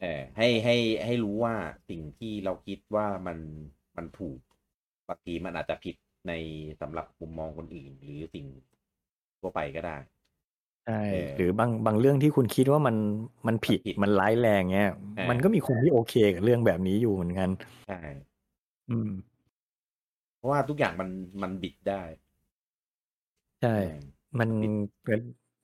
[0.00, 1.54] เออให้ให้ให้รู้ว่า
[1.88, 3.38] สิ่งที่เราคิดว่ามัน
[3.96, 4.38] มันถูก
[5.08, 5.96] บางทีมันอาจจะผิด
[6.28, 6.32] ใน
[6.80, 8.46] สำหรับมุมมองคนอื่น หรือสิ่ง
[9.40, 9.96] ทั่วไปก็ได้
[10.86, 12.96] ใช่เออหรือบางบางเรื่องที่คุณคิดว่ามัน
[13.46, 17.48] มันผิดมันผิดมันร้ายแรงเงี้ยเออมันก็มีคนที่โอเคกับเรื่องแบบนี้อยู่เหมือนกัน
[17.88, 17.98] ใช่
[18.90, 19.33] อืมเพ
[20.44, 21.08] ราะว่าทุกอย่างมัน
[21.42, 22.02] มันบิดได้
[23.60, 24.50] ใช่เออมัน
[25.06, 25.12] ก็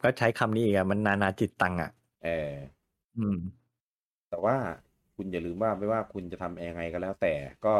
[0.02, 1.90] ก็ใช้คำนี้อีกอะมันนานาจิตตังอะ
[2.22, 2.30] เออ
[3.16, 3.36] อืม
[4.28, 4.56] แต่ว่า
[5.16, 7.34] คุณอย่าลืมว่าไม่ว่าคุณจะทำยังไงก็แล้ว แต่
[7.66, 7.74] ก็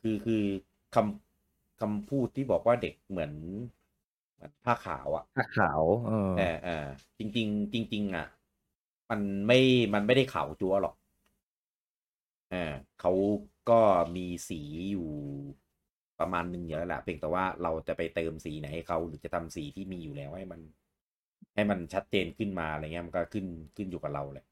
[0.00, 0.44] คือคือ
[0.94, 3.32] คำคำพูดที่บอกว่าเด็กเหมือน
[4.34, 6.86] เหมือนผ้าขาวอะผ้าขาวเออเออเออ
[7.18, 8.26] จริงๆจริง ๆอะ
[9.10, 9.58] มันไม่
[9.94, 10.94] มันไม่ได้ขาวจั๊วหรอก
[12.50, 13.12] เออเขา
[13.68, 13.80] ก็
[14.16, 14.60] มีสี
[14.90, 15.10] อยู่
[16.20, 20.60] ประมาณหนึ่งอยู่แล้วแหละเพียงแต่ว่าเราจะไปเติมสีไหนให้เขาหรือจะทำสีที่มีอยู่แล้วให้มัน
[21.54, 24.46] ให้มันชัดเจนขึ้นมาอะไรเงี้ยมันก็ขึ้นขึ้นอยู่กับเราแหละ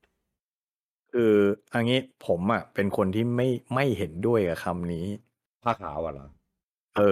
[1.13, 1.35] คือ
[1.75, 5.07] อันนี้ผมอะเป็นคนที่ไม่ไม่เห็นด้วยกับคำนี้
[5.63, 6.27] ผ้าขาวอะเหรอ
[6.95, 7.03] เออ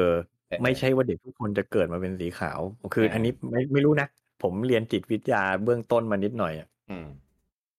[0.49, 2.61] เออไม่ใช่ว่าเด็กทุกคนจะเกิดมาเป็นสีขาว
[2.93, 4.07] คือเอออัอันนี้ไม่ไม่รู้นะ
[4.43, 7.07] ผมเรียนจิตวิทยาเบื้องต้นมานิดหน่อยอะอืม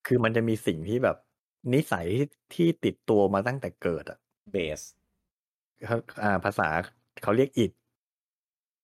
[0.06, 1.16] คือมันจะมีสิ่งที่แบบ
[1.74, 4.18] นิสัยที่ที่ติดตัวมาตั้งแต่เกิดอะ
[4.50, 5.03] เบสเขา
[6.22, 6.64] อ่าภาษา
[7.22, 7.70] เขาเรียกอิด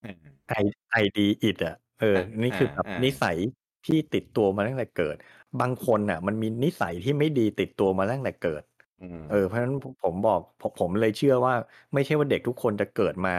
[0.03, 0.15] อืม
[0.47, 0.51] ไอ
[0.91, 3.37] ไอดีอิดอะเอออะนี่คือแบบอ่าอ่านินิสัย
[3.85, 5.15] ที่ติดตัวมาตั้งแต่เกิด
[5.59, 8.63] บางคนอะ มันมีนิสัยที่ไม่ดีติดตัวมาตั้งแต่เกิด
[8.99, 11.53] อืมเออเพราะฉะนั้นผมบอกผมผมเลยเชื่อว่า
[11.93, 13.31] ไม่ใช่ว่าเด็กทุกคนจะเกิดมา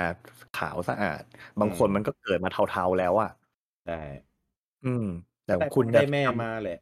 [0.53, 1.23] ขาวสะอาด
[1.61, 3.29] บางคนมันก็เกิดมาเทาๆแล้วอะ
[3.85, 3.95] ใช่
[4.85, 5.05] อืม
[5.45, 6.79] แต่ได้คุณได้จะแม่ทำมาแหละ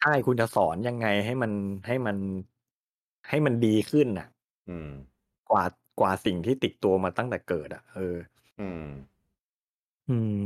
[0.00, 1.52] ใช่คุณจะสอนยังไงให้มัน
[1.86, 2.16] ให้มัน
[3.28, 4.26] ให้มันดีขึ้นน่ะ
[4.68, 4.90] อืม
[5.50, 5.64] กว่า
[6.00, 8.16] กว่าสิ่งที่ติดตัวมาตั้งแต่เกิดอะ เออ
[8.60, 8.86] อืม
[10.10, 10.40] อืม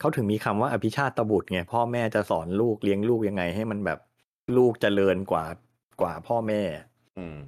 [0.00, 3.98] เขาถึงมีคำว่าอภิชาตบุตรไงพ่อแม่จะสอนลูกเลี้ยงลูกยังไง ให้มันแบบ
[4.56, 5.44] ลูกเจริญกว่า
[6.00, 6.62] กว่าพ่อแม่
[7.16, 7.38] อืม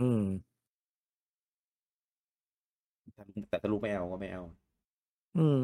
[0.00, 0.22] อืม
[3.48, 4.42] แต่ถ้าลูกไม่เอาก็ไม่เอา
[5.36, 5.58] อืม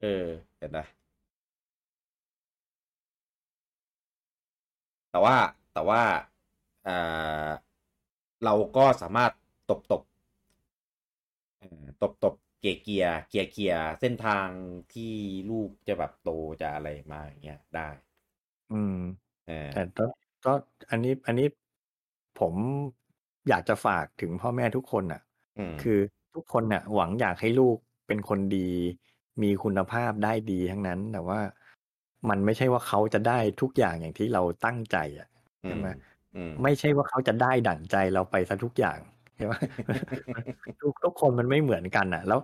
[0.00, 0.24] เออ
[0.58, 0.78] เห็นไหม
[5.10, 5.36] แต่ว่า
[5.72, 6.02] แต่ว่า
[6.86, 7.48] อ่า
[8.44, 9.32] เราก็สามารถ
[9.70, 10.15] ตบตบเอ่อ
[12.02, 14.48] ตบตบเกียร์เกียร์เกียร์เกียร์เส้นทาง
[14.94, 15.12] ที่
[15.50, 16.30] ลูกจะแบบโต
[16.60, 17.88] จะอะไรมาอย่างเงี้ยได้
[18.70, 18.92] อืม
[19.46, 20.04] เออแต่ก็
[20.44, 20.50] ก็
[20.90, 21.46] อันนี้อันนี้
[22.34, 22.54] ผม
[23.48, 25.20] อยากจะฝากถึงพ่อแม่ทุกคนอะ
[25.56, 25.98] อืมคือ
[26.34, 27.76] ทุกคนน่ะหวังอยากให้ลูก
[28.06, 28.70] เป็นคนดี
[29.42, 31.40] มีคุณภาพได้ดีทั้งนั้น แต่ว่า
[32.28, 35.28] มันไม่ใช่ว่าเขาจะได้ทุกอย่างอย่างที่เราตั้งใจอะ
[35.64, 35.86] อืใช่ไหม
[36.34, 38.98] อืมไม่ใช่ว่าเขาจะได้ดั่งใจเราไปซะทุกอย่าง
[39.36, 39.54] ใช่ไหม
[40.80, 42.40] ทุกทุกคนมันไม่เหมือนกันอะ แล้ว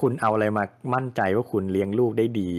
[0.00, 0.64] คุณเอาอะไรมา
[0.94, 2.50] มั่นใจว่าคุณเลี้ยงลูกได้ดี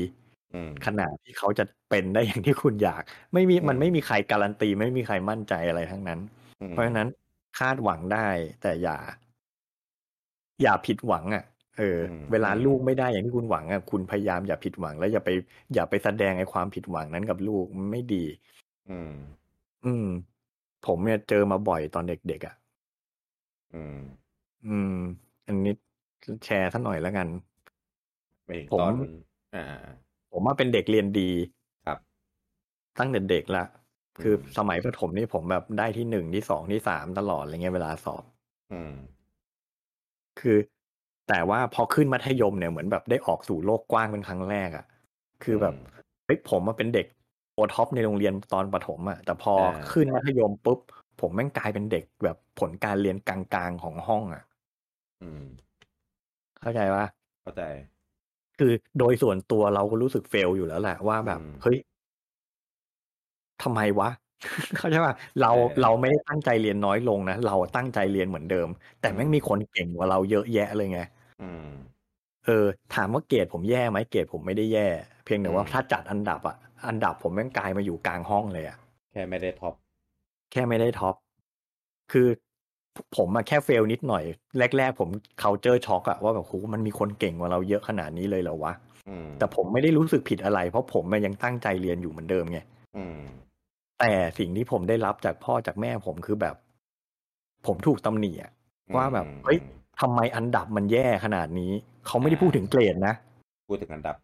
[0.53, 3.03] อืมขนาดที่เขาจะเป็นได้อย่างที่คุณอยาก
[3.33, 6.19] ไม่มีอืมมันไม่มีใครการันตี ไม่มีใครมั่นใจอะไรทั้งนั้น
[6.61, 7.09] อืมเพราะฉะนั้น
[7.59, 8.27] คาดหวังได้
[8.61, 8.97] แต่อย่า
[10.61, 11.43] อย่าผิดหวัง อะ
[11.77, 11.99] เออ
[12.31, 15.29] เวลาลูกไม่ได้อย่างที่คุณหวังอะคุณพยายามอย่าผิดหวัง แล้วอย่าไป
[15.73, 18.25] อย่าไปแสดงไอ้ความผิดหวังนั้นกับลูกมันไม่ดี
[18.89, 19.13] อืม
[19.85, 20.07] อืม
[20.87, 22.55] ผมเนี่ยเจอมาบ่อยตอนเด็กๆอะ
[23.73, 23.99] อืม
[24.65, 24.95] อืม
[25.47, 25.73] อันนี้
[26.45, 27.27] แชร์สักหน่อยแล้วกัน
[28.45, 28.93] ไปถึงผมตอน
[29.55, 29.63] อ่า
[30.31, 31.29] ผมว่าเป็นเด็กเรียนดี
[31.85, 31.97] ครับ
[32.99, 33.63] ตั้งแต่เด็กละ
[34.21, 38.23] คืออืมสมัยประถมนี่ผมแบบได้ที่หนึ่งที่สองที่สามตลอดอะไรเงี้ยเวลาสอบ
[38.71, 38.93] อืม
[40.39, 40.57] คือ
[41.29, 44.85] แต่ว่าพอขึ้นมัธยมเนี่ยเหมือนแบบได้ออกสู่โลกกว้างเป็นครั้งแรกอะ่ะ
[45.43, 47.05] คือแบบอืมเฮ้ยผมมาเป็นเด็ก
[47.53, 50.79] โอท็อปในโรงเรียนตอนประถมอะ่ะ แต่พออ่าขึ้นมัธยมปุ๊บ
[51.19, 54.43] ผมแม่งกลายเป็นเด็กแบบผลการเรียนกลางๆของห้องอะ่ะ
[55.21, 55.43] อืม
[56.59, 57.05] เข้าใจปะ
[57.41, 57.61] เข้าใจ
[58.59, 61.77] คือโดยส่วนตัวเราก็รู้สึกเฟลอยู่แล้วแหละว่าแบบอืมเฮ้ย
[63.63, 64.09] ทำไมวะ
[64.77, 68.67] เข้าใจป่ะเราเออเราไม่ได้ตั้งใจเรียนน้อยลงนะเราตั้งใจเรียนเหมือนเดิม
[68.99, 70.99] แต่แม่งอืมมีคนเก่งกว่าเราเยอะแยะเลยไง
[71.41, 71.69] อืม
[72.45, 72.65] เออ
[72.95, 74.87] ถามว่าเกรดผมแย่ไหมเกรดผมไม่ได้แย่
[75.25, 76.57] เพียงแต่ว่าอืมถ้าจัดอันดับอะ
[76.87, 78.77] อันดับผมแม่งกลายมาอยู่กลางห้องเลยอะ
[79.11, 79.73] แค่ไม่ได้ท็อป
[80.53, 81.15] แค่ไม่ได้ท็อป
[82.11, 82.27] คือ
[83.17, 84.23] ผมอะแค่เฟลนิดหน่อย
[84.77, 85.09] แรก ๆ ผม
[85.41, 88.73] culture shock อะว่าแบบโหมันมีคนเก่งกว่าเราเยอะขนาดนี้เลยเหรอวะ
[89.09, 92.59] อืมแต่ผมไม่ได้รู้สึกผิดอะไร เพราะผมมันยังตั้งใจเรียนอยู่เหมือนเดิมไง
[92.97, 93.17] อืม
[93.99, 96.55] แต่สิ่งที่ผมได้รับจากพ่อจากแม่ผมคือแบบ
[97.65, 98.51] ผมถูกตำหนิอะ
[98.95, 99.59] ว่าแบบเฮ้ย
[100.01, 101.71] ทำไมอันดับมันแย่ขนาดนี้
[102.05, 103.13] เขาไม่ได้พูดถึงเกรดนะ
[103.67, 104.15] พูดถึงอันดับ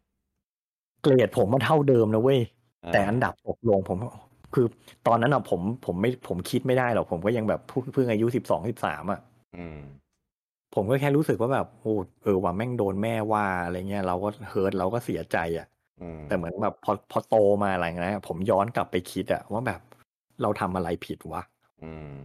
[1.03, 2.39] เกรดผมมันเท่าเดิมนะเว้ย
[2.85, 4.09] อ่าแต่อันดับตกลงผมก็
[4.53, 4.65] คือ
[5.07, 9.19] ตอนนั้นอะผมผมไม่ผมคิดไม่ได้หรอกผมก็ยังแบบเพิ่งเพิ่งอายุสิบสองสิบสามอะ
[9.57, 9.79] อืม
[10.75, 11.93] ผมก็แค่รู้สึกว่าแบบโอ้
[12.23, 15.67] เออว่าแม่งโดนแม่ว่าอะไรเงี้ยเราก็เฮิร์ตเราก็เสียใจอะ
[16.01, 19.81] อืมแต่เหมือนแบบพอพอโตมาอะไรเงี้ยผมย้อนกลับไปคิดอะว่าแบบ
[20.41, 21.43] เราทำอะไรผิดวะ
[21.83, 22.15] อืม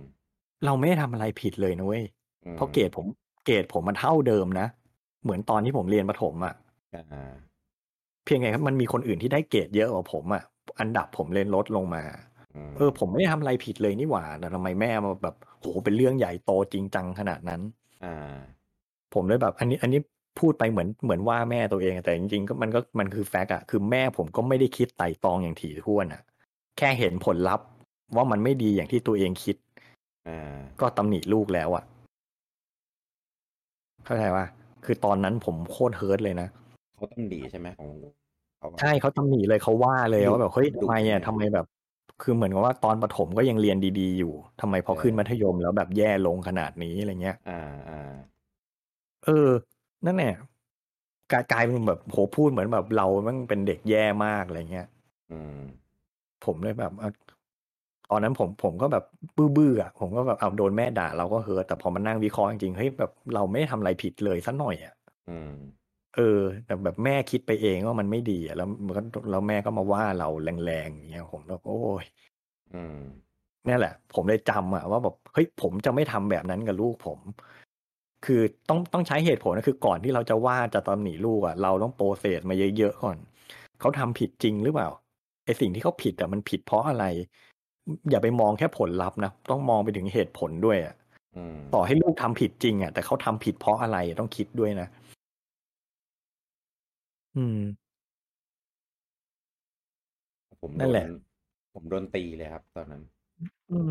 [0.65, 2.05] เราไม่ได้ทำอะไรผิดเลยนะเว้ย
[2.45, 3.07] อืมเพราะเกรดผม
[3.45, 4.67] เกรดผมมันเท่าเดิมนะ
[5.23, 6.55] เหมือนตอนที่ผมเรียนประถมอะ
[6.95, 7.33] อ่า
[8.25, 10.43] เพียงไงครับมันมีคนอื่นที่ได้เกรดเยอะกว่าผมอะ
[10.81, 12.03] อันดับผมเล่นลดลงมา
[12.71, 17.61] มเออ ผมไม่ได้ทำอะไรผิดเลยนี่หว่าแต่ทำไมแม่มาแบบโหเป็นเรื่องใหญ่โตจริงจังขนาดนั้น
[18.05, 18.35] อ่า
[19.15, 20.01] ผมเลยแบบ อันนี้ อันนี้
[20.41, 26.23] พูดไปเหมือนเหมือนว่าแม่ตัวเอง แต่จริงๆก็มันก็มันคือแฟกต์อะคือแม่ผมก็ไม่ได้คิดไต่ตองอย่างถี่ถ้วนอะ
[26.79, 27.67] แค่เห็นผลลัพธ์
[28.17, 29.57] ว่ามันไม่ดีอย่างที่ตัวเองคิด
[30.29, 31.85] อ่าก็ตำหนิลูกแล้วอะ
[34.05, 34.45] เข้าใจว่า
[34.85, 36.49] คือตอนนั้นผมโคตรเฮิร์ตเลยนะ
[36.97, 38.15] เขาต้องดีใช่ไหมของเขาอะ
[38.81, 41.67] ใช่เขาตำหนิเลยเขาว่าเลยดุว่าแบบเฮ้ยดุทำไมอะใช่ทำไมแบบ
[42.23, 48.13] คือเหมือนกับว่าตอนประถมก็ยังเรียนดีๆอยู่ทำไมพอเออขึ้นมัธยมแล้วแบบแย่ลงขนาดนี้อะไรเงี้ย อ่าอ่า
[49.25, 49.51] เออ
[50.07, 50.33] นั่นแหละ
[51.33, 54.89] กลายกลายเป็นแบบโหพูดเหมือนแบบเราแมันเป็นเด็กแย่มากอะไรเงี้ย
[55.33, 55.61] อืม
[56.45, 57.11] ผมเลยแบบอะ
[58.11, 59.05] ตอนนั้นผมผมก็แบบ
[59.37, 64.95] บื้อๆอะผมก็แบบเอาโดนแม่ด่าเราก็เฮิร์ตแต่พอมานั่งวิเคราะห์จริงๆเฮ้ยแบบเราไม่ได้ทำอะไรผิดเลยสักหน่อยอะ
[65.29, 65.53] อืม
[66.15, 69.01] เออ แต่แบบแม่คิดไปเองว่ามันไม่ดีอะแล้วมันก็
[69.31, 72.05] แล้วแม่ก็มาว่าเราแรงๆอย่างเงี้ยผมแบบโอ้ย
[72.73, 72.97] อืม
[73.67, 77.21] นี่แหละ ผมเลยจำอะว่าแบบเฮ้ยผมจะไม่ทำแบบนั้นกับลูกผม
[78.25, 83.19] คือต้องต้องใช้เหตุผลนะคือก่อนที่เราจะว่าจะตำหนิลูกอะเราต้องโปรเซสมาเยอะๆก่อน
[83.81, 84.89] เขาทำผิดจริงหรือเปล่า
[85.45, 87.05] ไอสิ่งที่เขาผิดอะมันผิดเพราะอะไร
[88.11, 90.95] อย่าไปมองแค่ผลลัพธ์นะต้องมองไปถึงเหตุผลด้วยอะ
[91.37, 94.89] อืมต่อให้ลูกทำผิดจริงอะแต่เขาทำผิดเพราะอะไรต้องคิดด้วยนะ
[97.37, 97.59] อืม
[100.61, 101.11] ผมนั่นแหละโด
[101.73, 103.03] ผมโดนตีเลยครับตอนนั้น
[103.71, 103.75] อื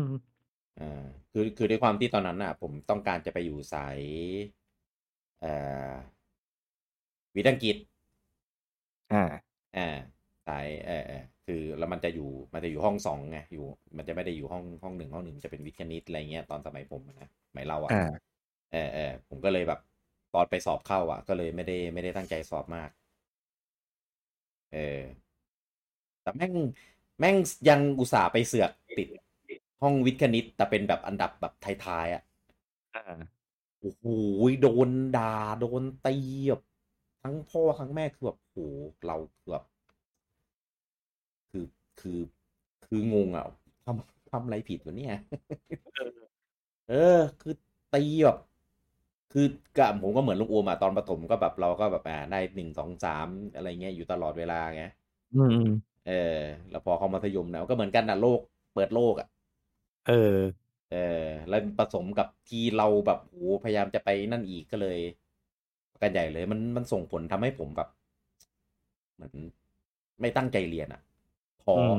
[0.80, 3.98] อ่าคือ คือด้วยความที่ตอนนั้นอะ ผมต้องการจะไปอยู่สาย
[5.40, 5.52] เอ่
[5.92, 5.94] อ
[7.34, 7.76] วิทย์ อังกฤษ
[9.12, 9.22] อ่า
[9.76, 9.88] อ่า
[10.46, 13.64] สาย เออเออคือ แล้วมันจะอยู่ มันจะอยู่ห้องสองไง อยู่
[13.96, 18.02] มันจะไม่ได้อยู่ห้อง ห้องหนึ่งห้องหนึ่งจะเป็นวิทย์ คณิต อะไรเงี้ย ตอนสมัยผมอะนะ สมัยเราอะอ่า
[18.72, 19.80] เออเออผมก็เลยแบบ
[20.34, 22.90] ตอนไปสอบเข้าอะก็เลยไม่ได้ ไม่ได้ตั้งใจสอบมาก
[24.74, 25.02] เออ
[26.22, 26.52] แต่แม่ง
[27.20, 27.36] แม่ง
[27.68, 29.08] ยังอุตส่าห์ไปเสือกติด
[29.82, 32.22] ห้องวิทย์คณิต แต่เป็นแบบอันดับแบบท้ายๆอะ
[32.94, 33.00] อ่า
[33.80, 34.06] โอ้โห
[34.62, 36.16] โดนด่าโดนตี
[36.50, 36.62] แบบ
[37.22, 38.58] ทั้งพ่อทั้งแม่คือแบบโห
[39.06, 39.16] เรา
[39.50, 39.64] แบบ
[41.50, 41.64] คือ
[42.00, 42.18] คือ
[42.84, 43.46] คืองงอะ
[43.84, 45.14] ทำทำอะไรผิดวะเนี่ย
[46.88, 46.94] เออ
[47.40, 47.52] คือ
[47.92, 48.36] ตีแบบ
[49.34, 49.46] คือ
[49.78, 54.82] กับผมก็เหมือนลุงอูมอะตอนประถมก็แบบเราก็แบบอ่าได้หนึ่งสองสามอะไรเงี้ยอยู่ตลอดเวลาไง
[55.34, 55.68] อืมอืม
[56.06, 56.40] เออ
[56.70, 58.40] แล้วพอเข้ามัธยมนะก็เหมือนกันนะโลก
[58.74, 59.26] เปิดโลกอะ
[60.06, 60.14] เออ
[60.90, 60.96] เอ
[61.26, 64.98] อ แล้วผสมกับที่เราแบบโหพยายามจะไปนั่นอีกก็เลย
[66.00, 67.88] กันใหญ่เลย มันมันส่งผลทำให้ผมแบบ
[69.14, 69.34] เหมือน
[70.20, 71.00] ไม่ตั้งใจเรียนอะ
[71.64, 71.92] ท้ออือ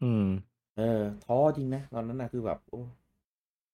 [0.00, 0.24] อืม
[0.76, 2.99] เออท้อจริงนะตอนนั้นนะคือแบบโอ้ไม่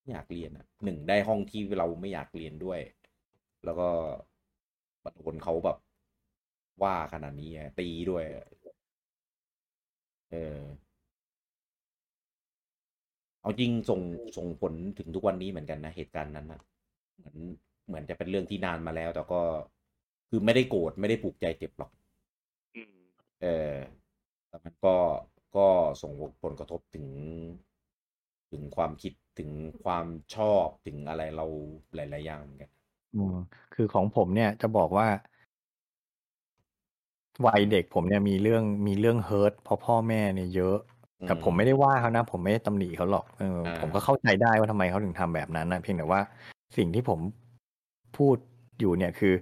[0.09, 2.81] อยากเรียนอะหนึ่งได้ห้องที่เราไม่อยากเรียนด้วย
[3.65, 3.89] แล้วก็
[5.05, 5.77] มาโดนเขาแบบ
[6.83, 8.25] ว่าขนาดนี้อะตีด้วย
[10.31, 10.63] เออ
[13.43, 14.01] เอาจริงส่ง
[14.37, 16.61] ส่งผลถึงทุกวันนี้เหมือนกันนะเหตุการณ์นั้นนะ
[17.19, 17.37] เหมือน
[17.87, 19.41] เหมือนจะเป็นเรื่องที่นานมาแล้ว แต่ก็
[20.29, 21.91] คือไม่ได้โกรธไม่ได้ผูกใจเจ็บหรอก
[22.77, 22.95] อืม
[23.43, 23.75] เออ
[24.49, 24.97] แต่มันก็
[25.57, 25.67] ก็
[26.03, 26.13] ส่ง
[26.43, 27.07] ผลกระทบถึง
[28.57, 29.51] ถึงความคิดถึง
[29.85, 31.47] ความชอบถึงอะไรเรา
[31.95, 32.71] หลาย ๆ อย่างเหมือนกัน
[33.15, 33.37] อืม
[33.75, 35.07] คือของผมเนี่ยจะบอกว่า
[37.47, 40.79] วัยเด็กผมเนี่ยมีเรื่องมีเรื่องเฮิร์ตเพราะพ่อแม่เนี่ยเยอะ
[41.27, 46.21] แต่ผมไม่ได้ว่าเขานะ ผมไม่ได้ตำหนิเขาหรอกเอออ่าผมก็เข้าใจได้ว่าทำไมเขาถึงทำแบบนั้นนะเพียงแต่ว่า
[46.77, 47.21] สิ่งที่ผม
[48.17, 48.37] พูด
[48.79, 49.35] อยู่เนี่ยคือ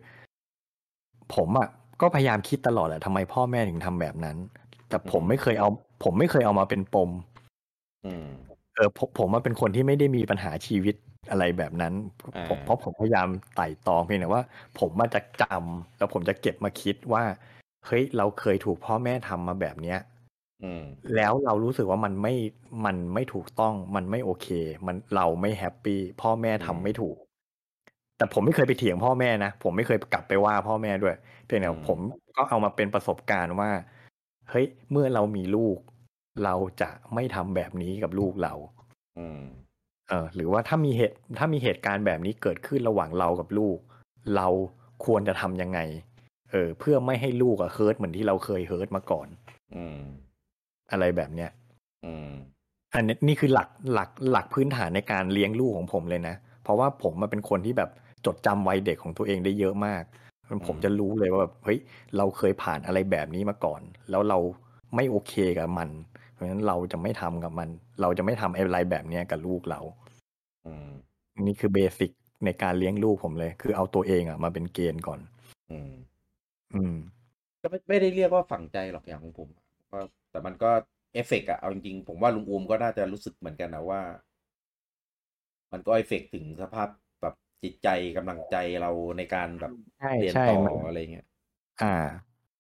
[1.35, 1.69] ผมอะ
[2.01, 4.37] ก็พยายามคิดตลอดแหละทำไมพ่อแม่ถึงทำแบบนั้น
[4.89, 5.69] แต่ผมไม่เคยเอา
[6.05, 7.11] ผมไม่เคยเอามาเป็นปม
[8.07, 8.29] อืม
[8.77, 10.95] เออผมผมว่าเป็นคนที่ไม่ได้มีปัญหาชีวิต
[11.31, 11.95] อะไรแบบนั้น
[12.35, 14.43] อ่าผมเพราะผมพยายามไต่ตองเพียงแต่ว่า
[14.79, 17.25] ผมมาจะจำแล้วผมจะเก็บมาคิดว่า
[17.87, 19.99] เฮ้ยเราเคยถูกพ่อแม่ทำมาแบบเนี้ย
[20.63, 20.83] อืม
[21.15, 22.35] แล้วเรารู้สึกว่ามันไม่
[22.85, 24.49] มันไม่ถูกต้องมันไม่โอเค
[24.87, 27.17] มันเราไม่แฮปปี้พ่อแม่ทำไม่ถูก
[28.17, 31.15] แต่ผมไม่เคยไปเถียงพ่อแม่นะผมไม่เคยกลับไปว่าพ่อแม่ด้วย
[31.47, 31.99] เพียงแต่อืมผม
[32.37, 33.71] ก็เอามาเป็นประสบการณ์ว่า
[34.51, 35.79] เฮ้ยเมื่อเรามีลูก
[36.45, 38.55] เราจะไม่ทำแบบนี้กับลูกเรา
[39.19, 39.43] อืม
[40.09, 43.79] เออหรือว่าถ้ามีเหตุถ้ามีเหตุการณ์แบบนี้เกิดขึ้นระหว่างเรากับลูก
[44.37, 44.49] เรา
[45.05, 45.81] ควรจะทำยังไง
[46.51, 49.29] เออ เพื่อไม่ให้ลูกอะเฮิร์ตเหมือนที่เราเคยเฮิร์ตมาก่อน
[49.75, 50.01] อืม
[50.93, 51.51] อะไรแบบเนี้ย
[52.05, 52.29] อืม
[52.95, 57.91] อันนี้นี่คือหลักหลักหลักพื้นฐานในการเลี้ยงลูกของผมเลยนะเพราะว่าผมมาเป็นคนที่แบบ
[58.27, 60.05] จดจำวัยเด็กของตัวเองได้เยอะมาก
[60.67, 61.79] ผมจะรู้เลยว่าแบบเฮ้ย
[62.17, 63.81] เราเคยผ่านอะไรแบบนี้มาก่อน
[64.11, 64.39] แล้วเรา
[64.95, 65.89] ไม่โอเคกับมัน
[66.35, 67.69] เพราะฉะนั้นเราจะไม่ทำกับมัน
[68.01, 69.81] เราจะไม่ทำอะไรแบบเนี้ยกับลูกเรา
[70.67, 70.91] อืม
[71.47, 72.11] นี่คือ basic
[72.45, 75.21] ในการเลี้ยงลูกผมเลย คือเอาตัวเองอะมาเป็นเกณฑ์ก่อน
[75.71, 75.93] อืม
[76.75, 76.95] อืม
[77.63, 79.49] ก็ไม่ไม่ได้เรียกว่าฝังใจหรอกอย่างของผม
[79.93, 79.99] ก็
[80.31, 80.71] แต่มันก็
[81.15, 84.01] เอฟเฟกต์อะเอาจริงๆผมว่าลุงอูมก็น่าจะรู้สึกเหมือนกันนะว่า
[85.73, 86.89] มันก็เอฟเฟกต์ถึงสภาพ
[87.23, 91.27] แบบจิตใจกำลังใจเราในการแบบใช่เรียนใช่ต่อมันอะไรเงี้ย
[91.83, 91.95] อ่า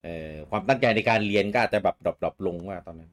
[0.04, 3.10] เออความตั้งใจในการเรียนก็อาจจะแบบ drop drop ลงว่าตอนนั้น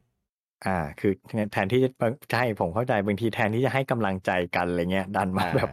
[0.66, 1.12] อ่า คือ
[1.52, 1.90] แทนที่จะ
[2.32, 5.70] ใช่ผมเข้าใจบางทีแทนที่จะให้กำลังใจกันอะไรเงี้ย ดันมาอ่าแบบ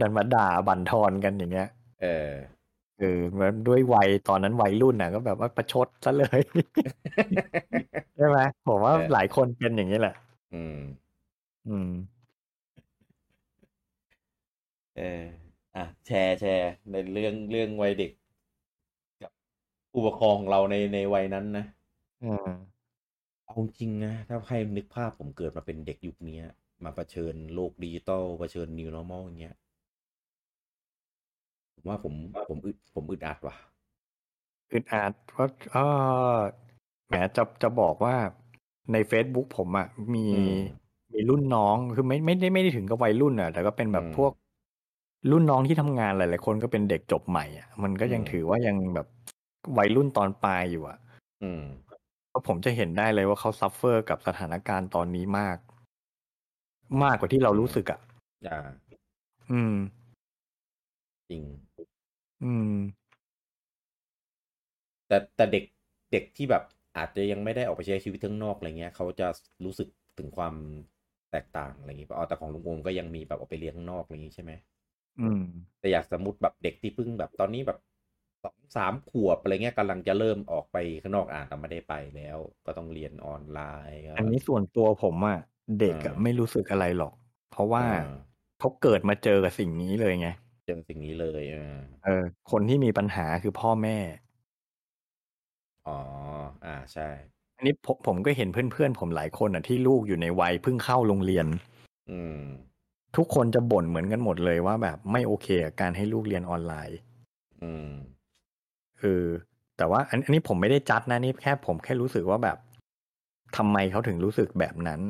[0.00, 1.66] ดันมาด่าบั่นทอนกันอย่างเงี้ย
[2.00, 2.34] เออ
[2.98, 6.40] เออเหมือนด้วยวัยตอนนั้นวัยรุ่นน่ะ ก็แบบว่าประชดซะเลย
[8.16, 10.14] ใช่ไหมผมว่าเออหลายคนเป็นอย่างนี้แหละ
[10.52, 10.74] อืม
[11.66, 11.88] อืม
[14.96, 15.24] เออ
[15.74, 18.10] อะแชร์แชร์ในเรื่องเรื่องวัยเด็ก
[19.22, 19.32] กับ
[19.90, 21.64] ผู้ปกครองของเราในในวัยนั้นนะ
[22.20, 22.75] อืม
[23.46, 26.44] เอาจริงนะ ถ้าใครนึกภาพผมเกิดมาเป็นเด็กยุคเนี้ย
[26.84, 29.56] มาเผชิญโลกดิจิตอลเผชิญ new normal อย่างเงี้ย
[31.74, 32.14] ผมว่าผม
[32.48, 33.56] ผมอึดผมอึดอัดว่ะ
[34.72, 35.76] อึดอัดเพราะเอ
[36.34, 36.36] อ
[37.06, 38.14] แหมจะจะบอกว่า
[38.92, 40.56] ใน Facebook ผมอะ่ะมีอืม
[41.12, 44.32] มีรุ่นน้องคือไม่ไม่ได้ไม่ได้ถึงกับวัยรุ่นอะ แต่ก็เป็นแบบอืมพวก
[45.30, 49.06] รุ่นน้องที่ทำงานหลาย ๆ คนก็เป็นเด็กจบใหม่อะมันก็ยังอืมถือว่ายังแบบ
[49.78, 50.98] วัยรุ่นตอนปลายอยู่อะ
[51.42, 51.85] อืมเพราะ
[52.46, 55.58] ผมจะเห็นได้เลยว่าเขาซัฟเฟอร์กับสถานการณ์ตอนนี้มาก
[57.02, 58.00] มากกว่าที่เรารู้สึกอะ
[58.48, 58.58] อ่า
[59.50, 59.74] อืม
[61.30, 61.42] จริง
[62.44, 62.72] อืม
[65.08, 65.64] แต่แต่เด็ก
[66.12, 66.62] เด็กที่แบบ
[66.96, 69.26] อาจจะยังไม่ได้ออกไปใช้ชีวิตข้างนอกอะไรเงี้ยเขาจะ
[69.64, 69.88] รู้สึก
[70.18, 70.54] ถึงความ
[71.32, 74.52] แตกต่างอะไรอย่างงี้ป่ะอ๋อแต่ของลุงโอมก็ยังมีแบบออกไปเรียนข้างนอกอะไรอย่างงี้ใช่ไหม
[75.20, 75.42] อืม
[75.80, 77.78] แต่อยากสมมติแบบเด็กที่เพิ่งแบบตอนนี้แบบ
[78.46, 83.60] สองสามขวบอะไรเงี้ยกำลังจะเริ่มออกไปข้างนอกอ่านแต่ไม่ได้ไปแล้ว ก็ต้องเรียนออนไล
[83.90, 85.38] น์ก็ อันนี้ส่วนตัวผมอะ
[85.80, 87.12] เด็กอะอ่าไม่รู้สึกอะไรหรอก
[87.50, 88.04] เพราะว่าอ่า
[88.58, 90.28] เขาเกิดมาเจอกับสิ่งนี้เลยไง
[90.64, 93.96] เจอสิ่งนี้เลยเออเออ คนที่มีปัญหาคือพ่อแม่
[95.86, 95.98] อ๋อ
[96.64, 97.08] อ่าใช่
[97.56, 101.46] อันนี้ผมผมก็เห็นเพื่อนๆ ผมหลายคนอะที่ลูกอยู่ในวัยเพิ่งเข้าโรงเรียน
[102.08, 102.42] อืม
[103.16, 106.98] ทุกคนจะบ่นเหมือนกันหมดเลยว่าแบบไม่โอเคกับการให้ลูกเรียนออนไลน์
[107.62, 107.90] อืม
[109.00, 109.26] เออ
[109.76, 112.56] แต่ว่าอันอันนี้ผมไม่ได้จัดนะนี่แค่ผมแค่รู้สึกว่าแบบ
[113.56, 115.00] ทำไมเขาถึงรู้สึกแบบนั้น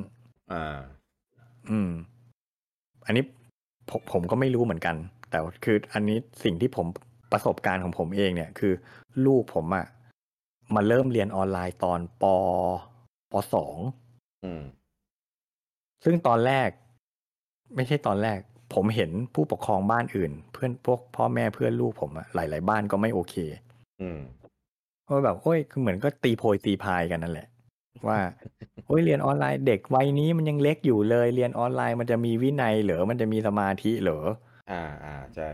[0.52, 0.78] อ่า
[1.70, 1.90] อืม
[3.06, 3.24] อันนี้
[3.90, 4.96] ผมผมก็ไม่รู้เหมือนกัน
[5.30, 6.86] แต่คืออันนี้สิ่งที่ผม
[7.32, 8.72] ประสบการณ์ของผมเองเนี่ย คือ
[9.26, 9.86] ลูกผมอะ
[10.74, 12.24] มาเริ่มเรียนออนไลน์ตอนป
[13.32, 13.76] ปสอง
[14.44, 14.62] อืม
[16.04, 16.70] ซึ่งตอนแรก
[17.74, 18.38] ไม่ใช่ตอนแรก
[18.74, 23.34] ผมเห็นผู้ปกครองบ้านอื่น เพื่อนพวกพ่อแม่เพื่อนลูกผมอะหลาย ๆ บ้านก็ไม่โอเค
[24.00, 24.20] อืม
[25.04, 27.48] เพราะแบบโอ้ยคือเหมือนก็ตีโพยตีพายกันนั่นแหละ
[28.08, 28.18] ว่า
[28.86, 34.20] โอ้ยเรียนออนไลน์เด็กวัยนี้มันยังเล็กอยู่เลย เรียนออนไลน์มันจะมีวินัยเหรอมันจะมีสมาธิเหรอ
[34.70, 35.50] อ่าอ่าใช่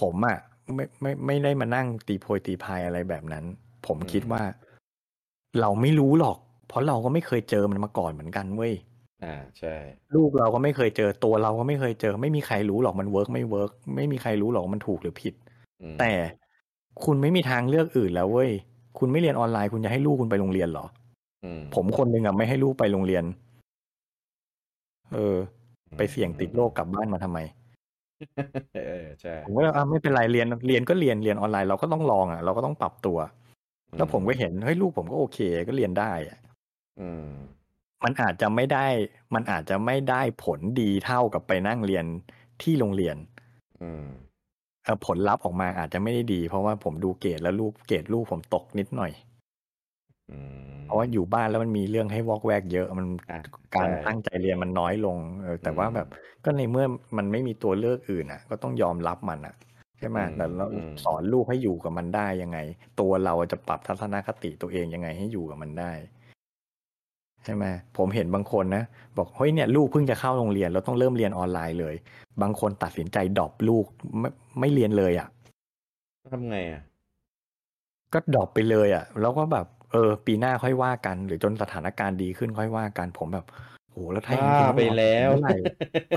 [0.00, 0.38] ผมอะ่ะ
[0.74, 3.44] ไม่ไม่ไม่ได้มานั่งตีโพยตีพายอะไรแบบนั้น
[3.86, 4.42] ผมอืมคิดว่า
[5.60, 6.36] เราไม่รู้หรอก
[6.68, 8.72] เพราะเราก็ไม่เคยเจอมันมาก่อนเหมือนกันเว้ย
[9.24, 9.74] อ่าใช่
[10.14, 15.34] ลูกเราก็ไม่เคยเจอตัวเราก็ไม่เคยเจอ ไม่มีใครรู้หรอกมัน work ไม่ work ไม่มีใครรู้หรอกมันถูกหรือผิด
[15.82, 16.12] อืมแต่
[17.04, 18.50] คุณไม่มีทางเลือกอื่นแล้วเว้ย
[18.98, 20.86] คุณไม่เรียนออนไลน์คุณจะให้ลูกคุณไปโรงเรียนเหรอ
[21.44, 23.24] อืมผมคนหนึ่งอะไม่ให้ลูกไปโรงเรียน
[25.14, 25.36] เออ
[25.96, 27.38] ไปเสี่ยงติดโรคกลับบ้านมาทำไม
[28.74, 33.18] เออใช่ผมก็เลยอะไม่เป็นไรเรียนเรียนก็เรียนเรียนออนไลน์เราก็ต้องลองอะเราก็ต้องปรับตัว
[33.96, 35.38] แล้วผมก็เห็นเฮ้ยลูกผมก็โอเค
[35.68, 36.38] ก็เรียนได้อะ
[37.00, 37.28] อืม
[38.04, 38.86] มันอาจจะไม่ได้
[39.34, 42.04] มันอาจจะไม่ได้ผลดีเท่ากับไปนั่งเรียน
[42.62, 43.16] ที่โรงเรียน
[43.82, 44.31] อืมเออ
[45.06, 49.12] ผลลัพธ์ออกมาอาจจะไม่ได้ดี เพราะว่าผมดูเกรดแล้วลูกเกรดลูกผมตกนิดหน่อย
[50.28, 50.38] อื
[50.82, 53.38] มเพราะว่าอยู่บ้านแล้วมันมีเรื่องให้วอกแวกเยอะมันอะ
[53.76, 56.08] การใช่ตั้งใจเรียนมันน้อยลงเออแต่อืมว่าแบบ
[56.44, 56.86] ก็ในเมื่อ
[57.16, 59.54] มันไม่มีตัวเลือกอื่นอะ ก็ต้องยอมรับมันอะ
[59.98, 62.58] ใช่ไหมอืมแต่เราอืมสอนลูกให้อยู่กับมันได้ยังไง
[63.00, 65.92] ตัวเราจะปรับทัศนคติตัวเองยังไงให้อยู่กับมันได้
[67.44, 67.64] ใช่ไหม
[67.96, 68.84] ผมเห็นบางคนนะ
[69.16, 71.94] บอกเฮ้ยเนี่ยลูกเพิ่งจะเข้าโรงเรียนแล้วต้องเริ่มเรียนออนไลน์เลย
[72.42, 73.86] บางคนตัดสินใจ drop ลูก
[74.18, 74.28] ไม่
[74.60, 75.28] ไม่เรียนเลยอะ
[76.32, 76.82] ทำไงอะ
[78.12, 83.46] ก็ drop ไปเลยอะ แล้วก็แบบเออ ปีหน้าค่อยว่ากัน หรือจนสถานการณ์ดีขึ้นค่อยว่ากัน ผมแบบ
[83.90, 85.56] โหแล้วถ้าอย่างนี้บ้าคุณไปต้องรอแล้วถึงเมื่อไหร่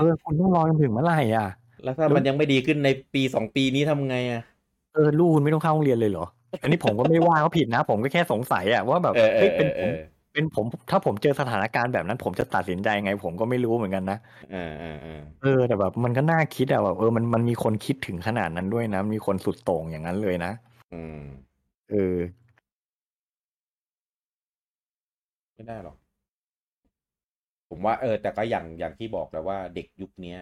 [0.00, 1.48] เออคุณต้องรอจนถึงเมื่อไหร่อะ
[1.84, 4.42] แล้วถ้ามันยังไม่ดีขึ้นในปีสองปีนี้ทำไงอะ
[4.94, 6.26] เออลูกคุณไม่ต้องเข้าโรงเรียนเลยเหรอ
[6.62, 9.98] อันนี้ผมก็ไม่ว่าเขาผิดนะ ผมก็แค่สงสัยอะว่าแบบเออเอเฮ้ยอเอเป็นอผเอมอ
[10.36, 14.18] เป็นผมถ้าผมเจอสถานการณ์แบบนั้น ผมจะตัดสินใจไง ผมก็ไม่รู้เหมือนกันนะ
[14.54, 20.52] อ่าอ่าอ่าเออแต่แบบมันก็น่าคิดอะแบบเออมันมันมีคนคิดถึงขนาดนั้นด้วยนะมีคนสุดโต่งอย่างนั้นเลยนะ
[20.94, 21.20] อืม
[21.90, 22.16] เออ
[25.54, 25.96] ไม่ได้หรอก
[27.68, 30.38] ผมว่าเออ แต่ก็อย่างอย่างที่บอกแล้วว่าเด็กยุคเนี้ย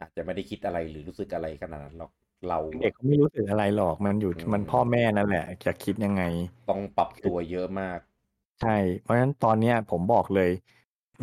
[0.00, 2.10] อาจจะไม่ได้คิดอะไรหรือรู้สึกอะไรขนาดนั้นหรอก
[2.48, 6.22] เราเด็กก็ไม่รู้สึกอะไรหรอกมันอยู่อืมมันพ่อแม่นั่นแหละ จะคิดยังไง
[6.70, 7.98] ต้องปรับตัวเยอะมาก
[8.60, 10.50] ใช่ เพราะฉะนั้นตอนเนี้ยผมบอกเลย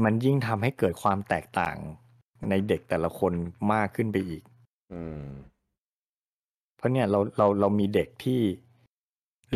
[0.04, 1.76] มันยิ่งทำให้เกิดความแตกต่าง
[2.50, 3.34] ในเด็กแต่ละคน
[3.74, 4.44] มากขึ้นไปอีก
[4.94, 5.26] อืม
[6.78, 8.42] เพราะเนี่ยเราเราเรามีเด็กที่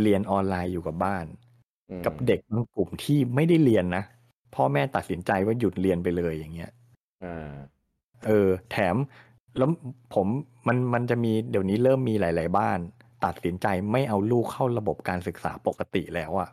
[0.01, 1.25] เรียนออนไลน์อยู่กับบ้าน
[1.91, 4.03] อืมกับเด็กบางกลุ่มที่ไม่ได้เรียนนะ
[4.55, 6.71] พ่อแม่ตัดสินใจว่าหยุดเรียนไปเลยอย่างเงี้ย
[7.23, 7.53] อ่า
[8.27, 8.95] เออ แถม
[9.57, 9.69] แล้ว
[10.13, 10.27] ผม
[10.67, 12.79] มันมันจะมีเดี๋ยวนี้เริ่มมีหลาย ๆ บ้าน
[13.25, 16.49] ตัดสินใจไม่เอาลูกเข้าระบบการศึกษาปกติแล้วอะ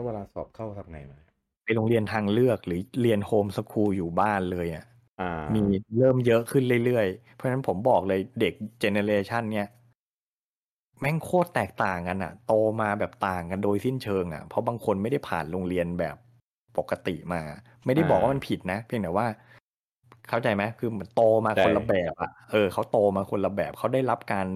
[0.00, 1.18] แล้วเวลาสอบเข้าทำไงมา
[1.64, 4.84] ไปโรงเรียนทางเลือกหรือเรียน homeschool อยู่บ้านเลยอะ
[5.20, 5.62] อ่ามี
[5.98, 9.68] เริ่มเยอะขึ้นเรื่อยๆ เพราะฉะนั้นผมบอกเลยเด็ก generation เนี้ย
[11.00, 16.16] แม่งโคตรแตกต่างกันอะโตมาแบบต่างกันโดยสิ้นเชิงอะเพราะบางคนไม่ได้ผ่านโรงเรียนแบบ
[16.78, 17.42] ปกติมา
[17.86, 19.26] ไม่ได้บอกว่ามันผิดนะ เพียงแต่ว่า
[20.28, 24.46] เข้าใจไหมคือเหมือนโตมาคนละแบบอะเออเขาโตมาคนละแบบเขาได้รับการ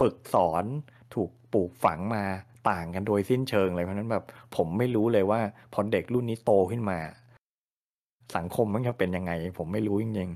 [0.00, 0.64] ฝึกสอน
[1.14, 2.24] ถูกปลูกฝังมา
[2.70, 4.24] ต่างกันโดยสิ้นเชิงเลยเพราะฉะนั้นแบบ
[4.56, 5.40] ผมไม่รู้เลยว่า
[5.72, 6.98] พอเด็กรุ่นนี้โตขึ้นมา
[8.36, 10.30] สังคมมันจะเป็นยังไง ผมไม่รู้จริง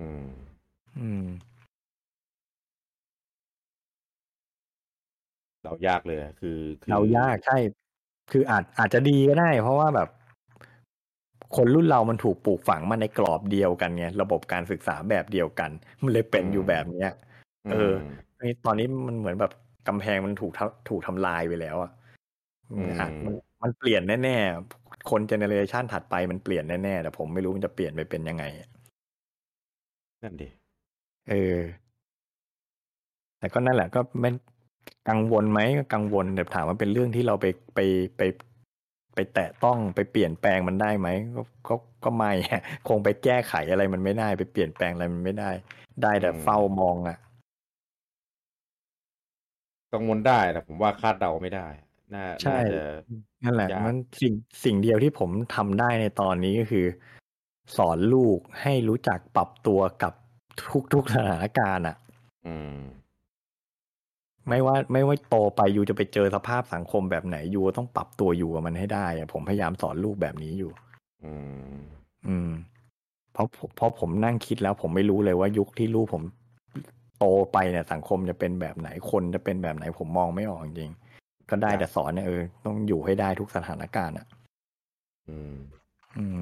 [0.00, 1.26] อืมๆอืม
[5.64, 7.56] เรายากเลยอะคือคือเรายากใช่
[8.32, 10.08] คืออาจอาจจะดีก็ได้ เพราะว่าแบบ
[11.56, 15.70] คนรุ่นเรามันถูกปลูกฝังมาในกรอบเดียวกันไงระบบการศึกษาแบบเดียวกัน
[16.02, 17.10] มันเลยเป็นอยู่แบบเนี้ย
[17.72, 17.92] เออ
[18.40, 19.52] มนี่ตอนนี้มันเหมือนแบบ
[19.88, 21.90] กำแพงมันถูกทำถูกทำลายไปแล้วอะ
[22.72, 28.44] อืมอะมันมันเปลี่ยนแน่ๆ คนเจเนเรชันถัดไปมันเปลี่ยนแน่ๆแต่ผมไม่รู้มันจะเปลี่ยนไปเป็นยังไง
[30.22, 30.48] นั่นดิ
[31.30, 31.58] เออ
[33.38, 34.30] แต่ก็นั่นแหละ ก็ไม่
[35.08, 37.80] กังวลไหมก็กังวลแต่ถามว่าเป็นเรื่องที่เราไปไป
[38.16, 38.22] ไป
[39.14, 41.74] ไปแตะต้องไปเปลี่ยนแปลงมันได้ไหมก็ก็
[42.04, 42.32] ก็ไม่
[42.88, 45.50] คงไปแก้ไขอะไรมันไม่ได้ ไปเปลี่ยนแปลงอะไรมันไม่ได้
[46.02, 47.18] ได้แต่เฝ้ามองอะ
[49.94, 51.66] กังวลได้แต่ผมว่าคาดเดาไม่ได้
[52.14, 52.80] น่าใช่น่าจะ
[53.44, 54.34] นั่นแหละยากมันสิ่ง
[54.64, 56.86] สิ่งเดียวที่ผมทำได้ในตอนนี้ก็คือ
[57.76, 60.12] สอนลูกให้รู้จักปรับตัวกับ
[60.62, 61.96] ทุกทุกสถานการณ์อะ
[62.46, 62.78] อืม
[64.48, 70.72] ไม่ว่าไม่ว่าโตไปยูจะไปเจอสภาพสังคมแบบไหนยูต้องปรับตัวอยู่กับมันให้ได้อะผมพยายามสอนลูกแบบนี้อยู่
[71.24, 71.32] อื
[71.74, 71.78] ม
[72.28, 72.50] อืม
[73.32, 73.46] เพราะ
[73.76, 84.26] เพราะผมนั่งคิดแล้วผมไม่รู้เลยว่ายุคที่ลูกผมโตไปเนี่ยสังคมจะเป็นแบบไหนคนจะเป็นแบบไหนผมมองไม่ออกจริงๆก็ได้แต่สอนเนี่ยเออต้องอยู่ให้ได้ทุกสถานการณ์อะ
[85.28, 85.56] อืม
[86.18, 86.40] อืม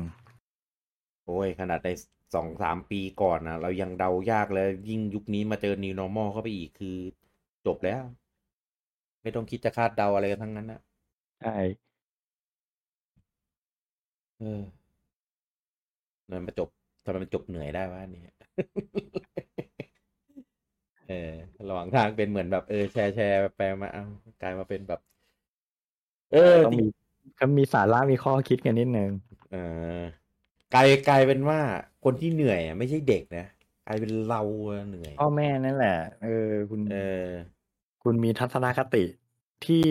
[1.26, 1.88] โอ้ย ขนาดใน
[2.34, 6.96] สองสามปีก่อนนะเรายังเดายากเลยยิ่งยุคนี้มาเจอ new normal เข้าไปอีกคือ
[7.66, 8.02] จบแล้ว
[9.22, 10.80] ไม่ต้องคิดจะคาดเดาอะไรกันทั้งนั้นนะ
[11.40, 11.56] ใช่
[14.40, 14.62] เออ
[16.30, 16.68] มันมาจบ
[17.04, 18.22] ทำไมมันจบเหนื่อยได้วะอันนี่
[21.08, 21.32] เออ
[21.68, 24.04] ระหว่าง ทางเป็นเหมือนแบบเออแชร์แชร์แปลมาเอา
[24.42, 25.00] กลายมาเป็นแบบ
[26.32, 26.86] เออต้องมี
[27.40, 29.10] ก็มีสาระมีข้อคิดกันนิดนึง
[29.50, 29.56] เอ
[29.98, 30.00] อ
[30.74, 31.60] กลายกลายเป็นว่า
[32.04, 33.46] คนที่เหนื่อยอะไม่ใช่เด็กนะ
[33.86, 37.26] กลายเป็นเราอะเหนื่อยพ่อแม่นั่นแหละ เออ คุณเออ
[38.02, 39.04] คุณมีทัศนคติ
[39.66, 39.86] ที่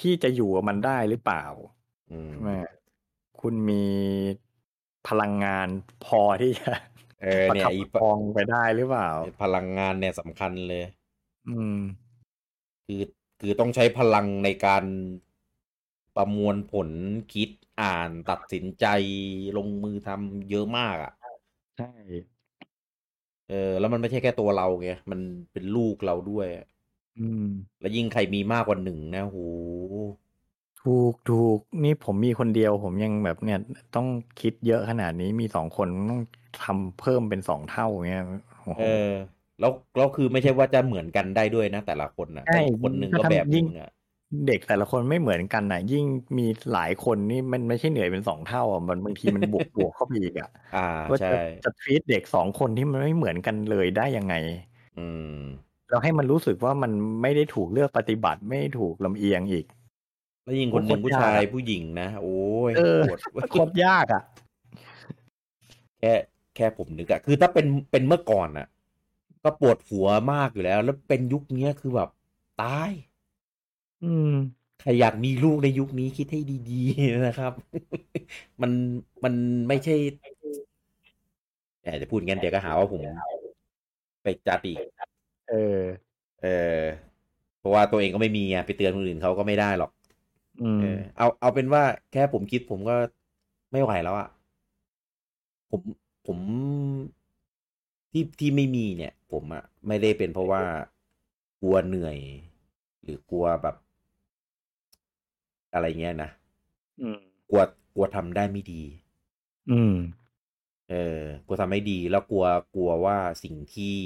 [0.00, 1.44] ที่จะอยู่กับมันได้หรือเปล่า
[2.12, 2.52] อืมใช่ไหม
[3.40, 3.84] คุณมี
[5.08, 5.68] พลังงาน
[6.06, 6.72] พอที่จะ
[7.22, 9.08] เออประเนี่ยคับอีประคองไปได้หรือเปล่า
[9.42, 10.84] พลังงานเนี่ยสำคัญเลย
[11.48, 11.78] อืม
[12.86, 13.02] คือ
[13.40, 14.84] คือต้องใช้พลังในการ
[16.16, 16.88] ประมวลผล
[17.32, 17.50] คิด
[17.80, 18.86] อ่านตัดสินใจ
[19.56, 21.12] ลงมือทำเยอะมากอะ
[21.76, 21.90] ใช่
[23.48, 25.20] เออ แล้วมันไม่ใช่แค่ตัวเราไงมัน
[25.52, 26.46] เป็นลูกเราด้วย
[27.18, 27.44] อืม
[27.80, 29.36] แล้วยิ่งใครมีมากกว่าหนึ่งนะโห
[30.82, 33.58] ถูกถูกนี่ผมมีคนเดียว ผมยังแบบเนี่ย
[33.94, 34.06] ต้อง
[34.40, 36.22] คิดเยอะขนาดนี้มีสองคนต้อง
[36.62, 38.24] ทำเพิ่มเป็นสองเท่าเงี้ย
[38.64, 38.84] โอ้โหเออ
[39.60, 43.90] แล้วแล้วคือไม่ใช่ว่าจะเหมือนกันได้ด้วยนะ แต่ละคนนะใช่คนหนึ่งก็ก็ทำแบบหยิ่นึ่งงอะ
[44.46, 46.04] เด็กแต่ละคนไม่เหมือนกันนะยิ่ง
[46.38, 54.34] มีหลายคนนี่มันไม่ใช่เหนื่อยเป็นสองเท่าอะมันบางทีมันบวกบวกเข้าไปอีกอะอ่าว่าใช่จะจะทรีตเด็กสองคนที่มันไม่เหมือนกันเลยได้ยังไง
[54.98, 55.38] อืม
[55.88, 59.66] แล้วให้มันรู้สึกว่ามันไม่ได้ถูกเลือกปฏิบัติ ไม่ได้ถูกลำเอียงอีก
[60.44, 62.38] แล้วยิ่งคนหนึ่งโคตรผู้ชายยากอะผู้หญิงนะโอ้
[62.70, 64.22] ยเออปวดโคตรยากอะ
[66.00, 66.12] แค่
[66.56, 68.66] แค่ผมนึกอะคือถ้าเป็นเป็นเมื่อก่อนอะ
[69.48, 72.08] ก็ปวดหัวมากอยู่แล้ว แล้วเป็นยุคเนี้ยคือแบบ
[72.62, 72.90] ตาย
[74.00, 74.26] อืม
[74.78, 77.52] ใครอยากมีลูกในยุคนี้คิดให้ดีๆนะครับ
[78.62, 78.72] มัน
[79.24, 79.34] มัน
[79.68, 79.92] ไม่ใช่
[81.82, 83.02] แหมจะพูดงั้นเดี๋ยวก็หาว่าผม
[84.22, 84.78] ไปจัดอีก
[85.48, 85.80] เออ
[86.42, 86.48] เออ
[87.58, 89.90] เพราะว่าตัวเองก็ไม่มีอะไปเตือนคนอื่นเขาก็ไม่ได้หรอก
[90.62, 92.94] อืมเออ เอาเอาเป็นว่าแค่ผมคิดผมก็
[93.72, 94.28] ไม่ไหวแล้วอะ
[95.70, 95.82] ผม
[96.26, 96.38] ผม
[98.12, 100.62] ที่ที่ไม่มีเนี่ย ผมอะไม่ได้เป็นเพราะว่า
[101.60, 102.18] กลัวเหนื่อย
[103.02, 103.76] หรือกลัวแบบ
[105.72, 106.30] อะไรเงี้ยนะ
[107.00, 107.18] อืม
[107.50, 107.62] กลัว
[107.94, 108.82] กลัวทำได้ไม่ดี
[109.70, 109.94] อืม
[110.90, 113.96] เออกลัวทำไม่ดี แล้วกลัวกลัวว่าสิ่งที่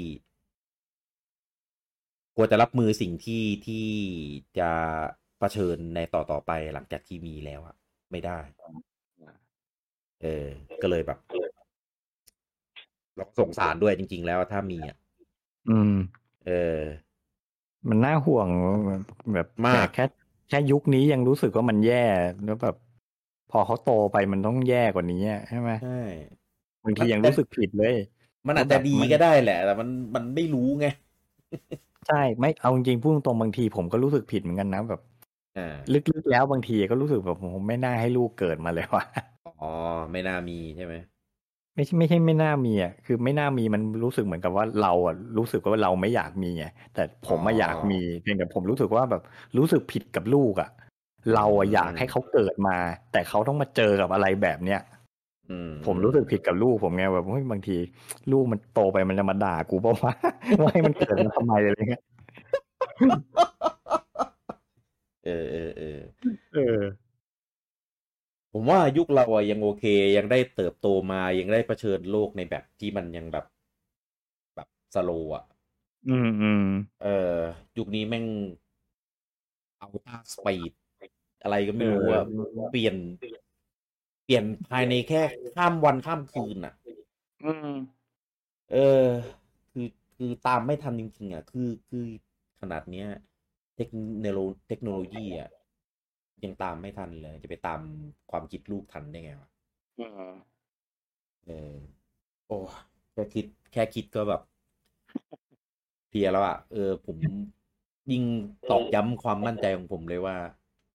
[2.35, 3.87] กลัวจะรับมือสิ่งที่ที่
[4.59, 4.71] จะ
[5.39, 7.75] เผชิญในต่อต่อไปหลังจากที่มีแล้วอะ
[8.11, 8.39] ไม่ได้
[10.21, 10.47] เออ
[10.81, 11.19] ก็เลยแบบ
[13.15, 14.97] เราก็สงสารด้วยจริง ๆ แล้วถ้ามีอะ
[15.69, 15.93] อืม
[16.45, 16.81] เออ
[17.89, 18.47] มันน่าห่วง
[19.33, 20.05] แบบมากแค่
[20.49, 22.05] แค่ยุคนี้ยังรู้สึกว่ามันแย่
[22.45, 22.75] แล้วแบบ
[23.51, 25.89] พอเขาโตไปมันต้องแย่กว่านี้อะใช่ไหมใช่
[26.83, 27.95] บางทียังรู้สึกผิดเลย
[28.47, 30.85] มันอาจจะดีก็ได้แหละ แต่มันมันไม่รู้ไง
[32.07, 34.99] ใช่ไม่เอาจริงๆพูดตรงๆบางทีผมก็รู้สึกผิดเหมือนกันนะแบบ
[35.57, 39.03] อ่าลึกๆแล้วบางทีก็รู้สึกแบบผมไม่น่าให้ลูกเกิดมาเลยว่ะ
[39.59, 39.65] อ๋อ
[40.11, 40.93] ไม่น่ามีใช่ไหม
[41.75, 49.21] ไม่ใช่ไม่ใช่ไม่น่ามีอะคือไม่น่ามีมันรู้สึกเหมือนกับว่าเราอะรู้สึกว่าเราไม่อยากมีไงแต่ผมมาอยากมีเพียงแต่ผมรู้สึกว่าแบบ
[49.57, 50.69] รู้สึกผิดกับลูกอะ
[51.33, 52.77] เราอะอยากให้เขาเกิดมา
[53.11, 54.81] แต่เขาต้องมาเจอกับอะไรแบบเนี้ย
[55.51, 57.77] อืมผมรู้สึกผิดกับลูกผมไงแบบเฮ้ยบางที
[58.31, 60.13] ลูกมันโตไปมันจะมาด่ากูเปล่าวะ
[60.61, 62.03] ว่าให้มันเกิดมาทำไมอะไรเงี้ย
[65.25, 65.99] เออเออเออ
[66.53, 66.79] เออ
[68.53, 69.85] ผมว่ายุคเราอะยังโอเค
[70.17, 73.45] ยังได้เติบโตมายังได้เผชิญโลกในแบบที่มันยังแบบ
[74.55, 75.43] แบบสโลว์อะ
[76.07, 76.63] อืมอืม
[77.01, 77.37] เออ
[77.77, 78.25] ยุคนี้แม่ง
[79.79, 80.71] เอาตาสปีด
[81.43, 82.23] อะไรก็ไม่รู้อะ
[82.71, 82.95] เปลี่ยน
[84.25, 85.21] เปลี่ยนภายในแค่
[85.55, 86.73] ข้ามวันข้ามคืนอะ
[87.43, 87.69] อืม
[88.71, 89.07] เออ
[89.71, 92.05] คือคือตามไม่ทันจริงๆอะ คือคือ
[92.61, 93.07] ขนาดเนี้ย
[93.75, 93.89] เทค
[94.19, 95.49] โนโลเทคโนโลยีอะ
[96.45, 97.79] ยังตามไม่ทันเลย จะไปตาม
[98.31, 99.49] ความคิดลูกทันได้ไงวะ
[99.99, 100.33] อืม
[101.47, 101.73] เออ
[102.47, 102.57] โอ้
[103.13, 104.41] แค่คิด แค่คิดก็แบบ
[106.09, 107.17] เพลียแล้วอะเออ ผม
[108.11, 108.23] ยิ่ง
[108.71, 110.35] ตอกย้ำความมั่นใจของผมเลยว่า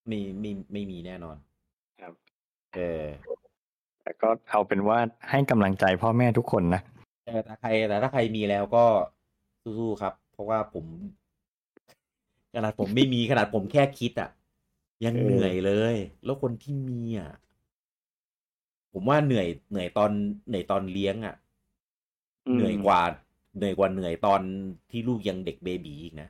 [0.06, 1.36] ไม่ไม่ไม่มีแน่นอน
[2.00, 2.12] ครับ
[2.76, 3.04] เออ
[4.02, 4.98] แต่ก็เอาเป็นว่า
[5.30, 6.82] ให้กำลังใจพ่อแม่ทุกคนนะ
[7.24, 8.84] แต่ถ้าใครแต่ถ้าใครมีแล้วก็
[9.78, 10.84] สู้ๆครับ เพราะว่าผม
[12.54, 14.30] ขนาดผมไม่มีขนาดผมแค่คิดอะ
[15.04, 17.30] ยังเออเหนื่อยเลย แล้วคนที่มีอะ
[18.92, 20.10] ผมว่าเหนื่อยเหนื่อยตอน
[20.46, 21.34] เหนื่อยตอนเลี้ยงอะ
[22.54, 23.00] เหนื่อยกว่า
[23.56, 24.40] เหนื่อยกว่าเหนื่อยตอน
[24.90, 26.28] ที่ลูกยังเด็ก baby อีกนะ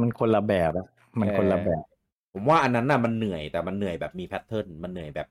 [0.00, 0.86] มันคนละแบบอะ
[1.20, 1.82] มันคนละแบบ
[2.32, 5.26] ผมว่าอันนั้นน่ะมันเหนื่อยแต่มันเหนื่อยแบบมี pattern มันเหนื่อยแบบ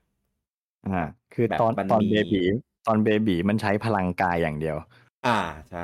[0.86, 1.00] อ่า
[1.32, 2.42] คือแบบตอนมันตอนมี baby
[2.86, 4.76] ตอน baby มันใช้พลังกายอย่างเดียว
[5.24, 5.30] อ่า
[5.70, 5.80] ใช่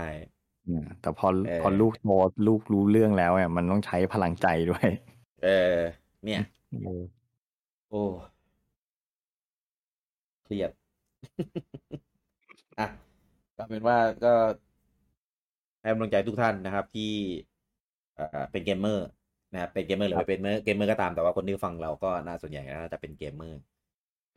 [0.67, 2.07] อืมแต่พอเออพอลูกโต
[2.47, 4.87] ลูกรู้เรื่องแล้วเนี่ยมันต้องใช้พลังใจด้วย
[5.43, 5.48] เออ
[6.24, 6.40] เนี่ย
[6.82, 7.02] เออ
[7.89, 8.02] โอ้
[10.44, 10.70] เครียด
[12.78, 12.86] อะ
[13.56, 14.32] ก็เป็นว่าก็
[15.81, 17.12] ให้กำลังใจทุกท่านนะครับ ที่
[18.15, 19.06] เอ่อเป็นเกมเมอร์
[19.52, 23.60] นะครับเป็นเกมเมอร์หรือไม่เป็นเกมเมอร์ก็ตามแต่ว่าคนที่ฟังเราก็น่าส่วนใหญ่น่าจะเป็นเกมเมอร์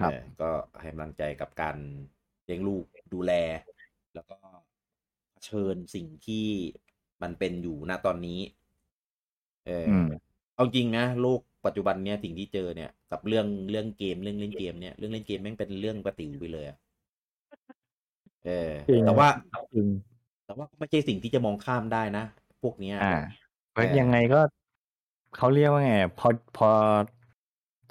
[0.01, 0.49] ครับเออก็
[0.81, 1.77] ให้กำลังใจกับการ
[2.45, 3.31] เลี้ยงลูกดูแล
[4.13, 4.37] แล้วก็
[5.31, 6.47] เผชิญสิ่งที่
[7.21, 8.39] มันเป็นอยู่ณตอนนี้
[9.65, 10.05] เออออืม
[10.55, 16.77] เอาจริงนะโลกปัจจุบันเนี้ยสิ่งที่เจอเนี่ย กับเรื่องเรื่องเกมเรื่องเล่นเกมเนี่ยเรื่องเล่นเกมแม่งเป็นเรื่องปกติไปเลยอะ
[18.45, 19.29] เออจริง แต่ว่า
[19.73, 19.87] จริง
[20.45, 22.25] แต่ว่าก็ไม่ใช่สิ่งที่จะมองข้ามได้นะ
[22.61, 23.13] พวกเนี้ย อ่า
[23.71, 24.39] เพราะเออ ยังไงก็
[25.37, 26.69] เขาเรียกว่าไงพอพอ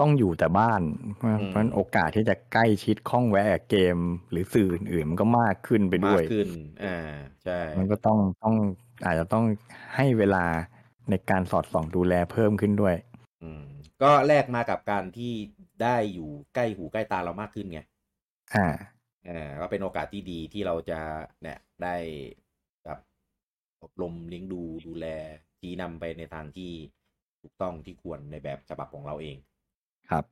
[0.00, 0.82] ต้องอยู่แต่บ้าน
[1.16, 3.96] เพราะเพราะฉะนั้นโอกาสที่จะใกล้ชิดข้องแวะกับเกม
[4.30, 6.48] หรือสื่ออื่นๆมันก็มากขึ้นไปด้มาวยกขึ้น
[6.84, 6.98] อ่า
[7.44, 8.54] ใช่ มันก็ต้องต้อง
[9.04, 9.44] อาจจะต้อง
[9.96, 10.44] ให้เวลา
[11.10, 12.94] ในการสอดส่องดูแลเพิ่มขึ้นด้วย
[13.42, 13.64] อืม
[14.02, 15.32] ก็แลกมากับการที่
[15.82, 17.80] ได้อยู่ใกล้หูใกล้ตาเรามากขึ้นไง
[18.54, 18.66] อ่า
[19.28, 21.00] อ่าก็เป็นโอกาสที่ดีที่เราจะ
[21.42, 21.96] เนี่ยได้
[22.84, 22.98] แบบ
[23.82, 25.06] อบรมเลี้ยงดูดูแล
[25.58, 26.72] ชี้นำไปในทางที่
[27.40, 29.36] ถูกต้องที่ควรในแบบฉบับของเราเอง
[30.10, 30.24] ครับ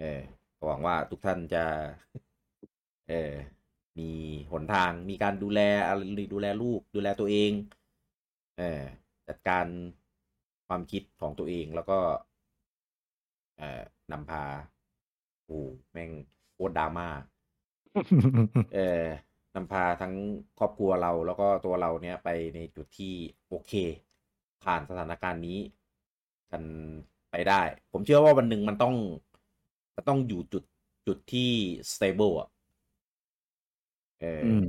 [0.00, 0.20] เออ
[0.56, 1.64] ก็หวังว่าทุกท่านจะ
[3.08, 3.32] เออ
[3.98, 4.10] มี
[4.52, 6.00] หนทางมีการดูแลอะไร
[6.34, 7.52] ดูแลลูกดูแลตัวเอง
[8.58, 8.82] เออ
[9.28, 9.66] จัดการ
[10.68, 11.98] ความคิดของตัวเองแล้วก็
[13.58, 14.44] เอ่อนำพา
[15.46, 15.60] โอ้
[15.92, 16.10] แม่ง
[16.52, 17.08] โคตรดราม่า
[18.74, 19.04] เออ
[19.54, 20.14] นำพาทั้ง
[20.58, 23.14] ครอบครัวเราแล้วก็ตัวเราเนี่ยไปในจุดที่
[23.48, 23.72] โอเค
[24.64, 25.58] ผ่านสถานการณ์นี้
[26.52, 26.62] กัน
[27.30, 27.62] ไปได้
[27.92, 28.94] ผมเชื่อว่าวันหนึ่งมันต้อง
[29.96, 30.64] มันต้องอยู่จุด
[31.06, 31.50] จุดที่
[31.92, 32.48] stable อะ
[34.20, 34.62] เอออม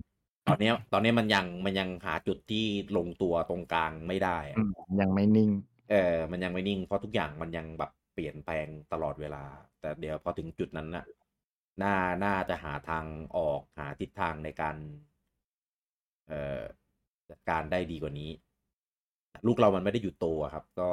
[0.48, 2.66] ตอนเนี้ยตอนเนี้ยมันยังมันยังหาจุดที่
[2.98, 5.50] ลงตัวตรงกลางไม่ได้อะอืมยังไม่นิ่ง
[5.90, 9.44] เออมันยังไม่นิ่งเพราะทุกอย่างมันยังแบบเปลี่ยนแปลงตลอดเวลา
[9.80, 11.06] แต่เดี๋ยวพอถึงจุดนั้นนะ
[11.82, 13.06] น่าน่าจะหาทาง
[13.38, 14.76] ออกหาทิศทางในการ
[16.28, 16.62] เอ่อ
[17.30, 18.30] จัดการได้ดีกว่านี้
[19.46, 20.90] ลูกเรามันไม่ได้หยุดโตอะครับ ก็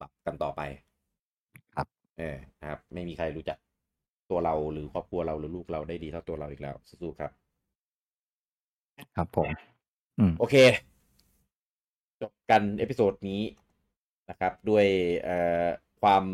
[0.00, 0.60] ปรับกันต่อไป
[1.74, 1.86] ครับ
[2.18, 3.58] เออนะครับ ไม่มีใครรู้จัก
[4.30, 7.32] ตัวเราหรือครอบครัวเราหรือลูกเราได้ดีเท่าตัวเราอีกแล้วสู้ๆครับ
[9.16, 9.48] ครับผม
[10.18, 10.54] อืม โอเค
[12.22, 13.42] จบกัน episode นี้
[14.30, 14.86] นะครับ ด้วย
[15.24, 15.66] เอ่อ
[16.02, 16.24] ความ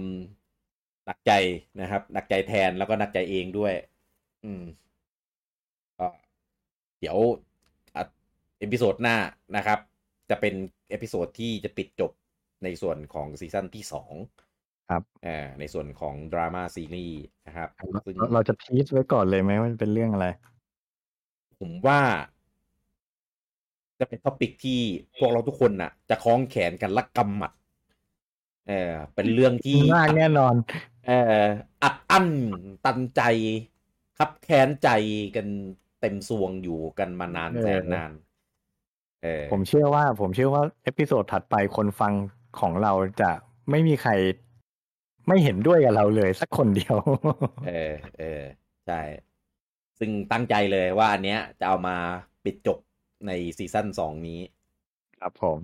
[1.04, 1.32] หนักใจ
[1.80, 3.74] นะครับ หนักใจแทนแล้วก็หนักใจเองด้วย
[4.44, 4.62] อืม
[5.98, 6.06] ก็
[7.00, 7.16] เดี๋ยว
[7.96, 8.02] อะ
[8.60, 9.16] episode หน้า
[9.56, 9.78] นะครับ
[10.30, 10.54] จะเป็น
[10.90, 12.12] episode ที่จะปิดจบ
[12.64, 14.12] ในส่วนของ season ที่สอง
[14.90, 17.68] ครับอ่าในส่วนของดราม่าซีรีส์นะครับ
[18.06, 20.26] ซึ่งเราเราจะ tease ไว้ก่อนเลยไหมว่าเป็นเรื่องอะไร
[21.60, 22.00] ผมว่า
[24.02, 24.80] จะเป็น topic ที่
[25.18, 27.52] พวกเราทุกคนน่ะ จะคล้องแขนกันและกำหมัด
[28.68, 30.54] เออเป็นเรื่องที่มากแน่นอน
[31.06, 31.44] เออ
[31.82, 32.28] อัดอั้น
[32.84, 33.22] ตันใจ
[34.18, 34.88] คับแค้นใจ
[35.36, 35.46] กัน
[36.00, 38.12] เต็มทรวงอยู่กันมานานเออแสนนาน
[39.22, 42.12] เออผมเชื่อว่า ผมเชื่อว่า episode ถัดไปคนฟัง
[42.60, 43.30] ของเราจะ
[43.70, 44.12] ไม่มีใคร
[45.28, 46.96] ไม่เห็นด้วยกับเราเลยสักคนเดียว
[47.68, 48.42] เออ เออ
[48.86, 49.00] ใช่
[49.98, 51.96] ซึ่งตั้งใจเลยว่าอันเนี้ยจะเอามา
[52.44, 52.78] ปิดจบ
[53.26, 54.40] ใน season สองนี้
[55.20, 55.58] ครับผม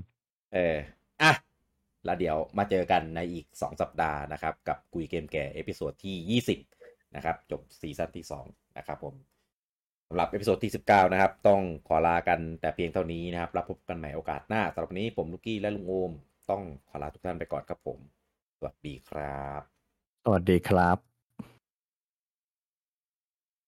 [0.54, 0.76] เออ
[1.22, 1.32] อะ
[2.04, 6.40] แล้วเดี๋ยวมาเจอกันในอีก 2 สัปดาห์นะครับ กับคุยเกมแก่ episode ที่
[6.90, 9.14] 20 นะครับ จบ season ที่ 2 นะครับผม
[10.08, 16.12] สำหรับ episode ที่ 19 นะครับ ต้องขอลากันแต่เพียงเท่านี้นะครับ กลับพบกันใหม่โอกาสหน้าสำหรับวันนี้ผมลูกกี้และลุงโอม
[16.50, 17.98] ต้องขอลาทุกท่านไปก่อนครับผม
[18.58, 19.62] สวัสดีครับ
[20.24, 21.07] สวัสดีครับ